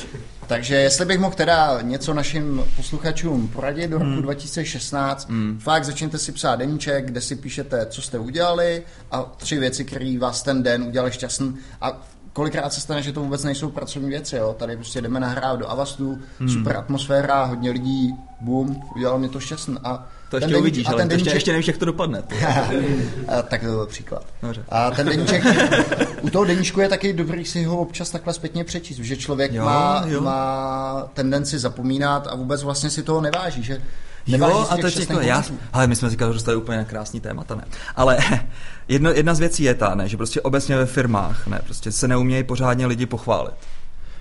Takže 0.47 0.75
jestli 0.75 1.05
bych 1.05 1.19
mohl 1.19 1.35
teda 1.35 1.79
něco 1.81 2.13
našim 2.13 2.63
posluchačům 2.75 3.47
poradit 3.47 3.87
do 3.87 3.97
roku 3.97 4.11
hmm. 4.11 4.21
2016, 4.21 5.29
hmm. 5.29 5.59
fakt 5.63 5.85
začněte 5.85 6.17
si 6.17 6.31
psát 6.31 6.55
deníček, 6.55 7.05
kde 7.05 7.21
si 7.21 7.35
píšete, 7.35 7.85
co 7.85 8.01
jste 8.01 8.19
udělali 8.19 8.83
a 9.11 9.21
tři 9.37 9.59
věci, 9.59 9.85
které 9.85 10.17
vás 10.19 10.43
ten 10.43 10.63
den 10.63 10.83
udělali 10.83 11.11
šťastný. 11.11 11.55
A 11.81 12.01
kolikrát 12.33 12.73
se 12.73 12.81
stane, 12.81 13.01
že 13.01 13.11
to 13.11 13.19
vůbec 13.19 13.43
nejsou 13.43 13.69
pracovní 13.69 14.09
věci, 14.09 14.35
jo? 14.35 14.55
Tady 14.59 14.75
prostě 14.75 15.01
jdeme 15.01 15.19
nahrát 15.19 15.59
do 15.59 15.69
Avastu, 15.69 16.19
hmm. 16.39 16.49
super 16.49 16.77
atmosféra, 16.77 17.43
hodně 17.43 17.71
lidí, 17.71 18.15
boom, 18.41 18.81
udělalo 18.95 19.19
mě 19.19 19.29
to 19.29 19.39
šťastný. 19.39 19.77
A 19.83 20.07
to 20.31 20.37
ještě 20.37 20.47
deníček, 20.47 20.61
uvidíš, 20.61 20.87
ale 20.87 20.97
ten 20.97 21.07
deníček... 21.07 21.25
ještě, 21.25 21.35
ještě 21.35 21.51
nevíš, 21.51 21.67
jak 21.67 21.77
to 21.77 21.85
dopadne. 21.85 22.23
a, 23.27 23.41
tak 23.41 23.61
to 23.61 23.67
byl 23.67 23.85
příklad. 23.85 24.25
Dobře. 24.41 24.63
A 24.69 24.91
ten 24.91 25.07
deníček, 25.07 25.43
u 26.21 26.29
toho 26.29 26.45
deníčku 26.45 26.81
je 26.81 26.89
taky 26.89 27.13
dobrý 27.13 27.45
si 27.45 27.63
ho 27.63 27.77
občas 27.77 28.09
takhle 28.09 28.33
zpětně 28.33 28.63
přečíst, 28.63 28.97
že 28.97 29.17
člověk 29.17 29.53
jo, 29.53 29.65
má, 29.65 30.03
jo. 30.07 30.21
má 30.21 31.09
tendenci 31.13 31.59
zapomínat 31.59 32.27
a 32.27 32.35
vůbec 32.35 32.63
vlastně 32.63 32.89
si 32.89 33.03
toho 33.03 33.21
neváží, 33.21 33.63
že 33.63 33.81
Jo, 34.27 34.67
a 34.69 34.77
teď 34.77 34.99
jako, 34.99 35.19
já, 35.19 35.43
ale 35.73 35.87
my 35.87 35.95
jsme 35.95 36.09
říkali, 36.09 36.29
že 36.29 36.33
dostali 36.33 36.57
úplně 36.57 36.85
krásný 36.89 37.19
témata, 37.19 37.55
ne. 37.55 37.63
Ale 37.95 38.17
jedno, 38.87 39.09
jedna 39.11 39.33
z 39.33 39.39
věcí 39.39 39.63
je 39.63 39.75
ta, 39.75 39.95
ne, 39.95 40.09
že 40.09 40.17
prostě 40.17 40.41
obecně 40.41 40.77
ve 40.77 40.85
firmách, 40.85 41.47
ne, 41.47 41.61
prostě 41.65 41.91
se 41.91 42.07
neumějí 42.07 42.43
pořádně 42.43 42.85
lidi 42.85 43.05
pochválit 43.05 43.53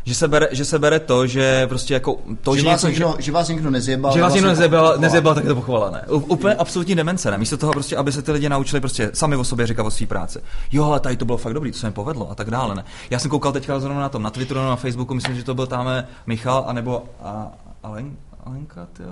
že 0.05 0.15
se 0.15 0.29
bere, 0.29 0.49
že 0.51 0.65
se 0.65 0.79
bere 0.79 1.01
to, 1.01 1.27
že 1.27 1.67
prostě 1.67 1.95
jako 1.95 2.17
to, 2.43 2.57
že, 2.57 2.63
že, 2.63 2.69
vás, 2.69 2.83
někdo, 2.83 3.15
že, 3.17 3.23
že 3.23 3.33
vás 3.33 3.49
někdo 3.49 3.71
nezjebal. 3.71 4.13
Že 4.13 4.23
vás 4.23 4.35
někdo 4.35 4.49
nezjebal, 4.49 4.99
nezjebal, 4.99 5.35
tak 5.35 5.45
je 5.45 5.49
to 5.49 5.55
pochvala, 5.55 5.91
ne? 5.91 6.05
Úplně 6.09 6.55
absolutní 6.55 6.95
demence, 6.95 7.31
ne? 7.31 7.39
Místo 7.39 7.57
toho 7.57 7.73
prostě, 7.73 7.97
aby 7.97 8.13
se 8.13 8.23
ty 8.23 8.33
lidi 8.33 8.49
naučili 8.49 8.81
prostě 8.81 9.11
sami 9.15 9.37
o 9.37 9.45
sobě 9.45 9.67
říkat 9.67 9.87
o 9.87 9.91
své 9.91 10.07
práci. 10.07 10.39
Jo, 10.73 10.85
ale 10.85 11.01
tady 11.01 11.17
to 11.17 11.25
bylo 11.25 11.39
fakt 11.39 11.55
dobrý, 11.55 11.73
to 11.73 11.79
se 11.79 11.87
mi 11.87 11.93
povedlo 11.93 12.31
a 12.31 12.35
tak 12.35 12.51
dále, 12.51 12.75
ne? 12.75 12.85
Já 13.11 13.19
jsem 13.19 13.31
koukal 13.31 13.53
teďka 13.53 13.81
zrovna 13.81 14.01
na 14.01 14.09
tom, 14.09 14.23
na 14.23 14.31
Twitteru, 14.31 14.61
na 14.61 14.77
Facebooku, 14.77 15.15
myslím, 15.15 15.37
že 15.37 15.45
to 15.45 15.55
byl 15.55 15.67
tam 15.67 15.89
Michal, 16.27 16.65
anebo 16.67 17.05
a, 17.23 17.53
Alen, 17.83 18.17
Alenka, 18.45 18.87
tyjo. 18.93 19.09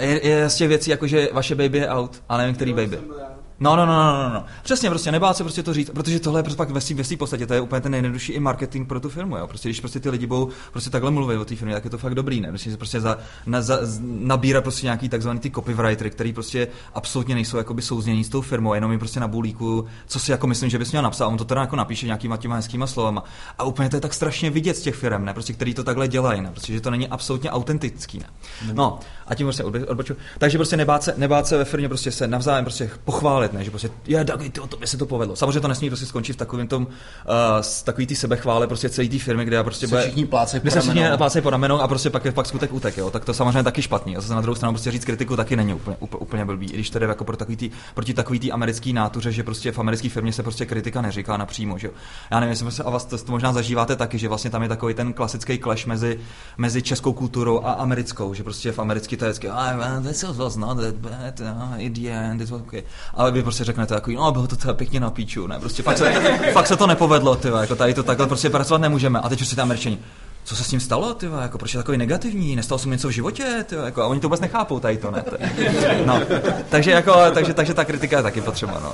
Je, 0.00 0.28
je 0.28 0.50
z 0.50 0.54
těch 0.54 0.68
věcí, 0.68 0.90
jako 0.90 1.06
že 1.06 1.28
vaše 1.32 1.54
baby 1.54 1.78
je 1.78 1.88
out, 1.88 2.22
a 2.28 2.36
nevím, 2.36 2.54
který 2.54 2.74
baby. 2.74 2.98
No, 3.60 3.76
no, 3.76 3.86
no, 3.86 3.92
no, 3.92 4.22
no, 4.22 4.34
no. 4.34 4.44
Přesně, 4.62 4.90
prostě 4.90 5.12
nebát 5.12 5.36
se 5.36 5.44
prostě 5.44 5.62
to 5.62 5.74
říct, 5.74 5.90
protože 5.90 6.20
tohle 6.20 6.38
je 6.38 6.42
prostě 6.42 6.56
pak 6.56 6.70
ve 6.70 6.80
svým 6.80 7.18
podstatě, 7.18 7.46
to 7.46 7.54
je 7.54 7.60
úplně 7.60 7.80
ten 7.80 7.92
nejjednodušší 7.92 8.32
i 8.32 8.40
marketing 8.40 8.88
pro 8.88 9.00
tu 9.00 9.08
firmu, 9.08 9.36
jo. 9.36 9.46
Prostě 9.46 9.68
když 9.68 9.80
prostě 9.80 10.00
ty 10.00 10.10
lidi 10.10 10.26
budou 10.26 10.48
prostě 10.72 10.90
takhle 10.90 11.10
mluvit 11.10 11.36
o 11.36 11.44
té 11.44 11.56
firmě, 11.56 11.74
tak 11.74 11.84
je 11.84 11.90
to 11.90 11.98
fakt 11.98 12.14
dobrý, 12.14 12.40
ne? 12.40 12.48
Prostě 12.48 12.70
se 12.70 12.76
prostě 12.76 13.00
za, 13.00 13.18
na, 13.46 13.62
za, 13.62 13.78
nabírat 14.00 14.64
prostě 14.64 14.86
nějaký 14.86 15.08
takzvaný 15.08 15.40
ty 15.40 15.50
copywritery, 15.50 16.10
který 16.10 16.32
prostě 16.32 16.68
absolutně 16.94 17.34
nejsou 17.34 17.56
jakoby 17.56 17.82
souznění 17.82 18.24
s 18.24 18.28
tou 18.28 18.40
firmou, 18.40 18.74
jenom 18.74 18.90
jim 18.90 18.98
prostě 18.98 19.20
na 19.20 19.28
bulíku, 19.28 19.86
co 20.06 20.18
si 20.18 20.30
jako 20.30 20.46
myslím, 20.46 20.70
že 20.70 20.78
bys 20.78 20.90
měl 20.90 21.02
napsat, 21.02 21.24
a 21.24 21.28
on 21.28 21.36
to 21.36 21.44
teda 21.44 21.60
jako 21.60 21.76
napíše 21.76 22.06
nějakýma 22.06 22.36
těma 22.36 22.56
hezkýma 22.56 22.86
slovama. 22.86 23.24
A 23.58 23.64
úplně 23.64 23.88
to 23.88 23.96
je 23.96 24.00
tak 24.00 24.14
strašně 24.14 24.50
vidět 24.50 24.76
z 24.76 24.82
těch 24.82 24.94
firm, 24.94 25.24
ne? 25.24 25.32
Prostě 25.32 25.52
který 25.52 25.74
to 25.74 25.84
takhle 25.84 26.08
dělají, 26.08 26.40
ne? 26.40 26.50
Prostě, 26.50 26.72
že 26.72 26.80
to 26.80 26.90
není 26.90 27.08
absolutně 27.08 27.50
autentický, 27.50 28.18
ne? 28.18 28.26
No, 28.72 28.98
a 29.26 29.34
tím 29.34 29.46
prostě 29.46 29.64
odboču. 29.64 30.16
Takže 30.38 30.58
prostě 30.58 30.76
nebát 30.76 31.02
se, 31.02 31.14
nebát 31.16 31.46
se 31.46 31.56
ve 31.56 31.64
firmě 31.64 31.88
prostě 31.88 32.10
se 32.10 32.26
navzájem 32.26 32.64
prostě 32.64 32.90
pochválit, 33.04 33.45
ne? 33.52 33.64
Že 33.64 33.70
prostě 33.70 33.90
je 34.06 34.24
takový, 34.24 34.50
ty, 34.50 34.60
to 34.68 34.76
by 34.76 34.86
se 34.86 34.96
to 34.96 35.06
povedlo. 35.06 35.36
Samozřejmě 35.36 35.60
to 35.60 35.68
nesmí 35.68 35.90
prostě 35.90 36.06
skončit 36.06 36.32
v 36.32 36.36
takovém 36.36 36.68
tom, 36.68 36.86
uh, 36.86 36.92
takový 37.84 38.06
ty 38.06 38.16
sebechvále 38.16 38.66
prostě 38.66 38.88
celé 38.88 39.08
té 39.08 39.18
firmy, 39.18 39.44
kde 39.44 39.56
já 39.56 39.62
prostě 39.62 39.86
bude, 39.86 40.02
všichni 40.02 40.26
plácej 40.26 40.60
po 40.60 40.70
všichni 40.70 41.04
plácej 41.16 41.42
po 41.42 41.50
ramenou 41.50 41.80
a 41.80 41.88
prostě 41.88 42.10
pak 42.10 42.24
je 42.24 42.32
pak 42.32 42.46
skutek 42.46 42.72
útek, 42.72 42.96
jo. 42.96 43.10
Tak 43.10 43.24
to 43.24 43.34
samozřejmě 43.34 43.62
taky 43.62 43.82
špatný. 43.82 44.16
A 44.16 44.20
zase 44.20 44.34
na 44.34 44.40
druhou 44.40 44.54
stranu 44.54 44.72
prostě 44.72 44.90
říct 44.90 45.04
kritiku 45.04 45.36
taky 45.36 45.56
není 45.56 45.74
úplně, 45.74 45.96
úplně, 46.00 46.44
blbý. 46.44 46.66
I 46.66 46.74
když 46.74 46.90
tedy 46.90 47.06
jako 47.06 47.24
pro 47.24 47.36
takový 47.36 47.56
tý, 47.56 47.70
proti 47.94 48.14
takový 48.14 48.38
tý 48.38 48.52
americký 48.52 48.92
nátuře, 48.92 49.32
že 49.32 49.42
prostě 49.42 49.72
v 49.72 49.78
americké 49.78 50.08
firmě 50.08 50.32
se 50.32 50.42
prostě 50.42 50.66
kritika 50.66 51.02
neříká 51.02 51.36
napřímo, 51.36 51.78
že 51.78 51.86
jo. 51.86 51.92
Já 52.30 52.40
nevím, 52.40 52.66
jestli 52.66 52.84
a 52.84 52.90
vás 52.90 53.04
to, 53.04 53.18
to, 53.18 53.32
možná 53.32 53.52
zažíváte 53.52 53.96
taky, 53.96 54.18
že 54.18 54.28
vlastně 54.28 54.50
tam 54.50 54.62
je 54.62 54.68
takový 54.68 54.94
ten 54.94 55.12
klasický 55.12 55.58
clash 55.58 55.86
mezi, 55.86 56.20
mezi 56.58 56.82
českou 56.82 57.12
kulturou 57.12 57.64
a 57.64 57.72
americkou, 57.72 58.34
že 58.34 58.42
prostě 58.42 58.72
v 58.72 58.78
americký 58.78 59.16
to 59.16 59.24
je 59.24 59.30
vždycky, 59.30 59.50
oh, 59.50 60.06
this 60.06 60.22
was 60.22 60.56
not 60.56 60.78
that 60.80 60.94
bad, 60.94 61.40
uh, 61.40 61.74
in 61.78 61.92
the 61.92 62.08
end, 62.08 62.40
it 62.40 62.50
was 62.50 62.60
okay. 62.60 62.82
Ale 63.14 63.32
vy 63.36 63.42
prostě 63.42 63.64
řeknete 63.64 63.94
takový, 63.94 64.16
no 64.16 64.32
bylo 64.32 64.46
to 64.46 64.56
teda 64.56 64.74
pěkně 64.74 65.00
na 65.00 65.10
píču, 65.10 65.46
ne, 65.46 65.58
prostě 65.60 65.82
fakt 65.82 65.98
se, 65.98 66.12
fakt 66.52 66.66
se 66.66 66.76
to 66.76 66.86
nepovedlo, 66.86 67.36
ty 67.36 67.48
jako 67.48 67.76
tady 67.76 67.94
to 67.94 68.02
takhle 68.02 68.26
prostě 68.26 68.50
pracovat 68.50 68.80
nemůžeme. 68.80 69.20
A 69.20 69.28
teď 69.28 69.40
už 69.40 69.48
si 69.48 69.56
tam 69.56 69.62
američani, 69.62 69.98
co 70.44 70.56
se 70.56 70.64
s 70.64 70.68
tím 70.68 70.80
stalo, 70.80 71.14
ty 71.14 71.26
jako 71.42 71.58
proč 71.58 71.74
je 71.74 71.78
takový 71.78 71.98
negativní, 71.98 72.56
nestalo 72.56 72.78
se 72.78 72.88
mi 72.88 72.92
něco 72.92 73.08
v 73.08 73.10
životě, 73.10 73.64
ty 73.68 73.74
jako, 73.74 74.02
a 74.02 74.06
oni 74.06 74.20
to 74.20 74.28
vůbec 74.28 74.40
nechápou 74.40 74.80
tady 74.80 74.96
to, 74.96 75.10
ne? 75.10 75.24
No, 76.06 76.20
takže, 76.68 76.90
jako, 76.90 77.12
takže, 77.34 77.54
takže 77.54 77.74
ta 77.74 77.84
kritika 77.84 78.16
je 78.16 78.22
taky 78.22 78.40
potřeba, 78.40 78.80
no. 78.82 78.92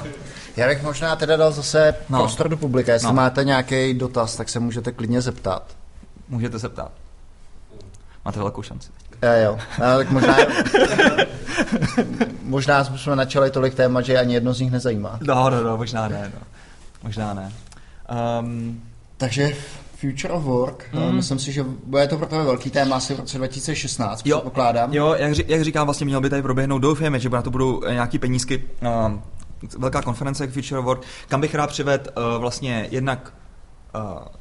Já 0.57 0.69
bych 0.69 0.83
možná 0.83 1.17
teda 1.17 1.37
dal 1.37 1.53
zase 1.53 1.95
no. 2.09 2.19
prostor 2.19 2.49
do 2.49 2.57
publika, 2.57 2.93
jestli 2.93 3.07
no. 3.07 3.13
máte 3.13 3.45
nějaký 3.45 3.95
dotaz, 3.95 4.37
tak 4.37 4.49
se 4.49 4.61
můžete 4.61 4.93
klidně 4.93 5.21
zeptat. 5.21 5.63
Můžete 6.29 6.59
se 6.59 6.69
ptát. 6.69 6.93
Máte 8.25 8.39
velkou 8.39 8.63
šanci. 8.63 8.89
Jo, 9.23 9.31
jo. 9.45 9.59
No, 9.79 9.97
tak 9.97 10.11
možná, 10.11 10.37
možná 12.43 12.85
jsme 12.85 13.17
načali 13.17 13.51
tolik 13.51 13.75
témat, 13.75 14.03
že 14.03 14.19
ani 14.19 14.35
jedno 14.35 14.55
z 14.55 14.61
nich 14.61 14.73
nezajímá. 14.73 15.19
No, 15.23 15.51
no, 15.51 15.63
no, 15.63 15.77
možná 15.77 16.09
ne. 16.09 16.33
No. 16.35 16.41
Možná 17.03 17.35
ne. 17.35 17.53
Um, 18.41 18.83
takže 19.17 19.53
Future 19.97 20.35
of 20.35 20.43
Work, 20.43 20.85
mm. 20.93 21.17
myslím 21.17 21.39
si, 21.39 21.53
že 21.53 21.63
bude 21.63 22.09
to 22.09 22.17
pro 22.17 22.27
tebe 22.27 22.45
velký 22.45 22.71
téma 22.71 22.97
asi 22.97 23.15
v 23.15 23.21
roce 23.21 23.39
2016, 23.39 24.27
jo, 24.27 24.41
pokládám. 24.41 24.95
Jo, 24.95 25.15
jak, 25.19 25.49
jak 25.49 25.63
říkám, 25.63 25.87
vlastně 25.87 26.07
měl 26.07 26.21
by 26.21 26.31
tady 26.31 26.43
proběhnout, 26.43 26.79
doufejme, 26.79 27.19
že 27.19 27.29
na 27.29 27.43
to 27.43 27.51
budou 27.51 27.83
nějaký 27.91 28.19
penízky, 28.19 28.65
uh, 28.83 29.13
velká 29.79 30.03
konference 30.03 30.47
Future 30.47 30.79
of 30.79 30.85
Work, 30.85 31.03
kam 31.29 31.41
bych 31.41 31.55
rád 31.55 31.71
přived 31.71 32.09
uh, 32.17 32.41
vlastně 32.41 32.89
jednak 32.91 33.33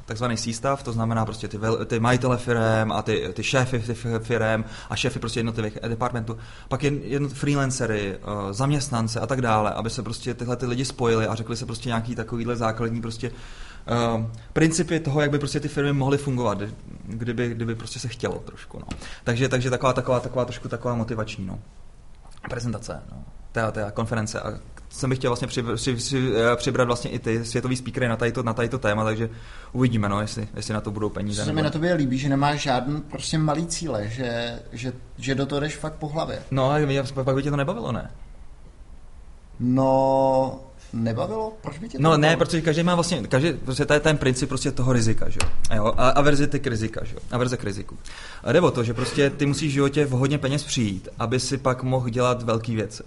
takzvaný 0.04 0.36
C-stav, 0.36 0.82
to 0.82 0.92
znamená 0.92 1.24
prostě 1.24 1.48
ty, 1.48 1.58
ty 1.86 2.00
majitele 2.00 2.38
firm 2.38 2.92
a 2.92 3.02
ty, 3.02 3.28
ty 3.32 3.42
šéfy 3.42 3.94
firm 4.18 4.64
a 4.90 4.96
šéfy 4.96 5.18
prostě 5.18 5.40
jednotlivých 5.40 5.78
departmentů, 5.88 6.38
pak 6.68 6.82
jen, 6.82 6.98
jen 7.02 7.28
freelancery, 7.28 8.18
uh, 8.18 8.52
zaměstnance 8.52 9.20
a 9.20 9.26
tak 9.26 9.40
dále, 9.40 9.70
aby 9.70 9.90
se 9.90 10.02
prostě 10.02 10.34
tyhle 10.34 10.56
ty 10.56 10.66
lidi 10.66 10.84
spojili 10.84 11.26
a 11.26 11.34
řekli 11.34 11.56
se 11.56 11.66
prostě 11.66 11.88
nějaký 11.88 12.14
takovýhle 12.14 12.56
základní 12.56 13.00
prostě 13.00 13.30
uh, 13.30 14.24
principy 14.52 15.00
toho, 15.00 15.20
jak 15.20 15.30
by 15.30 15.38
prostě 15.38 15.60
ty 15.60 15.68
firmy 15.68 15.92
mohly 15.92 16.18
fungovat, 16.18 16.58
kdyby, 17.04 17.48
kdyby 17.48 17.74
prostě 17.74 17.98
se 17.98 18.08
chtělo 18.08 18.38
trošku, 18.38 18.78
no. 18.78 18.86
Takže, 19.24 19.48
takže 19.48 19.70
taková, 19.70 19.92
taková, 19.92 20.20
taková 20.20 20.44
trošku 20.44 20.68
taková 20.68 20.94
motivační, 20.94 21.46
no. 21.46 21.58
Prezentace, 22.50 23.02
no. 23.12 23.24
Té, 23.52 23.72
té 23.72 23.92
konference 23.94 24.40
a 24.40 24.58
jsem 24.92 25.10
bych 25.10 25.18
chtěl 25.18 25.30
vlastně 25.30 25.48
při, 25.48 25.62
při, 25.74 25.94
při, 25.94 26.32
eh, 26.52 26.56
přibrat 26.56 26.86
vlastně 26.86 27.10
i 27.10 27.18
ty 27.18 27.44
světový 27.44 27.76
speakery 27.76 28.08
na 28.08 28.16
tato, 28.16 28.42
na 28.42 28.52
tato 28.52 28.78
téma, 28.78 29.04
takže 29.04 29.30
uvidíme, 29.72 30.08
no, 30.08 30.20
jestli, 30.20 30.48
jestli 30.56 30.74
na 30.74 30.80
to 30.80 30.90
budou 30.90 31.08
peníze. 31.08 31.44
Co 31.44 31.52
mi 31.52 31.62
na 31.62 31.70
tobě 31.70 31.94
líbí, 31.94 32.18
že 32.18 32.28
nemáš 32.28 32.62
žádný 32.62 33.00
prostě 33.00 33.38
malý 33.38 33.66
cíle, 33.66 34.08
že, 34.08 34.58
že, 34.72 34.92
že 35.18 35.34
do 35.34 35.46
toho 35.46 35.60
jdeš 35.60 35.76
fakt 35.76 35.94
po 35.94 36.08
hlavě. 36.08 36.42
No, 36.50 36.70
a 36.70 36.78
pak 37.24 37.34
by 37.34 37.42
tě 37.42 37.50
to 37.50 37.56
nebavilo, 37.56 37.92
ne? 37.92 38.10
No, 39.60 40.60
nebavilo? 40.92 41.52
Proč 41.60 41.78
by 41.78 41.88
tě 41.88 41.98
to 41.98 42.02
No 42.02 42.10
nebavilo? 42.10 42.30
ne, 42.30 42.36
protože 42.36 42.60
každý 42.62 42.82
má 42.82 42.94
vlastně, 42.94 43.22
každý, 43.22 43.52
prostě 43.52 43.84
to 43.86 43.94
je 43.94 44.00
ten 44.00 44.18
princip 44.18 44.48
prostě 44.48 44.72
toho 44.72 44.92
rizika, 44.92 45.28
že 45.28 45.38
jo. 45.74 45.94
A 45.96 46.08
averzity 46.08 46.60
k 46.60 46.66
rizika, 46.66 47.04
že 47.04 47.14
jo. 47.14 47.20
Averze 47.30 47.56
k 47.56 47.64
riziku. 47.64 47.96
A 48.44 48.52
jde 48.52 48.60
o 48.60 48.70
to, 48.70 48.84
že 48.84 48.94
prostě 48.94 49.30
ty 49.30 49.46
musíš 49.46 49.70
v 49.70 49.74
životě 49.74 50.04
v 50.04 50.10
hodně 50.10 50.38
peněz 50.38 50.64
přijít, 50.64 51.08
aby 51.18 51.40
si 51.40 51.58
pak 51.58 51.82
mohl 51.82 52.08
dělat 52.08 52.42
velké 52.42 52.74
věci. 52.74 53.02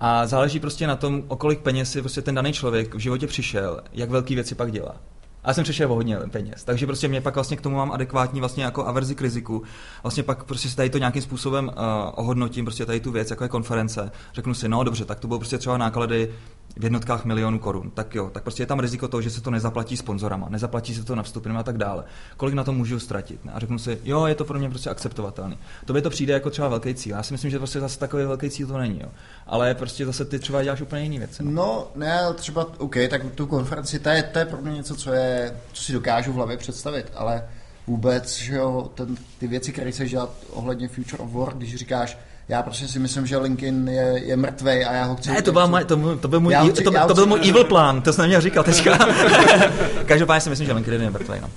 A 0.00 0.26
záleží 0.26 0.60
prostě 0.60 0.86
na 0.86 0.96
tom, 0.96 1.22
o 1.28 1.36
kolik 1.36 1.60
peněz 1.60 1.92
si 1.92 2.00
prostě 2.00 2.22
ten 2.22 2.34
daný 2.34 2.52
člověk 2.52 2.94
v 2.94 2.98
životě 2.98 3.26
přišel, 3.26 3.80
jak 3.92 4.10
velké 4.10 4.34
věci 4.34 4.54
pak 4.54 4.72
dělá. 4.72 4.96
A 5.44 5.50
já 5.50 5.54
jsem 5.54 5.64
přišel 5.64 5.92
o 5.92 5.94
hodně 5.94 6.16
peněz, 6.16 6.64
takže 6.64 6.86
prostě 6.86 7.08
mě 7.08 7.20
pak 7.20 7.34
vlastně 7.34 7.56
k 7.56 7.60
tomu 7.60 7.76
mám 7.76 7.92
adekvátní 7.92 8.40
vlastně 8.40 8.64
jako 8.64 8.86
averzi 8.86 9.14
k 9.14 9.20
riziku. 9.20 9.62
Vlastně 10.02 10.22
pak 10.22 10.44
prostě 10.44 10.68
si 10.68 10.76
tady 10.76 10.90
to 10.90 10.98
nějakým 10.98 11.22
způsobem 11.22 11.68
uh, 11.68 11.72
ohodnotím, 12.14 12.64
prostě 12.64 12.86
tady 12.86 13.00
tu 13.00 13.12
věc, 13.12 13.30
jako 13.30 13.44
je 13.44 13.48
konference. 13.48 14.12
Řeknu 14.34 14.54
si, 14.54 14.68
no 14.68 14.84
dobře, 14.84 15.04
tak 15.04 15.20
to 15.20 15.28
budou 15.28 15.38
prostě 15.38 15.58
třeba 15.58 15.78
náklady 15.78 16.34
v 16.76 16.84
jednotkách 16.84 17.24
milionů 17.24 17.58
korun. 17.58 17.90
Tak 17.90 18.14
jo, 18.14 18.30
tak 18.30 18.42
prostě 18.42 18.62
je 18.62 18.66
tam 18.66 18.80
riziko 18.80 19.08
toho, 19.08 19.22
že 19.22 19.30
se 19.30 19.40
to 19.40 19.50
nezaplatí 19.50 19.96
sponzorama, 19.96 20.48
nezaplatí 20.48 20.94
se 20.94 21.04
to 21.04 21.14
na 21.14 21.22
vstupy 21.22 21.50
a 21.50 21.62
tak 21.62 21.78
dále. 21.78 22.04
Kolik 22.36 22.54
na 22.54 22.64
to 22.64 22.72
můžu 22.72 23.00
ztratit? 23.00 23.40
A 23.52 23.58
řeknu 23.58 23.78
si, 23.78 23.98
jo, 24.04 24.26
je 24.26 24.34
to 24.34 24.44
pro 24.44 24.58
mě 24.58 24.68
prostě 24.68 24.90
akceptovatelné. 24.90 25.56
To 25.84 25.92
by 25.92 26.02
to 26.02 26.10
přijde 26.10 26.32
jako 26.32 26.50
třeba 26.50 26.68
velký 26.68 26.94
cíl. 26.94 27.16
Já 27.16 27.22
si 27.22 27.34
myslím, 27.34 27.50
že 27.50 27.58
prostě 27.58 27.80
zase 27.80 27.98
takový 27.98 28.24
velký 28.24 28.50
cíl 28.50 28.66
to 28.66 28.78
není. 28.78 29.00
Jo. 29.00 29.08
Ale 29.46 29.74
prostě 29.74 30.06
zase 30.06 30.24
ty 30.24 30.38
třeba 30.38 30.62
děláš 30.62 30.80
úplně 30.80 31.02
jiné 31.02 31.18
věci. 31.18 31.44
No. 31.44 31.50
no, 31.50 31.88
ne, 31.94 32.20
třeba, 32.34 32.66
OK, 32.78 32.96
tak 33.10 33.22
tu 33.34 33.46
konferenci, 33.46 33.98
to 33.98 34.08
je, 34.08 34.22
to 34.22 34.38
je 34.38 34.44
pro 34.44 34.60
mě 34.60 34.72
něco, 34.72 34.96
co, 34.96 35.12
je, 35.12 35.56
co 35.72 35.82
si 35.82 35.92
dokážu 35.92 36.32
v 36.32 36.34
hlavě 36.34 36.56
představit, 36.56 37.12
ale 37.14 37.48
vůbec, 37.86 38.36
že 38.36 38.54
jo, 38.54 38.90
ten, 38.94 39.16
ty 39.38 39.46
věci, 39.46 39.72
které 39.72 39.90
chceš 39.90 40.10
dělat 40.10 40.30
ohledně 40.50 40.88
Future 40.88 41.22
of 41.22 41.30
Work, 41.30 41.56
když 41.56 41.76
říkáš, 41.76 42.18
já 42.50 42.62
prostě 42.62 42.88
si 42.88 42.98
myslím, 42.98 43.26
že 43.26 43.36
LinkedIn 43.36 43.88
je, 43.88 44.22
je 44.24 44.36
mrtvej 44.36 44.86
a 44.86 44.92
já 44.92 45.04
ho 45.04 45.16
chci... 45.16 45.30
Ne, 45.30 45.42
to, 45.42 45.52
byl, 45.52 45.84
to, 45.86 46.16
to, 46.16 46.28
byl 46.28 46.40
můj, 46.40 46.54
chci, 46.70 46.84
to, 46.84 46.92
to 47.08 47.14
byl 47.14 47.26
můj 47.26 47.40
evil 47.48 47.64
plán, 47.64 48.02
to 48.02 48.12
jsem 48.12 48.22
neměl 48.22 48.40
říkat 48.40 48.66
teďka. 48.66 48.98
Každopádně 50.06 50.40
si 50.40 50.50
myslím, 50.50 50.66
že 50.66 50.72
LinkedIn 50.72 51.02
je 51.02 51.10
mrtvej. 51.10 51.40
No. 51.40 51.48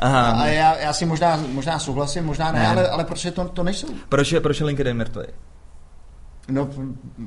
Aha. 0.00 0.30
A 0.30 0.46
já, 0.46 0.78
já 0.78 0.92
si 0.92 1.06
možná, 1.06 1.40
možná 1.52 1.78
souhlasím, 1.78 2.24
možná 2.24 2.52
ne, 2.52 2.60
ne. 2.60 2.68
ale, 2.68 2.88
ale 2.88 3.04
proč 3.04 3.26
to, 3.34 3.44
to 3.44 3.62
nejsou? 3.62 3.86
Proč 4.08 4.32
je, 4.32 4.40
proč 4.40 4.60
je 4.60 4.66
LinkedIn 4.66 4.96
mrtvej? 4.96 5.26
No, 6.48 6.68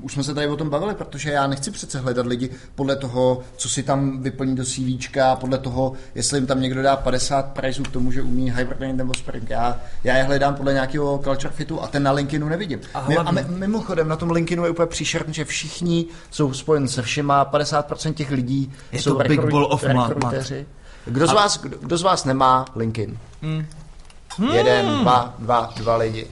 už 0.01 0.13
jsme 0.13 0.23
se 0.23 0.33
tady 0.33 0.47
o 0.47 0.55
tom 0.55 0.69
bavili, 0.69 0.95
protože 0.95 1.31
já 1.31 1.47
nechci 1.47 1.71
přece 1.71 1.99
hledat 1.99 2.25
lidi 2.25 2.49
podle 2.75 2.95
toho, 2.95 3.41
co 3.57 3.69
si 3.69 3.83
tam 3.83 4.21
vyplní 4.21 4.55
do 4.55 4.65
CV, 4.65 5.09
podle 5.39 5.57
toho, 5.57 5.93
jestli 6.15 6.37
jim 6.37 6.47
tam 6.47 6.61
někdo 6.61 6.81
dá 6.81 6.95
50 6.95 7.45
prizů 7.45 7.83
k 7.83 7.91
tomu, 7.91 8.11
že 8.11 8.21
umí 8.21 8.51
Hibernate 8.51 8.93
nebo 8.93 9.13
Spring. 9.13 9.49
Já, 9.49 9.79
já 10.03 10.17
je 10.17 10.23
hledám 10.23 10.55
podle 10.55 10.73
nějakého 10.73 11.21
culture 11.23 11.53
fitu 11.53 11.81
a 11.81 11.87
ten 11.87 12.03
na 12.03 12.11
LinkedInu 12.11 12.49
nevidím. 12.49 12.79
A, 12.93 12.99
a 12.99 13.31
mimochodem, 13.49 14.07
na 14.07 14.15
tom 14.15 14.31
LinkedInu 14.31 14.63
je 14.65 14.71
úplně 14.71 14.87
příšerný, 14.87 15.33
že 15.33 15.45
všichni 15.45 16.05
jsou 16.31 16.53
spojeni 16.53 16.87
se 16.87 17.01
všema, 17.01 17.51
50% 17.51 18.13
těch 18.13 18.31
lidí 18.31 18.73
je 18.91 19.01
jsou 19.01 19.15
to 19.15 19.23
big 19.23 19.41
ball 19.41 19.67
of 19.71 19.83
Kdo 21.05 21.27
z, 21.27 21.33
vás, 21.33 21.61
kdo, 21.61 21.77
kdo 21.79 21.97
z 21.97 22.01
vás 22.01 22.25
nemá 22.25 22.65
LinkedIn? 22.75 23.17
Hmm. 23.41 23.65
Hmm. 24.37 24.49
Jeden, 24.49 24.99
dva, 25.01 25.33
dva, 25.39 25.73
dva 25.75 25.95
lidi. 25.95 26.27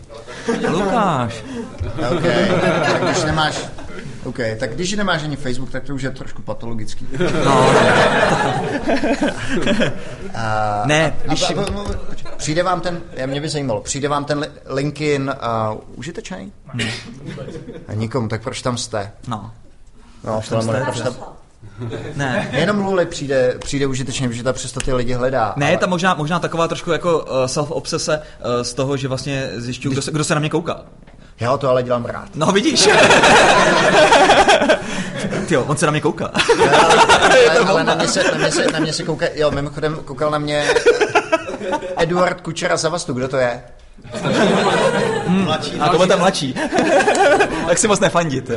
Lukáš. 0.70 1.44
OK, 2.12 2.24
tak 2.84 3.04
když 3.04 3.24
nemáš 3.24 3.56
OK, 4.26 4.38
tak 4.60 4.76
když 4.76 4.94
nemáš 4.94 5.24
ani 5.24 5.36
Facebook, 5.36 5.72
tak 5.72 5.84
to 5.84 5.96
už 5.96 6.02
je 6.02 6.12
trošku 6.12 6.42
patologický. 6.42 7.08
No. 7.46 7.70
a, 10.36 10.82
ne, 10.86 11.16
víš... 11.30 11.44
A, 11.44 11.62
a, 11.62 11.64
a, 11.64 12.36
přijde 12.38 12.64
vám 12.64 12.82
ten, 12.82 13.02
já 13.12 13.26
mě 13.26 13.42
by 13.42 13.50
zajímalo, 13.50 13.82
přijde 13.82 14.08
vám 14.08 14.26
ten 14.26 14.46
LinkedIn 14.66 15.34
uh, 15.72 15.80
užitečný? 15.96 16.52
Hmm. 16.68 16.90
A 17.88 17.94
nikomu, 17.94 18.28
tak 18.28 18.44
proč 18.44 18.62
tam 18.62 18.78
jste? 18.78 19.12
No. 19.28 19.52
No, 20.24 20.34
proč 20.34 20.50
tam 20.50 20.62
jste? 20.62 20.82
Proč 20.82 21.02
tam, 21.02 21.16
ne. 22.16 22.50
Jenom 22.52 22.86
Luli 22.86 23.06
přijde, 23.06 23.56
přijde 23.60 23.88
užitečně, 23.88 24.28
protože 24.28 24.44
ta 24.44 24.54
přesto 24.54 24.80
ty 24.80 24.94
lidi 24.94 25.14
hledá. 25.14 25.54
Ne, 25.58 25.66
ale... 25.66 25.74
je 25.74 25.78
tam 25.78 25.90
možná, 25.90 26.14
možná 26.14 26.40
taková 26.40 26.68
trošku 26.68 26.92
jako 26.92 27.20
uh, 27.20 27.26
self-obsese 27.46 28.20
uh, 28.20 28.24
z 28.62 28.74
toho, 28.74 28.98
že 28.98 29.08
vlastně 29.08 29.50
zjišťuju, 29.56 29.94
kdo 29.94 30.02
se, 30.02 30.12
kdo 30.12 30.24
se 30.24 30.36
na 30.36 30.40
mě 30.40 30.50
kouká. 30.50 30.82
Já 31.40 31.58
to 31.58 31.70
ale 31.70 31.84
dělám 31.84 32.06
rád. 32.06 32.36
No 32.36 32.52
vidíš. 32.52 32.90
Ty 35.48 35.58
on 35.58 35.78
se 35.78 35.86
na 35.86 35.92
mě 35.92 36.02
kouká. 36.02 36.26
ale, 37.50 37.60
ale 37.68 37.84
na, 37.84 37.96
mě 37.96 38.08
se, 38.08 38.24
na, 38.24 38.38
mě 38.38 38.52
se, 38.52 38.72
na 38.72 38.80
mě 38.80 38.94
se 38.94 39.04
kouká, 39.04 39.26
jo, 39.34 39.52
mimochodem 39.52 39.96
koukal 40.06 40.32
na 40.32 40.38
mě 40.38 40.66
Eduard 41.98 42.42
Kučera 42.42 42.78
Zavastu, 42.78 43.14
kdo 43.14 43.28
to 43.28 43.38
je? 43.38 43.64
Hmm, 45.28 45.50
a 45.80 45.90
to 45.90 45.98
byl 45.98 46.08
ten 46.08 46.20
mladší. 46.20 46.56
tak 47.68 47.78
si 47.78 47.88
moc 47.88 48.00
nefandit. 48.00 48.50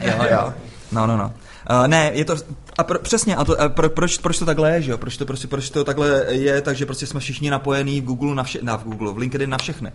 jo, 0.00 0.14
jo. 0.30 0.52
No, 0.92 1.06
no, 1.06 1.16
no. 1.16 1.32
Uh, 1.70 1.86
ne, 1.86 2.10
je 2.14 2.24
to, 2.24 2.36
a 2.78 2.84
pro, 2.84 2.98
přesně, 2.98 3.36
a, 3.36 3.44
to, 3.44 3.60
a 3.60 3.68
pro, 3.68 3.90
proč, 3.90 4.18
proč 4.18 4.38
to 4.38 4.46
takhle 4.46 4.72
je, 4.72 4.82
že 4.82 4.90
jo? 4.90 4.98
Proč 4.98 5.16
to, 5.16 5.26
proč, 5.26 5.46
proč 5.46 5.70
to 5.70 5.84
takhle 5.84 6.24
je, 6.28 6.60
takže 6.60 6.86
prostě 6.86 7.06
jsme 7.06 7.20
všichni 7.20 7.50
napojení 7.50 8.00
v 8.00 8.04
Google 8.04 8.34
na, 8.34 8.42
vše, 8.42 8.58
na 8.62 8.76
v 8.76 8.84
Google, 8.84 9.12
v 9.12 9.18
LinkedIn 9.18 9.50
na 9.50 9.58
všechny 9.58 9.92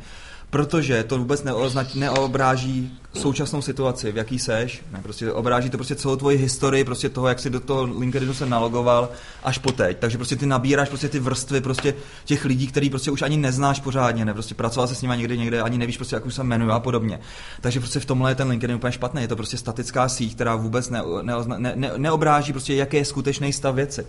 protože 0.49 1.03
to 1.03 1.17
vůbec 1.17 1.43
neoznač, 1.43 1.93
neobráží 1.93 2.99
současnou 3.13 3.61
situaci, 3.61 4.11
v 4.11 4.17
jaký 4.17 4.39
seš, 4.39 4.81
ne, 4.91 4.99
prostě 5.03 5.31
obráží 5.31 5.69
to 5.69 5.77
prostě 5.77 5.95
celou 5.95 6.15
tvoji 6.15 6.37
historii, 6.37 6.83
prostě 6.83 7.09
toho, 7.09 7.27
jak 7.27 7.39
si 7.39 7.49
do 7.49 7.59
toho 7.59 7.83
LinkedInu 7.83 8.33
se 8.33 8.45
nalogoval 8.45 9.09
až 9.43 9.57
po 9.57 9.71
teď. 9.71 9.97
Takže 9.97 10.17
prostě 10.17 10.35
ty 10.35 10.45
nabíráš 10.45 10.89
prostě 10.89 11.09
ty 11.09 11.19
vrstvy 11.19 11.61
prostě 11.61 11.93
těch 12.25 12.45
lidí, 12.45 12.67
který 12.67 12.89
prostě 12.89 13.11
už 13.11 13.21
ani 13.21 13.37
neznáš 13.37 13.79
pořádně, 13.79 14.25
ne, 14.25 14.33
prostě 14.33 14.55
pracoval 14.55 14.87
se 14.87 14.95
s 14.95 15.01
nimi 15.01 15.17
někdy 15.17 15.37
někde, 15.37 15.61
ani 15.61 15.77
nevíš 15.77 15.97
prostě, 15.97 16.15
jak 16.15 16.25
už 16.25 16.33
se 16.33 16.43
jmenuje 16.43 16.71
a 16.71 16.79
podobně. 16.79 17.19
Takže 17.61 17.79
prostě 17.79 17.99
v 17.99 18.05
tomhle 18.05 18.31
je 18.31 18.35
ten 18.35 18.49
LinkedIn 18.49 18.75
úplně 18.75 18.91
špatný, 18.91 19.21
je 19.21 19.27
to 19.27 19.35
prostě 19.35 19.57
statická 19.57 20.09
síť, 20.09 20.35
která 20.35 20.55
vůbec 20.55 20.89
ne, 20.89 21.01
ne, 21.21 21.33
ne, 21.57 21.73
ne, 21.75 21.91
neobráží 21.97 22.51
prostě, 22.51 22.75
jaký 22.75 22.97
je 22.97 23.05
skutečný 23.05 23.53
stav 23.53 23.75
věci. 23.75 24.05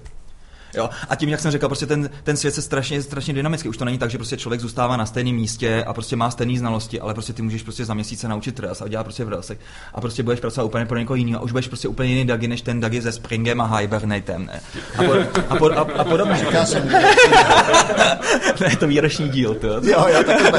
Jo? 0.76 0.90
A 1.08 1.16
tím, 1.16 1.28
jak 1.28 1.40
jsem 1.40 1.50
říkal, 1.50 1.68
prostě 1.68 1.86
ten, 1.86 2.10
ten 2.22 2.36
svět 2.36 2.54
se 2.54 2.62
strašně, 2.62 3.02
strašně 3.02 3.34
dynamický. 3.34 3.68
Už 3.68 3.76
to 3.76 3.84
není 3.84 3.98
tak, 3.98 4.10
že 4.10 4.18
prostě 4.18 4.36
člověk 4.36 4.60
zůstává 4.60 4.96
na 4.96 5.06
stejném 5.06 5.34
místě 5.34 5.84
a 5.86 5.92
prostě 5.92 6.16
má 6.16 6.30
stejné 6.30 6.58
znalosti, 6.58 7.00
ale 7.00 7.14
prostě 7.14 7.32
ty 7.32 7.42
můžeš 7.42 7.62
prostě 7.62 7.84
za 7.84 7.94
měsíc 7.94 8.20
se 8.20 8.28
naučit 8.28 8.60
Rails 8.60 8.82
a 8.82 8.88
dělat 8.88 9.04
prostě 9.04 9.24
v 9.24 9.28
Railsech 9.28 9.58
a 9.94 10.00
prostě 10.00 10.22
budeš 10.22 10.40
pracovat 10.40 10.66
úplně 10.66 10.86
pro 10.86 10.98
někoho 10.98 11.16
jiného 11.16 11.40
a 11.40 11.42
už 11.42 11.52
budeš 11.52 11.68
prostě 11.68 11.88
úplně 11.88 12.08
jiný 12.08 12.24
Dagi 12.24 12.48
než 12.48 12.62
ten 12.62 12.80
Dagi 12.80 13.02
se 13.02 13.12
Springem 13.12 13.60
a 13.60 13.76
Hibernatem. 13.76 14.46
Ne? 14.46 14.60
A, 14.98 15.02
po, 15.02 15.12
a, 15.48 15.56
po, 15.56 15.72
a, 15.72 16.00
a 16.00 16.04
podobně. 16.04 16.36
Říkal 16.36 16.66
jsem. 16.66 16.88
ne, 18.60 18.76
to 18.80 18.86
výroční 18.86 19.28
díl. 19.28 19.54
To, 19.54 19.66
jo, 19.66 20.06
jo, 20.08 20.22
tak 20.26 20.42
to, 20.42 20.50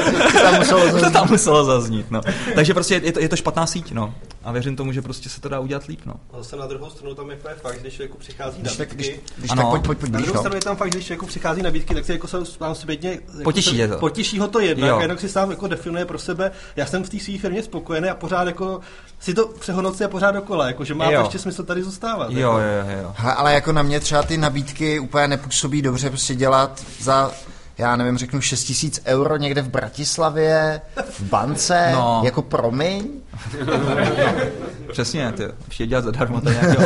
tam 0.42 0.58
muselo 0.58 0.80
zaznít. 0.80 1.02
to 1.04 1.10
tam 1.10 1.30
muselo 1.30 1.64
zaznít. 1.64 2.10
No. 2.10 2.20
Takže 2.54 2.74
prostě 2.74 3.00
je 3.04 3.12
to, 3.12 3.20
je 3.20 3.28
to 3.28 3.36
špatná 3.36 3.66
síť. 3.66 3.92
No. 3.92 4.14
A 4.44 4.52
věřím 4.52 4.76
tomu, 4.76 4.92
že 4.92 5.02
prostě 5.02 5.28
se 5.28 5.40
to 5.40 5.48
dá 5.48 5.60
udělat 5.60 5.84
líp. 5.84 6.00
No. 6.06 6.14
A 6.32 6.36
zase 6.36 6.56
na 6.56 6.66
druhou 6.66 6.90
stranu 6.90 7.14
tam 7.14 7.30
jako 7.30 7.48
je 7.48 7.54
fakt, 7.54 7.80
když 7.80 7.94
člověku 7.94 8.18
přichází 8.18 8.60
když 8.60 8.78
nabídky. 8.78 8.96
Když, 8.96 9.20
když 9.36 9.50
ano. 9.50 9.62
tak 9.62 9.70
pojď, 9.70 9.98
pojď, 9.98 10.07
pojď, 10.10 10.20
na 10.20 10.26
druhou 10.26 10.38
stranu 10.40 10.56
je 10.56 10.60
tam 10.60 10.76
fakt, 10.76 10.88
když 10.88 11.04
člověku 11.06 11.26
přichází 11.26 11.62
nabídky, 11.62 11.94
tak 11.94 12.04
se 12.04 12.12
jako 12.12 12.28
se 12.28 12.36
vám 12.60 12.74
zpětně 12.74 13.10
jako 13.10 13.42
potěší, 13.44 13.78
se, 13.78 13.88
to. 13.88 13.98
potěší 13.98 14.38
ho 14.38 14.48
to 14.48 14.60
jednak, 14.60 14.90
a 14.90 15.00
jednak 15.00 15.20
si 15.20 15.28
sám 15.28 15.50
jako 15.50 15.66
definuje 15.66 16.04
pro 16.04 16.18
sebe, 16.18 16.50
já 16.76 16.86
jsem 16.86 17.04
v 17.04 17.08
té 17.08 17.20
své 17.20 17.38
firmě 17.38 17.62
spokojený 17.62 18.08
a 18.08 18.14
pořád 18.14 18.46
jako 18.46 18.80
si 19.20 19.34
to 19.34 19.48
přehodnocuje 19.48 20.08
pořád 20.08 20.30
dokola, 20.30 20.66
jako 20.66 20.84
že 20.84 20.94
má 20.94 21.10
jo. 21.10 21.20
ještě 21.20 21.38
smysl 21.38 21.62
tady 21.62 21.82
zůstávat. 21.82 22.30
Jo, 22.30 22.38
jako. 22.38 22.58
jo, 22.58 22.98
jo. 23.02 23.12
Ha, 23.16 23.32
ale 23.32 23.54
jako 23.54 23.72
na 23.72 23.82
mě 23.82 24.00
třeba 24.00 24.22
ty 24.22 24.36
nabídky 24.36 24.98
úplně 24.98 25.28
nepůsobí 25.28 25.82
dobře 25.82 26.08
prostě 26.10 26.34
dělat 26.34 26.82
za 27.00 27.30
já 27.78 27.96
nevím, 27.96 28.18
řeknu 28.18 28.40
6 28.40 28.64
tisíc 28.64 29.00
euro 29.06 29.36
někde 29.36 29.62
v 29.62 29.68
Bratislavě, 29.68 30.80
v 31.10 31.20
bance, 31.20 31.90
no. 31.92 32.20
jako 32.24 32.42
promiň. 32.42 33.10
Přesně, 34.92 35.32
ty 35.32 35.42
vše 35.68 35.86
dělat 35.86 36.04
zadarmo, 36.04 36.40
to 36.40 36.48
je 36.48 36.76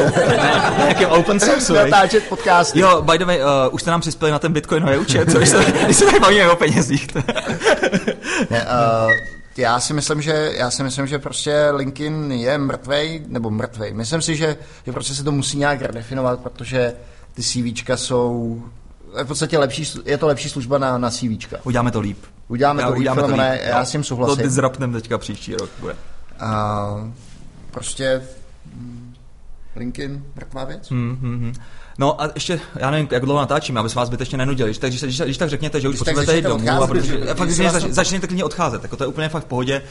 nějaký 0.79 1.07
open 1.19 1.41
source. 1.41 1.73
Natáčet 1.73 2.25
podcast. 2.29 2.77
Jo, 2.77 3.03
by 3.03 3.19
the 3.19 3.25
way, 3.25 3.41
uh, 3.41 3.75
už 3.75 3.81
jste 3.81 3.91
nám 3.91 4.01
přispěli 4.01 4.33
na 4.33 4.39
ten 4.39 4.53
bitcoinový 4.53 4.99
účet, 4.99 5.31
co 5.31 5.39
když 5.39 5.49
se 5.97 6.05
tady 6.05 6.21
bavíme 6.21 6.51
o 6.51 6.57
penězích. 6.57 7.15
ne, 8.51 8.67
uh, 8.67 9.13
já 9.57 9.81
si 9.81 9.95
myslím, 9.95 10.23
že 10.23 10.53
já 10.57 10.71
si 10.71 10.83
myslím, 10.83 11.07
že 11.07 11.19
prostě 11.19 11.71
LinkedIn 11.71 12.33
je 12.33 12.59
mrtvej, 12.59 13.23
nebo 13.27 13.51
mrtvej. 13.51 13.93
Myslím 13.95 14.23
si, 14.23 14.37
že, 14.37 14.57
že 14.87 14.93
prostě 14.93 15.15
se 15.15 15.25
to 15.25 15.33
musí 15.33 15.59
nějak 15.59 15.83
redefinovat, 15.83 16.41
protože 16.41 16.95
ty 17.35 17.43
CVčka 17.43 17.97
jsou 17.97 18.63
v 19.23 19.27
podstatě 19.27 19.59
lepší, 19.59 19.85
je 20.05 20.19
to 20.19 20.27
lepší 20.27 20.49
služba 20.49 20.79
na, 20.79 20.99
na 20.99 21.11
CVčka. 21.11 21.57
Uděláme 21.65 21.91
to 21.91 22.01
líp. 22.01 22.19
Uděláme 22.49 22.83
já, 22.83 22.87
to 22.89 22.93
líp, 22.93 22.99
uděláme 22.99 23.23
to 23.23 23.29
líp. 23.29 23.61
já 23.63 23.79
no, 23.79 23.87
s 23.87 23.91
tím 23.91 24.05
souhlasím. 24.05 24.37
To 24.37 24.43
disruptnem 24.43 24.93
teďka 24.93 25.19
příští 25.19 25.55
rok 25.55 25.71
bude. 25.81 25.97
A 26.41 26.89
prostě 27.71 28.23
mm, 28.75 29.15
LinkedIn, 29.77 30.25
mrtvá 30.37 30.65
věc. 30.65 30.91
Hmm, 30.91 31.17
hmm, 31.21 31.41
hmm. 31.41 31.53
No 31.99 32.23
a 32.23 32.31
ještě, 32.35 32.61
já 32.77 32.91
nevím, 32.91 33.09
jak 33.11 33.25
dlouho 33.25 33.41
natáčíme, 33.41 33.81
aby 33.81 33.89
se 33.89 33.95
vás 33.95 34.07
zbytečně 34.07 34.39
nenudili. 34.39 34.75
Takže 34.75 34.99
když, 34.99 35.03
když, 35.03 35.21
když 35.21 35.39
tak 35.39 35.51
řekněte, 35.51 35.81
že 35.81 35.89
už 35.89 35.99
potřebujete 35.99 36.37
jít 36.37 36.43
domů, 36.43 36.71
a 36.71 36.87
protože 36.87 37.19
fakt, 37.35 37.49
když 37.49 37.71
zač, 37.71 37.83
začněte 37.83 38.27
klidně 38.27 38.45
odcházet, 38.45 38.83
jako 38.83 38.97
to 38.97 39.05
je 39.05 39.09
úplně 39.09 39.29
fakt 39.29 39.43
v 39.43 39.47
pohodě. 39.47 39.83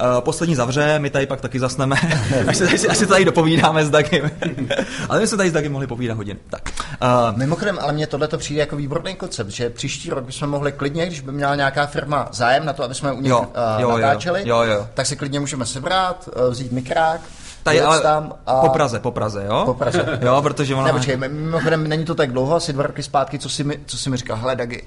Uh, 0.00 0.20
poslední 0.20 0.54
zavře, 0.54 0.98
my 0.98 1.10
tady 1.10 1.26
pak 1.26 1.40
taky 1.40 1.60
zasneme, 1.60 1.96
až, 2.46 2.56
se, 2.56 2.68
až, 2.68 2.80
až 2.88 2.98
se 2.98 3.06
tady 3.06 3.24
dopovídáme 3.24 3.84
s 3.84 3.90
Dagim. 3.90 4.30
ale 5.08 5.20
my 5.20 5.26
jsme 5.26 5.36
tady 5.36 5.50
s 5.50 5.52
Dagim 5.52 5.72
mohli 5.72 5.86
povídat 5.86 6.16
hodin. 6.16 6.38
Tak. 6.50 6.70
Uh, 7.02 7.38
Mimochodem, 7.38 7.78
ale 7.80 7.92
mně 7.92 8.06
tohle 8.06 8.28
to 8.28 8.38
přijde 8.38 8.60
jako 8.60 8.76
výborný 8.76 9.14
koncept, 9.14 9.48
že 9.48 9.70
příští 9.70 10.10
rok 10.10 10.24
bychom 10.24 10.48
mohli 10.48 10.72
klidně, 10.72 11.06
když 11.06 11.20
by 11.20 11.32
měla 11.32 11.54
nějaká 11.54 11.86
firma 11.86 12.28
zájem 12.32 12.64
na 12.64 12.72
to, 12.72 12.84
aby 12.84 12.94
jsme 12.94 13.12
u 13.12 13.20
nich 13.20 13.30
jo, 13.30 13.40
uh, 13.40 13.80
jo, 13.80 13.98
natáčeli, 13.98 14.42
jo, 14.44 14.62
jo. 14.62 14.88
tak 14.94 15.06
si 15.06 15.16
klidně 15.16 15.40
můžeme 15.40 15.66
sebrat, 15.66 16.28
uh, 16.36 16.50
vzít 16.50 16.72
mikrák, 16.72 17.20
Tady, 17.62 17.80
ale 17.80 18.00
tam 18.00 18.32
a... 18.46 18.60
Po 18.60 18.68
Praze, 18.68 19.00
po 19.00 19.10
Praze, 19.10 19.44
jo? 19.46 19.62
Po 19.66 19.74
Praze. 19.74 20.18
jo, 20.22 20.42
protože 20.42 20.74
ona... 20.74 20.84
Ne, 20.84 20.92
počkej, 20.92 21.16
mimochodem 21.16 21.88
není 21.88 22.04
to 22.04 22.14
tak 22.14 22.32
dlouho, 22.32 22.54
asi 22.54 22.72
dva 22.72 22.82
roky 22.82 23.02
zpátky, 23.02 23.38
co 23.38 23.48
si 23.48 23.64
mi, 23.64 23.80
co 23.86 23.98
si 23.98 24.10
mi 24.10 24.16
říkal, 24.16 24.36
hele 24.36 24.56
Dagi, 24.56 24.82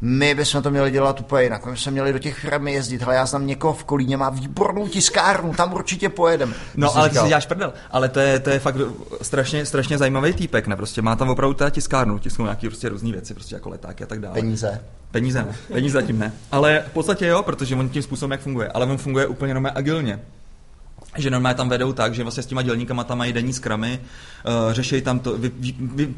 my 0.00 0.34
bychom 0.34 0.62
to 0.62 0.70
měli 0.70 0.90
dělat 0.90 1.20
úplně 1.20 1.42
jinak. 1.42 1.66
My 1.66 1.72
bychom 1.72 1.92
měli 1.92 2.12
do 2.12 2.18
těch 2.18 2.38
firm 2.38 2.68
jezdit. 2.68 3.02
Ale 3.02 3.14
já 3.14 3.26
znám 3.26 3.46
někoho 3.46 3.72
v 3.72 3.84
Kolíně, 3.84 4.16
má 4.16 4.30
výbornou 4.30 4.88
tiskárnu, 4.88 5.54
tam 5.54 5.72
určitě 5.72 6.08
pojedem. 6.08 6.54
No, 6.76 6.96
ale 6.96 7.08
ty 7.08 7.18
si 7.18 7.28
děláš 7.28 7.46
prdel. 7.46 7.72
Ale 7.90 8.08
to 8.08 8.20
je, 8.20 8.38
to 8.38 8.50
je 8.50 8.58
fakt 8.58 8.76
strašně, 9.22 9.66
strašně 9.66 9.98
zajímavý 9.98 10.32
týpek, 10.32 10.66
ne? 10.66 10.76
Prostě 10.76 11.02
má 11.02 11.16
tam 11.16 11.30
opravdu 11.30 11.54
ta 11.54 11.70
tiskárnu, 11.70 12.18
tisknou 12.18 12.44
nějaké 12.44 12.66
prostě 12.66 12.88
různé 12.88 13.12
věci, 13.12 13.34
prostě 13.34 13.54
jako 13.54 13.68
letáky 13.68 14.04
a 14.04 14.06
tak 14.06 14.20
dále. 14.20 14.34
Peníze. 14.34 14.80
Peníze 15.10 15.38
ne, 15.42 15.56
peníze 15.72 16.00
zatím 16.00 16.18
ne. 16.18 16.32
Ale 16.52 16.84
v 16.90 16.92
podstatě 16.92 17.26
jo, 17.26 17.42
protože 17.42 17.76
on 17.76 17.88
tím 17.88 18.02
způsobem, 18.02 18.32
jak 18.32 18.40
funguje. 18.40 18.68
Ale 18.68 18.86
on 18.86 18.98
funguje 18.98 19.26
úplně 19.26 19.50
jenom 19.50 19.66
agilně 19.74 20.20
že 21.20 21.30
normálně 21.30 21.54
tam 21.54 21.68
vedou 21.68 21.92
tak, 21.92 22.14
že 22.14 22.22
vlastně 22.22 22.42
s 22.42 22.46
těma 22.46 22.62
dělníkama 22.62 23.04
tam 23.04 23.18
mají 23.18 23.32
denní 23.32 23.52
skramy, 23.52 24.00
uh, 24.46 24.72
řešejí 24.72 25.02
tam 25.02 25.18
to, 25.18 25.38
vy, 25.38 25.52
vy, 25.58 25.74
vy, 25.80 26.14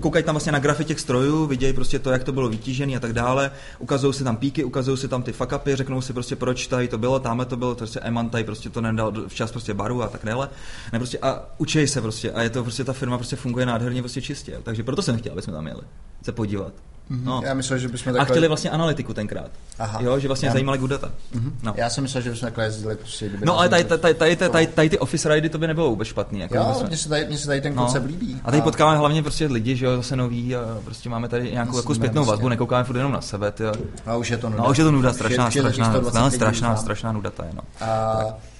koukají 0.00 0.24
tam 0.24 0.34
vlastně 0.34 0.52
na 0.52 0.58
grafy 0.58 0.84
těch 0.84 1.00
strojů, 1.00 1.46
vidějí 1.46 1.72
prostě 1.72 1.98
to, 1.98 2.10
jak 2.10 2.24
to 2.24 2.32
bylo 2.32 2.48
vytížené 2.48 2.96
a 2.96 3.00
tak 3.00 3.12
dále, 3.12 3.50
ukazují 3.78 4.14
si 4.14 4.24
tam 4.24 4.36
píky, 4.36 4.64
ukazují 4.64 4.98
si 4.98 5.08
tam 5.08 5.22
ty 5.22 5.32
fuck 5.32 5.52
řeknou 5.74 6.00
si 6.00 6.12
prostě, 6.12 6.36
proč 6.36 6.66
tady 6.66 6.88
to 6.88 6.98
bylo, 6.98 7.18
tamhle 7.18 7.46
to 7.46 7.56
bylo, 7.56 7.74
prostě 7.74 8.00
Eman 8.00 8.30
tady 8.30 8.44
prostě 8.44 8.70
to 8.70 8.80
nedal 8.80 9.12
včas 9.28 9.50
prostě 9.50 9.74
baru 9.74 10.02
a 10.02 10.08
tak 10.08 10.24
dále. 10.24 10.48
Ne, 10.92 10.98
prostě, 10.98 11.18
a 11.18 11.44
učí 11.58 11.86
se 11.86 12.00
prostě 12.00 12.32
a 12.32 12.42
je 12.42 12.50
to 12.50 12.62
prostě 12.62 12.84
ta 12.84 12.92
firma 12.92 13.18
prostě 13.18 13.36
funguje 13.36 13.66
nádherně 13.66 14.02
prostě 14.02 14.22
čistě, 14.22 14.60
takže 14.62 14.82
proto 14.82 15.02
jsem 15.02 15.18
chtěl, 15.18 15.32
aby 15.32 15.42
jsme 15.42 15.52
tam 15.52 15.66
jeli 15.66 15.82
se 16.22 16.32
podívat. 16.32 16.72
No. 17.10 17.42
Já 17.44 17.54
myslel, 17.54 17.78
že 17.78 17.88
bychom 17.88 18.12
takhle... 18.12 18.20
A 18.20 18.24
chtěli 18.24 18.48
vlastně 18.48 18.70
analytiku 18.70 19.14
tenkrát. 19.14 19.50
Aha. 19.78 20.00
Jo, 20.02 20.18
že 20.18 20.28
vlastně 20.28 20.46
Já... 20.46 20.52
zajímali 20.52 20.78
good 20.78 20.90
data. 20.90 21.10
Mm-hmm. 21.34 21.52
No. 21.62 21.74
Já 21.76 21.90
jsem 21.90 22.02
myslel, 22.02 22.22
že 22.22 22.30
bychom 22.30 22.46
takhle 22.46 22.64
jezdili 22.64 22.96
prostě, 22.96 23.30
No 23.44 23.58
ale 23.58 23.68
tady, 23.68 23.84
tady, 23.84 24.14
tady, 24.14 24.36
tady, 24.36 24.66
tady, 24.66 24.90
ty 24.90 24.98
office 24.98 25.34
ridy 25.34 25.48
to 25.48 25.58
by 25.58 25.66
nebylo 25.66 25.90
vůbec 25.90 26.08
špatný. 26.08 26.40
Jako 26.40 26.56
jo, 26.56 26.84
mně 26.86 26.96
se, 26.96 27.08
tady, 27.08 27.26
mně 27.26 27.38
se 27.38 27.46
tady 27.46 27.60
ten 27.60 27.74
koncept 27.74 28.02
no. 28.02 28.08
líbí. 28.08 28.40
A 28.44 28.50
tady 28.50 28.60
a... 28.60 28.64
potkáváme 28.64 28.98
hlavně 28.98 29.22
prostě 29.22 29.46
lidi, 29.46 29.76
že 29.76 29.86
jo, 29.86 29.96
zase 29.96 30.16
nový 30.16 30.56
a 30.56 30.78
prostě 30.84 31.08
máme 31.08 31.28
tady 31.28 31.52
nějakou 31.52 31.76
jako 31.76 31.94
zpětnou 31.94 32.24
vazbu, 32.24 32.48
nekoukáme 32.48 32.84
furt 32.84 32.96
jenom 32.96 33.12
na 33.12 33.20
sebe. 33.20 33.52
Ty, 33.52 33.64
a 34.06 34.16
už 34.16 34.30
je 34.30 34.36
to 34.36 34.50
nuda. 34.50 34.62
No, 34.62 34.70
už 34.70 34.78
je 34.78 34.84
to 34.84 34.90
nuda, 34.90 35.12
strašná, 35.12 35.50
strašná, 35.50 35.92
strašná, 35.92 36.30
strašná, 36.30 36.76
strašná 36.76 37.12
nuda 37.12 37.30
to 37.30 37.42
je. 37.42 37.50
No. 37.54 37.62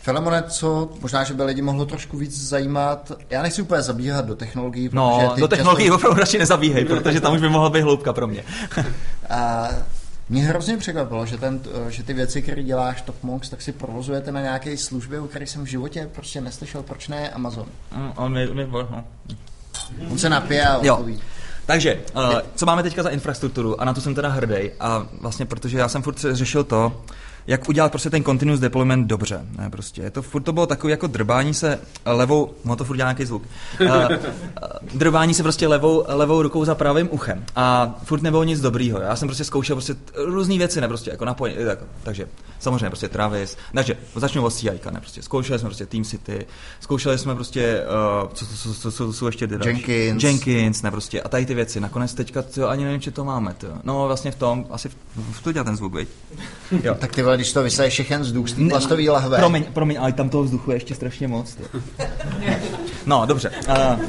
Filemone, 0.03 0.43
co 0.43 0.89
možná, 1.01 1.25
že 1.25 1.35
by 1.35 1.43
lidi 1.43 1.63
mohlo 1.63 1.87
trošku 1.87 2.17
víc 2.17 2.49
zajímat, 2.49 3.13
já 3.31 3.43
nechci 3.43 3.63
úplně 3.63 3.83
zabíhat 3.83 4.25
do 4.25 4.37
technologií, 4.37 4.91
No, 4.93 5.35
do 5.39 5.49
technologií 5.49 5.87
často... 5.87 5.97
opravdu 5.97 6.21
radši 6.21 6.39
nezabíhej, 6.39 6.85
protože 6.85 7.21
tam 7.21 7.35
už 7.35 7.41
by 7.41 7.49
mohla 7.49 7.71
být 7.71 7.81
hloubka 7.81 8.13
pro 8.13 8.27
mě. 8.27 8.45
a 9.31 9.69
mě 10.29 10.43
hrozně 10.43 10.77
překvapilo, 10.77 11.27
že, 11.27 11.39
ten, 11.39 11.61
že 11.89 12.03
ty 12.03 12.13
věci, 12.13 12.43
které 12.43 12.63
děláš 12.63 13.03
Top 13.03 13.23
Monks, 13.23 13.51
tak 13.51 13.63
si 13.63 13.73
provozujete 13.73 14.33
na 14.33 14.41
nějaké 14.41 14.77
službě, 14.77 15.21
o 15.21 15.27
které 15.27 15.47
jsem 15.47 15.65
v 15.65 15.69
životě 15.69 16.09
prostě 16.15 16.41
neslyšel, 16.41 16.83
proč 16.83 17.09
ne 17.09 17.31
Amazon. 17.31 17.67
Mm, 17.97 18.13
on, 18.17 18.33
mi, 18.33 18.47
mi, 18.47 18.67
no. 18.67 19.05
on 20.11 20.19
se 20.19 20.29
napije 20.29 20.65
a 20.67 20.79
odpoví. 20.79 21.21
Takže, 21.67 22.01
uh, 22.17 22.41
co 22.55 22.67
máme 22.67 22.83
teďka 22.83 23.03
za 23.03 23.09
infrastrukturu? 23.09 23.81
A 23.81 23.85
na 23.85 23.95
to 23.95 24.01
jsem 24.01 24.15
teda 24.15 24.29
hrdý. 24.29 24.71
A 24.81 25.07
vlastně, 25.21 25.47
protože 25.47 25.79
já 25.79 25.89
jsem 25.89 26.03
furt 26.03 26.19
řešil 26.19 26.65
to, 26.65 27.03
jak 27.49 27.69
udělat 27.69 27.93
prostě 27.93 28.11
ten 28.11 28.25
continuous 28.25 28.61
deployment 28.61 29.07
dobře. 29.07 29.47
Ne, 29.59 29.71
prostě. 29.71 30.03
Je 30.03 30.11
to, 30.11 30.23
furt 30.23 30.43
to 30.43 30.53
bylo 30.53 30.67
takové 30.67 30.91
jako 30.91 31.07
drbání 31.07 31.55
se 31.55 31.79
levou, 32.07 32.55
no 32.65 32.77
to 32.77 32.85
furt 32.85 32.97
dělá 32.97 33.09
nějaký 33.09 33.25
zvuk, 33.25 33.43
uh, 33.81 33.89
drbání 34.95 35.35
se 35.35 35.43
prostě 35.43 35.67
levou, 35.67 36.05
levou 36.07 36.43
rukou 36.43 36.65
za 36.65 36.75
pravým 36.75 37.09
uchem. 37.13 37.45
A 37.57 37.95
furt 38.05 38.23
nebylo 38.23 38.45
nic 38.45 38.61
dobrýho. 38.61 39.01
Já 39.01 39.17
jsem 39.17 39.29
prostě 39.29 39.45
zkoušel 39.45 39.77
prostě 39.77 39.95
různé 40.15 40.59
věci, 40.59 40.81
ne 40.81 40.89
prostě 40.89 41.11
jako 41.11 41.25
napojení, 41.25 41.65
tak, 41.65 41.79
takže 42.03 42.29
samozřejmě 42.59 42.87
prostě 42.91 43.09
Travis. 43.09 43.57
Takže 43.75 43.97
začnu 44.15 44.45
od 44.45 44.55
CI, 44.55 44.71
ne 44.91 45.01
prostě. 45.01 45.23
Zkoušeli 45.23 45.59
jsme 45.59 45.69
prostě 45.69 45.87
Team 45.87 46.05
City, 46.05 46.47
zkoušeli 46.81 47.19
jsme 47.19 47.35
prostě, 47.35 47.83
uh, 48.23 48.29
co, 48.33 48.47
co, 48.47 48.75
co, 48.75 48.93
co, 48.93 49.13
co 49.13 49.27
ještě 49.27 49.47
další. 49.47 49.69
Jenkins. 49.69 50.23
Jenkins, 50.23 50.83
ne 50.83 50.91
prostě. 50.91 51.23
A 51.23 51.29
tady 51.29 51.47
ty 51.47 51.55
věci. 51.55 51.81
Nakonec 51.81 52.15
teďka, 52.15 52.43
to 52.43 52.69
ani 52.69 52.85
nevím, 52.85 53.01
či 53.01 53.11
to 53.11 53.25
máme. 53.25 53.55
Tyjo. 53.55 53.73
No 53.85 54.07
vlastně 54.07 54.31
v 54.31 54.35
tom, 54.35 54.67
asi 54.71 54.89
v, 54.89 54.95
v 55.33 55.43
to 55.43 55.53
dělá 55.53 55.65
ten 55.65 55.77
zvuk, 55.77 55.95
veď? 55.95 56.09
Jo. 56.83 56.95
tak 56.95 57.15
ty 57.15 57.23
vole, 57.23 57.38
když 57.39 57.53
to 57.53 57.63
vysaješ 57.63 57.93
všechen 57.93 58.21
vzduch 58.21 58.49
z 58.49 58.53
té 58.53 58.69
plastový 58.69 59.11
lahve. 59.11 59.39
Promiň, 59.39 59.65
promiň, 59.65 59.97
ale 60.01 60.13
tam 60.13 60.29
toho 60.29 60.45
vzduchu 60.45 60.71
je 60.71 60.77
ještě 60.77 60.95
strašně 60.95 61.29
moc. 61.29 61.59
no, 63.07 63.27
dobře. 63.27 63.51
Uh, 63.69 64.01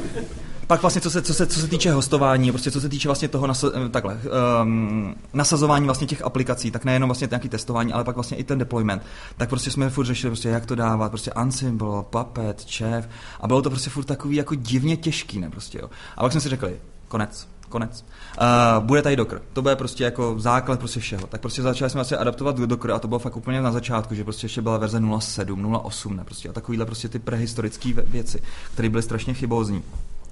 pak 0.66 0.82
vlastně, 0.82 1.00
co 1.00 1.10
se, 1.10 1.22
co 1.22 1.34
se, 1.34 1.46
co 1.46 1.60
se 1.60 1.68
týče 1.68 1.92
hostování, 1.92 2.52
prostě 2.52 2.70
co 2.70 2.80
se 2.80 2.88
týče 2.88 3.08
vlastně 3.08 3.28
toho 3.28 3.46
nasa, 3.46 3.68
eh, 3.86 3.88
takhle, 3.88 4.20
um, 4.62 5.14
nasazování 5.32 5.84
vlastně 5.84 6.06
těch 6.06 6.22
aplikací, 6.22 6.70
tak 6.70 6.84
nejenom 6.84 7.08
vlastně 7.08 7.28
nějaký 7.30 7.48
testování, 7.48 7.92
ale 7.92 8.04
pak 8.04 8.14
vlastně 8.14 8.36
i 8.36 8.44
ten 8.44 8.58
deployment, 8.58 9.02
tak 9.36 9.48
prostě 9.48 9.70
jsme 9.70 9.90
furt 9.90 10.06
řešili, 10.06 10.30
prostě, 10.30 10.48
jak 10.48 10.66
to 10.66 10.74
dávat, 10.74 11.08
prostě 11.08 11.30
Ansible, 11.30 12.02
Puppet, 12.10 12.66
Chef 12.76 13.08
a 13.40 13.46
bylo 13.46 13.62
to 13.62 13.70
prostě 13.70 13.90
furt 13.90 14.04
takový 14.04 14.36
jako 14.36 14.54
divně 14.54 14.96
těžký, 14.96 15.40
ne 15.40 15.50
prostě, 15.50 15.78
jo. 15.78 15.90
A 16.16 16.20
pak 16.20 16.32
jsme 16.32 16.40
si 16.40 16.48
řekli, 16.48 16.76
konec, 17.08 17.48
konec. 17.70 18.04
Uh, 18.40 18.84
bude 18.84 19.02
tady 19.02 19.16
Docker. 19.16 19.42
To 19.52 19.62
bude 19.62 19.76
prostě 19.76 20.04
jako 20.04 20.34
základ 20.38 20.78
prostě 20.78 21.00
všeho. 21.00 21.26
Tak 21.26 21.40
prostě 21.40 21.62
začali 21.62 21.90
jsme 21.90 21.98
vlastně 21.98 22.16
adaptovat 22.16 22.56
Docker 22.56 22.90
a 22.90 22.98
to 22.98 23.08
bylo 23.08 23.18
fakt 23.18 23.36
úplně 23.36 23.60
na 23.60 23.72
začátku, 23.72 24.14
že 24.14 24.24
prostě 24.24 24.44
ještě 24.44 24.62
byla 24.62 24.78
verze 24.78 25.00
0.7, 25.00 25.44
0.8, 25.44 26.16
ne 26.16 26.24
prostě 26.24 26.48
a 26.48 26.52
takovýhle 26.52 26.86
prostě 26.86 27.08
ty 27.08 27.18
prehistorické 27.18 27.92
věci, 27.92 28.42
které 28.72 28.88
byly 28.88 29.02
strašně 29.02 29.34
chybózní 29.34 29.82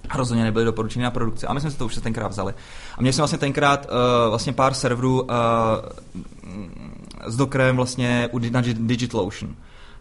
a 0.09 0.17
rozhodně 0.17 0.45
nebyly 0.45 0.65
doporučeny 0.65 1.03
na 1.03 1.11
produkci. 1.11 1.47
A 1.47 1.53
my 1.55 1.61
jsme 1.61 1.71
si 1.71 1.79
to 1.79 1.87
už 1.87 1.95
tenkrát 1.95 2.29
vzali. 2.29 2.55
A 2.97 3.01
měli 3.01 3.13
jsme 3.13 3.23
vlastně 3.23 3.39
tenkrát 3.39 3.87
uh, 3.87 4.29
vlastně 4.29 4.53
pár 4.53 4.75
serverů 4.75 5.23
uh, 5.23 5.29
s 7.27 7.37
Dockerem 7.37 7.77
vlastně 7.77 8.29
na 8.51 8.61
DigitalOcean. 8.61 9.55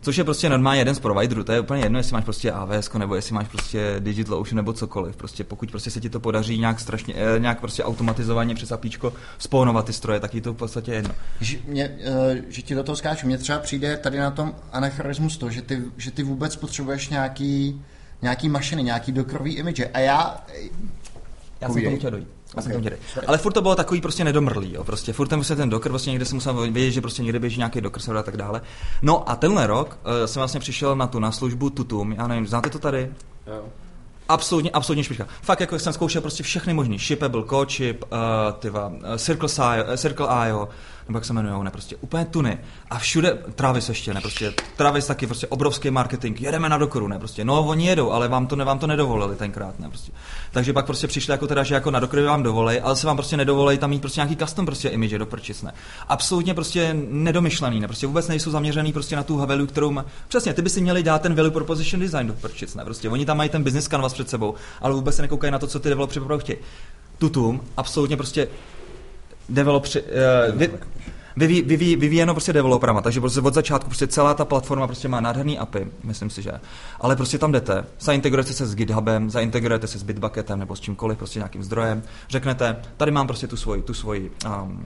Což 0.08 0.18
je 0.18 0.24
prostě 0.24 0.49
normálně 0.49 0.82
jeden 0.82 0.95
z 0.95 0.99
providerů, 0.99 1.43
to 1.43 1.51
je 1.51 1.60
úplně 1.60 1.84
jedno, 1.84 1.99
jestli 1.99 2.14
máš 2.14 2.24
prostě 2.24 2.51
AWS 2.51 2.93
nebo 2.97 3.16
jestli 3.16 3.36
máš 3.36 3.47
prostě 3.47 3.95
DigitalOcean 3.99 4.55
nebo 4.55 4.74
cokoliv. 4.74 5.16
Prostě 5.16 5.43
pokud 5.43 5.72
prostě 5.72 5.91
se 5.91 6.01
ti 6.01 6.10
to 6.10 6.20
podaří 6.20 6.58
nějak 6.58 6.80
strašně, 6.80 7.14
eh, 7.18 7.39
nějak 7.39 7.60
prostě 7.60 7.84
automatizovaně 7.84 8.55
přes 8.55 8.72
apíčko 8.72 9.14
spónovat 9.38 9.86
ty 9.86 9.93
stroje, 9.93 10.20
tak 10.20 10.36
je 10.36 10.41
to 10.41 10.53
v 10.53 10.55
podstatě 10.55 10.91
jedno. 10.91 11.14
Že, 11.41 11.58
mě, 11.66 11.97
eh, 12.03 12.43
že 12.47 12.62
ti 12.62 12.76
do 12.76 12.84
toho 12.84 12.95
skáču, 12.95 13.26
mně 13.26 13.38
třeba 13.38 13.60
přijde 13.60 13.97
tady 13.97 14.18
na 14.18 14.32
tom 14.32 14.55
anachronismus 14.72 15.38
to, 15.38 15.49
že 15.49 15.62
ty, 15.62 15.84
že 15.97 16.12
ty 16.12 16.24
vůbec 16.24 16.55
potřebuješ 16.55 17.10
nějaký, 17.10 17.82
nějaký 18.22 18.49
mašiny, 18.49 18.84
nějaký 18.84 19.12
dokrový 19.12 19.53
image. 19.53 19.89
A 19.93 19.99
já 19.99 20.45
Já 21.62 21.70
jsem 21.70 21.84
tomu 21.84 21.97
chtěl 21.97 22.12
dojít. 22.12 22.36
Jsem 22.47 22.75
okay. 22.75 22.97
Ale 23.27 23.37
furt 23.37 23.53
to 23.53 23.61
bylo 23.61 23.75
takový 23.75 24.01
prostě 24.01 24.23
nedomrlý, 24.23 24.73
jo. 24.73 24.83
Prostě 24.83 25.13
furt 25.13 25.27
tam 25.27 25.39
prostě 25.39 25.55
ten 25.55 25.69
Docker, 25.69 25.91
prostě 25.91 26.09
někde 26.09 26.25
jsem 26.25 26.35
musel 26.35 26.71
vědět, 26.71 26.91
že 26.91 27.01
prostě 27.01 27.23
někde 27.23 27.39
běží 27.39 27.57
nějaký 27.57 27.81
Docker 27.81 28.01
server 28.01 28.19
a 28.19 28.23
tak 28.23 28.37
dále. 28.37 28.61
No 29.01 29.29
a 29.29 29.35
tenhle 29.35 29.67
rok 29.67 29.97
uh, 30.05 30.25
jsem 30.25 30.39
vlastně 30.39 30.59
přišel 30.59 30.95
na 30.95 31.07
tu 31.07 31.19
na 31.19 31.31
službu 31.31 31.69
Tutum. 31.69 32.11
Já 32.11 32.27
nevím, 32.27 32.47
znáte 32.47 32.69
to 32.69 32.79
tady? 32.79 33.09
Jo. 33.47 33.63
Absolutně, 34.29 34.71
absolutně 34.71 35.03
špička. 35.03 35.27
Fakt 35.41 35.59
jako 35.59 35.79
jsem 35.79 35.93
zkoušel 35.93 36.21
prostě 36.21 36.43
všechny 36.43 36.73
možný. 36.73 36.99
Shippable, 36.99 37.43
Codeship, 37.49 38.03
uh, 38.03 38.17
tyva, 38.59 38.87
uh, 38.87 38.93
Circle.io, 39.17 39.83
uh, 39.83 39.95
Circle.io, 39.95 40.69
nebo 41.08 41.18
jak 41.18 41.26
se 41.26 41.34
jmenují, 41.34 41.64
ne, 41.64 41.72
prostě 41.72 41.95
úplně 41.95 42.26
tuny. 42.26 42.58
A 42.89 42.99
všude, 42.99 43.38
Travis 43.55 43.89
ještě, 43.89 44.14
ne, 44.14 44.22
prostě, 44.22 44.53
Travis 44.76 45.08
taky, 45.08 45.28
prostě 45.28 45.47
obrovský 45.47 45.91
marketing, 45.91 46.41
jedeme 46.41 46.70
na 46.70 46.78
Dockeru, 46.78 47.08
ne, 47.08 47.20
prostě, 47.20 47.45
no 47.45 47.64
oni 47.64 47.88
jedou, 47.88 48.12
ale 48.12 48.28
vám 48.28 48.47
to, 48.47 48.55
ne, 48.55 48.66
vám 48.66 48.80
to 48.80 48.88
nedovolili 48.88 49.36
tenkrát, 49.36 49.80
ne, 49.80 49.89
prostě. 49.89 50.12
Takže 50.51 50.74
pak 50.74 50.86
prostě 50.86 51.08
přišli 51.08 51.32
jako 51.32 51.47
teda, 51.47 51.64
že 51.64 51.74
jako 51.74 51.91
na 51.91 51.99
Dockeru 51.99 52.26
vám 52.26 52.43
dovolej, 52.43 52.82
ale 52.84 52.95
se 52.95 53.08
vám 53.08 53.18
prostě 53.18 53.38
nedovolej 53.38 53.78
tam 53.78 53.89
mít 53.89 53.99
prostě 53.99 54.20
nějaký 54.20 54.36
custom 54.36 54.66
prostě 54.66 54.89
image 54.89 55.18
do 55.18 55.26
prčic, 55.26 55.62
ne. 55.62 55.74
Absolutně 56.08 56.53
prostě 56.53 56.95
nedomyšlený, 57.10 57.80
ne, 57.80 57.88
prostě 57.88 58.08
vůbec 58.08 58.28
nejsou 58.28 58.51
zaměřený 58.51 58.93
prostě 58.93 59.16
na 59.16 59.24
tu 59.24 59.38
value, 59.38 59.68
kterou 59.68 59.91
má. 59.91 60.05
Přesně, 60.28 60.53
ty 60.53 60.62
by 60.62 60.70
si 60.70 60.82
měli 60.82 61.03
dát 61.03 61.22
ten 61.22 61.36
value 61.36 61.51
proposition 61.51 62.01
design 62.01 62.28
do 62.28 62.34
prčic, 62.34 62.76
ne, 62.76 62.86
prostě. 62.86 63.10
Oni 63.10 63.26
tam 63.26 63.38
mají 63.38 63.49
ten 63.49 63.64
business 63.64 63.88
canvas 63.88 64.14
před 64.14 64.30
sebou, 64.30 64.55
ale 64.82 64.93
vůbec 64.93 65.16
se 65.16 65.22
nekoukají 65.22 65.51
na 65.51 65.60
to, 65.60 65.68
co 65.68 65.80
ty 65.80 65.89
developři 65.89 66.20
chtějí. 66.39 66.60
Tutum, 67.18 67.62
absolutně 67.78 68.18
prostě 68.18 68.47
developři, 69.49 70.03
uh, 70.03 70.61
vyví, 71.37 71.61
vyví, 71.61 71.95
vyvíjeno 71.95 72.33
prostě 72.33 72.53
developerama, 72.53 73.01
takže 73.01 73.19
prostě 73.19 73.41
od 73.41 73.53
začátku 73.53 73.89
prostě 73.89 74.07
celá 74.07 74.33
ta 74.33 74.45
platforma 74.45 74.87
prostě 74.87 75.07
má 75.07 75.19
nádherný 75.21 75.59
API, 75.59 75.87
myslím 76.03 76.29
si, 76.29 76.41
že. 76.41 76.51
Ale 77.01 77.15
prostě 77.15 77.37
tam 77.37 77.51
jdete, 77.51 77.83
zaintegrujete 77.99 78.53
se 78.53 78.65
s 78.65 78.75
GitHubem, 78.75 79.29
zaintegrujete 79.29 79.87
se 79.87 79.99
s 79.99 80.03
Bitbucketem 80.03 80.59
nebo 80.59 80.75
s 80.75 80.79
čímkoliv, 80.79 81.17
prostě 81.17 81.39
nějakým 81.39 81.63
zdrojem, 81.63 82.03
řeknete, 82.29 82.75
tady 82.97 83.11
mám 83.11 83.27
prostě 83.27 83.47
tu 83.47 83.57
svoji, 83.57 83.81
tu 83.81 83.93
svoji 83.93 84.31
um, 84.45 84.85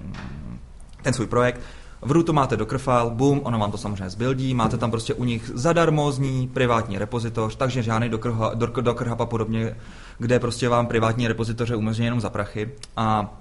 ten 1.01 1.13
svůj 1.13 1.27
projekt, 1.27 1.61
v 2.01 2.11
rootu 2.11 2.33
máte 2.33 2.57
Docker 2.57 2.77
file, 2.77 3.09
boom, 3.09 3.41
ono 3.43 3.59
vám 3.59 3.71
to 3.71 3.77
samozřejmě 3.77 4.09
zbildí, 4.09 4.53
máte 4.53 4.77
tam 4.77 4.91
prostě 4.91 5.13
u 5.13 5.23
nich 5.23 5.51
zadarmozní 5.53 6.47
privátní 6.47 6.97
repozitoř, 6.97 7.55
takže 7.55 7.83
žádný 7.83 8.09
Docker, 8.09 8.31
Docker, 8.53 8.83
Docker 8.83 9.07
Hub 9.07 9.21
a 9.21 9.25
podobně, 9.25 9.75
kde 10.17 10.39
prostě 10.39 10.69
vám 10.69 10.87
privátní 10.87 11.27
repozitoře 11.27 11.75
umožní 11.75 12.05
jenom 12.05 12.21
za 12.21 12.29
prachy. 12.29 12.69
A 12.97 13.37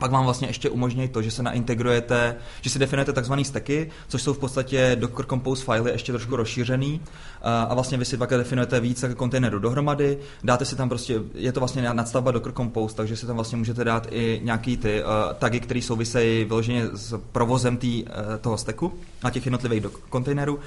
pak 0.00 0.10
vám 0.10 0.24
vlastně 0.24 0.48
ještě 0.48 0.70
umožní 0.70 1.08
to, 1.08 1.22
že 1.22 1.30
se 1.30 1.42
naintegrujete, 1.42 2.36
že 2.60 2.70
si 2.70 2.78
definujete 2.78 3.12
takzvané 3.12 3.44
stacky, 3.44 3.90
což 4.08 4.22
jsou 4.22 4.34
v 4.34 4.38
podstatě 4.38 4.96
Docker 5.00 5.26
Compose 5.26 5.64
fily 5.64 5.90
ještě 5.90 6.12
trošku 6.12 6.36
rozšířený 6.36 7.00
a 7.42 7.74
vlastně 7.74 7.98
vy 7.98 8.04
si 8.04 8.16
pak 8.16 8.30
definujete 8.30 8.80
víc 8.80 9.04
kontejnerů 9.16 9.58
dohromady, 9.58 10.18
dáte 10.44 10.64
si 10.64 10.76
tam 10.76 10.88
prostě, 10.88 11.20
je 11.34 11.52
to 11.52 11.60
vlastně 11.60 11.82
nadstavba 11.82 12.30
Docker 12.30 12.52
Compose, 12.52 12.96
takže 12.96 13.16
si 13.16 13.26
tam 13.26 13.36
vlastně 13.36 13.58
můžete 13.58 13.84
dát 13.84 14.06
i 14.10 14.40
nějaký 14.44 14.76
ty 14.76 15.02
uh, 15.02 15.08
tagy, 15.38 15.60
které 15.60 15.82
souvisejí 15.82 16.44
vyloženě 16.44 16.86
s 16.92 17.20
provozem 17.32 17.76
tý, 17.76 18.04
uh, 18.04 18.10
toho 18.40 18.58
stacku 18.58 18.94
na 19.24 19.30
těch 19.30 19.46
jednotlivých 19.46 19.86
kontejnerů. 20.08 20.58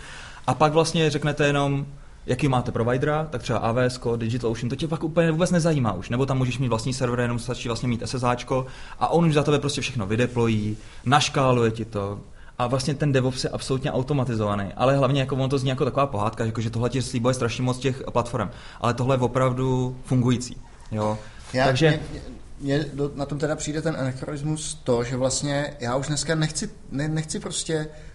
A 0.48 0.54
pak 0.54 0.74
vlastně 0.74 1.10
řeknete 1.10 1.48
jenom, 1.48 1.86
jaký 2.26 2.48
máte 2.48 2.72
providera, 2.72 3.28
tak 3.30 3.42
třeba 3.42 3.60
AWS, 3.60 4.00
DigitalOcean, 4.16 4.70
to 4.70 4.76
tě 4.76 4.88
pak 4.88 5.04
úplně 5.04 5.32
vůbec 5.32 5.52
nezajímá 5.52 5.94
už. 5.94 6.10
Nebo 6.10 6.26
tam 6.26 6.38
můžeš 6.38 6.60
mít 6.60 6.68
vlastní 6.68 6.94
server, 6.94 7.20
jenom 7.20 7.40
stačí 7.40 7.70
vlastně 7.70 7.90
mít 7.90 8.04
SSHčko 8.06 8.66
a 9.00 9.08
on 9.08 9.26
už 9.26 9.34
za 9.34 9.44
tebe 9.44 9.60
prostě 9.60 9.82
všechno 9.82 10.06
vydeplojí, 10.06 10.78
naškáluje 11.06 11.72
ti 11.72 11.86
to, 11.86 12.20
a 12.60 12.68
vlastně 12.68 12.94
ten 12.94 13.12
DevOps 13.12 13.44
je 13.44 13.50
absolutně 13.50 13.92
automatizovaný, 13.92 14.74
ale 14.76 14.98
hlavně 14.98 15.20
jako 15.20 15.36
on 15.36 15.50
to 15.50 15.58
zní 15.58 15.70
jako 15.70 15.86
taková 15.86 16.08
pohádka, 16.08 16.46
jako 16.46 16.62
že 16.62 16.70
tohle 16.70 16.90
ti 16.90 17.02
slíbuje 17.02 17.34
strašně 17.34 17.64
moc 17.64 17.78
těch 17.78 18.04
platform, 18.12 18.50
ale 18.82 18.94
tohle 18.94 19.16
je 19.16 19.20
opravdu 19.20 19.98
fungující. 20.06 20.58
Jo? 20.92 21.18
Já, 21.54 21.66
Takže... 21.66 22.00
Mě, 22.12 22.22
mě 22.60 22.86
do, 22.94 23.12
na 23.16 23.26
tom 23.26 23.40
teda 23.40 23.56
přijde 23.56 23.82
ten 23.82 23.96
anachronismus 24.00 24.82
to, 24.84 25.04
že 25.04 25.18
vlastně 25.18 25.74
já 25.80 25.96
už 25.96 26.08
dneska 26.08 26.36
nechci, 26.36 26.70
ne, 26.92 27.08
nechci 27.08 27.40
prostě 27.40 27.80
uh, 27.80 28.13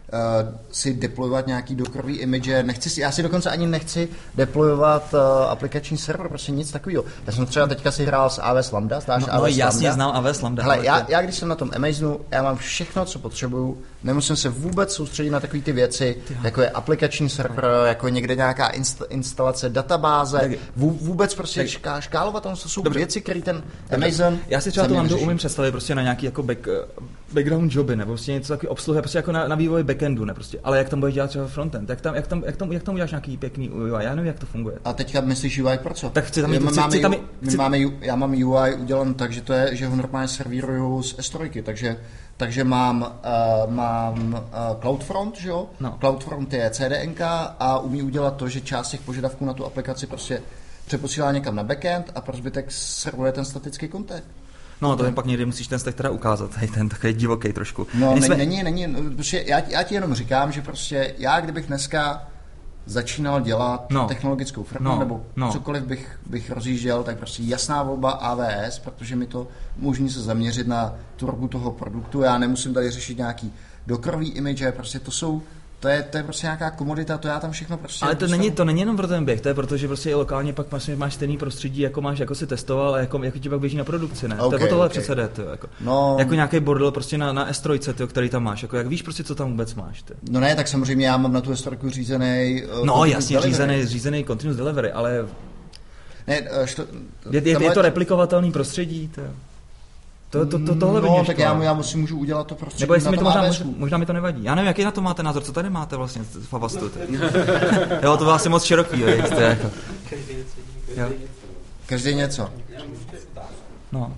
si 0.73 0.95
deployovat 0.95 1.47
nějaký 1.47 1.75
dokrový 1.75 2.17
image, 2.17 2.63
nechci 2.63 2.91
si, 2.91 3.01
já 3.01 3.13
si 3.13 3.23
dokonce 3.23 3.51
ani 3.51 3.67
nechci 3.67 4.09
deployovat 4.35 5.15
uh, 5.15 5.21
aplikační 5.51 5.99
server, 5.99 6.29
prostě 6.29 6.53
nic 6.53 6.73
takového. 6.73 7.05
Já 7.27 7.33
jsem 7.33 7.47
třeba 7.47 7.67
teďka 7.67 7.91
si 7.91 8.05
hrál 8.05 8.31
s 8.31 8.43
AWS 8.43 8.73
Lambda, 8.73 9.01
znáš 9.01 9.27
no, 9.27 9.35
AWS 9.35 9.43
no, 9.43 9.47
jasně 9.47 9.89
Lambda? 9.89 10.05
znám 10.05 10.27
AWS 10.27 10.43
Lambda. 10.43 10.63
Hele, 10.63 10.79
já, 10.83 11.07
já, 11.09 11.23
když 11.23 11.35
jsem 11.35 11.49
na 11.49 11.55
tom 11.55 11.71
Amazonu, 11.77 12.21
já 12.31 12.43
mám 12.43 12.57
všechno, 12.57 13.05
co 13.05 13.19
potřebuju, 13.19 13.83
nemusím 14.03 14.37
se 14.37 14.49
vůbec 14.49 14.93
soustředit 14.93 15.31
na 15.31 15.41
takové 15.41 15.63
ty 15.63 15.73
věci, 15.73 16.17
Tyho. 16.29 16.41
jako 16.45 16.61
je 16.61 16.71
aplikační 16.71 17.29
server, 17.29 17.65
jako 17.87 18.09
někde 18.09 18.35
nějaká 18.35 18.73
inst- 18.73 19.07
instalace 19.09 19.69
databáze, 19.69 20.39
tak, 20.39 20.51
vůbec 20.77 21.35
prostě 21.35 21.61
tak, 21.61 21.69
šká, 21.69 22.01
škálovat, 22.01 22.43
to 22.43 22.57
jsou 22.57 22.83
dobře. 22.83 22.99
věci, 22.99 23.21
které 23.21 23.43
ten 23.43 23.63
Amazon 23.95 24.39
Já 24.49 24.61
si 24.61 24.71
třeba 24.71 24.87
tu 24.87 24.95
Lambdu 24.95 25.19
umím 25.19 25.37
představit 25.37 25.71
prostě 25.71 25.95
na 25.95 26.03
nějaký 26.03 26.27
jako 26.27 26.43
back, 26.43 26.69
background 27.33 27.75
joby, 27.75 27.97
nebo 27.97 28.13
prostě 28.13 28.33
něco 28.33 28.53
takový 28.53 28.69
obsluhy, 28.69 29.01
prostě 29.01 29.19
jako 29.19 29.33
na, 29.33 29.49
na 29.49 29.57
vývoj 29.57 29.83
backendu, 29.83 30.25
ne 30.25 30.35
prostě. 30.35 30.61
Ale 30.65 30.79
jak 30.79 30.89
tam 30.89 31.01
bude 31.01 31.13
dělat 31.13 31.27
třeba 31.31 31.47
frontend, 31.47 31.89
jak 31.91 32.01
tam, 32.01 32.15
jak 32.15 32.27
tam, 32.27 32.43
jak 32.47 32.57
tam, 32.57 32.73
jak 32.73 32.83
tam 32.83 32.95
uděláš 32.95 33.11
nějaký 33.11 33.37
pěkný 33.37 33.71
UI, 33.71 34.05
já 34.05 34.15
nevím, 34.15 34.27
jak 34.27 34.39
to 34.39 34.47
funguje. 34.47 34.79
A 34.85 34.93
teďka 34.93 35.21
myslíš 35.21 35.59
UI 35.59 35.79
pro 35.79 35.95
co? 35.95 36.11
Tak 36.11 36.25
chci 36.25 36.41
tam 36.41 36.51
mít, 36.51 36.63
chci, 36.63 36.77
máme, 36.77 36.91
chci 36.91 37.01
tam, 37.01 37.15
chci... 37.47 37.57
máme, 37.57 37.79
já 38.01 38.17
mám 38.17 38.33
UI 38.33 38.75
udělan 38.75 39.15
tak, 39.15 39.33
že 39.33 39.41
to 39.41 39.53
je, 39.53 39.77
že 39.77 39.87
ho 39.87 39.97
normálně 39.97 40.29
servíruju 40.29 41.03
z 41.03 41.19
S3, 41.19 41.63
takže 41.63 41.97
takže 42.39 42.65
mám, 42.65 43.03
uh, 43.03 43.73
mám 43.73 44.35
uh, 44.35 44.81
CloudFront, 44.81 45.37
že 45.37 45.49
jo? 45.49 45.67
No. 45.81 45.97
CloudFront 46.01 46.53
je 46.53 46.71
CDNK 46.71 47.21
a 47.61 47.79
umí 47.79 48.03
udělat 48.03 48.37
to, 48.37 48.49
že 48.49 48.61
část 48.61 48.91
těch 48.91 49.01
požadavků 49.01 49.45
na 49.45 49.53
tu 49.53 49.67
aplikaci 49.67 50.07
prostě 50.07 50.43
přeposílá 50.87 51.33
někam 51.33 51.57
na 51.57 51.63
backend 51.63 52.11
a 52.15 52.21
pro 52.21 52.37
zbytek 52.37 52.67
servuje 52.73 53.33
ten 53.33 53.45
statický 53.45 53.89
kontakt. 53.89 54.25
No, 54.81 54.97
to 54.97 55.13
pak 55.13 55.27
někdy 55.27 55.45
musíš 55.47 55.67
ten 55.67 55.79
stack 55.79 55.97
teda 55.97 56.11
ukázat, 56.11 56.51
hej, 56.57 56.69
ten 56.69 56.89
takový 56.89 57.13
divoký 57.13 57.53
trošku. 57.53 57.87
No, 57.95 58.13
Nejsme... 58.15 58.37
není, 58.37 58.63
není, 58.63 58.87
není, 58.87 59.15
prostě 59.15 59.45
já, 59.47 59.63
já 59.69 59.83
ti 59.83 59.95
jenom 59.95 60.15
říkám, 60.15 60.53
že 60.53 60.63
prostě 60.63 61.15
já, 61.19 61.41
kdybych 61.41 61.67
dneska 61.67 62.29
začínal 62.89 63.41
dělat 63.41 63.91
no. 63.91 64.09
technologickou 64.09 64.63
firmu, 64.63 64.89
no. 64.89 64.99
nebo 64.99 65.27
no. 65.37 65.53
cokoliv 65.53 65.83
bych, 65.83 66.19
bych 66.27 66.51
rozjížděl, 66.51 67.03
tak 67.03 67.19
prostě 67.19 67.43
jasná 67.43 67.83
volba 67.83 68.11
AWS, 68.11 68.79
protože 68.79 69.17
mi 69.17 69.27
to 69.27 69.49
umožní 69.81 70.11
se 70.11 70.23
zaměřit 70.23 70.67
na 70.67 70.95
tvorbu 71.17 71.49
toho 71.49 71.71
produktu. 71.71 72.21
Já 72.21 72.39
nemusím 72.39 72.75
tady 72.75 72.91
řešit 72.91 73.19
nějaký 73.19 73.53
dokrový 73.87 74.29
image, 74.29 74.73
prostě 74.73 74.99
to 74.99 75.11
jsou 75.11 75.43
to 75.81 75.89
je, 75.89 76.03
to 76.03 76.17
je 76.17 76.23
prostě 76.23 76.47
nějaká 76.47 76.71
komodita, 76.71 77.19
to 77.19 77.29
já 77.29 77.41
tam 77.41 77.51
všechno 77.51 77.77
prostě... 77.77 78.05
Ale 78.05 78.15
to 78.15 78.27
není, 78.27 78.51
to 78.51 78.65
není 78.65 78.81
jenom 78.81 78.97
pro 78.97 79.07
ten 79.07 79.25
běh, 79.25 79.41
to 79.41 79.49
je 79.49 79.55
proto, 79.55 79.77
že 79.77 79.87
prostě 79.87 80.11
i 80.11 80.15
lokálně 80.15 80.53
pak 80.53 80.73
máš, 80.73 80.91
máš 80.97 81.15
stejný 81.15 81.37
prostředí, 81.37 81.81
jako 81.81 82.01
máš, 82.01 82.19
jako 82.19 82.35
si 82.35 82.47
testoval 82.47 82.95
a 82.95 82.99
jako, 82.99 83.25
jako 83.25 83.39
ti 83.39 83.49
pak 83.49 83.61
běží 83.61 83.77
na 83.77 83.85
produkci, 83.85 84.29
ne? 84.29 84.41
Okay, 84.41 84.59
to 84.59 84.65
je 84.65 84.69
tohle 84.69 84.87
okay. 84.87 84.99
přece 84.99 85.15
jde, 85.15 85.29
to, 85.29 85.43
jako, 85.43 85.69
no, 85.81 86.17
jako 86.19 86.35
nějaký 86.35 86.61
bordel 86.61 86.91
prostě 86.91 87.19
na, 87.19 87.33
na 87.33 87.51
S3, 87.51 87.95
tyjo, 87.95 88.07
který 88.07 88.29
tam 88.29 88.43
máš, 88.43 88.63
jako 88.63 88.77
jak 88.77 88.87
víš 88.87 89.03
prostě, 89.03 89.25
co 89.25 89.35
tam 89.35 89.51
vůbec 89.51 89.75
máš. 89.75 90.03
Ty. 90.03 90.15
No 90.31 90.41
ne, 90.41 90.57
tak 90.57 90.69
samozřejmě 90.69 91.07
já 91.07 91.17
mám 91.17 91.33
na 91.33 91.41
tu 91.41 91.53
S3 91.53 91.91
řízený... 91.91 92.63
Uh, 92.81 92.87
no 92.87 93.05
jasně, 93.05 93.41
řízený, 93.41 93.87
řízený 93.87 94.25
continuous 94.25 94.57
delivery, 94.57 94.93
ale... 94.93 95.29
Ne, 96.27 96.41
uh, 96.41 96.65
što, 96.65 96.83
je, 97.31 97.43
je, 97.49 97.63
je, 97.63 97.71
to 97.71 97.83
replikovatelný 97.83 98.53
prostředí, 98.53 99.09
to 99.09 99.21
to, 100.31 100.47
to, 100.47 100.59
to, 100.59 100.75
tohle 100.75 101.01
no, 101.01 101.25
tak 101.27 101.39
já, 101.39 101.63
já 101.63 101.73
musím, 101.73 102.01
můžu 102.01 102.19
udělat 102.19 102.47
to 102.47 102.55
prostě. 102.55 102.83
Nebo 102.83 102.95
jestli 102.95 103.11
mi 103.11 103.17
to 103.17 103.25
možná, 103.25 103.43
možná, 103.43 103.67
možná, 103.77 103.99
mi 103.99 104.07
to 104.07 104.13
nevadí. 104.13 104.45
Já 104.45 104.55
nevím, 104.55 104.67
jaký 104.67 104.85
na 104.85 104.91
to 104.91 105.03
máte 105.03 105.23
názor, 105.23 105.43
co 105.43 105.53
tady 105.53 105.71
máte 105.71 105.97
vlastně 105.97 106.23
v 106.23 106.49
Favastu. 106.49 106.91
jo, 108.03 108.17
to 108.17 108.25
bylo 108.25 108.33
asi 108.33 108.49
moc 108.49 108.65
široký, 108.65 109.01
jo, 109.01 109.09
jste 109.27 109.43
jako. 109.43 109.71
Každý 111.87 112.15
něco. 112.15 112.51
No. 113.93 114.17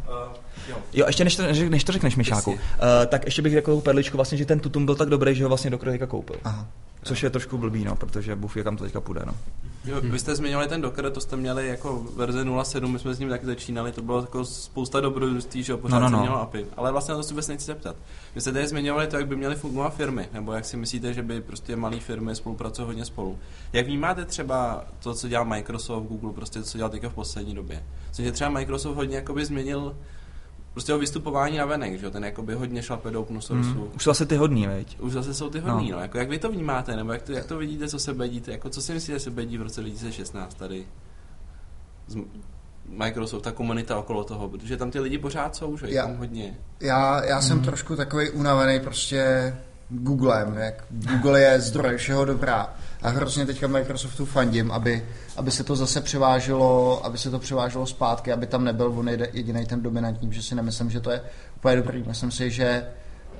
Jo, 0.92 1.06
ještě 1.06 1.24
než 1.24 1.36
to, 1.36 1.42
než 1.68 1.84
to 1.84 1.92
řekneš, 1.92 2.16
Mišáku, 2.16 2.50
uh, 2.50 2.58
tak 3.06 3.24
ještě 3.24 3.42
bych 3.42 3.52
řekl 3.52 3.80
perličku 3.80 4.16
vlastně, 4.16 4.38
že 4.38 4.46
ten 4.46 4.60
tutum 4.60 4.86
byl 4.86 4.94
tak 4.94 5.08
dobrý, 5.08 5.34
že 5.34 5.44
ho 5.44 5.48
vlastně 5.48 5.70
do 5.70 5.78
Krojka 5.78 6.06
koupil. 6.06 6.36
Aha. 6.44 6.66
Což 7.02 7.22
je 7.22 7.30
trošku 7.30 7.58
blbý, 7.58 7.84
no, 7.84 7.96
protože 7.96 8.36
buf 8.36 8.56
je 8.56 8.64
kam 8.64 8.76
to 8.76 8.84
teďka 8.84 9.00
půjde, 9.00 9.22
no. 9.26 9.34
Jo, 9.84 10.00
vy 10.00 10.18
jste 10.18 10.36
zmiňovali 10.36 10.68
ten 10.68 10.80
Docker, 10.80 11.10
to 11.10 11.20
jste 11.20 11.36
měli 11.36 11.68
jako 11.68 12.06
verze 12.16 12.44
0.7, 12.44 12.88
my 12.88 12.98
jsme 12.98 13.14
s 13.14 13.18
ním 13.18 13.28
taky 13.28 13.46
začínali, 13.46 13.92
to 13.92 14.02
bylo 14.02 14.20
jako 14.20 14.44
spousta 14.44 15.00
dobrodružství, 15.00 15.62
že 15.62 15.76
pořád 15.76 15.98
no, 15.98 16.08
no, 16.08 16.16
no. 16.16 16.20
mělo 16.20 16.40
API. 16.40 16.66
Ale 16.76 16.92
vlastně 16.92 17.12
na 17.12 17.18
to 17.18 17.22
si 17.22 17.34
vůbec 17.34 17.48
nechci 17.48 17.66
zeptat. 17.66 17.96
Vy 18.34 18.40
jste 18.40 18.52
tady 18.52 18.68
zmiňovali 18.68 19.06
to, 19.06 19.16
jak 19.16 19.26
by 19.26 19.36
měly 19.36 19.54
fungovat 19.54 19.94
firmy, 19.94 20.28
nebo 20.32 20.52
jak 20.52 20.64
si 20.64 20.76
myslíte, 20.76 21.14
že 21.14 21.22
by 21.22 21.40
prostě 21.40 21.76
malé 21.76 22.00
firmy 22.00 22.34
spolupracovaly 22.34 22.86
hodně 22.86 23.04
spolu. 23.04 23.38
Jak 23.72 23.86
vnímáte 23.86 24.24
třeba 24.24 24.84
to, 25.02 25.14
co 25.14 25.28
dělá 25.28 25.44
Microsoft, 25.44 26.06
Google, 26.06 26.32
prostě 26.32 26.58
to, 26.58 26.64
co 26.64 26.78
dělá 26.78 26.88
teďka 26.88 27.08
v 27.08 27.14
poslední 27.14 27.54
době? 27.54 27.84
Což 28.12 28.30
třeba 28.32 28.50
Microsoft 28.50 28.96
hodně 28.96 29.16
jakoby 29.16 29.44
změnil 29.44 29.96
prostě 30.72 30.94
o 30.94 30.98
vystupování 30.98 31.56
na 31.58 31.66
venek, 31.66 32.00
že 32.00 32.10
ten 32.10 32.24
jakoby 32.24 32.54
hodně 32.54 32.82
šlape 32.82 33.10
do 33.10 33.22
open 33.22 33.40
source. 33.40 33.70
Mm. 33.70 33.84
Už 33.96 34.04
zase 34.04 34.26
ty 34.26 34.36
hodný, 34.36 34.66
veď? 34.66 35.00
Už 35.00 35.12
zase 35.12 35.34
jsou 35.34 35.50
ty 35.50 35.58
hodný, 35.58 35.90
no. 35.90 35.96
no. 35.96 36.02
Jako, 36.02 36.18
jak 36.18 36.28
vy 36.28 36.38
to 36.38 36.52
vnímáte, 36.52 36.96
nebo 36.96 37.12
jak 37.12 37.22
to, 37.22 37.32
jak 37.32 37.46
to 37.46 37.58
vidíte, 37.58 37.88
co 37.88 37.98
se 37.98 38.14
bedíte, 38.14 38.52
jako 38.52 38.70
co 38.70 38.82
si 38.82 38.92
myslíte, 38.92 39.18
že 39.18 39.24
se 39.24 39.30
bedí 39.30 39.58
v 39.58 39.62
roce 39.62 39.80
2016 39.80 40.54
tady? 40.54 40.86
Z 42.06 42.16
Microsoft, 42.88 43.42
ta 43.42 43.52
komunita 43.52 43.98
okolo 43.98 44.24
toho, 44.24 44.48
protože 44.48 44.76
tam 44.76 44.90
ty 44.90 45.00
lidi 45.00 45.18
pořád 45.18 45.56
jsou, 45.56 45.76
že 45.76 45.86
já, 45.88 46.06
tam 46.06 46.16
hodně. 46.16 46.58
Já, 46.80 47.24
já 47.24 47.40
jsem 47.40 47.58
mm. 47.58 47.64
trošku 47.64 47.96
takový 47.96 48.30
unavený 48.30 48.80
prostě 48.80 49.54
Googlem, 49.90 50.56
jak 50.58 50.84
Google 50.90 51.40
je 51.40 51.60
zdroj 51.60 51.96
všeho 51.96 52.24
dobrá. 52.24 52.74
A 53.02 53.08
hrozně 53.08 53.46
teďka 53.46 53.66
Microsoftu 53.66 54.26
fandím, 54.26 54.72
aby, 54.72 55.06
aby 55.36 55.50
se 55.50 55.64
to 55.64 55.76
zase 55.76 56.00
převáželo, 56.00 57.06
aby 57.06 57.18
se 57.18 57.30
to 57.30 57.38
převáželo 57.38 57.86
zpátky, 57.86 58.32
aby 58.32 58.46
tam 58.46 58.64
nebyl 58.64 58.92
on 58.96 59.08
jediný 59.08 59.66
ten 59.66 59.82
dominantní, 59.82 60.32
že 60.32 60.42
si 60.42 60.54
nemyslím, 60.54 60.90
že 60.90 61.00
to 61.00 61.10
je 61.10 61.20
úplně 61.56 61.76
dobrý. 61.76 62.04
Myslím 62.06 62.30
si, 62.30 62.50
že 62.50 62.86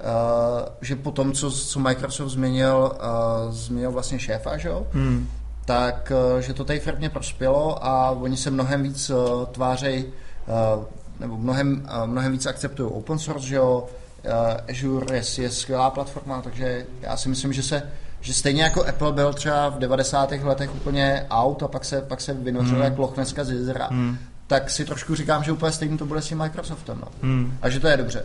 Uh, 0.01 0.69
že 0.81 0.97
po 0.97 1.11
tom, 1.11 1.33
co, 1.33 1.51
co 1.51 1.81
Microsoft 1.81 2.31
změnil, 2.31 2.93
uh, 2.95 3.53
změnil 3.53 3.93
vlastně 3.93 4.19
šéfa, 4.19 4.57
že 4.57 4.69
jo? 4.69 4.87
Hmm. 4.93 5.29
tak 5.65 6.13
uh, 6.35 6.41
že 6.41 6.55
to 6.55 6.65
tady 6.65 6.81
firmě 6.81 7.11
prospělo 7.11 7.85
a 7.85 8.11
oni 8.11 8.37
se 8.37 8.51
mnohem 8.51 8.83
víc 8.83 9.11
uh, 9.11 9.47
tvářejí, 9.47 10.05
uh, 10.05 10.85
nebo 11.21 11.37
mnohem, 11.37 11.89
uh, 12.03 12.07
mnohem 12.07 12.33
víc 12.33 12.47
akceptují 12.47 12.91
open 12.93 13.19
source, 13.19 13.47
že 13.47 13.57
jo? 13.57 13.89
Uh, 14.25 14.33
Azure 14.71 15.17
je, 15.17 15.23
je 15.39 15.51
skvělá 15.51 15.91
platforma, 15.91 16.43
takže 16.43 16.87
já 17.01 17.17
si 17.17 17.29
myslím, 17.29 17.53
že 17.53 17.63
se 17.63 17.83
že 18.21 18.35
stejně 18.35 18.63
jako 18.63 18.85
Apple 18.85 19.13
byl 19.13 19.33
třeba 19.33 19.69
v 19.69 19.79
90. 19.79 20.33
letech 20.43 20.75
úplně 20.75 21.27
out 21.31 21.63
a 21.63 21.69
pak 21.69 21.85
se, 21.85 22.03
pak 22.03 22.21
se 22.21 22.35
vynořil 22.35 22.75
hmm. 22.75 22.85
jak 22.85 22.99
Loch 22.99 23.17
Nesska 23.17 23.45
z 23.45 23.51
jezera, 23.51 23.89
hmm. 23.91 24.19
tak 24.47 24.71
si 24.71 24.85
trošku 24.85 25.15
říkám, 25.15 25.45
že 25.45 25.53
úplně 25.53 25.73
stejně 25.73 25.99
to 25.99 26.07
bude 26.07 26.23
s 26.23 26.29
tím 26.29 26.39
Microsoftem. 26.39 26.99
No. 27.01 27.09
Hmm. 27.23 27.59
A 27.63 27.69
že 27.69 27.81
to 27.81 27.89
je 27.89 27.97
dobře. 27.97 28.25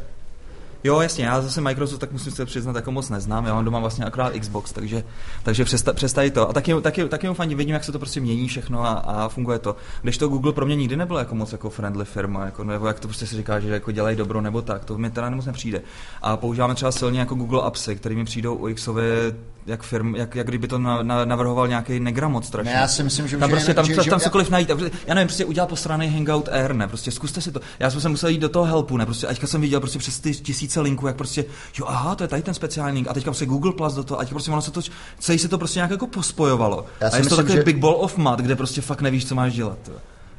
Jo, 0.85 1.01
jasně, 1.01 1.25
já 1.25 1.41
zase 1.41 1.61
Microsoft 1.61 1.99
tak 1.99 2.11
musím 2.11 2.31
se 2.31 2.45
přiznat, 2.45 2.75
jako 2.75 2.91
moc 2.91 3.09
neznám, 3.09 3.45
já 3.45 3.53
mám 3.53 3.65
doma 3.65 3.79
vlastně 3.79 4.05
akorát 4.05 4.33
Xbox, 4.33 4.71
takže, 4.71 5.03
takže 5.43 5.65
přesta, 5.65 5.93
přestají 5.93 6.31
to. 6.31 6.49
A 6.49 6.53
taky, 6.53 6.81
taky, 6.81 7.09
taky 7.09 7.27
fandím, 7.33 7.57
vidím, 7.57 7.73
jak 7.73 7.83
se 7.83 7.91
to 7.91 7.99
prostě 7.99 8.19
mění 8.19 8.47
všechno 8.47 8.83
a, 8.85 8.93
a, 8.93 9.29
funguje 9.29 9.59
to. 9.59 9.75
Když 10.01 10.17
to 10.17 10.27
Google 10.27 10.53
pro 10.53 10.65
mě 10.65 10.75
nikdy 10.75 10.95
nebylo 10.95 11.19
jako 11.19 11.35
moc 11.35 11.51
jako 11.51 11.69
friendly 11.69 12.05
firma, 12.05 12.45
jako, 12.45 12.63
nebo 12.63 12.87
jak 12.87 12.99
to 12.99 13.07
prostě 13.07 13.27
se 13.27 13.35
říká, 13.35 13.59
že 13.59 13.69
jako 13.69 13.91
dělají 13.91 14.15
dobro 14.15 14.41
nebo 14.41 14.61
tak, 14.61 14.85
to 14.85 14.97
mi 14.97 15.09
teda 15.09 15.29
moc 15.29 15.45
nepřijde. 15.45 15.81
A 16.21 16.37
používáme 16.37 16.75
třeba 16.75 16.91
silně 16.91 17.19
jako 17.19 17.35
Google 17.35 17.61
Appsy, 17.61 17.95
které 17.95 18.15
mi 18.15 18.25
přijdou 18.25 18.55
u 18.55 18.73
Xově 18.73 19.35
jak, 19.65 19.83
firm, 19.83 20.15
jak, 20.15 20.35
jak 20.35 20.47
kdyby 20.47 20.67
to 20.67 20.79
na, 20.79 21.03
na, 21.03 21.25
navrhoval 21.25 21.67
nějaký 21.67 21.99
negramoc 21.99 22.47
strašně. 22.47 22.73
Ne, 22.73 22.79
já 22.79 22.87
si 22.87 23.03
myslím, 23.03 23.27
že 23.27 23.37
tam 23.37 23.49
prostě 23.49 23.73
tam, 23.73 23.85
že, 23.85 23.95
tam, 23.95 24.05
tam 24.05 24.19
cokoliv 24.19 24.49
najít. 24.49 24.69
Já 25.07 25.13
nevím, 25.13 25.27
prostě 25.27 25.45
udělat 25.45 25.69
posraný 25.69 26.07
Hangout 26.07 26.49
Air, 26.51 26.73
ne, 26.73 26.87
prostě 26.87 27.11
zkuste 27.11 27.41
si 27.41 27.51
to. 27.51 27.59
Já 27.79 27.89
jsem 27.89 28.01
se 28.01 28.09
musel 28.09 28.29
jít 28.29 28.37
do 28.37 28.49
toho 28.49 28.65
helpu, 28.65 28.97
ne, 28.97 29.05
prostě 29.05 29.27
teďka 29.27 29.47
jsem 29.47 29.61
viděl 29.61 29.79
prostě 29.79 29.99
přes 29.99 30.19
ty 30.19 30.33
tisíce 30.33 30.81
linků, 30.81 31.07
jak 31.07 31.15
prostě, 31.15 31.45
jo, 31.79 31.85
aha, 31.87 32.15
to 32.15 32.23
je 32.23 32.27
tady 32.27 32.41
ten 32.41 32.53
speciální 32.53 32.95
link, 32.95 33.07
a 33.07 33.13
teďka 33.13 33.31
prostě 33.31 33.45
Google 33.45 33.71
Plus 33.71 33.93
do 33.93 34.03
toho, 34.03 34.19
a 34.19 34.23
teďka 34.23 34.33
prostě 34.33 34.51
ono 34.51 34.61
se 34.61 34.71
to, 34.71 34.81
celý 35.19 35.39
se 35.39 35.47
to 35.47 35.57
prostě 35.57 35.79
nějak 35.79 35.91
jako 35.91 36.07
pospojovalo. 36.07 36.85
Já 37.01 37.09
a 37.09 37.17
je 37.17 37.23
to 37.23 37.35
takový 37.35 37.53
že... 37.53 37.63
big 37.63 37.77
ball 37.77 37.95
of 37.99 38.17
mud, 38.17 38.39
kde 38.39 38.55
prostě 38.55 38.81
fakt 38.81 39.01
nevíš, 39.01 39.27
co 39.27 39.35
máš 39.35 39.53
dělat. 39.53 39.77
To. 39.83 39.91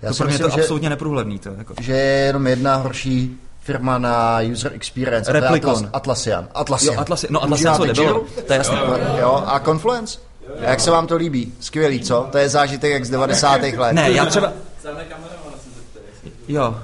Já 0.02 0.10
to 0.10 0.16
pro 0.16 0.26
mě 0.26 0.32
myslím, 0.32 0.46
je 0.46 0.50
to 0.50 0.56
že, 0.56 0.62
absolutně 0.62 0.90
neprůhledný. 0.90 1.38
To, 1.38 1.48
jako. 1.48 1.74
Že 1.80 1.92
je 1.92 2.26
jenom 2.26 2.46
jedna 2.46 2.76
horší 2.76 3.40
firma 3.66 3.98
na 3.98 4.40
user 4.52 4.72
experience. 4.74 5.32
Replicon. 5.32 5.70
Atlas, 5.70 5.90
Atlassian. 5.92 6.48
Atlassian. 6.54 6.94
Jo, 6.94 7.00
Atlassian. 7.00 7.32
No 7.32 7.42
Atlassian 7.42 7.76
co 7.76 7.84
nebylo, 7.84 8.24
to 8.46 8.52
je 8.52 8.56
jasné. 8.56 8.78
Jo, 9.20 9.42
a 9.46 9.60
Confluence? 9.60 10.18
A 10.60 10.70
jak 10.70 10.80
se 10.80 10.90
vám 10.90 11.06
to 11.06 11.16
líbí? 11.16 11.52
Skvělý, 11.60 12.00
co? 12.00 12.28
To 12.32 12.38
je 12.38 12.48
zážitek 12.48 12.92
jak 12.92 13.04
z 13.04 13.10
90. 13.10 13.60
let. 13.62 13.92
Ne, 13.92 14.10
já 14.10 14.26
třeba... 14.32 14.52
Jo. 16.48 16.78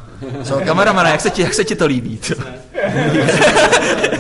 Co, 0.45 0.61
kameramana, 0.61 1.11
jak 1.11 1.21
se 1.21 1.31
ti, 1.31 1.43
jak 1.43 1.55
se 1.55 1.65
ti 1.65 1.77
to 1.77 1.87
líbí? 1.87 2.21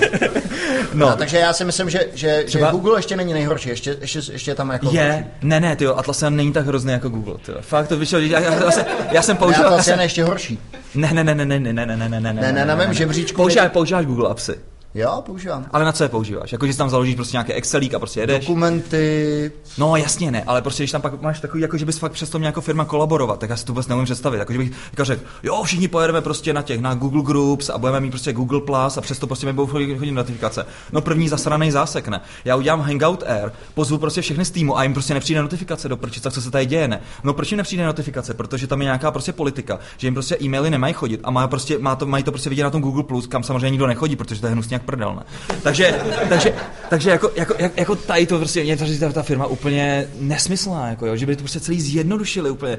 No. 0.94 1.10
no. 1.10 1.16
takže 1.16 1.38
já 1.38 1.52
si 1.52 1.64
myslím, 1.64 1.90
že, 1.90 2.06
že, 2.14 2.42
Třeba... 2.46 2.66
že 2.66 2.72
Google 2.72 2.98
ještě 2.98 3.16
není 3.16 3.32
nejhorší, 3.32 3.68
ještě, 3.68 3.96
ještě, 4.00 4.20
ještě 4.32 4.54
tam 4.54 4.70
jako... 4.70 4.90
Je, 4.92 5.12
horší. 5.12 5.24
ne, 5.42 5.60
ne, 5.60 5.76
ty 5.76 5.86
Atlassian 5.86 6.36
není 6.36 6.52
tak 6.52 6.66
hrozný 6.66 6.92
jako 6.92 7.08
Google, 7.08 7.34
tyjo. 7.46 7.58
Fakt 7.60 7.88
to 7.88 7.96
vyšlo, 7.96 8.18
já, 8.18 8.40
já, 8.40 8.54
já, 8.54 8.70
jsem, 8.70 8.84
já 9.10 9.22
jsem 9.22 9.36
použil... 9.36 9.66
Atlassian 9.66 9.98
je 9.98 10.04
ještě 10.04 10.24
horší. 10.24 10.58
Ne, 10.94 11.10
ne, 11.12 11.24
ne, 11.24 11.34
ne, 11.34 11.44
ne, 11.44 11.58
ne, 11.60 11.72
ne, 11.72 11.86
ne, 11.86 11.96
ne, 11.96 12.08
ne, 12.08 12.20
ne, 12.20 12.32
ne, 12.32 12.52
ne, 12.52 12.64
na 12.64 12.74
mém 12.74 12.94
žebříčku... 12.94 13.36
Používáš, 13.36 13.70
používáš 13.72 14.06
Google 14.06 14.30
Appsy. 14.30 14.71
Jo, 14.94 15.22
používám. 15.26 15.66
Ale 15.70 15.84
na 15.84 15.92
co 15.92 16.02
je 16.02 16.08
používáš? 16.08 16.52
Jako, 16.52 16.66
že 16.66 16.76
tam 16.76 16.90
založíš 16.90 17.14
prostě 17.14 17.34
nějaké 17.34 17.52
Excelík 17.52 17.94
a 17.94 17.98
prostě 17.98 18.20
jedeš? 18.20 18.46
Dokumenty. 18.46 19.52
No 19.78 19.96
jasně 19.96 20.30
ne, 20.30 20.42
ale 20.46 20.62
prostě 20.62 20.82
když 20.82 20.90
tam 20.90 21.00
pak 21.00 21.22
máš 21.22 21.40
takový, 21.40 21.62
jako 21.62 21.78
že 21.78 21.84
bys 21.84 21.98
fakt 21.98 22.12
přes 22.12 22.30
to 22.30 22.38
měl 22.38 22.48
jako 22.48 22.60
firma 22.60 22.84
kolaborovat, 22.84 23.38
tak 23.38 23.50
já 23.50 23.56
si 23.56 23.64
to 23.64 23.72
vůbec 23.72 23.86
neumím 23.86 24.04
představit. 24.04 24.38
Jako, 24.38 24.52
že 24.52 24.58
bych 24.58 24.72
jako 24.90 25.04
řekl, 25.04 25.22
jo, 25.42 25.62
všichni 25.62 25.88
pojedeme 25.88 26.20
prostě 26.20 26.52
na 26.52 26.62
těch, 26.62 26.80
na 26.80 26.94
Google 26.94 27.22
Groups 27.22 27.70
a 27.70 27.78
budeme 27.78 28.00
mít 28.00 28.10
prostě 28.10 28.32
Google 28.32 28.60
Plus 28.60 28.98
a 28.98 29.00
přesto 29.00 29.26
prostě 29.26 29.46
mi 29.46 29.52
budou 29.52 29.66
chodit, 29.66 29.98
chodit 29.98 30.12
notifikace. 30.12 30.66
No 30.92 31.00
první 31.00 31.28
zasraný 31.28 31.70
zásek, 31.70 32.08
ne. 32.08 32.20
Já 32.44 32.56
udělám 32.56 32.80
Hangout 32.80 33.24
Air, 33.26 33.50
pozvu 33.74 33.98
prostě 33.98 34.22
všechny 34.22 34.44
z 34.44 34.50
týmu 34.50 34.78
a 34.78 34.82
jim 34.82 34.92
prostě 34.92 35.14
nepřijde 35.14 35.42
notifikace 35.42 35.88
do 35.88 35.96
prčic, 35.96 36.22
tak 36.22 36.32
co 36.32 36.42
se 36.42 36.50
tady 36.50 36.66
děje, 36.66 36.88
ne. 36.88 37.00
No 37.24 37.32
proč 37.32 37.52
jim 37.52 37.58
nepřijde 37.58 37.86
notifikace? 37.86 38.34
Protože 38.34 38.66
tam 38.66 38.80
je 38.80 38.84
nějaká 38.84 39.10
prostě 39.10 39.32
politika, 39.32 39.78
že 39.96 40.06
jim 40.06 40.14
prostě 40.14 40.36
e-maily 40.42 40.70
nemají 40.70 40.94
chodit 40.94 41.20
a 41.24 41.30
má 41.30 41.48
prostě, 41.48 41.78
má 41.78 41.96
to, 41.96 42.06
mají 42.06 42.24
to 42.24 42.32
prostě 42.32 42.50
vidět 42.50 42.62
na 42.62 42.70
tom 42.70 42.80
Google 42.80 43.02
Plus, 43.02 43.26
kam 43.26 43.42
samozřejmě 43.42 43.70
nikdo 43.70 43.86
nechodí, 43.86 44.16
protože 44.16 44.40
to 44.40 44.46
je 44.46 44.52
hnusně 44.52 44.81
jak 44.82 44.86
prdel, 44.86 45.14
ne. 45.14 45.22
Takže, 45.62 46.00
takže, 46.28 46.54
takže 46.88 47.10
jako, 47.10 47.30
jako, 47.36 47.54
jako 47.76 47.96
tady 47.96 48.26
to 48.26 48.38
prostě, 48.38 48.64
mě 48.64 48.76
ta, 48.76 49.12
ta 49.12 49.22
firma 49.22 49.46
úplně 49.46 50.08
nesmyslná, 50.18 50.88
jako 50.88 51.06
jo, 51.06 51.16
že 51.16 51.26
by 51.26 51.36
to 51.36 51.42
prostě 51.42 51.60
celý 51.60 51.80
zjednodušili 51.80 52.50
úplně, 52.50 52.78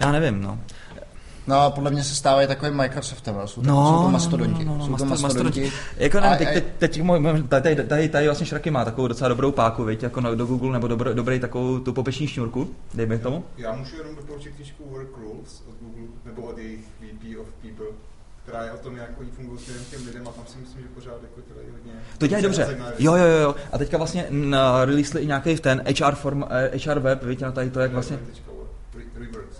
já 0.00 0.12
nevím, 0.12 0.42
no. 0.42 0.58
No 1.46 1.60
a 1.60 1.70
podle 1.70 1.90
mě 1.90 2.04
se 2.04 2.14
stávají 2.14 2.48
takovým 2.48 2.74
Microsoftem, 2.74 3.34
no. 3.34 3.46
Jsou, 3.48 3.60
to, 3.62 3.68
no, 3.68 3.90
jsou 3.96 4.02
to 4.02 4.10
mastodonti. 4.10 4.64
No, 4.64 4.72
no, 4.72 4.78
no, 4.78 4.84
jsou 4.86 4.96
to 4.96 5.04
mastodonti. 5.04 5.60
mastodonti. 5.60 5.72
Jako 5.96 6.20
ne, 6.20 6.36
teď, 6.38 6.48
teď, 6.52 6.64
teď 6.78 7.02
tady, 7.48 7.76
tady, 7.76 7.88
tady, 7.88 8.08
tady 8.08 8.26
vlastně 8.26 8.46
Šraky 8.46 8.70
má 8.70 8.84
takovou 8.84 9.08
docela 9.08 9.28
dobrou 9.28 9.52
páku, 9.52 9.84
viď, 9.84 10.02
jako 10.02 10.20
do 10.20 10.46
Google, 10.46 10.72
nebo 10.72 10.88
dobro, 10.88 11.14
dobrý 11.14 11.40
takovou 11.40 11.78
tu 11.78 11.92
popeční 11.92 12.26
šňůrku, 12.26 12.70
dejme 12.94 13.18
tomu. 13.18 13.44
Já 13.56 13.72
můžu 13.72 13.96
jenom 13.96 14.16
doporučit 14.16 14.52
knižku 14.56 14.84
Work 14.90 15.16
Rules 15.16 15.62
od 15.68 15.74
Google, 15.80 16.08
nebo 16.24 16.42
od 16.42 16.58
jejich 16.58 16.80
VP 16.80 17.40
of 17.40 17.46
People 17.62 17.86
která 18.42 18.64
je 18.64 18.72
o 18.72 18.76
tom, 18.78 18.96
jak 18.96 19.20
oni 19.20 19.30
fungují 19.30 19.60
směrem 19.60 19.84
těm 19.90 20.06
lidem 20.06 20.28
a 20.28 20.32
tam 20.32 20.46
si 20.46 20.58
myslím, 20.58 20.82
že 20.82 20.88
pořád 20.88 21.22
jako 21.22 21.40
dělají 21.48 21.68
hodně. 21.72 21.92
To 22.18 22.26
dělají 22.26 22.42
dobře. 22.42 22.78
Jo, 22.98 23.14
jo, 23.14 23.26
jo. 23.26 23.54
A 23.72 23.78
teďka 23.78 23.96
vlastně 23.96 24.26
releasli 24.84 25.20
i 25.20 25.26
nějaký 25.26 25.56
ten 25.56 25.82
HR, 26.00 26.14
form, 26.14 26.42
HR 26.84 26.96
eh, 26.96 27.00
web, 27.00 27.24
víte, 27.24 27.44
na 27.44 27.52
tady 27.52 27.70
to, 27.70 27.80
jak 27.80 27.92
vlastně... 27.92 28.18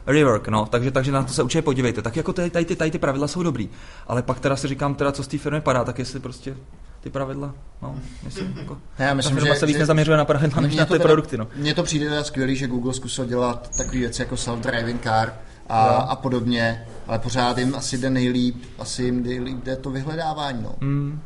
Rework, 0.06 0.48
no, 0.48 0.66
takže, 0.66 0.90
takže 0.90 1.12
na 1.12 1.22
to 1.22 1.32
se 1.32 1.42
určitě 1.42 1.62
podívejte. 1.62 2.02
Tak 2.02 2.16
jako 2.16 2.32
tady, 2.32 2.50
tady, 2.50 2.64
ty, 2.64 2.76
tady 2.76 2.90
ty 2.90 2.98
pravidla 2.98 3.28
jsou 3.28 3.42
dobrý, 3.42 3.70
ale 4.06 4.22
pak 4.22 4.40
teda 4.40 4.56
si 4.56 4.68
říkám, 4.68 4.94
teda 4.94 5.12
co 5.12 5.22
z 5.22 5.28
té 5.28 5.38
firmy 5.38 5.60
padá, 5.60 5.84
tak 5.84 5.98
jestli 5.98 6.20
prostě 6.20 6.56
ty 7.00 7.10
pravidla, 7.10 7.54
no, 7.82 7.98
myslím, 8.24 8.54
jako, 8.58 8.78
já 8.98 9.14
myslím, 9.14 9.36
ta 9.36 9.40
firma 9.40 9.54
že, 9.54 9.60
se 9.60 9.66
víc 9.66 9.76
že, 9.76 9.80
nezaměřuje 9.80 10.16
na 10.16 10.24
pravidla, 10.24 10.62
než 10.62 10.76
na 10.76 10.84
ty 10.84 10.92
teda, 10.92 11.04
produkty, 11.04 11.36
no. 11.36 11.48
Mně 11.56 11.74
to 11.74 11.82
přijde 11.82 12.08
teda 12.08 12.24
skvělý, 12.24 12.56
že 12.56 12.66
Google 12.66 12.94
zkusil 12.94 13.24
dělat 13.24 13.76
takové 13.76 13.98
věci 13.98 14.22
jako 14.22 14.34
self-driving 14.34 14.98
car 15.02 15.34
a, 15.68 15.86
no. 15.86 16.10
a 16.10 16.16
podobně, 16.16 16.86
ale 17.10 17.18
pořád 17.18 17.58
jim 17.58 17.74
asi 17.74 17.98
jde 17.98 18.10
nejlíp, 18.10 18.64
asi 18.78 19.02
jim 19.02 19.22
jde 19.62 19.76
to 19.76 19.90
vyhledávání, 19.90 20.62
no. 20.62 20.74
Mm. 20.80 21.20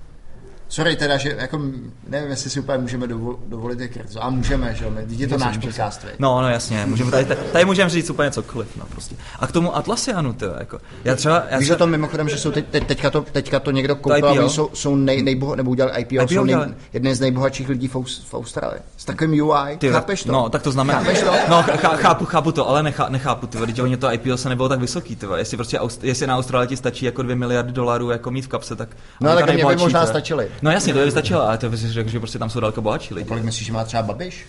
Sorry 0.74 0.96
teda, 0.96 1.16
že 1.16 1.36
jako 1.38 1.60
nevím, 2.08 2.30
jestli 2.30 2.50
si 2.50 2.60
úplně 2.60 2.78
můžeme 2.78 3.06
dovolit 3.46 3.80
jak 3.80 3.90
A 4.20 4.30
můžeme, 4.30 4.74
že 4.74 4.84
jo, 4.84 4.92
je 5.08 5.28
to 5.28 5.38
náš 5.38 5.58
podcast, 5.58 6.06
No, 6.18 6.42
no 6.42 6.48
jasně, 6.48 6.86
můžeme 6.86 7.10
tady, 7.10 7.24
tady 7.52 7.64
můžeme 7.64 7.90
říct 7.90 8.10
úplně 8.10 8.30
cokoliv, 8.30 8.76
no 8.76 8.84
prostě. 8.88 9.16
A 9.40 9.46
k 9.46 9.52
tomu 9.52 9.76
Atlassianu, 9.76 10.32
to 10.32 10.44
jako, 10.44 10.78
já 11.04 11.16
třeba... 11.16 11.42
Já 11.50 11.58
Víš 11.58 11.70
o 11.70 11.76
tom 11.76 11.90
mimochodem, 11.90 12.28
že 12.28 12.38
jsou 12.38 12.50
teď, 12.50 12.66
teď, 12.70 12.86
teďka, 12.86 13.10
to, 13.10 13.20
teďka 13.32 13.60
to 13.60 13.70
někdo 13.70 13.96
koupil, 13.96 14.26
oni 14.26 14.50
jsou, 14.50 14.70
jsou 14.72 14.96
nej, 14.96 15.22
nejboho, 15.22 15.56
nebo 15.56 15.70
udělali 15.70 16.00
IPO, 16.00 16.14
IPO 16.14 16.28
jsou 16.28 16.44
nej, 16.44 16.56
jeden 16.92 17.14
z 17.14 17.20
nejbohatších 17.20 17.68
lidí 17.68 17.88
v, 17.88 17.94
v 18.24 18.34
Austrálii. 18.34 18.80
S 18.96 19.04
takovým 19.04 19.42
UI, 19.42 19.76
ty, 19.78 19.90
chápeš 19.90 20.22
to? 20.22 20.32
No, 20.32 20.48
tak 20.48 20.62
to 20.62 20.72
znamená... 20.72 20.98
Chápeš 20.98 21.20
to? 21.20 21.32
No, 21.48 21.62
chápu, 21.96 22.24
chápu 22.24 22.52
to, 22.52 22.68
ale 22.68 22.82
nechá, 22.82 23.08
nechápu, 23.08 23.46
ty, 23.46 23.58
když 23.58 23.78
oni 23.78 23.96
to 23.96 24.12
IPO 24.12 24.36
se 24.36 24.48
nebylo 24.48 24.68
tak 24.68 24.80
vysoký, 24.80 25.16
ty, 25.16 25.26
jestli 25.36 25.56
prostě, 25.56 25.78
jestli 26.02 26.26
na 26.26 26.36
Austrálii 26.36 26.68
ti 26.68 26.76
stačí 26.76 27.04
jako 27.04 27.22
2 27.22 27.36
miliardy 27.36 27.72
dolarů 27.72 28.10
jako 28.10 28.30
mít 28.30 28.44
v 28.44 28.48
kapse, 28.48 28.76
tak... 28.76 28.88
No, 29.20 29.34
tak 29.34 29.54
mě 29.54 29.66
by 29.66 29.76
možná 29.76 30.06
stačily. 30.06 30.48
No 30.64 30.70
jasně, 30.70 30.94
to 30.94 31.04
by 31.04 31.10
stačilo, 31.10 31.42
ale 31.42 31.58
to 31.58 31.70
bys 31.70 31.80
řekl, 31.80 32.10
že 32.10 32.18
prostě 32.18 32.38
tam 32.38 32.50
jsou 32.50 32.60
daleko 32.60 32.82
bohatší 32.82 33.14
lidi. 33.14 33.24
A 33.26 33.28
kolik 33.28 33.44
myslíš, 33.44 33.66
že 33.66 33.72
má 33.72 33.84
třeba 33.84 34.02
Babiš? 34.02 34.46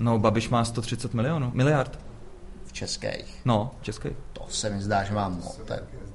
No, 0.00 0.18
Babiš 0.18 0.48
má 0.48 0.64
130 0.64 1.14
milionů, 1.14 1.50
miliard. 1.54 1.98
V 2.66 2.72
českých? 2.72 3.40
No, 3.44 3.70
českých. 3.82 4.12
To 4.32 4.46
se 4.48 4.70
mi 4.70 4.82
zdá, 4.82 5.04
že 5.04 5.14
má 5.14 5.28
moc. 5.28 5.60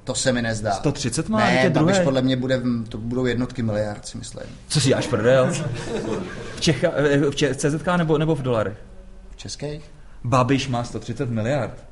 To 0.04 0.14
se 0.14 0.32
mi 0.32 0.42
nezdá. 0.42 0.72
130 0.72 1.28
má? 1.28 1.38
Ne, 1.38 1.54
Babiš 1.70 1.72
druhé. 1.72 2.04
podle 2.04 2.22
mě 2.22 2.36
bude, 2.36 2.62
to 2.88 2.98
budou 2.98 3.26
jednotky 3.26 3.62
miliard, 3.62 4.06
si 4.06 4.18
myslím. 4.18 4.44
Co 4.68 4.80
si 4.80 4.94
až 4.94 5.06
prdel? 5.06 5.52
V, 6.56 6.60
Čecha, 6.60 6.90
v, 7.30 7.34
Če- 7.34 7.52
v 7.54 7.56
CZK 7.56 7.86
nebo, 7.96 8.18
nebo 8.18 8.34
v 8.34 8.42
dolarech? 8.42 8.76
V 9.30 9.36
českých? 9.36 9.90
Babiš 10.24 10.68
má 10.68 10.84
130 10.84 11.30
miliard. 11.30 11.84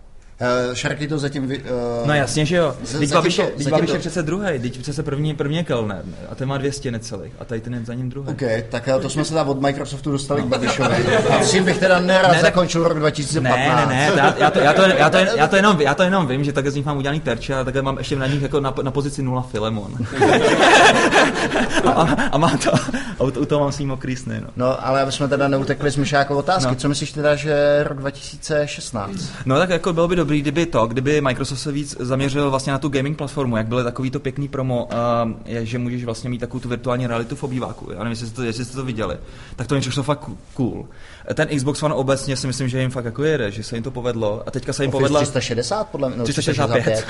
Uh, 0.69 0.75
Šarky 0.75 1.09
to 1.09 1.19
zatím... 1.19 1.47
Vy, 1.49 1.59
uh, 1.59 2.07
no 2.07 2.15
jasně, 2.15 2.47
že 2.47 2.57
jo. 2.57 2.75
Teď 2.99 3.13
Babiš, 3.13 3.39
je, 3.39 3.53
Babiš 3.71 3.91
to... 3.91 3.97
je 3.97 4.01
přece 4.01 4.23
druhý, 4.23 4.59
teď 4.59 4.79
přece 4.79 5.03
první, 5.03 5.35
první 5.35 5.57
je 5.57 5.65
Kellner 5.65 6.03
a 6.31 6.35
ten 6.35 6.49
má 6.49 6.59
200 6.59 6.91
necelých 6.91 7.33
a 7.39 7.45
tady 7.45 7.61
ten 7.61 7.75
je 7.75 7.85
za 7.85 7.95
ním 7.95 8.11
druhý. 8.11 8.29
OK, 8.29 8.43
tak 8.69 8.89
to 9.03 9.11
jsme 9.11 9.25
se 9.25 9.35
tam 9.35 9.49
od 9.49 9.61
Microsoftu 9.61 10.11
dostali 10.11 10.41
no. 10.41 10.47
k 10.47 10.51
Babišovi. 10.51 11.07
A 11.31 11.43
s 11.43 11.51
tím 11.51 11.65
bych 11.65 11.79
teda 11.79 12.01
nerad 12.01 12.33
ne, 12.33 12.41
zakončil 12.41 12.89
rok 12.89 12.99
2015. 12.99 13.59
Ne, 13.59 13.77
ne, 13.77 13.87
ne, 13.87 14.13
já, 14.17 14.35
já, 14.39 14.51
to, 14.51 14.59
já, 14.59 14.73
to, 14.73 14.83
já, 14.83 15.11
to, 15.11 15.17
já, 15.17 15.47
to 15.47 15.57
jenom, 15.57 15.81
já 15.81 15.95
to 15.95 16.03
jenom 16.03 16.27
vím, 16.27 16.45
že 16.45 16.53
takhle 16.53 16.71
z 16.71 16.75
nich 16.75 16.87
mám 16.87 16.97
udělaný 16.97 17.21
terče 17.21 17.55
a 17.55 17.65
takhle 17.65 17.83
mám 17.83 17.99
ještě 17.99 18.17
na 18.17 18.27
nich 18.27 18.43
jako 18.43 18.61
na, 18.61 18.75
na 18.83 18.91
pozici 18.91 19.23
nula 19.23 19.43
Filemon. 19.43 19.93
a, 21.85 22.03
a, 22.33 22.39
má 22.39 22.51
to, 22.65 22.75
a 23.19 23.23
u, 23.23 23.31
toho 23.31 23.61
mám 23.61 23.73
s 23.73 23.79
ním 23.79 23.89
mokrý 23.89 24.17
sny, 24.17 24.41
no. 24.41 24.49
no. 24.57 24.87
ale 24.87 25.03
aby 25.03 25.13
jsme 25.13 25.29
teda 25.29 25.49
neutekli 25.49 25.91
z 25.91 25.97
Myšákov 25.97 26.37
otázky, 26.37 26.71
no. 26.71 26.77
co 26.77 26.89
myslíš 26.89 27.13
teda, 27.13 27.35
že 27.35 27.85
rok 27.85 27.99
2016? 27.99 29.13
No 29.47 29.59
tak 29.59 29.71
jako 29.71 29.93
bylo 29.93 30.09
by 30.09 30.17
dobrý, 30.17 30.34
kdyby 30.41 30.67
to, 30.67 30.87
kdyby 30.87 31.21
Microsoft 31.21 31.61
se 31.61 31.73
víc 31.73 31.97
zaměřil 32.01 32.51
vlastně 32.51 32.73
na 32.73 32.79
tu 32.79 32.89
gaming 32.89 33.19
platformu, 33.19 33.57
jak 33.57 33.67
byly 33.67 33.85
takový 33.85 34.11
to 34.11 34.21
pěkný 34.21 34.49
promo, 34.49 34.85
uh, 34.85 35.33
je, 35.45 35.67
že 35.67 35.79
můžeš 35.79 36.05
vlastně 36.05 36.31
mít 36.31 36.39
takovou 36.39 36.61
tu 36.61 36.69
virtuální 36.69 37.07
realitu 37.07 37.37
v 37.37 37.43
obýváku. 37.43 37.91
Já 37.91 37.99
nevím, 37.99 38.11
jestli 38.11 38.27
jste 38.27 38.37
to, 38.37 38.43
jestli 38.43 38.65
jste 38.65 38.77
to 38.77 38.85
viděli. 38.85 39.17
Tak 39.57 39.67
to 39.67 39.75
je 39.75 39.81
fakt 39.81 40.31
cool. 40.55 40.87
Ten 41.35 41.49
Xbox 41.57 41.83
One 41.83 41.95
obecně 41.95 42.37
si 42.37 42.47
myslím, 42.47 42.69
že 42.69 42.81
jim 42.81 42.91
fakt 42.91 43.05
jako 43.05 43.25
jede, 43.25 43.51
že 43.51 43.63
se 43.63 43.77
jim 43.77 43.83
to 43.83 43.91
povedlo. 43.91 44.43
A 44.47 44.51
teďka 44.51 44.73
se 44.73 44.85
jim 44.85 44.89
Office 44.89 45.01
povedlo. 45.01 45.21
360 45.21 45.89
podle 45.89 46.09
mě. 46.09 46.19
No, 46.19 46.25
365. 46.25 47.07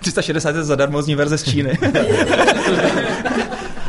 360 0.00 0.56
je 0.56 0.64
zadarmozní 0.64 1.14
verze 1.14 1.38
z 1.38 1.44
Číny. 1.44 1.78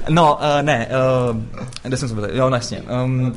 no, 0.09 0.35
uh, 0.35 0.41
ne, 0.61 0.87
uh, 1.31 1.37
kde 1.83 1.97
jsem 1.97 2.09
se 2.09 2.15
byl? 2.15 2.29
Jo, 2.33 2.49
jasně. 2.53 2.81
Um, 3.03 3.35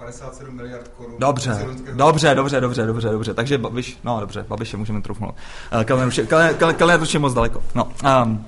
57 0.00 0.56
miliard 0.56 0.88
korun. 0.88 1.14
Dobře, 1.18 1.66
dobře, 1.94 2.34
dobře, 2.34 2.60
dobře, 2.60 2.86
dobře, 2.86 3.08
dobře. 3.08 3.34
Takže 3.34 3.58
Babiš, 3.58 3.98
no 4.04 4.20
dobře, 4.20 4.44
Babiše 4.48 4.76
můžeme 4.76 5.02
troufnout. 5.02 5.34
Uh, 5.74 5.82
Kalner 6.74 7.02
už 7.02 7.14
je 7.14 7.20
moc 7.20 7.34
daleko. 7.34 7.62
No, 7.74 7.84
um, 7.84 8.44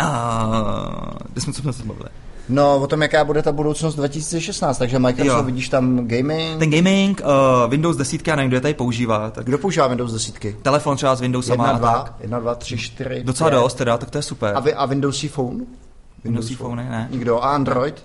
uh, 0.00 0.06
kde 1.32 1.40
jsme, 1.40 1.52
co 1.52 1.62
jsme 1.62 1.72
se 1.72 1.84
bavili? 1.84 2.08
No, 2.48 2.76
o 2.76 2.86
tom, 2.86 3.02
jaká 3.02 3.24
bude 3.24 3.42
ta 3.42 3.52
budoucnost 3.52 3.94
2016, 3.94 4.78
takže 4.78 4.98
Microsoft, 4.98 5.36
jo. 5.36 5.42
vidíš 5.42 5.68
tam 5.68 6.08
gaming? 6.08 6.58
Ten 6.58 6.70
gaming, 6.70 7.20
uh, 7.24 7.70
Windows 7.70 7.96
10, 7.96 8.28
já 8.28 8.36
nevím, 8.36 8.48
kdo 8.48 8.56
je 8.56 8.60
tady 8.60 8.74
používá. 8.74 9.30
Tak... 9.30 9.44
Kdo 9.44 9.58
používá 9.58 9.86
Windows 9.86 10.12
10? 10.12 10.62
Telefon 10.62 10.96
třeba 10.96 11.16
s 11.16 11.20
Windows 11.20 11.48
1, 11.48 11.72
2, 11.72 12.16
1, 12.20 12.40
2, 12.40 12.54
3, 12.54 12.78
4, 12.78 13.22
Docela 13.24 13.50
dost 13.50 13.74
teda, 13.74 13.98
tak 13.98 14.10
to 14.10 14.18
je 14.18 14.22
super. 14.22 14.56
A, 14.56 14.60
vy, 14.60 14.74
a 14.74 14.86
Windows 14.86 15.24
Phone? 15.30 15.48
Windows, 15.48 15.68
Windows 16.24 16.50
Phone, 16.50 16.84
ne. 16.84 17.08
Nikdo. 17.10 17.44
A 17.44 17.50
Android? 17.50 18.04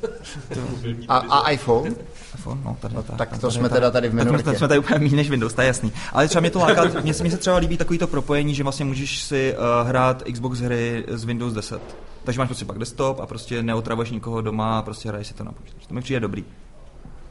a, 1.08 1.16
a 1.16 1.50
iPhone? 1.50 1.90
iPhone, 2.34 2.60
no, 2.64 2.76
tady, 2.80 2.94
no, 2.94 3.02
tak 3.02 3.30
to 3.30 3.38
tady, 3.38 3.52
jsme 3.52 3.68
teda 3.68 3.90
tady 3.90 4.08
v 4.08 4.14
minoritě. 4.14 4.44
Tak 4.44 4.58
jsme 4.58 4.68
tady 4.68 4.78
úplně 4.78 4.98
méně 4.98 5.16
než 5.16 5.30
Windows, 5.30 5.54
to 5.54 5.60
je 5.60 5.66
jasný. 5.66 5.92
Ale 6.12 6.28
třeba 6.28 6.40
mě 6.40 6.50
to 6.50 6.58
láká, 6.58 6.82
mně, 7.02 7.14
se 7.14 7.36
třeba 7.36 7.56
líbí 7.56 7.76
takový 7.76 7.98
to 7.98 8.06
propojení, 8.06 8.54
že 8.54 8.62
vlastně 8.62 8.84
můžeš 8.84 9.22
si 9.22 9.54
uh, 9.54 9.88
hrát 9.88 10.22
Xbox 10.32 10.58
hry 10.58 11.04
z 11.08 11.24
Windows 11.24 11.52
10. 11.52 11.82
Takže 12.24 12.38
máš 12.38 12.48
prostě 12.48 12.64
pak 12.64 12.78
desktop 12.78 13.20
a 13.20 13.26
prostě 13.26 13.62
neotravuješ 13.62 14.10
nikoho 14.10 14.40
doma 14.40 14.78
a 14.78 14.82
prostě 14.82 15.08
hraješ 15.08 15.26
si 15.26 15.34
to 15.34 15.44
na 15.44 15.52
počítač. 15.52 15.86
To 15.86 15.94
mi 15.94 16.00
přijde 16.00 16.20
dobrý. 16.20 16.44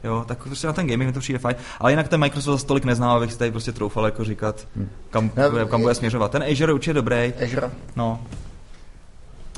Jo, 0.04 0.24
tak 0.28 0.44
prostě 0.44 0.66
na 0.66 0.72
ten 0.72 0.86
gaming 0.86 1.08
mi 1.08 1.12
to 1.12 1.20
přijde 1.20 1.38
fajn. 1.38 1.56
Ale 1.80 1.92
jinak 1.92 2.08
ten 2.08 2.20
Microsoft 2.20 2.54
zase 2.54 2.66
tolik 2.66 2.84
nezná, 2.84 3.12
abych 3.12 3.32
si 3.32 3.38
tady 3.38 3.50
prostě 3.50 3.72
troufal 3.72 4.04
jako 4.04 4.24
říkat, 4.24 4.68
hm. 4.76 4.88
kam, 5.10 5.30
no, 5.36 5.66
kam 5.66 5.80
bude 5.80 5.94
směřovat. 5.94 6.30
Ten 6.30 6.42
Azure 6.42 6.70
je 6.70 6.74
určitě 6.74 6.92
dobrý. 6.92 7.32
Azure. 7.44 7.70
No, 7.96 8.20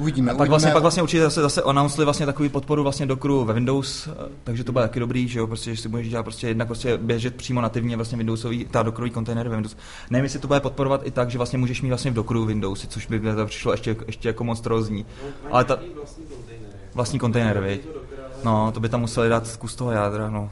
Uvidíme. 0.00 0.32
A 0.32 0.34
pak 0.34 0.48
vlastně, 0.48 0.72
pak 0.72 0.82
vlastně 0.82 1.02
určitě 1.02 1.22
zase, 1.22 1.42
zase 1.42 1.62
announceli 1.62 2.04
vlastně 2.04 2.26
takový 2.26 2.48
podporu 2.48 2.82
vlastně 2.82 3.06
do 3.06 3.16
crew 3.16 3.44
ve 3.44 3.54
Windows, 3.54 4.08
takže 4.44 4.64
to 4.64 4.72
bude 4.72 4.84
taky 4.84 5.00
dobrý, 5.00 5.28
že 5.28 5.38
jo, 5.38 5.46
prostě, 5.46 5.74
že 5.74 5.82
si 5.82 5.88
budeš 5.88 6.08
dělat 6.08 6.22
prostě 6.22 6.48
jednak 6.48 6.66
prostě 6.66 6.98
běžet 6.98 7.34
přímo 7.34 7.60
nativně 7.60 7.96
vlastně 7.96 8.18
Windowsový, 8.18 8.64
ta 8.64 8.82
dokrový 8.82 9.10
kontejner 9.10 9.48
ve 9.48 9.56
Windows. 9.56 9.76
Nevím, 10.10 10.24
jestli 10.24 10.38
to 10.38 10.48
bude 10.48 10.60
podporovat 10.60 11.00
i 11.04 11.10
tak, 11.10 11.30
že 11.30 11.38
vlastně 11.38 11.58
můžeš 11.58 11.82
mít 11.82 11.88
vlastně 11.88 12.10
v 12.10 12.14
dokru 12.14 12.44
Windows, 12.44 12.86
což 12.88 13.06
by 13.06 13.20
to 13.20 13.46
přišlo 13.46 13.72
ještě, 13.72 13.96
ještě 14.06 14.28
jako 14.28 14.44
monstrózní. 14.44 15.06
Ale 15.50 15.64
ta, 15.64 15.78
vlastní 16.94 17.18
kontejner, 17.18 17.60
viď? 17.60 17.88
No, 18.44 18.72
to 18.72 18.80
by 18.80 18.88
tam 18.88 19.00
museli 19.00 19.28
dát 19.28 19.56
kus 19.56 19.74
toho 19.74 19.90
jádra, 19.90 20.30
no, 20.30 20.50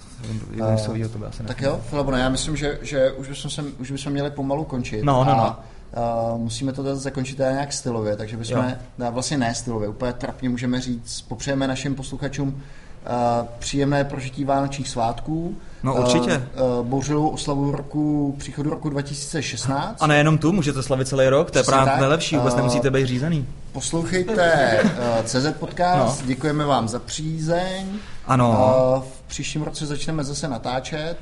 Windowsovýho 0.51 1.09
to 1.09 1.19
by 1.19 1.27
asi 1.27 1.43
Tak 1.43 1.60
jo, 1.60 1.81
Filabona, 1.90 2.19
já 2.19 2.28
myslím, 2.28 2.56
že, 2.56 2.78
že 2.82 3.12
už, 3.12 3.28
bychom 3.28 3.51
se, 3.51 3.62
už 3.78 3.90
bychom 3.90 4.12
měli 4.12 4.31
pomalu 4.31 4.64
končit. 4.64 5.05
No, 5.05 5.24
no, 5.24 5.36
no. 5.36 5.56
Uh, 5.97 6.39
musíme 6.40 6.73
to 6.73 6.97
zakončit 6.97 7.39
nějak 7.39 7.73
stylově, 7.73 8.16
takže 8.16 8.36
bychom, 8.36 8.74
jo. 8.98 9.10
vlastně 9.10 9.39
ne 9.39 9.55
stylově, 9.55 9.89
úplně 9.89 10.12
trapně 10.12 10.48
můžeme 10.48 10.81
říct, 10.81 11.23
popřejeme 11.23 11.66
našim 11.66 11.94
posluchačům 11.94 12.48
uh, 12.48 13.47
příjemné 13.59 14.05
prožití 14.05 14.44
vánočních 14.44 14.89
svátků. 14.89 15.56
No 15.82 15.94
určitě. 15.94 16.36
Uh, 16.36 16.78
uh, 16.81 16.86
bouřilou 16.86 17.28
oslavu 17.28 17.73
roku, 17.73 18.35
příchodu 18.39 18.70
roku 18.70 18.89
2016. 18.89 20.02
A 20.02 20.06
nejenom 20.06 20.39
tu, 20.39 20.52
můžete 20.52 20.82
slavit 20.82 21.09
celý 21.09 21.28
rok, 21.28 21.51
to 21.51 21.59
je 21.59 21.64
právě 21.64 21.97
nejlepší, 21.97 22.36
vůbec 22.36 22.52
uh, 22.52 22.59
nemusíte 22.59 22.90
být 22.90 23.06
řízený. 23.06 23.47
Poslouchejte 23.73 24.81
uh, 24.85 25.24
CZ 25.24 25.47
Podcast, 25.59 26.20
no. 26.20 26.27
děkujeme 26.27 26.64
vám 26.64 26.89
za 26.89 26.98
přízeň. 26.98 27.86
Ano. 28.27 28.74
Uh, 28.97 29.02
příštím 29.32 29.62
roce 29.62 29.86
začneme 29.86 30.24
zase 30.24 30.48
natáčet. 30.48 31.16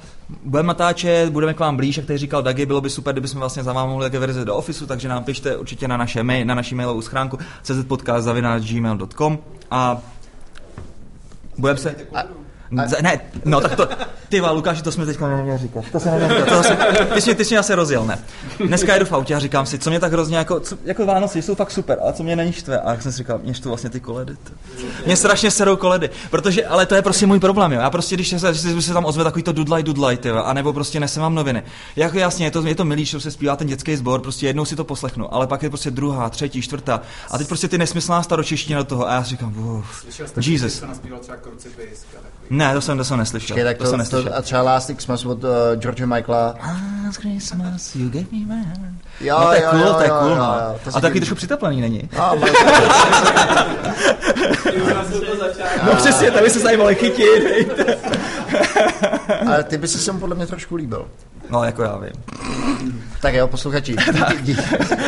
Budeme 0.44 0.66
natáčet, 0.66 1.30
budeme 1.30 1.54
k 1.54 1.60
vám 1.60 1.76
blíž, 1.76 1.96
jak 1.96 2.06
tady 2.06 2.18
říkal 2.18 2.42
Dagi, 2.42 2.66
bylo 2.66 2.80
by 2.80 2.90
super, 2.90 3.14
kdybychom 3.14 3.40
vlastně 3.40 3.62
za 3.62 3.72
vám 3.72 3.88
mohli 3.88 4.06
také 4.06 4.18
verze 4.18 4.44
do 4.44 4.56
ofisu, 4.56 4.86
takže 4.86 5.08
nám 5.08 5.24
pište 5.24 5.56
určitě 5.56 5.88
na, 5.88 5.96
naše 5.96 6.22
mail, 6.22 6.46
na 6.46 6.54
naši 6.54 6.74
mailovou 6.74 7.00
schránku 7.00 7.38
czpodcast.gmail.com 7.62 9.38
a 9.70 10.02
budeme 11.58 11.78
se... 11.78 11.96
A, 12.14 12.20
a... 12.20 13.02
Ne, 13.02 13.20
no 13.44 13.60
tak 13.60 13.76
to, 13.76 13.88
ty 14.30 14.40
Lukáši, 14.40 14.82
to 14.82 14.92
jsme 14.92 15.06
teďka 15.06 15.28
neměli 15.28 15.58
říkat. 15.58 15.84
To 15.92 16.00
se 16.00 16.10
neměl 16.10 16.46
to 16.46 16.62
se, 16.62 16.76
ty, 17.14 17.20
jsi, 17.20 17.34
ty 17.34 17.44
jsi 17.44 17.58
asi 17.58 17.74
rozjel, 17.74 18.04
ne. 18.04 18.18
Dneska 18.66 18.94
jedu 18.94 19.06
v 19.06 19.12
autě 19.12 19.34
a 19.34 19.38
říkám 19.38 19.66
si, 19.66 19.78
co 19.78 19.90
mě 19.90 20.00
tak 20.00 20.12
hrozně 20.12 20.36
jako, 20.36 20.60
co, 20.60 20.76
jako 20.84 21.06
Vánoce 21.06 21.42
jsou 21.42 21.54
fakt 21.54 21.70
super, 21.70 21.98
ale 22.02 22.12
co 22.12 22.22
mě 22.22 22.36
není 22.36 22.52
štve. 22.52 22.80
A 22.80 22.90
jak 22.90 23.02
jsem 23.02 23.12
si 23.12 23.18
říkal, 23.18 23.40
mě 23.42 23.54
štve 23.54 23.68
vlastně 23.68 23.90
ty 23.90 24.00
koledy. 24.00 24.36
To. 24.44 24.50
Mě 25.06 25.16
strašně 25.16 25.50
serou 25.50 25.76
koledy, 25.76 26.10
protože, 26.30 26.66
ale 26.66 26.86
to 26.86 26.94
je 26.94 27.02
prostě 27.02 27.26
můj 27.26 27.40
problém, 27.40 27.72
jo. 27.72 27.80
Já 27.80 27.90
prostě, 27.90 28.14
když 28.14 28.28
se, 28.28 28.52
když 28.72 28.84
se 28.84 28.92
tam 28.92 29.04
ozve 29.04 29.24
takový 29.24 29.42
to 29.42 29.52
dudlaj, 29.52 29.82
dudlaj, 29.82 30.16
ty, 30.16 30.30
a 30.30 30.52
nebo 30.52 30.72
prostě 30.72 31.00
nesem 31.00 31.22
vám 31.22 31.34
noviny. 31.34 31.62
Jako 31.96 32.18
jasně, 32.18 32.46
je 32.46 32.50
to, 32.50 32.66
je 32.66 32.74
to 32.74 32.84
milý, 32.84 33.04
že 33.04 33.20
se 33.20 33.30
zpívá 33.30 33.56
ten 33.56 33.66
dětský 33.66 33.96
sbor, 33.96 34.20
prostě 34.20 34.46
jednou 34.46 34.64
si 34.64 34.76
to 34.76 34.84
poslechnu, 34.84 35.34
ale 35.34 35.46
pak 35.46 35.62
je 35.62 35.68
prostě 35.70 35.90
druhá, 35.90 36.30
třetí, 36.30 36.62
čtvrtá. 36.62 37.00
A 37.30 37.38
teď 37.38 37.48
prostě 37.48 37.68
ty 37.68 37.78
nesmyslná 37.78 38.22
staročeština 38.22 38.78
do 38.78 38.84
toho. 38.84 39.08
A 39.08 39.14
já 39.14 39.24
si 39.24 39.30
říkám, 39.30 39.58
uf, 39.58 40.04
Jesus. 40.40 40.84
Ne, 42.50 42.74
to 42.74 42.80
jsem, 42.80 42.98
to 42.98 43.04
jsem 43.04 43.18
neslyšel. 43.18 43.56
Tak 43.64 43.76
to, 43.76 43.84
to, 43.84 43.90
jsem 43.90 43.98
neslyšel. 43.98 44.19
To, 44.22 44.36
a 44.36 44.42
třeba 44.42 44.62
Last 44.62 44.90
Xmas 44.96 45.24
od 45.24 45.44
uh, 45.44 45.50
George 45.76 46.00
Michaela. 46.00 46.54
Last 47.06 47.20
Christmas, 47.20 47.94
you 47.94 48.08
gave 48.08 48.26
me 48.32 48.46
man. 48.46 48.96
Jo, 49.20 49.38
no, 49.40 49.46
to 49.46 49.52
je 49.52 49.62
jo, 49.62 49.68
cool, 49.70 49.80
jo, 49.80 49.94
to 49.94 50.02
je 50.02 50.08
cool, 50.08 50.28
jo, 50.30 50.36
no. 50.36 50.44
jo, 50.44 50.78
to 50.84 50.96
a 50.96 51.00
taky 51.00 51.20
trošku 51.20 51.34
přiteplený 51.34 51.80
není. 51.80 52.08
No, 52.18 52.34
no 55.86 55.96
přesně, 55.96 56.30
tady 56.30 56.50
se 56.50 56.76
mohli 56.76 56.94
chytit. 56.94 57.70
Ale 59.46 59.64
ty 59.64 59.78
by 59.78 59.88
si 59.88 59.98
sem 59.98 60.20
podle 60.20 60.36
mě 60.36 60.46
trošku 60.46 60.76
líbil. 60.76 61.06
No, 61.50 61.64
jako 61.64 61.82
já 61.82 61.96
vím. 61.96 62.12
Tak 63.20 63.34
jo, 63.34 63.48
posluchači, 63.48 63.96
díky, 64.12 64.42
díky. 64.42 64.62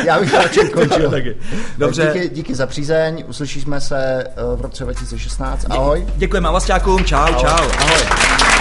já 0.05 0.19
bych 0.19 0.33
radši 0.33 0.59
končil. 0.59 1.11
Taky. 1.11 1.37
Dobře. 1.77 2.11
Díky, 2.13 2.29
díky 2.29 2.55
za 2.55 2.67
přízeň, 2.67 3.23
uslyšíme 3.27 3.81
se 3.81 4.23
eh, 4.23 4.31
v 4.55 4.61
roce 4.61 4.83
2016. 4.83 5.65
Ahoj. 5.69 6.07
Děkujeme 6.15 6.49
Avasťákům, 6.49 7.05
čau, 7.05 7.17
ahoj. 7.17 7.41
čau. 7.41 7.69
Ahoj. 7.79 8.52